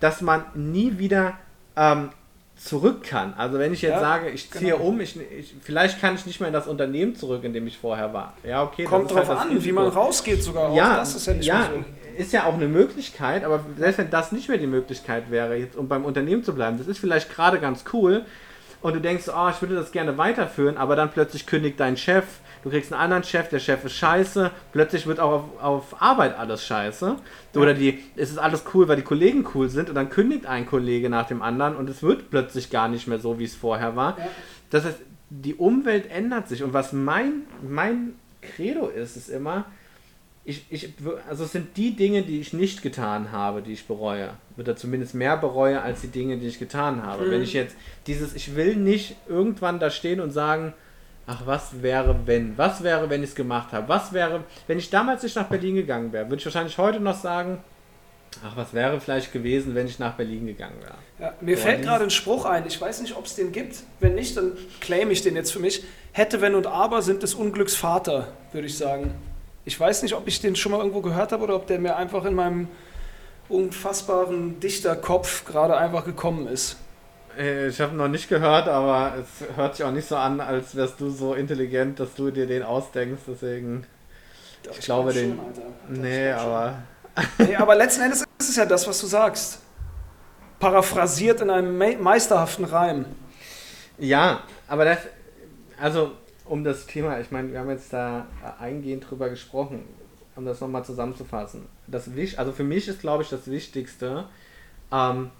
dass 0.00 0.20
man 0.20 0.44
nie 0.54 0.98
wieder 0.98 1.38
ähm, 1.76 2.10
zurück 2.58 3.04
kann. 3.04 3.34
Also 3.36 3.58
wenn 3.58 3.72
ich 3.72 3.82
jetzt 3.82 3.92
Ja, 3.92 4.00
sage, 4.00 4.30
ich 4.30 4.50
ziehe 4.50 4.72
genau. 4.72 4.84
um, 4.84 5.00
ich, 5.00 5.16
ich, 5.16 5.54
vielleicht 5.62 6.00
kann 6.00 6.14
ich 6.16 6.26
nicht 6.26 6.40
mehr 6.40 6.48
in 6.48 6.52
das 6.52 6.66
Unternehmen 6.66 7.14
zurück, 7.14 7.44
in 7.44 7.52
dem 7.52 7.66
ich 7.66 7.78
vorher 7.78 8.12
war. 8.12 8.34
Ja, 8.42 8.62
okay. 8.64 8.84
Kommt 8.84 9.10
ist 9.10 9.16
drauf 9.16 9.28
halt 9.28 9.38
an, 9.38 9.50
wie 9.50 9.54
Risiko. 9.56 9.74
man 9.76 9.88
rausgeht 9.88 10.42
sogar. 10.42 10.74
Ja, 10.74 10.96
das 10.96 11.14
ist 11.14 11.26
ja 11.26 11.34
nicht 11.34 11.46
ja 11.46 11.70
so. 11.72 12.20
ist 12.20 12.32
ja 12.32 12.44
auch 12.44 12.54
eine 12.54 12.66
Möglichkeit, 12.68 13.44
aber 13.44 13.60
selbst 13.76 13.98
wenn 13.98 14.10
das 14.10 14.32
nicht 14.32 14.48
mehr 14.48 14.58
die 14.58 14.66
Möglichkeit 14.66 15.30
wäre, 15.30 15.54
jetzt 15.56 15.76
um 15.76 15.88
beim 15.88 16.04
Unternehmen 16.04 16.42
zu 16.42 16.52
bleiben, 16.54 16.78
das 16.78 16.88
ist 16.88 16.98
vielleicht 16.98 17.32
gerade 17.32 17.60
ganz 17.60 17.84
cool 17.92 18.24
und 18.80 18.94
du 18.94 19.00
denkst, 19.00 19.24
oh, 19.28 19.48
ich 19.50 19.60
würde 19.62 19.76
das 19.76 19.92
gerne 19.92 20.18
weiterführen, 20.18 20.76
aber 20.76 20.96
dann 20.96 21.10
plötzlich 21.10 21.46
kündigt 21.46 21.78
dein 21.78 21.96
Chef, 21.96 22.24
du 22.62 22.70
kriegst 22.70 22.92
einen 22.92 23.00
anderen 23.00 23.24
Chef, 23.24 23.48
der 23.48 23.58
Chef 23.58 23.84
ist 23.84 23.94
scheiße, 23.94 24.50
plötzlich 24.72 25.06
wird 25.06 25.20
auch 25.20 25.32
auf, 25.32 25.62
auf 25.62 26.02
Arbeit 26.02 26.38
alles 26.38 26.64
scheiße. 26.64 27.16
Oder 27.54 27.74
die, 27.74 27.98
es 28.16 28.30
ist 28.30 28.38
alles 28.38 28.64
cool, 28.74 28.88
weil 28.88 28.96
die 28.96 29.02
Kollegen 29.02 29.46
cool 29.54 29.68
sind 29.68 29.88
und 29.88 29.94
dann 29.94 30.10
kündigt 30.10 30.46
ein 30.46 30.66
Kollege 30.66 31.08
nach 31.10 31.26
dem 31.26 31.42
anderen 31.42 31.76
und 31.76 31.88
es 31.88 32.02
wird 32.02 32.30
plötzlich 32.30 32.70
gar 32.70 32.88
nicht 32.88 33.06
mehr 33.08 33.18
so, 33.18 33.38
wie 33.38 33.44
es 33.44 33.54
vorher 33.54 33.96
war. 33.96 34.16
Das 34.70 34.84
heißt, 34.84 34.98
die 35.30 35.54
Umwelt 35.54 36.10
ändert 36.10 36.48
sich 36.48 36.62
und 36.62 36.72
was 36.72 36.92
mein, 36.92 37.42
mein 37.68 38.14
Credo 38.40 38.88
ist, 38.88 39.16
ist 39.16 39.28
immer, 39.28 39.66
ich, 40.48 40.64
ich, 40.70 40.94
also 41.28 41.44
es 41.44 41.52
sind 41.52 41.76
die 41.76 41.94
Dinge, 41.94 42.22
die 42.22 42.40
ich 42.40 42.54
nicht 42.54 42.80
getan 42.80 43.32
habe, 43.32 43.60
die 43.60 43.72
ich 43.72 43.86
bereue. 43.86 44.30
Oder 44.56 44.76
zumindest 44.76 45.14
mehr 45.14 45.36
bereue 45.36 45.82
als 45.82 46.00
die 46.00 46.08
Dinge, 46.08 46.38
die 46.38 46.46
ich 46.46 46.58
getan 46.58 47.02
habe. 47.02 47.26
Mhm. 47.26 47.30
Wenn 47.32 47.42
ich 47.42 47.52
jetzt 47.52 47.76
dieses, 48.06 48.34
ich 48.34 48.56
will 48.56 48.76
nicht 48.76 49.16
irgendwann 49.28 49.78
da 49.78 49.90
stehen 49.90 50.20
und 50.20 50.30
sagen, 50.30 50.72
ach, 51.28 51.42
was 51.44 51.82
wäre, 51.82 52.16
wenn? 52.24 52.56
Was 52.56 52.82
wäre, 52.82 53.08
wenn 53.08 53.22
ich 53.22 53.30
es 53.30 53.34
gemacht 53.36 53.72
habe? 53.72 53.88
Was 53.88 54.12
wäre, 54.12 54.44
wenn 54.66 54.78
ich 54.78 54.90
damals 54.90 55.22
nicht 55.22 55.36
nach 55.36 55.46
Berlin 55.46 55.76
gegangen 55.76 56.12
wäre? 56.12 56.24
Würde 56.26 56.36
ich 56.36 56.44
wahrscheinlich 56.44 56.76
heute 56.78 56.98
noch 57.00 57.16
sagen, 57.16 57.58
ach, 58.44 58.56
was 58.56 58.72
wäre 58.72 59.00
vielleicht 59.00 59.32
gewesen, 59.32 59.74
wenn 59.74 59.86
ich 59.86 59.98
nach 59.98 60.14
Berlin 60.14 60.46
gegangen 60.46 60.80
wäre? 60.80 60.94
Ja, 61.20 61.34
mir 61.40 61.56
Boah, 61.56 61.62
fällt 61.62 61.82
gerade 61.82 62.04
ein 62.04 62.10
Spruch 62.10 62.46
ein. 62.46 62.66
Ich 62.66 62.80
weiß 62.80 63.02
nicht, 63.02 63.16
ob 63.16 63.26
es 63.26 63.36
den 63.36 63.52
gibt. 63.52 63.76
Wenn 64.00 64.14
nicht, 64.14 64.36
dann 64.36 64.52
claim 64.80 65.10
ich 65.10 65.22
den 65.22 65.36
jetzt 65.36 65.52
für 65.52 65.60
mich. 65.60 65.84
Hätte, 66.12 66.40
wenn 66.40 66.54
und 66.54 66.66
aber 66.66 67.02
sind 67.02 67.22
des 67.22 67.34
Unglücks 67.34 67.76
Vater, 67.76 68.28
würde 68.52 68.66
ich 68.66 68.76
sagen. 68.76 69.14
Ich 69.64 69.78
weiß 69.78 70.02
nicht, 70.02 70.14
ob 70.14 70.26
ich 70.26 70.40
den 70.40 70.56
schon 70.56 70.72
mal 70.72 70.78
irgendwo 70.78 71.02
gehört 71.02 71.32
habe 71.32 71.44
oder 71.44 71.54
ob 71.54 71.66
der 71.66 71.78
mir 71.78 71.96
einfach 71.96 72.24
in 72.24 72.34
meinem 72.34 72.68
unfassbaren 73.50 74.60
Dichterkopf 74.60 75.44
gerade 75.44 75.76
einfach 75.76 76.04
gekommen 76.04 76.46
ist. 76.46 76.76
Äh, 77.38 77.68
Ich 77.68 77.80
habe 77.80 77.94
noch 77.96 78.08
nicht 78.08 78.28
gehört, 78.28 78.68
aber 78.68 79.14
es 79.20 79.56
hört 79.56 79.76
sich 79.76 79.84
auch 79.84 79.92
nicht 79.92 80.08
so 80.08 80.16
an, 80.16 80.40
als 80.40 80.74
wärst 80.74 81.00
du 81.00 81.10
so 81.10 81.34
intelligent, 81.34 82.00
dass 82.00 82.14
du 82.14 82.30
dir 82.30 82.46
den 82.46 82.62
ausdenkst. 82.62 83.22
Deswegen, 83.28 83.86
Doch, 84.64 84.78
glaube, 84.80 85.12
glaub 85.12 85.14
den- 85.14 85.36
schon, 85.36 85.46
Alter. 85.46 85.62
Doch, 85.62 85.94
ich 85.94 85.98
nee, 86.00 86.30
aber 86.30 86.78
Nee, 87.38 87.56
aber 87.56 87.74
letzten 87.74 88.02
Endes 88.02 88.24
ist 88.38 88.48
es 88.50 88.56
ja 88.56 88.64
das, 88.64 88.86
was 88.86 89.00
du 89.00 89.06
sagst. 89.06 89.60
Paraphrasiert 90.60 91.40
in 91.40 91.50
einem 91.50 91.76
me 91.76 91.96
meisterhaften 91.96 92.64
Reim. 92.64 93.04
Ja, 93.98 94.40
aber 94.68 94.84
das, 94.84 94.98
also 95.80 96.12
um 96.44 96.62
das 96.64 96.86
Thema, 96.86 97.18
ich 97.20 97.30
meine, 97.30 97.52
wir 97.52 97.58
haben 97.60 97.70
jetzt 97.70 97.92
da 97.92 98.26
eingehend 98.60 99.08
drüber 99.10 99.28
gesprochen, 99.28 99.84
um 100.36 100.44
das 100.46 100.60
nochmal 100.60 100.84
zusammenzufassen. 100.84 101.66
Das, 101.88 102.08
also 102.36 102.52
für 102.52 102.64
mich 102.64 102.86
ist, 102.88 103.00
glaube 103.00 103.22
ich, 103.24 103.28
das 103.28 103.48
Wichtigste, 103.50 104.24
ähm, 104.92 105.30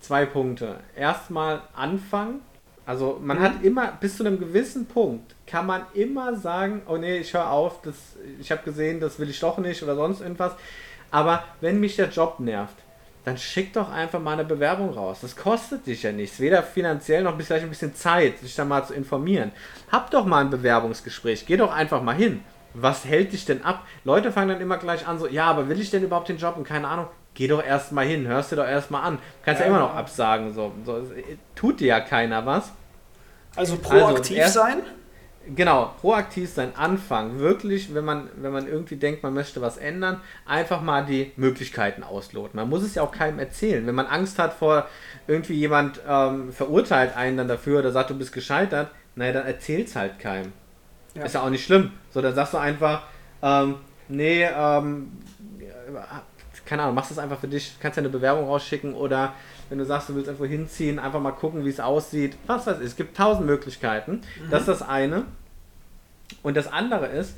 zwei 0.00 0.26
Punkte. 0.26 0.76
Erstmal 0.96 1.62
anfangen. 1.74 2.40
Also 2.86 3.20
man 3.22 3.38
Mhm. 3.38 3.42
hat 3.42 3.52
immer, 3.62 3.92
bis 4.00 4.16
zu 4.16 4.24
einem 4.24 4.40
gewissen 4.40 4.86
Punkt, 4.86 5.34
kann 5.46 5.66
man 5.66 5.82
immer 5.94 6.34
sagen, 6.36 6.82
oh 6.88 6.96
nee, 6.96 7.18
ich 7.18 7.32
höre 7.34 7.50
auf, 7.50 7.82
das, 7.82 7.94
ich 8.40 8.50
habe 8.50 8.62
gesehen, 8.64 8.98
das 9.00 9.18
will 9.18 9.30
ich 9.30 9.38
doch 9.38 9.58
nicht 9.58 9.82
oder 9.82 9.94
sonst 9.94 10.20
irgendwas. 10.20 10.52
Aber 11.10 11.44
wenn 11.60 11.78
mich 11.78 11.96
der 11.96 12.08
Job 12.08 12.40
nervt, 12.40 12.74
dann 13.24 13.36
schick 13.36 13.74
doch 13.74 13.92
einfach 13.92 14.18
mal 14.18 14.32
eine 14.32 14.44
Bewerbung 14.44 14.90
raus. 14.94 15.18
Das 15.20 15.36
kostet 15.36 15.86
dich 15.86 16.02
ja 16.02 16.10
nichts. 16.10 16.40
Weder 16.40 16.62
finanziell 16.62 17.22
noch 17.22 17.36
vielleicht 17.36 17.64
ein 17.64 17.68
bisschen 17.68 17.94
Zeit, 17.94 18.38
sich 18.38 18.54
da 18.56 18.64
mal 18.64 18.84
zu 18.84 18.94
informieren. 18.94 19.52
Hab 19.92 20.10
doch 20.10 20.24
mal 20.24 20.40
ein 20.40 20.50
Bewerbungsgespräch. 20.50 21.44
Geh 21.46 21.58
doch 21.58 21.72
einfach 21.72 22.02
mal 22.02 22.14
hin. 22.14 22.42
Was 22.72 23.04
hält 23.04 23.32
dich 23.32 23.44
denn 23.44 23.62
ab? 23.62 23.84
Leute 24.04 24.32
fangen 24.32 24.48
dann 24.50 24.60
immer 24.60 24.78
gleich 24.78 25.06
an, 25.06 25.18
so, 25.18 25.26
ja, 25.26 25.46
aber 25.46 25.68
will 25.68 25.80
ich 25.80 25.90
denn 25.90 26.02
überhaupt 26.02 26.28
den 26.28 26.38
Job? 26.38 26.56
Und 26.56 26.64
keine 26.64 26.88
Ahnung, 26.88 27.08
geh 27.40 27.48
doch 27.48 27.64
erst 27.64 27.90
mal 27.90 28.04
hin, 28.04 28.28
hörst 28.28 28.52
dir 28.52 28.56
doch 28.56 28.66
erst 28.66 28.90
mal 28.90 29.00
an. 29.00 29.18
Kannst 29.42 29.60
ja, 29.62 29.66
ja 29.66 29.72
immer 29.72 29.80
noch 29.80 29.94
absagen, 29.94 30.52
so. 30.52 30.74
so. 30.84 31.02
Tut 31.54 31.80
dir 31.80 31.86
ja 31.86 32.00
keiner 32.00 32.44
was. 32.44 32.70
Also 33.56 33.78
proaktiv 33.78 34.42
also 34.42 34.60
sein? 34.60 34.82
Genau, 35.56 35.94
proaktiv 36.02 36.50
sein, 36.50 36.72
anfangen. 36.76 37.38
Wirklich, 37.38 37.94
wenn 37.94 38.04
man, 38.04 38.28
wenn 38.36 38.52
man 38.52 38.68
irgendwie 38.68 38.96
denkt, 38.96 39.22
man 39.22 39.32
möchte 39.32 39.62
was 39.62 39.78
ändern, 39.78 40.20
einfach 40.44 40.82
mal 40.82 41.06
die 41.06 41.32
Möglichkeiten 41.36 42.02
ausloten. 42.02 42.60
Man 42.60 42.68
muss 42.68 42.82
es 42.82 42.94
ja 42.94 43.02
auch 43.02 43.10
keinem 43.10 43.38
erzählen. 43.38 43.86
Wenn 43.86 43.94
man 43.94 44.06
Angst 44.06 44.38
hat 44.38 44.52
vor 44.52 44.86
irgendwie 45.26 45.54
jemand 45.54 45.98
ähm, 46.06 46.52
verurteilt 46.52 47.16
einen 47.16 47.38
dann 47.38 47.48
dafür 47.48 47.78
oder 47.78 47.90
sagt, 47.90 48.10
du 48.10 48.18
bist 48.18 48.34
gescheitert, 48.34 48.90
naja, 49.14 49.32
dann 49.32 49.46
erzählt 49.46 49.88
es 49.88 49.96
halt 49.96 50.18
keinem. 50.18 50.52
Ja. 51.14 51.24
Ist 51.24 51.34
ja 51.34 51.40
auch 51.40 51.48
nicht 51.48 51.64
schlimm. 51.64 51.92
So, 52.10 52.20
dann 52.20 52.34
sagst 52.34 52.52
du 52.52 52.58
einfach, 52.58 53.04
ähm, 53.42 53.76
nee, 54.08 54.44
ähm, 54.44 55.12
keine 56.64 56.82
Ahnung, 56.82 56.94
machst 56.94 57.10
es 57.10 57.18
einfach 57.18 57.38
für 57.40 57.48
dich, 57.48 57.76
kannst 57.80 57.96
ja 57.96 58.02
eine 58.02 58.08
Bewerbung 58.08 58.46
rausschicken 58.46 58.94
oder 58.94 59.34
wenn 59.68 59.78
du 59.78 59.84
sagst, 59.84 60.08
du 60.08 60.14
willst 60.14 60.28
irgendwo 60.28 60.46
hinziehen, 60.46 60.98
einfach 60.98 61.20
mal 61.20 61.32
gucken, 61.32 61.64
wie 61.64 61.68
es 61.68 61.80
aussieht. 61.80 62.36
Was 62.46 62.66
weiß 62.66 62.80
ich, 62.80 62.86
es 62.86 62.96
gibt 62.96 63.16
tausend 63.16 63.46
Möglichkeiten. 63.46 64.22
Mhm. 64.42 64.50
Das 64.50 64.60
ist 64.60 64.68
das 64.68 64.82
eine. 64.82 65.24
Und 66.42 66.56
das 66.56 66.72
andere 66.72 67.06
ist, 67.06 67.36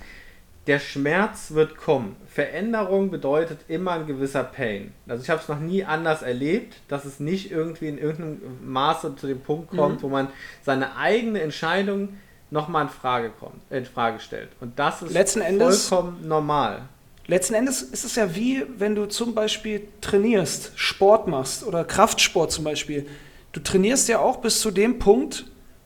der 0.66 0.79
Schmerz 0.79 1.51
wird 1.51 1.77
kommen. 1.77 2.16
Veränderung 2.29 3.11
bedeutet 3.11 3.61
immer 3.68 3.93
ein 3.93 4.07
gewisser 4.07 4.45
Pain. 4.45 4.93
Also 5.09 5.23
ich 5.23 5.31
habe 5.31 5.41
es 5.41 5.49
noch 5.49 5.59
nie 5.59 5.85
anders 5.85 6.23
erlebt, 6.23 6.77
dass 6.89 7.05
es 7.05 7.18
nicht 7.20 7.51
irgendwie 7.51 7.89
in 7.89 7.99
irgendeinem 7.99 8.59
Maße 8.64 9.16
zu 9.16 9.27
dem 9.27 9.41
Punkt 9.41 9.70
kommt, 9.70 9.99
mhm. 9.99 10.03
wo 10.03 10.09
man 10.09 10.29
seine 10.62 10.97
eigene 10.97 11.41
Entscheidung 11.41 12.11
nochmal 12.51 12.85
in 12.85 12.91
Frage 12.91 13.31
kommt, 13.31 13.61
in 13.70 13.85
Frage 13.85 14.20
stellt. 14.20 14.51
Und 14.61 14.79
das 14.79 15.03
ist 15.03 15.12
Letzten 15.12 15.43
vollkommen 15.43 16.29
normal. 16.29 16.83
Letzten 17.27 17.55
Endes 17.55 17.83
ist 17.83 18.05
es 18.05 18.16
ja 18.16 18.35
wie, 18.35 18.64
wenn 18.79 18.95
du 18.95 19.07
zum 19.07 19.35
Beispiel 19.35 19.87
trainierst, 20.01 20.73
Sport 20.75 21.29
machst 21.29 21.64
oder 21.64 21.85
Kraftsport 21.85 22.51
zum 22.51 22.64
Beispiel. 22.64 23.07
Du 23.53 23.61
trainierst 23.61 24.09
ja 24.09 24.18
auch 24.18 24.39
bis 24.39 24.61
zu 24.61 24.70
dem 24.70 24.99
Punkt, 24.99 25.45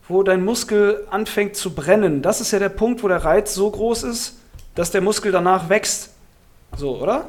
wo 0.08 0.22
dein 0.22 0.44
Muskel 0.44 1.06
anfängt 1.10 1.56
zu 1.56 1.74
brennen. 1.74 2.22
Das 2.22 2.40
ist 2.40 2.52
ja 2.52 2.58
der 2.58 2.68
Punkt, 2.70 3.02
wo 3.02 3.08
der 3.08 3.24
Reiz 3.24 3.54
so 3.54 3.70
groß 3.70 4.04
ist, 4.04 4.38
dass 4.74 4.90
der 4.90 5.00
Muskel 5.02 5.30
danach 5.32 5.68
wächst. 5.68 6.10
So, 6.76 6.96
oder? 6.96 7.28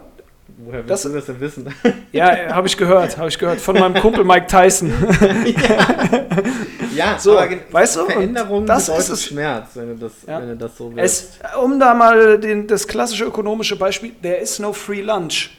Woher 0.57 0.87
willst 0.87 0.89
das, 0.89 1.01
du 1.03 1.09
das 1.09 1.25
denn 1.25 1.39
wissen? 1.39 1.73
Ja, 2.13 2.55
habe 2.55 2.67
ich 2.67 2.77
gehört, 2.77 3.17
habe 3.17 3.27
ich 3.27 3.37
gehört 3.37 3.59
von 3.59 3.77
meinem 3.77 3.95
Kumpel 3.95 4.23
Mike 4.23 4.47
Tyson. 4.47 4.89
ja, 5.45 5.87
ja 6.97 7.19
so, 7.19 7.37
aber 7.37 7.55
weißt 7.71 7.95
du, 7.95 8.05
Veränderung 8.05 8.65
das 8.65 8.87
bedeutet 8.87 9.09
ist 9.09 9.25
Schmerz, 9.25 9.69
wenn 9.75 9.89
du 9.89 9.95
das, 9.95 10.13
ja. 10.27 10.39
wenn 10.39 10.49
du 10.49 10.57
das 10.57 10.77
so 10.77 10.95
willst. 10.95 11.39
Es, 11.41 11.55
um 11.57 11.79
da 11.79 11.93
mal 11.93 12.39
den, 12.39 12.67
das 12.67 12.87
klassische 12.87 13.25
ökonomische 13.25 13.75
Beispiel, 13.75 14.13
there 14.21 14.37
is 14.37 14.59
no 14.59 14.73
free 14.73 15.01
lunch. 15.01 15.51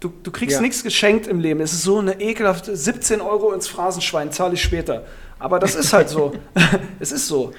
Du, 0.00 0.12
du 0.22 0.30
kriegst 0.30 0.56
ja. 0.56 0.60
nichts 0.60 0.84
geschenkt 0.84 1.26
im 1.26 1.40
Leben. 1.40 1.60
Es 1.60 1.72
ist 1.72 1.82
so 1.82 1.98
eine 1.98 2.20
ekelhafte 2.20 2.76
17 2.76 3.20
Euro 3.20 3.52
ins 3.52 3.66
Phrasenschwein, 3.66 4.30
zahle 4.30 4.54
ich 4.54 4.62
später. 4.62 5.04
Aber 5.40 5.58
das 5.58 5.74
ist 5.74 5.92
halt 5.92 6.08
so. 6.08 6.32
es 7.00 7.10
ist 7.10 7.26
so. 7.26 7.52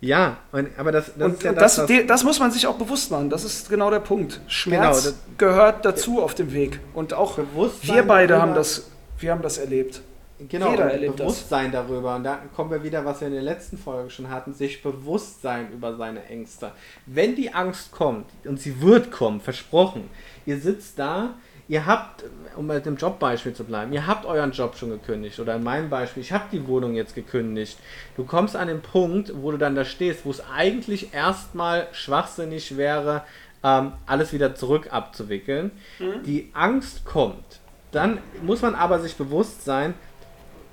Ja, 0.00 0.36
aber 0.76 0.92
das, 0.92 1.12
das 1.16 1.32
und, 1.32 1.42
ja 1.42 1.52
das, 1.52 1.76
das, 1.76 1.90
das, 2.06 2.24
muss 2.24 2.38
man 2.38 2.50
sich 2.50 2.66
auch 2.66 2.76
bewusst 2.76 3.10
machen. 3.10 3.30
Das 3.30 3.44
ist 3.44 3.70
genau 3.70 3.90
der 3.90 4.00
Punkt. 4.00 4.40
Schmerz 4.46 5.04
genau, 5.04 5.16
gehört 5.38 5.84
dazu 5.84 6.22
auf 6.22 6.34
dem 6.34 6.52
Weg. 6.52 6.80
Und 6.92 7.14
auch 7.14 7.38
wir 7.82 8.02
beide 8.02 8.40
haben 8.40 8.54
das, 8.54 8.90
wir 9.18 9.32
haben 9.32 9.42
das 9.42 9.56
erlebt. 9.56 10.02
Genau, 10.38 10.70
Jeder 10.70 10.92
erlebt 10.92 11.16
Bewusstsein 11.16 11.72
das. 11.72 11.86
darüber. 11.86 12.16
Und 12.16 12.24
da 12.24 12.40
kommen 12.54 12.70
wir 12.70 12.82
wieder, 12.82 13.04
was 13.04 13.20
wir 13.20 13.28
in 13.28 13.34
der 13.34 13.42
letzten 13.42 13.78
Folge 13.78 14.10
schon 14.10 14.28
hatten, 14.28 14.52
sich 14.52 14.82
bewusst 14.82 15.40
sein 15.40 15.72
über 15.72 15.96
seine 15.96 16.24
Ängste. 16.26 16.72
Wenn 17.06 17.34
die 17.34 17.54
Angst 17.54 17.92
kommt, 17.92 18.26
und 18.44 18.60
sie 18.60 18.80
wird 18.80 19.10
kommen, 19.10 19.40
versprochen, 19.40 20.10
ihr 20.44 20.58
sitzt 20.58 20.98
da, 20.98 21.34
ihr 21.68 21.86
habt, 21.86 22.24
um 22.56 22.66
mit 22.66 22.84
dem 22.84 22.96
Jobbeispiel 22.96 23.54
zu 23.54 23.64
bleiben, 23.64 23.92
ihr 23.92 24.06
habt 24.06 24.26
euren 24.26 24.52
Job 24.52 24.76
schon 24.76 24.90
gekündigt 24.90 25.40
oder 25.40 25.56
in 25.56 25.64
meinem 25.64 25.88
Beispiel, 25.88 26.22
ich 26.22 26.32
habe 26.32 26.44
die 26.52 26.66
Wohnung 26.66 26.94
jetzt 26.94 27.14
gekündigt. 27.14 27.78
Du 28.16 28.24
kommst 28.24 28.56
an 28.56 28.68
den 28.68 28.82
Punkt, 28.82 29.32
wo 29.42 29.50
du 29.50 29.56
dann 29.56 29.74
da 29.74 29.84
stehst, 29.84 30.26
wo 30.26 30.30
es 30.30 30.42
eigentlich 30.54 31.14
erstmal 31.14 31.88
schwachsinnig 31.92 32.76
wäre, 32.76 33.24
ähm, 33.64 33.92
alles 34.06 34.32
wieder 34.32 34.54
zurück 34.54 34.92
abzuwickeln. 34.92 35.70
Mhm. 35.98 36.22
Die 36.24 36.50
Angst 36.52 37.04
kommt. 37.04 37.60
Dann 37.90 38.18
muss 38.42 38.62
man 38.62 38.74
aber 38.74 39.00
sich 39.00 39.16
bewusst 39.16 39.64
sein, 39.64 39.94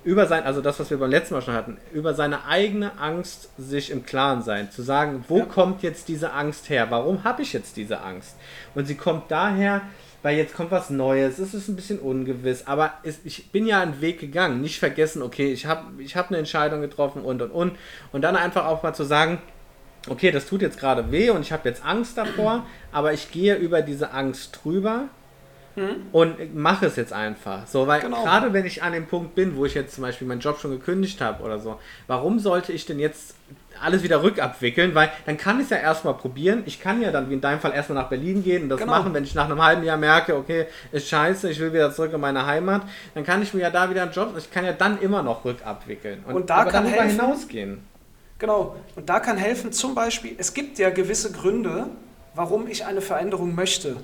über 0.03 0.27
sein, 0.27 0.43
also 0.43 0.61
das, 0.61 0.79
was 0.79 0.89
wir 0.89 0.97
beim 0.97 1.11
letzten 1.11 1.33
Mal 1.33 1.41
schon 1.41 1.53
hatten, 1.53 1.77
über 1.93 2.13
seine 2.13 2.45
eigene 2.45 2.99
Angst 2.99 3.49
sich 3.57 3.89
im 3.89 4.05
Klaren 4.05 4.41
sein, 4.41 4.71
zu 4.71 4.81
sagen, 4.81 5.23
wo 5.27 5.39
ja. 5.39 5.45
kommt 5.45 5.83
jetzt 5.83 6.07
diese 6.07 6.33
Angst 6.33 6.69
her? 6.69 6.87
Warum 6.89 7.23
habe 7.23 7.41
ich 7.41 7.53
jetzt 7.53 7.77
diese 7.77 8.01
Angst? 8.01 8.35
Und 8.75 8.85
sie 8.85 8.95
kommt 8.95 9.31
daher, 9.31 9.81
weil 10.21 10.37
jetzt 10.37 10.55
kommt 10.55 10.71
was 10.71 10.89
Neues, 10.89 11.39
es 11.39 11.53
ist 11.53 11.67
ein 11.67 11.75
bisschen 11.75 11.99
ungewiss, 11.99 12.67
aber 12.67 12.93
es, 13.03 13.19
ich 13.23 13.51
bin 13.51 13.65
ja 13.65 13.81
einen 13.81 14.01
Weg 14.01 14.19
gegangen, 14.19 14.61
nicht 14.61 14.79
vergessen, 14.79 15.21
okay, 15.21 15.51
ich 15.51 15.65
habe 15.65 16.01
ich 16.01 16.15
hab 16.15 16.29
eine 16.29 16.37
Entscheidung 16.37 16.81
getroffen 16.81 17.21
und 17.23 17.41
und 17.41 17.51
und 17.51 17.77
und 18.11 18.21
dann 18.21 18.35
einfach 18.35 18.65
auch 18.65 18.83
mal 18.83 18.93
zu 18.93 19.03
sagen, 19.03 19.41
okay, 20.09 20.31
das 20.31 20.45
tut 20.45 20.61
jetzt 20.61 20.79
gerade 20.79 21.11
weh 21.11 21.29
und 21.29 21.41
ich 21.41 21.51
habe 21.51 21.67
jetzt 21.67 21.85
Angst 21.85 22.17
davor, 22.17 22.65
aber 22.91 23.13
ich 23.13 23.31
gehe 23.31 23.55
über 23.55 23.81
diese 23.81 24.11
Angst 24.11 24.59
drüber 24.63 25.09
hm? 25.75 26.07
und 26.11 26.55
mache 26.55 26.85
es 26.85 26.95
jetzt 26.95 27.13
einfach. 27.13 27.65
So, 27.67 27.87
weil 27.87 28.01
genau. 28.01 28.23
gerade 28.23 28.53
wenn 28.53 28.65
ich 28.65 28.83
an 28.83 28.93
dem 28.93 29.07
Punkt 29.07 29.35
bin, 29.35 29.55
wo 29.55 29.65
ich 29.65 29.73
jetzt 29.73 29.95
zum 29.95 30.03
Beispiel 30.03 30.27
meinen 30.27 30.41
Job 30.41 30.59
schon 30.59 30.71
gekündigt 30.71 31.21
habe 31.21 31.43
oder 31.43 31.59
so, 31.59 31.79
warum 32.07 32.39
sollte 32.39 32.71
ich 32.71 32.85
denn 32.85 32.99
jetzt 32.99 33.35
alles 33.81 34.03
wieder 34.03 34.23
rückabwickeln, 34.23 34.95
weil 34.95 35.11
dann 35.25 35.37
kann 35.37 35.57
ich 35.57 35.65
es 35.65 35.69
ja 35.71 35.77
erstmal 35.77 36.13
probieren. 36.13 36.63
Ich 36.65 36.79
kann 36.81 37.01
ja 37.01 37.11
dann, 37.11 37.29
wie 37.29 37.33
in 37.33 37.41
deinem 37.41 37.59
Fall, 37.59 37.73
erstmal 37.73 38.01
nach 38.01 38.09
Berlin 38.09 38.43
gehen 38.43 38.63
und 38.63 38.69
das 38.69 38.79
genau. 38.79 38.91
machen, 38.91 39.13
wenn 39.13 39.23
ich 39.23 39.35
nach 39.35 39.45
einem 39.45 39.61
halben 39.61 39.83
Jahr 39.83 39.97
merke, 39.97 40.35
okay, 40.35 40.67
ist 40.91 41.07
scheiße, 41.07 41.49
ich 41.49 41.59
will 41.59 41.73
wieder 41.73 41.91
zurück 41.93 42.13
in 42.13 42.21
meine 42.21 42.45
Heimat, 42.45 42.83
dann 43.13 43.23
kann 43.23 43.41
ich 43.41 43.53
mir 43.53 43.61
ja 43.61 43.69
da 43.69 43.89
wieder 43.89 44.03
einen 44.03 44.11
Job, 44.11 44.33
ich 44.37 44.51
kann 44.51 44.65
ja 44.65 44.73
dann 44.73 44.99
immer 45.01 45.23
noch 45.23 45.43
rückabwickeln 45.43 46.23
und, 46.27 46.35
und 46.35 46.49
da 46.49 46.65
kann 46.65 46.85
darüber 46.85 47.01
helfen, 47.01 47.19
hinausgehen. 47.19 47.79
Genau, 48.39 48.75
und 48.95 49.09
da 49.09 49.19
kann 49.19 49.37
helfen 49.37 49.71
zum 49.71 49.95
Beispiel, 49.95 50.35
es 50.37 50.53
gibt 50.53 50.77
ja 50.77 50.89
gewisse 50.89 51.31
Gründe, 51.31 51.87
warum 52.35 52.67
ich 52.67 52.85
eine 52.85 53.01
Veränderung 53.01 53.55
möchte. 53.55 53.97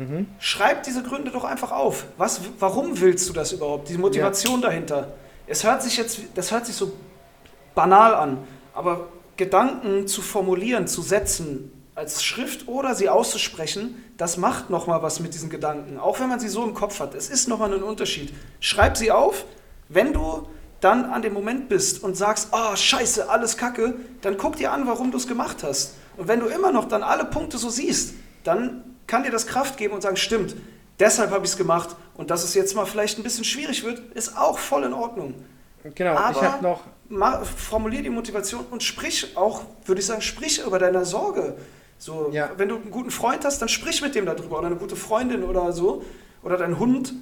Mhm. 0.00 0.26
Schreib 0.38 0.82
diese 0.84 1.02
Gründe 1.02 1.30
doch 1.30 1.44
einfach 1.44 1.72
auf. 1.72 2.06
Was, 2.16 2.40
warum 2.58 3.00
willst 3.00 3.28
du 3.28 3.34
das 3.34 3.52
überhaupt? 3.52 3.90
Die 3.90 3.98
Motivation 3.98 4.62
ja. 4.62 4.68
dahinter. 4.68 5.12
Es 5.46 5.62
hört 5.62 5.82
sich 5.82 5.98
jetzt, 5.98 6.20
das 6.34 6.50
hört 6.50 6.64
sich 6.64 6.74
so 6.74 6.92
banal 7.74 8.14
an. 8.14 8.38
Aber 8.72 9.08
Gedanken 9.36 10.06
zu 10.06 10.22
formulieren, 10.22 10.86
zu 10.86 11.02
setzen, 11.02 11.70
als 11.94 12.22
Schrift 12.22 12.66
oder 12.66 12.94
sie 12.94 13.10
auszusprechen, 13.10 14.02
das 14.16 14.38
macht 14.38 14.70
nochmal 14.70 15.02
was 15.02 15.20
mit 15.20 15.34
diesen 15.34 15.50
Gedanken. 15.50 15.98
Auch 15.98 16.18
wenn 16.18 16.30
man 16.30 16.40
sie 16.40 16.48
so 16.48 16.64
im 16.64 16.72
Kopf 16.72 16.98
hat. 17.00 17.14
Es 17.14 17.28
ist 17.28 17.46
nochmal 17.46 17.74
ein 17.74 17.82
Unterschied. 17.82 18.32
Schreib 18.60 18.96
sie 18.96 19.10
auf. 19.10 19.44
Wenn 19.90 20.14
du 20.14 20.46
dann 20.80 21.04
an 21.04 21.20
dem 21.20 21.34
Moment 21.34 21.68
bist 21.68 22.02
und 22.02 22.16
sagst, 22.16 22.48
ah, 22.52 22.70
oh, 22.72 22.76
scheiße, 22.76 23.28
alles 23.28 23.58
kacke, 23.58 23.96
dann 24.22 24.38
guck 24.38 24.56
dir 24.56 24.72
an, 24.72 24.86
warum 24.86 25.10
du 25.10 25.18
es 25.18 25.26
gemacht 25.26 25.58
hast. 25.62 25.96
Und 26.16 26.26
wenn 26.26 26.40
du 26.40 26.46
immer 26.46 26.72
noch 26.72 26.86
dann 26.88 27.02
alle 27.02 27.26
Punkte 27.26 27.58
so 27.58 27.68
siehst, 27.68 28.14
dann 28.44 28.89
kann 29.10 29.24
dir 29.24 29.32
das 29.32 29.48
Kraft 29.48 29.76
geben 29.76 29.92
und 29.92 30.02
sagen, 30.02 30.16
stimmt, 30.16 30.54
deshalb 31.00 31.32
habe 31.32 31.44
ich 31.44 31.50
es 31.50 31.56
gemacht 31.56 31.96
und 32.14 32.30
dass 32.30 32.44
es 32.44 32.54
jetzt 32.54 32.76
mal 32.76 32.86
vielleicht 32.86 33.18
ein 33.18 33.24
bisschen 33.24 33.44
schwierig 33.44 33.82
wird, 33.84 33.98
ist 34.14 34.38
auch 34.38 34.56
voll 34.56 34.84
in 34.84 34.92
Ordnung. 34.92 35.34
Genau, 35.96 36.14
Aber 36.14 36.30
ich 36.30 36.42
habe 36.42 36.62
noch 36.62 36.82
formulier 37.44 38.02
die 38.02 38.10
Motivation 38.10 38.64
und 38.70 38.84
sprich 38.84 39.36
auch, 39.36 39.62
würde 39.84 40.00
ich 40.00 40.06
sagen, 40.06 40.22
sprich 40.22 40.64
über 40.64 40.78
deine 40.78 41.04
Sorge. 41.04 41.56
So, 41.98 42.30
ja. 42.32 42.50
wenn 42.56 42.68
du 42.68 42.76
einen 42.76 42.90
guten 42.92 43.10
Freund 43.10 43.44
hast, 43.44 43.60
dann 43.60 43.68
sprich 43.68 44.00
mit 44.00 44.14
dem 44.14 44.26
darüber 44.26 44.58
oder 44.58 44.68
eine 44.68 44.76
gute 44.76 44.94
Freundin 44.94 45.42
oder 45.42 45.72
so 45.72 46.04
oder 46.44 46.56
dein 46.56 46.78
Hund, 46.78 47.12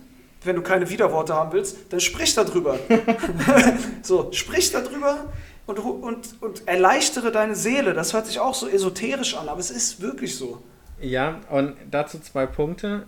wenn 0.45 0.57
du 0.57 0.63
keine 0.63 0.91
Widerworte 0.91 1.33
haben 1.33 1.53
willst, 1.53 1.77
dann 1.89 2.01
sprich 2.01 2.35
darüber. 2.35 2.79
so, 4.03 4.31
sprich 4.33 4.71
darüber 4.73 5.33
und, 5.67 5.79
und, 5.79 6.43
und 6.43 6.69
erleichtere 6.69 7.33
deine 7.33 7.55
Seele. 7.55 7.95
Das 7.95 8.13
hört 8.13 8.27
sich 8.27 8.41
auch 8.41 8.55
so 8.55 8.69
esoterisch 8.69 9.35
an, 9.37 9.49
aber 9.49 9.61
es 9.61 9.71
ist 9.71 10.03
wirklich 10.03 10.37
so. 10.37 10.63
Ja, 11.01 11.41
und 11.51 11.77
dazu 11.91 12.19
zwei 12.21 12.47
Punkte. 12.47 13.05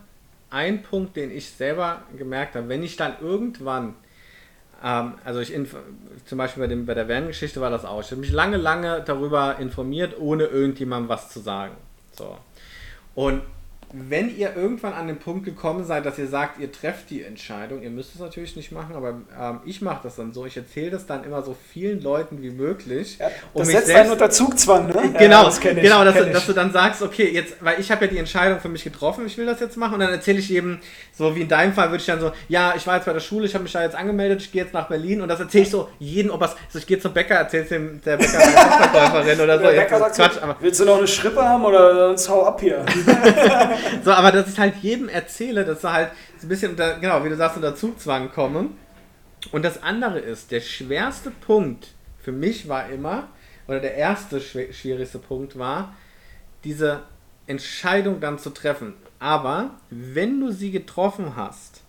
Ein 0.51 0.83
Punkt, 0.83 1.17
den 1.17 1.31
ich 1.31 1.51
selber 1.51 2.03
gemerkt 2.17 2.57
habe, 2.57 2.69
wenn 2.69 2.83
ich 2.83 2.97
dann 2.97 3.15
irgendwann 3.21 3.95
ähm, 4.83 5.15
also 5.25 5.41
ich 5.41 5.53
zum 6.25 6.39
Beispiel 6.39 6.63
bei, 6.63 6.67
dem, 6.67 6.87
bei 6.87 6.95
der 6.95 7.09
Van-Geschichte 7.09 7.61
war 7.61 7.71
das 7.71 7.85
auch. 7.85 8.01
Ich 8.01 8.11
habe 8.11 8.21
mich 8.21 8.33
lange, 8.33 8.57
lange 8.57 9.03
darüber 9.05 9.59
informiert, 9.59 10.19
ohne 10.19 10.45
irgendjemandem 10.45 11.09
was 11.09 11.31
zu 11.31 11.41
sagen. 11.41 11.77
So. 12.13 12.37
Und 13.15 13.43
wenn 13.93 14.37
ihr 14.37 14.55
irgendwann 14.55 14.93
an 14.93 15.09
den 15.09 15.19
Punkt 15.19 15.45
gekommen 15.45 15.85
seid, 15.85 16.07
dass 16.07 16.19
ihr 16.19 16.29
sagt, 16.29 16.61
ihr 16.61 16.71
trefft 16.71 17.11
die 17.11 17.25
Entscheidung, 17.25 17.83
ihr 17.83 17.91
müsst 17.91 18.15
es 18.15 18.21
natürlich 18.21 18.55
nicht 18.55 18.71
machen, 18.71 18.95
aber 18.95 19.21
ähm, 19.39 19.61
ich 19.65 19.83
mache 19.83 20.01
das 20.05 20.17
dann 20.17 20.33
so. 20.33 20.47
Ich 20.47 20.57
erzähle 20.57 20.91
das 20.91 21.07
dann 21.07 21.25
immer 21.25 21.43
so 21.43 21.57
vielen 21.73 22.01
Leuten 22.01 22.41
wie 22.41 22.51
möglich. 22.51 23.19
Ja, 23.19 23.31
das 23.55 23.69
setzt 23.69 23.87
selbst, 23.87 24.01
einen 24.03 24.13
unter 24.13 24.31
Zugzwang, 24.31 24.87
ne? 24.87 25.15
Genau, 25.19 25.41
ja, 25.41 25.45
das 25.45 25.59
ich, 25.59 25.83
genau 25.83 26.05
dass, 26.05 26.15
dass, 26.15 26.47
du 26.47 26.53
dann 26.53 26.73
sagst, 26.73 27.03
okay, 27.03 27.31
jetzt, 27.33 27.57
weil 27.61 27.81
ich 27.81 27.91
habe 27.91 28.05
ja 28.05 28.11
die 28.11 28.19
Entscheidung 28.19 28.61
für 28.61 28.69
mich 28.69 28.85
getroffen, 28.85 29.27
ich 29.27 29.37
will 29.37 29.47
das 29.47 29.59
jetzt 29.59 29.77
machen 29.77 29.95
und 29.95 30.01
dann 30.01 30.11
erzähle 30.11 30.39
ich 30.39 30.53
eben, 30.53 30.81
so 31.13 31.35
wie 31.35 31.43
in 31.43 31.49
deinem 31.49 31.73
Fall, 31.73 31.91
würde 31.91 32.01
ich 32.01 32.07
dann 32.07 32.21
so, 32.21 32.33
ja, 32.49 32.75
ich 32.77 32.87
war 32.87 32.97
jetzt 32.97 33.07
bei 33.07 33.13
der 33.13 33.21
Schule, 33.21 33.47
ich 33.47 33.55
habe 33.55 33.65
mich 33.65 33.73
da 33.73 33.83
jetzt 33.83 33.97
angemeldet, 33.97 34.41
ich 34.41 34.53
gehe 34.53 34.63
jetzt 34.63 34.73
nach 34.73 34.89
Berlin 34.89 35.21
und 35.21 35.29
das 35.29 35.41
erzähle 35.41 35.65
ich 35.65 35.71
so 35.71 35.89
jeden, 35.99 36.31
ob 36.31 36.41
was, 36.41 36.55
also 36.67 36.79
ich 36.79 36.87
gehe 36.87 37.01
zum 37.01 37.13
Bäcker, 37.13 37.35
erzähle 37.35 37.63
es 37.65 37.69
dem 37.71 38.01
der 38.03 38.17
Bäcker 38.17 38.39
oder 39.43 39.59
so. 39.59 39.65
Der 39.65 39.73
Bäcker 39.73 39.99
sagt 39.99 40.15
Quatsch, 40.15 40.35
so, 40.35 40.55
willst 40.61 40.81
du 40.81 40.85
noch 40.85 40.99
eine 40.99 41.09
Schrippe 41.09 41.43
haben 41.43 41.65
oder 41.65 42.09
sonst 42.09 42.29
hau 42.29 42.45
ab 42.45 42.61
hier? 42.61 42.85
so, 44.05 44.13
aber 44.13 44.33
dass 44.33 44.53
ich 44.53 44.59
halt 44.59 44.77
jedem 44.83 45.09
erzähle, 45.09 45.65
dass 45.65 45.81
da 45.81 45.93
halt 45.93 46.11
so 46.39 46.47
ein 46.47 46.49
bisschen 46.49 46.73
unter, 46.73 46.99
genau, 46.99 47.25
wie 47.25 47.29
du 47.29 47.37
sagst, 47.37 47.57
unter 47.57 47.75
Zugzwang 47.75 48.31
kommen. 48.33 48.77
Und 49.53 49.65
das 49.65 49.83
andere 49.83 50.19
ist, 50.19 50.51
der 50.51 50.61
schwerste 50.61 51.31
Punkt 51.31 51.89
für 52.19 52.33
mich 52.33 52.69
war 52.69 52.89
immer, 52.91 53.29
oder 53.67 53.81
der 53.81 53.95
erste 53.95 54.41
schwierigste 54.41 55.19
Punkt 55.19 55.59
war, 55.59 55.95
diese 56.65 57.01
Entscheidung 57.47 58.21
dann 58.21 58.39
zu 58.39 58.51
treffen. 58.51 58.95
Aber 59.19 59.71
wenn 59.91 60.41
du 60.41 60.51
sie 60.53 60.71
getroffen 60.71 61.37
hast, 61.37 61.83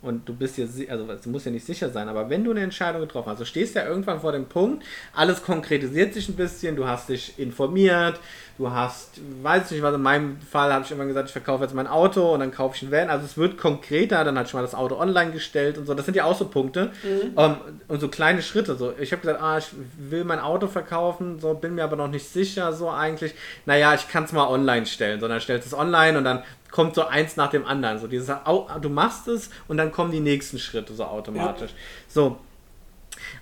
und 0.00 0.28
du 0.28 0.34
bist 0.34 0.56
dir, 0.56 0.68
also 0.90 1.06
du 1.06 1.30
musst 1.30 1.46
ja 1.46 1.50
nicht 1.50 1.66
sicher 1.66 1.90
sein, 1.90 2.08
aber 2.08 2.30
wenn 2.30 2.44
du 2.44 2.52
eine 2.52 2.60
Entscheidung 2.60 3.00
getroffen 3.00 3.30
hast, 3.30 3.40
du 3.40 3.44
stehst 3.44 3.74
ja 3.74 3.84
irgendwann 3.84 4.20
vor 4.20 4.30
dem 4.30 4.46
Punkt, 4.46 4.84
alles 5.12 5.42
konkretisiert 5.42 6.14
sich 6.14 6.28
ein 6.28 6.36
bisschen, 6.36 6.76
du 6.76 6.86
hast 6.86 7.08
dich 7.08 7.36
informiert, 7.38 8.20
du 8.58 8.70
hast, 8.72 9.20
weiß 9.42 9.66
ich 9.66 9.70
nicht 9.70 9.82
was, 9.82 9.94
in 9.94 10.02
meinem 10.02 10.40
Fall 10.40 10.72
habe 10.72 10.84
ich 10.84 10.90
immer 10.90 11.06
gesagt, 11.06 11.28
ich 11.28 11.32
verkaufe 11.32 11.62
jetzt 11.62 11.74
mein 11.74 11.86
Auto 11.86 12.34
und 12.34 12.40
dann 12.40 12.50
kaufe 12.50 12.76
ich 12.76 12.82
ein 12.82 12.90
Van. 12.90 13.08
Also 13.08 13.24
es 13.24 13.38
wird 13.38 13.56
konkreter, 13.56 14.24
dann 14.24 14.36
hat 14.36 14.48
ich 14.48 14.54
mal 14.54 14.62
das 14.62 14.74
Auto 14.74 14.96
online 14.98 15.30
gestellt 15.30 15.78
und 15.78 15.86
so. 15.86 15.94
Das 15.94 16.04
sind 16.04 16.16
ja 16.16 16.24
auch 16.24 16.36
so 16.36 16.48
Punkte. 16.48 16.90
Mhm. 17.04 17.32
Um, 17.36 17.44
ähm, 17.44 17.56
und 17.86 18.00
so 18.00 18.08
kleine 18.08 18.42
Schritte. 18.42 18.74
So. 18.74 18.92
Ich 18.98 19.12
habe 19.12 19.22
gesagt, 19.22 19.40
ah, 19.40 19.58
ich 19.58 19.68
will 19.96 20.24
mein 20.24 20.40
Auto 20.40 20.66
verkaufen, 20.66 21.38
so 21.38 21.54
bin 21.54 21.76
mir 21.76 21.84
aber 21.84 21.94
noch 21.94 22.08
nicht 22.08 22.28
sicher, 22.28 22.72
so 22.72 22.90
eigentlich. 22.90 23.32
Naja, 23.64 23.94
ich 23.94 24.08
kann 24.08 24.24
es 24.24 24.32
mal 24.32 24.48
online 24.48 24.86
stellen, 24.86 25.20
sondern 25.20 25.40
stellst 25.40 25.68
es 25.68 25.72
online 25.72 26.18
und 26.18 26.24
dann 26.24 26.42
kommt 26.72 26.96
so 26.96 27.06
eins 27.06 27.36
nach 27.36 27.50
dem 27.50 27.64
anderen. 27.64 28.00
So 28.00 28.08
dieses, 28.08 28.34
du 28.82 28.88
machst 28.88 29.28
es 29.28 29.50
und 29.68 29.76
dann 29.76 29.92
kommen 29.92 30.10
die 30.10 30.20
nächsten 30.20 30.58
Schritte 30.58 30.94
so 30.94 31.04
automatisch. 31.04 31.70
Ja. 31.70 31.76
So. 32.08 32.38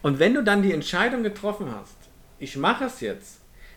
Und 0.02 0.18
wenn 0.18 0.34
du 0.34 0.44
dann 0.44 0.62
die 0.62 0.72
Entscheidung 0.72 1.22
getroffen 1.22 1.72
hast, 1.74 1.96
ich 2.38 2.56
mache 2.56 2.84
es 2.84 3.00
jetzt, 3.00 3.35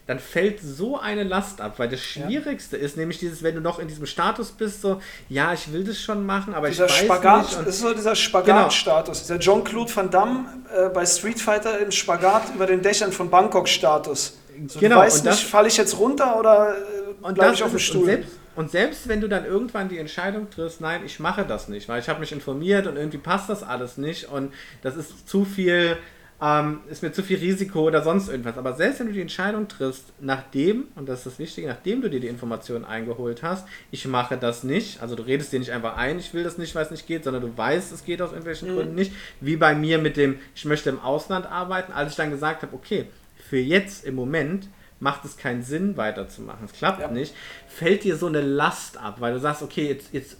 dann 0.09 0.17
fällt 0.17 0.59
so 0.59 0.99
eine 0.99 1.23
Last 1.23 1.61
ab, 1.61 1.75
weil 1.77 1.87
das 1.87 1.99
Schwierigste 1.99 2.75
ja. 2.75 2.83
ist 2.83 2.97
nämlich 2.97 3.19
dieses, 3.19 3.43
wenn 3.43 3.53
du 3.53 3.61
noch 3.61 3.77
in 3.77 3.87
diesem 3.87 4.07
Status 4.07 4.49
bist, 4.49 4.81
so, 4.81 4.99
ja, 5.29 5.53
ich 5.53 5.71
will 5.71 5.83
das 5.83 5.99
schon 5.99 6.25
machen, 6.25 6.55
aber 6.55 6.67
dieser 6.67 6.87
ich 6.87 6.93
weiß 6.93 6.99
Spagat, 7.01 7.41
nicht. 7.43 7.59
Und 7.59 7.67
das 7.67 7.75
ist 7.75 7.81
so 7.81 7.93
dieser 7.93 8.15
Spagat-Status, 8.15 9.27
genau. 9.27 9.37
dieser 9.37 9.39
Jean-Claude 9.39 9.95
Van 9.95 10.09
Damme 10.09 10.45
äh, 10.75 10.89
bei 10.89 11.05
Street 11.05 11.39
Fighter 11.39 11.77
im 11.77 11.91
Spagat 11.91 12.55
über 12.55 12.65
den 12.65 12.81
Dächern 12.81 13.11
von 13.11 13.29
Bangkok-Status. 13.29 14.39
So, 14.65 14.79
genau. 14.79 14.95
Du 14.95 15.01
weißt 15.01 15.25
und 15.25 15.29
nicht, 15.29 15.43
falle 15.43 15.67
ich 15.67 15.77
jetzt 15.77 15.99
runter 15.99 16.39
oder 16.39 16.75
äh, 17.23 17.31
bleibe 17.31 17.53
ich 17.53 17.61
auf 17.61 17.69
dem 17.69 17.77
Stuhl? 17.77 18.05
Selbst, 18.05 18.31
und 18.55 18.71
selbst 18.71 19.07
wenn 19.07 19.21
du 19.21 19.29
dann 19.29 19.45
irgendwann 19.45 19.89
die 19.89 19.99
Entscheidung 19.99 20.49
triffst, 20.49 20.81
nein, 20.81 21.03
ich 21.05 21.19
mache 21.19 21.45
das 21.45 21.67
nicht, 21.67 21.87
weil 21.87 21.99
ich 22.01 22.09
habe 22.09 22.19
mich 22.19 22.31
informiert 22.31 22.87
und 22.87 22.97
irgendwie 22.97 23.19
passt 23.19 23.47
das 23.47 23.61
alles 23.61 23.97
nicht 23.97 24.27
und 24.27 24.55
das 24.81 24.95
ist 24.95 25.29
zu 25.29 25.45
viel 25.45 25.97
ähm, 26.41 26.79
ist 26.89 27.03
mir 27.03 27.11
zu 27.11 27.21
viel 27.21 27.37
Risiko 27.37 27.81
oder 27.81 28.01
sonst 28.01 28.29
irgendwas. 28.29 28.57
Aber 28.57 28.73
selbst 28.73 28.99
wenn 28.99 29.07
du 29.07 29.13
die 29.13 29.21
Entscheidung 29.21 29.67
triffst, 29.67 30.05
nachdem, 30.19 30.85
und 30.95 31.09
das 31.09 31.19
ist 31.19 31.25
das 31.25 31.39
Wichtige, 31.39 31.67
nachdem 31.67 32.01
du 32.01 32.09
dir 32.09 32.19
die 32.19 32.27
Informationen 32.27 32.85
eingeholt 32.85 33.43
hast, 33.43 33.67
ich 33.91 34.07
mache 34.07 34.37
das 34.37 34.63
nicht, 34.63 35.01
also 35.01 35.15
du 35.15 35.23
redest 35.23 35.51
dir 35.51 35.59
nicht 35.59 35.71
einfach 35.71 35.97
ein, 35.97 36.19
ich 36.19 36.33
will 36.33 36.43
das 36.43 36.57
nicht, 36.57 36.73
weil 36.75 36.85
es 36.85 36.91
nicht 36.91 37.07
geht, 37.07 37.25
sondern 37.25 37.41
du 37.41 37.57
weißt, 37.57 37.91
es 37.91 38.05
geht 38.05 38.21
aus 38.21 38.29
irgendwelchen 38.29 38.71
mhm. 38.71 38.75
Gründen 38.75 38.95
nicht, 38.95 39.11
wie 39.41 39.57
bei 39.57 39.75
mir 39.75 39.97
mit 39.97 40.15
dem, 40.15 40.39
ich 40.55 40.65
möchte 40.65 40.89
im 40.89 40.99
Ausland 40.99 41.45
arbeiten, 41.45 41.91
als 41.91 42.11
ich 42.11 42.17
dann 42.17 42.31
gesagt 42.31 42.61
habe, 42.61 42.73
okay, 42.73 43.07
für 43.49 43.57
jetzt 43.57 44.05
im 44.05 44.15
Moment 44.15 44.67
macht 44.99 45.23
es 45.25 45.37
keinen 45.37 45.63
Sinn 45.63 45.97
weiterzumachen. 45.97 46.65
Es 46.65 46.73
klappt 46.73 46.99
ja. 46.99 47.07
nicht. 47.07 47.33
Fällt 47.67 48.03
dir 48.03 48.17
so 48.17 48.27
eine 48.27 48.41
Last 48.41 48.97
ab, 48.97 49.17
weil 49.19 49.33
du 49.33 49.39
sagst, 49.39 49.61
okay, 49.61 49.87
jetzt, 49.87 50.13
jetzt 50.13 50.37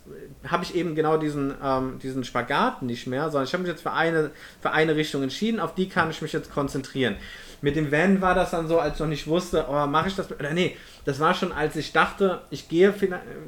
habe 0.47 0.63
ich 0.63 0.75
eben 0.75 0.95
genau 0.95 1.17
diesen, 1.17 1.53
ähm, 1.63 1.99
diesen 1.99 2.23
Spagat 2.23 2.81
nicht 2.81 3.07
mehr, 3.07 3.29
sondern 3.29 3.45
ich 3.45 3.53
habe 3.53 3.63
mich 3.63 3.71
jetzt 3.71 3.81
für 3.81 3.93
eine, 3.93 4.31
für 4.61 4.71
eine 4.71 4.95
Richtung 4.95 5.23
entschieden, 5.23 5.59
auf 5.59 5.75
die 5.75 5.87
kann 5.87 6.09
ich 6.09 6.21
mich 6.21 6.33
jetzt 6.33 6.51
konzentrieren. 6.51 7.15
Mit 7.61 7.75
dem 7.75 7.91
Van 7.91 8.21
war 8.21 8.35
das 8.35 8.51
dann 8.51 8.67
so, 8.67 8.79
als 8.79 8.95
ich 8.95 8.99
noch 8.99 9.07
nicht 9.07 9.27
wusste, 9.27 9.65
oh, 9.69 9.85
mache 9.85 10.09
ich 10.09 10.15
das? 10.15 10.31
Oder 10.31 10.53
nee, 10.53 10.77
das 11.05 11.19
war 11.19 11.33
schon, 11.33 11.51
als 11.51 11.75
ich 11.75 11.91
dachte, 11.91 12.41
ich 12.49 12.69
gehe, 12.69 12.93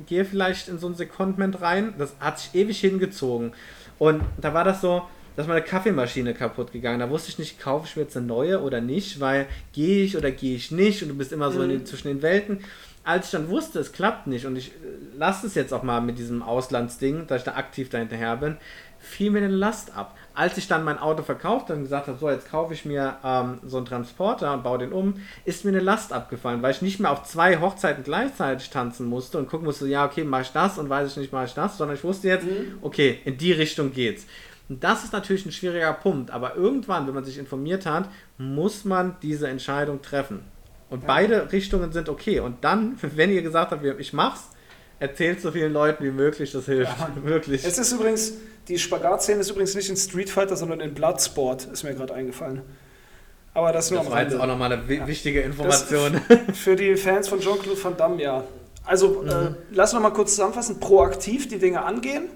gehe 0.05 0.25
vielleicht 0.25 0.67
in 0.67 0.79
so 0.79 0.87
ein 0.87 0.95
Secondment 0.95 1.61
rein. 1.61 1.93
Das 1.97 2.15
hat 2.19 2.39
sich 2.39 2.53
ewig 2.53 2.79
hingezogen. 2.79 3.53
Und 3.99 4.21
da 4.39 4.53
war 4.53 4.63
das 4.63 4.81
so, 4.81 5.03
dass 5.35 5.47
meine 5.47 5.61
Kaffeemaschine 5.61 6.33
kaputt 6.33 6.71
gegangen. 6.71 6.99
Da 6.99 7.09
wusste 7.09 7.29
ich 7.29 7.39
nicht, 7.39 7.59
kaufe 7.59 7.87
ich 7.87 7.95
mir 7.95 8.03
jetzt 8.03 8.17
eine 8.17 8.25
neue 8.25 8.61
oder 8.61 8.81
nicht, 8.81 9.19
weil 9.19 9.47
gehe 9.73 10.03
ich 10.03 10.17
oder 10.17 10.31
gehe 10.31 10.55
ich 10.55 10.71
nicht 10.71 11.01
und 11.01 11.09
du 11.09 11.15
bist 11.15 11.31
immer 11.31 11.51
so 11.51 11.61
mhm. 11.61 11.69
den, 11.69 11.85
zwischen 11.85 12.07
den 12.07 12.21
Welten. 12.21 12.59
Als 13.03 13.27
ich 13.27 13.31
dann 13.31 13.49
wusste, 13.49 13.79
es 13.79 13.93
klappt 13.93 14.27
nicht 14.27 14.45
und 14.45 14.55
ich 14.55 14.69
äh, 14.69 15.17
lasse 15.17 15.47
es 15.47 15.55
jetzt 15.55 15.73
auch 15.73 15.83
mal 15.83 16.01
mit 16.01 16.19
diesem 16.19 16.43
Auslandsding, 16.43 17.25
dass 17.27 17.39
ich 17.39 17.45
da 17.45 17.55
aktiv 17.55 17.89
dahinterher 17.89 18.37
bin, 18.37 18.57
fiel 19.01 19.31
mir 19.31 19.39
eine 19.39 19.47
Last 19.47 19.97
ab. 19.97 20.15
Als 20.33 20.57
ich 20.57 20.67
dann 20.67 20.83
mein 20.83 20.99
Auto 20.99 21.23
verkauft 21.23 21.71
und 21.71 21.81
gesagt 21.81 22.07
habe, 22.07 22.17
so 22.19 22.29
jetzt 22.29 22.49
kaufe 22.49 22.73
ich 22.73 22.85
mir 22.85 23.17
ähm, 23.23 23.59
so 23.65 23.77
einen 23.77 23.87
Transporter 23.87 24.53
und 24.53 24.63
baue 24.63 24.77
den 24.77 24.93
um, 24.93 25.15
ist 25.43 25.65
mir 25.65 25.71
eine 25.71 25.79
Last 25.79 26.13
abgefallen, 26.13 26.61
weil 26.61 26.71
ich 26.71 26.83
nicht 26.83 26.99
mehr 26.99 27.11
auf 27.11 27.23
zwei 27.23 27.59
Hochzeiten 27.59 28.03
gleichzeitig 28.03 28.69
tanzen 28.69 29.07
musste 29.07 29.39
und 29.39 29.49
gucken 29.49 29.65
musste, 29.65 29.87
ja 29.87 30.05
okay, 30.05 30.23
mache 30.23 30.43
ich 30.43 30.51
das 30.51 30.77
und 30.77 30.87
weiß 30.87 31.11
ich 31.11 31.17
nicht, 31.17 31.33
mache 31.33 31.45
ich 31.45 31.53
das, 31.53 31.77
sondern 31.77 31.97
ich 31.97 32.03
wusste 32.03 32.27
jetzt, 32.27 32.45
mhm. 32.45 32.77
okay, 32.81 33.19
in 33.25 33.37
die 33.37 33.51
Richtung 33.51 33.91
geht's. 33.91 34.27
Und 34.71 34.85
das 34.85 35.03
ist 35.03 35.11
natürlich 35.11 35.45
ein 35.45 35.51
schwieriger 35.51 35.91
Punkt, 35.91 36.31
aber 36.31 36.55
irgendwann, 36.55 37.05
wenn 37.05 37.13
man 37.13 37.25
sich 37.25 37.37
informiert 37.37 37.85
hat, 37.85 38.07
muss 38.37 38.85
man 38.85 39.17
diese 39.21 39.49
Entscheidung 39.49 40.01
treffen. 40.01 40.45
Und 40.89 41.01
ja. 41.01 41.07
beide 41.07 41.51
Richtungen 41.51 41.91
sind 41.91 42.07
okay. 42.07 42.39
Und 42.39 42.63
dann, 42.63 42.97
wenn 43.01 43.31
ihr 43.31 43.41
gesagt 43.41 43.71
habt, 43.71 43.83
ich 43.83 44.13
mach's, 44.13 44.47
erzählt 44.97 45.41
so 45.41 45.51
vielen 45.51 45.73
Leuten 45.73 46.05
wie 46.05 46.11
möglich, 46.11 46.53
das 46.53 46.67
hilft. 46.67 46.97
Ja, 46.97 47.09
wirklich. 47.25 47.65
Es 47.65 47.77
ist 47.77 47.91
übrigens, 47.91 48.35
die 48.69 48.79
Spagat-Szene 48.79 49.41
ist 49.41 49.49
übrigens 49.49 49.75
nicht 49.75 49.89
in 49.89 49.97
Street 49.97 50.29
Fighter, 50.29 50.55
sondern 50.55 50.79
in 50.79 50.93
Bloodsport, 50.93 51.65
ist 51.65 51.83
mir 51.83 51.93
gerade 51.93 52.13
eingefallen. 52.13 52.61
Aber 53.53 53.73
das, 53.73 53.89
das 53.89 54.09
war 54.09 54.23
jetzt 54.23 54.39
auch 54.39 54.47
nochmal 54.47 54.71
eine 54.71 54.95
ja. 54.95 55.05
wichtige 55.05 55.41
Information. 55.41 56.21
Das 56.29 56.57
für 56.57 56.77
die 56.77 56.95
Fans 56.95 57.27
von 57.27 57.41
Jean-Claude 57.41 57.83
Van 57.83 57.97
Damme, 57.97 58.21
ja. 58.23 58.45
Also, 58.85 59.21
mhm. 59.21 59.27
äh, 59.27 59.33
lass 59.71 59.91
noch 59.91 59.99
mal 59.99 60.11
kurz 60.11 60.31
zusammenfassen. 60.31 60.79
Proaktiv 60.79 61.49
die 61.49 61.59
Dinge 61.59 61.83
angehen. 61.83 62.29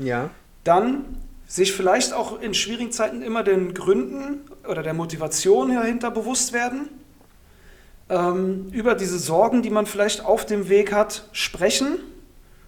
Ja. 0.00 0.30
Dann 0.62 1.16
sich 1.52 1.74
vielleicht 1.74 2.14
auch 2.14 2.40
in 2.40 2.54
schwierigen 2.54 2.92
Zeiten 2.92 3.20
immer 3.20 3.42
den 3.42 3.74
Gründen 3.74 4.40
oder 4.66 4.82
der 4.82 4.94
Motivation 4.94 5.74
dahinter 5.74 6.10
bewusst 6.10 6.54
werden, 6.54 6.88
ähm, 8.08 8.68
über 8.72 8.94
diese 8.94 9.18
Sorgen, 9.18 9.60
die 9.60 9.68
man 9.68 9.84
vielleicht 9.84 10.24
auf 10.24 10.46
dem 10.46 10.70
Weg 10.70 10.94
hat, 10.94 11.28
sprechen 11.32 11.98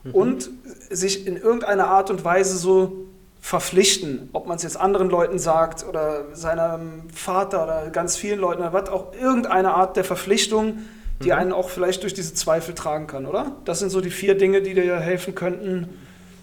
mhm. 0.02 0.10
und 0.10 0.50
sich 0.90 1.26
in 1.26 1.38
irgendeiner 1.38 1.86
Art 1.86 2.10
und 2.10 2.26
Weise 2.26 2.58
so 2.58 3.06
verpflichten, 3.40 4.28
ob 4.34 4.46
man 4.46 4.58
es 4.58 4.62
jetzt 4.62 4.76
anderen 4.76 5.08
Leuten 5.08 5.38
sagt 5.38 5.88
oder 5.88 6.34
seinem 6.34 7.08
Vater 7.08 7.64
oder 7.64 7.88
ganz 7.88 8.16
vielen 8.18 8.38
Leuten 8.38 8.60
oder 8.60 8.74
was 8.74 8.90
auch, 8.90 9.14
irgendeine 9.14 9.72
Art 9.72 9.96
der 9.96 10.04
Verpflichtung, 10.04 10.80
die 11.22 11.28
mhm. 11.28 11.38
einen 11.38 11.52
auch 11.54 11.70
vielleicht 11.70 12.02
durch 12.02 12.12
diese 12.12 12.34
Zweifel 12.34 12.74
tragen 12.74 13.06
kann, 13.06 13.24
oder? 13.24 13.52
Das 13.64 13.78
sind 13.78 13.88
so 13.88 14.02
die 14.02 14.10
vier 14.10 14.36
Dinge, 14.36 14.60
die 14.60 14.74
dir 14.74 15.00
helfen 15.00 15.34
könnten, 15.34 15.88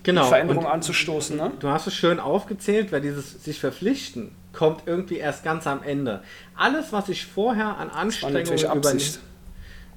genau. 0.03 0.25
Veränderung 0.25 0.65
und 0.65 0.71
anzustoßen. 0.71 1.37
Ne? 1.37 1.51
Du 1.59 1.69
hast 1.69 1.87
es 1.87 1.93
schön 1.93 2.19
aufgezählt, 2.19 2.91
weil 2.91 3.01
dieses 3.01 3.43
sich 3.43 3.59
verpflichten 3.59 4.31
kommt 4.53 4.83
irgendwie 4.85 5.17
erst 5.17 5.43
ganz 5.43 5.67
am 5.67 5.83
Ende. 5.83 6.21
Alles, 6.55 6.91
was 6.91 7.09
ich 7.09 7.25
vorher 7.25 7.77
an 7.77 7.89
Anstrengungen 7.89 8.45
übernehme, 8.45 8.99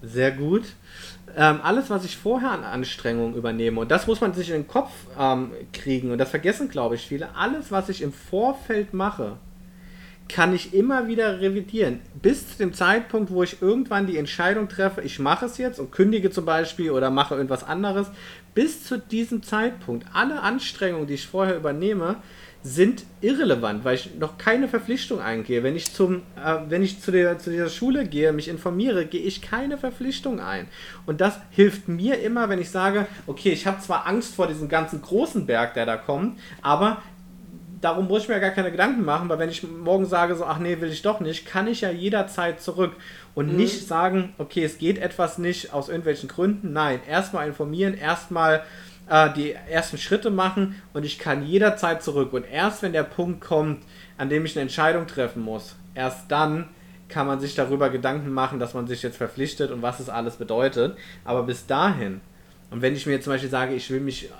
sehr 0.03 0.33
gut. 0.33 0.65
Ähm, 1.37 1.61
alles, 1.63 1.91
was 1.91 2.05
ich 2.05 2.17
vorher 2.17 2.51
an 2.51 2.63
Anstrengungen 2.63 3.35
übernehme, 3.35 3.81
und 3.81 3.91
das 3.91 4.07
muss 4.07 4.21
man 4.21 4.35
sich 4.35 4.51
in 4.51 4.57
den 4.57 4.69
Kopf 4.69 4.91
ähm, 5.19 5.51
kriegen, 5.73 6.13
und 6.13 6.19
das 6.19 6.31
vergessen, 6.31 6.69
glaube 6.69 6.95
ich, 6.95 7.07
viele, 7.07 7.35
alles, 7.35 7.73
was 7.73 7.89
ich 7.89 8.03
im 8.03 8.13
Vorfeld 8.13 8.95
mache, 8.95 9.39
kann 10.29 10.55
ich 10.55 10.75
immer 10.75 11.07
wieder 11.07 11.41
revidieren. 11.41 12.01
Bis 12.21 12.51
zu 12.51 12.59
dem 12.59 12.73
Zeitpunkt, 12.73 13.31
wo 13.31 13.43
ich 13.43 13.61
irgendwann 13.61 14.07
die 14.07 14.17
Entscheidung 14.17 14.69
treffe, 14.69 15.03
ich 15.03 15.19
mache 15.19 15.47
es 15.47 15.59
jetzt 15.59 15.79
und 15.79 15.93
kündige 15.93 16.31
zum 16.31 16.45
Beispiel 16.45 16.91
oder 16.91 17.11
mache 17.11 17.35
irgendwas 17.35 17.65
anderes. 17.65 18.11
Bis 18.55 18.85
zu 18.85 18.99
diesem 18.99 19.43
Zeitpunkt, 19.43 20.07
alle 20.13 20.41
Anstrengungen, 20.41 21.07
die 21.07 21.15
ich 21.15 21.27
vorher 21.27 21.57
übernehme, 21.57 22.17
sind 22.65 23.05
irrelevant, 23.21 23.85
weil 23.85 23.97
ich 23.97 24.15
noch 24.19 24.39
keine 24.39 24.69
Verpflichtung 24.69 25.21
eingehe. 25.21 25.63
Wenn 25.63 25.77
ich, 25.77 25.93
zum, 25.93 26.23
äh, 26.43 26.57
wenn 26.69 26.83
ich 26.83 26.99
zu, 26.99 27.13
der, 27.13 27.39
zu 27.39 27.51
dieser 27.51 27.69
Schule 27.69 28.07
gehe, 28.07 28.33
mich 28.33 28.49
informiere, 28.49 29.05
gehe 29.05 29.21
ich 29.21 29.43
keine 29.43 29.77
Verpflichtung 29.77 30.41
ein. 30.41 30.67
Und 31.05 31.21
das 31.21 31.39
hilft 31.51 31.89
mir 31.89 32.21
immer, 32.23 32.49
wenn 32.49 32.59
ich 32.59 32.71
sage, 32.71 33.07
okay, 33.27 33.51
ich 33.51 33.67
habe 33.67 33.81
zwar 33.81 34.07
Angst 34.07 34.35
vor 34.35 34.47
diesem 34.47 34.71
ganzen 34.71 35.03
großen 35.03 35.45
Berg, 35.45 35.75
der 35.75 35.85
da 35.85 35.99
kommt, 35.99 36.39
aber 36.63 37.03
darum 37.85 38.09
muss 38.09 38.23
ich 38.23 38.29
mir 38.29 38.41
gar 38.41 38.51
keine 38.51 38.71
Gedanken 38.71 39.05
machen, 39.05 39.29
weil 39.29 39.39
wenn 39.39 39.51
ich 39.51 39.63
morgen 39.63 40.07
sage, 40.07 40.35
so, 40.35 40.45
ach 40.45 40.59
nee, 40.59 40.81
will 40.81 40.91
ich 40.91 41.03
doch 41.03 41.21
nicht, 41.21 41.45
kann 41.45 41.67
ich 41.67 41.83
ja 41.83 41.91
jederzeit 41.91 42.61
zurück 42.61 42.93
und 43.35 43.51
Mhm. 43.51 43.57
nicht 43.57 43.87
sagen, 43.87 44.33
okay, 44.39 44.65
es 44.65 44.79
geht 44.79 44.97
etwas 44.99 45.37
nicht 45.37 45.75
aus 45.75 45.89
irgendwelchen 45.89 46.29
Gründen. 46.29 46.73
Nein, 46.73 47.01
erstmal 47.07 47.47
informieren, 47.47 47.93
erstmal 47.93 48.63
äh, 49.11 49.29
die 49.35 49.53
ersten 49.53 49.99
Schritte 49.99 50.31
machen 50.31 50.81
und 50.95 51.05
ich 51.05 51.19
kann 51.19 51.45
jederzeit 51.47 52.03
zurück. 52.03 52.33
Und 52.33 52.45
erst 52.51 52.83
wenn 52.83 52.95
der 52.95 53.03
Punkt 53.03 53.43
kommt, 53.43 53.83
an 54.17 54.31
dem 54.31 54.47
ich 54.47 54.57
eine 54.57 54.63
Entscheidung 54.63 55.07
treffen 55.07 55.43
muss, 55.43 55.77
erst 55.95 56.31
dann 56.31 56.69
kann 57.11 57.27
man 57.27 57.39
sich 57.39 57.55
darüber 57.55 57.91
Gedanken 57.91 58.33
machen, 58.33 58.59
dass 58.59 58.73
man 58.73 58.87
sich 58.87 59.03
jetzt 59.03 59.19
verpflichtet 59.19 59.71
und 59.71 59.83
was 59.83 60.01
es 60.01 60.09
alles 60.09 60.37
bedeutet. 60.37 60.97
Aber 61.27 61.43
bis 61.43 61.67
dahin, 61.67 62.23
und 62.71 62.81
wenn 62.81 62.97
ich 62.97 63.05
mir 63.05 63.13
jetzt 63.13 63.25
zum 63.25 63.35
Beispiel 63.35 63.51
sage, 63.51 63.75
ich 63.75 63.91
will 63.91 64.01
mich, 64.01 64.31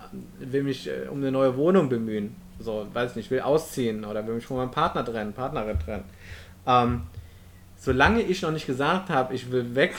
will 0.41 0.63
mich 0.63 0.89
äh, 0.89 1.09
um 1.11 1.19
eine 1.19 1.31
neue 1.31 1.59
Wohnung 1.59 1.91
bemühen, 1.91 2.35
so, 2.59 2.87
weiß 2.93 3.17
nicht, 3.17 3.31
will 3.31 3.41
ausziehen 3.41 4.05
oder 4.05 4.27
will 4.27 4.35
mich 4.35 4.47
von 4.47 4.57
meinem 4.57 4.71
Partner 4.71 5.05
trennen, 5.05 5.33
Partnerin 5.33 5.79
trennen, 5.79 6.05
ähm, 6.67 7.03
solange 7.77 8.23
ich 8.23 8.43
noch 8.43 8.51
nicht 8.51 8.67
gesagt 8.67 9.11
habe, 9.11 9.35
ich 9.35 9.51
will 9.51 9.75
weg, 9.75 9.95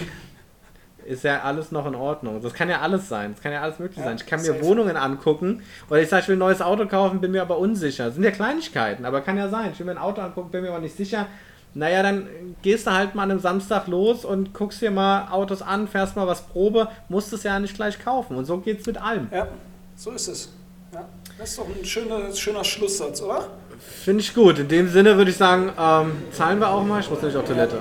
ist 1.05 1.23
ja 1.23 1.41
alles 1.43 1.71
noch 1.71 1.85
in 1.85 1.93
Ordnung. 1.93 2.41
Das 2.41 2.53
kann 2.53 2.67
ja 2.67 2.81
alles 2.81 3.07
sein. 3.07 3.33
Das 3.33 3.43
kann 3.43 3.51
ja 3.51 3.61
alles 3.61 3.77
möglich 3.77 3.99
Ja, 3.99 4.05
sein. 4.05 4.15
Ich 4.15 4.25
kann 4.25 4.41
mir 4.41 4.47
safe. 4.47 4.63
Wohnungen 4.63 4.97
angucken 4.97 5.61
oder 5.89 6.01
ich 6.01 6.09
sage, 6.09 6.23
ich 6.23 6.27
will 6.29 6.35
ein 6.35 6.39
neues 6.39 6.61
Auto 6.61 6.87
kaufen, 6.87 7.21
bin 7.21 7.31
mir 7.31 7.43
aber 7.43 7.59
unsicher. 7.59 8.05
Das 8.05 8.15
sind 8.15 8.23
ja 8.23 8.31
Kleinigkeiten, 8.31 9.05
aber 9.05 9.21
kann 9.21 9.37
ja 9.37 9.47
sein. 9.49 9.69
Ich 9.71 9.79
will 9.79 9.85
mir 9.85 9.91
ein 9.91 9.97
Auto 9.99 10.21
angucken, 10.21 10.49
bin 10.49 10.63
mir 10.63 10.69
aber 10.69 10.79
nicht 10.79 10.97
sicher. 10.97 11.27
Naja, 11.75 12.01
dann 12.01 12.27
gehst 12.61 12.87
du 12.87 12.91
halt 12.91 13.15
mal 13.15 13.23
an 13.23 13.31
einem 13.31 13.39
Samstag 13.41 13.87
los 13.87 14.23
und 14.23 14.53
guckst 14.53 14.81
dir 14.81 14.91
mal 14.91 15.27
Autos 15.29 15.61
an, 15.61 15.87
fährst 15.89 16.15
mal 16.15 16.25
was 16.25 16.41
Probe, 16.41 16.87
musst 17.09 17.33
es 17.33 17.43
ja 17.43 17.59
nicht 17.59 17.75
gleich 17.75 17.99
kaufen. 18.03 18.37
Und 18.37 18.45
so 18.45 18.57
geht's 18.59 18.85
mit 18.87 18.97
allem. 18.99 19.27
Ja, 19.31 19.47
so 19.97 20.11
ist 20.11 20.29
es. 20.29 20.53
Ja, 21.37 21.41
das 21.41 21.49
ist 21.49 21.59
doch 21.59 21.67
ein 21.67 21.85
schöner, 21.85 22.33
schöner 22.33 22.63
Schlusssatz, 22.63 23.21
oder? 23.21 23.47
Finde 24.03 24.21
ich 24.21 24.33
gut. 24.33 24.57
In 24.59 24.67
dem 24.67 24.89
Sinne 24.89 25.17
würde 25.17 25.31
ich 25.31 25.37
sagen, 25.37 25.71
ähm, 25.77 26.13
zahlen 26.31 26.59
wir 26.59 26.69
auch 26.69 26.83
mal. 26.83 27.01
Ich 27.01 27.09
muss 27.09 27.19
nämlich 27.21 27.37
auf 27.37 27.45
Toilette. 27.45 27.77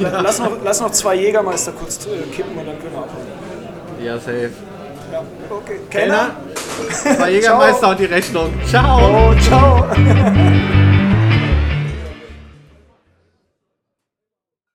Lass 0.00 0.38
noch, 0.38 0.52
lass 0.62 0.80
noch 0.80 0.90
zwei 0.90 1.14
Jägermeister 1.14 1.72
kurz 1.72 2.06
äh, 2.06 2.20
kippen 2.34 2.56
und 2.56 2.66
dann 2.66 2.78
können 2.78 2.92
wir 2.92 2.98
abhauen. 2.98 4.04
ja, 4.04 4.18
safe. 4.18 4.50
Ja, 5.12 5.22
okay. 5.50 5.80
Kellner, 5.88 6.36
zwei 6.90 7.30
Jägermeister 7.30 7.90
und 7.92 8.00
die 8.00 8.04
Rechnung. 8.04 8.52
Ciao. 8.66 9.30
Oh, 9.30 9.40
ciao. 9.40 9.86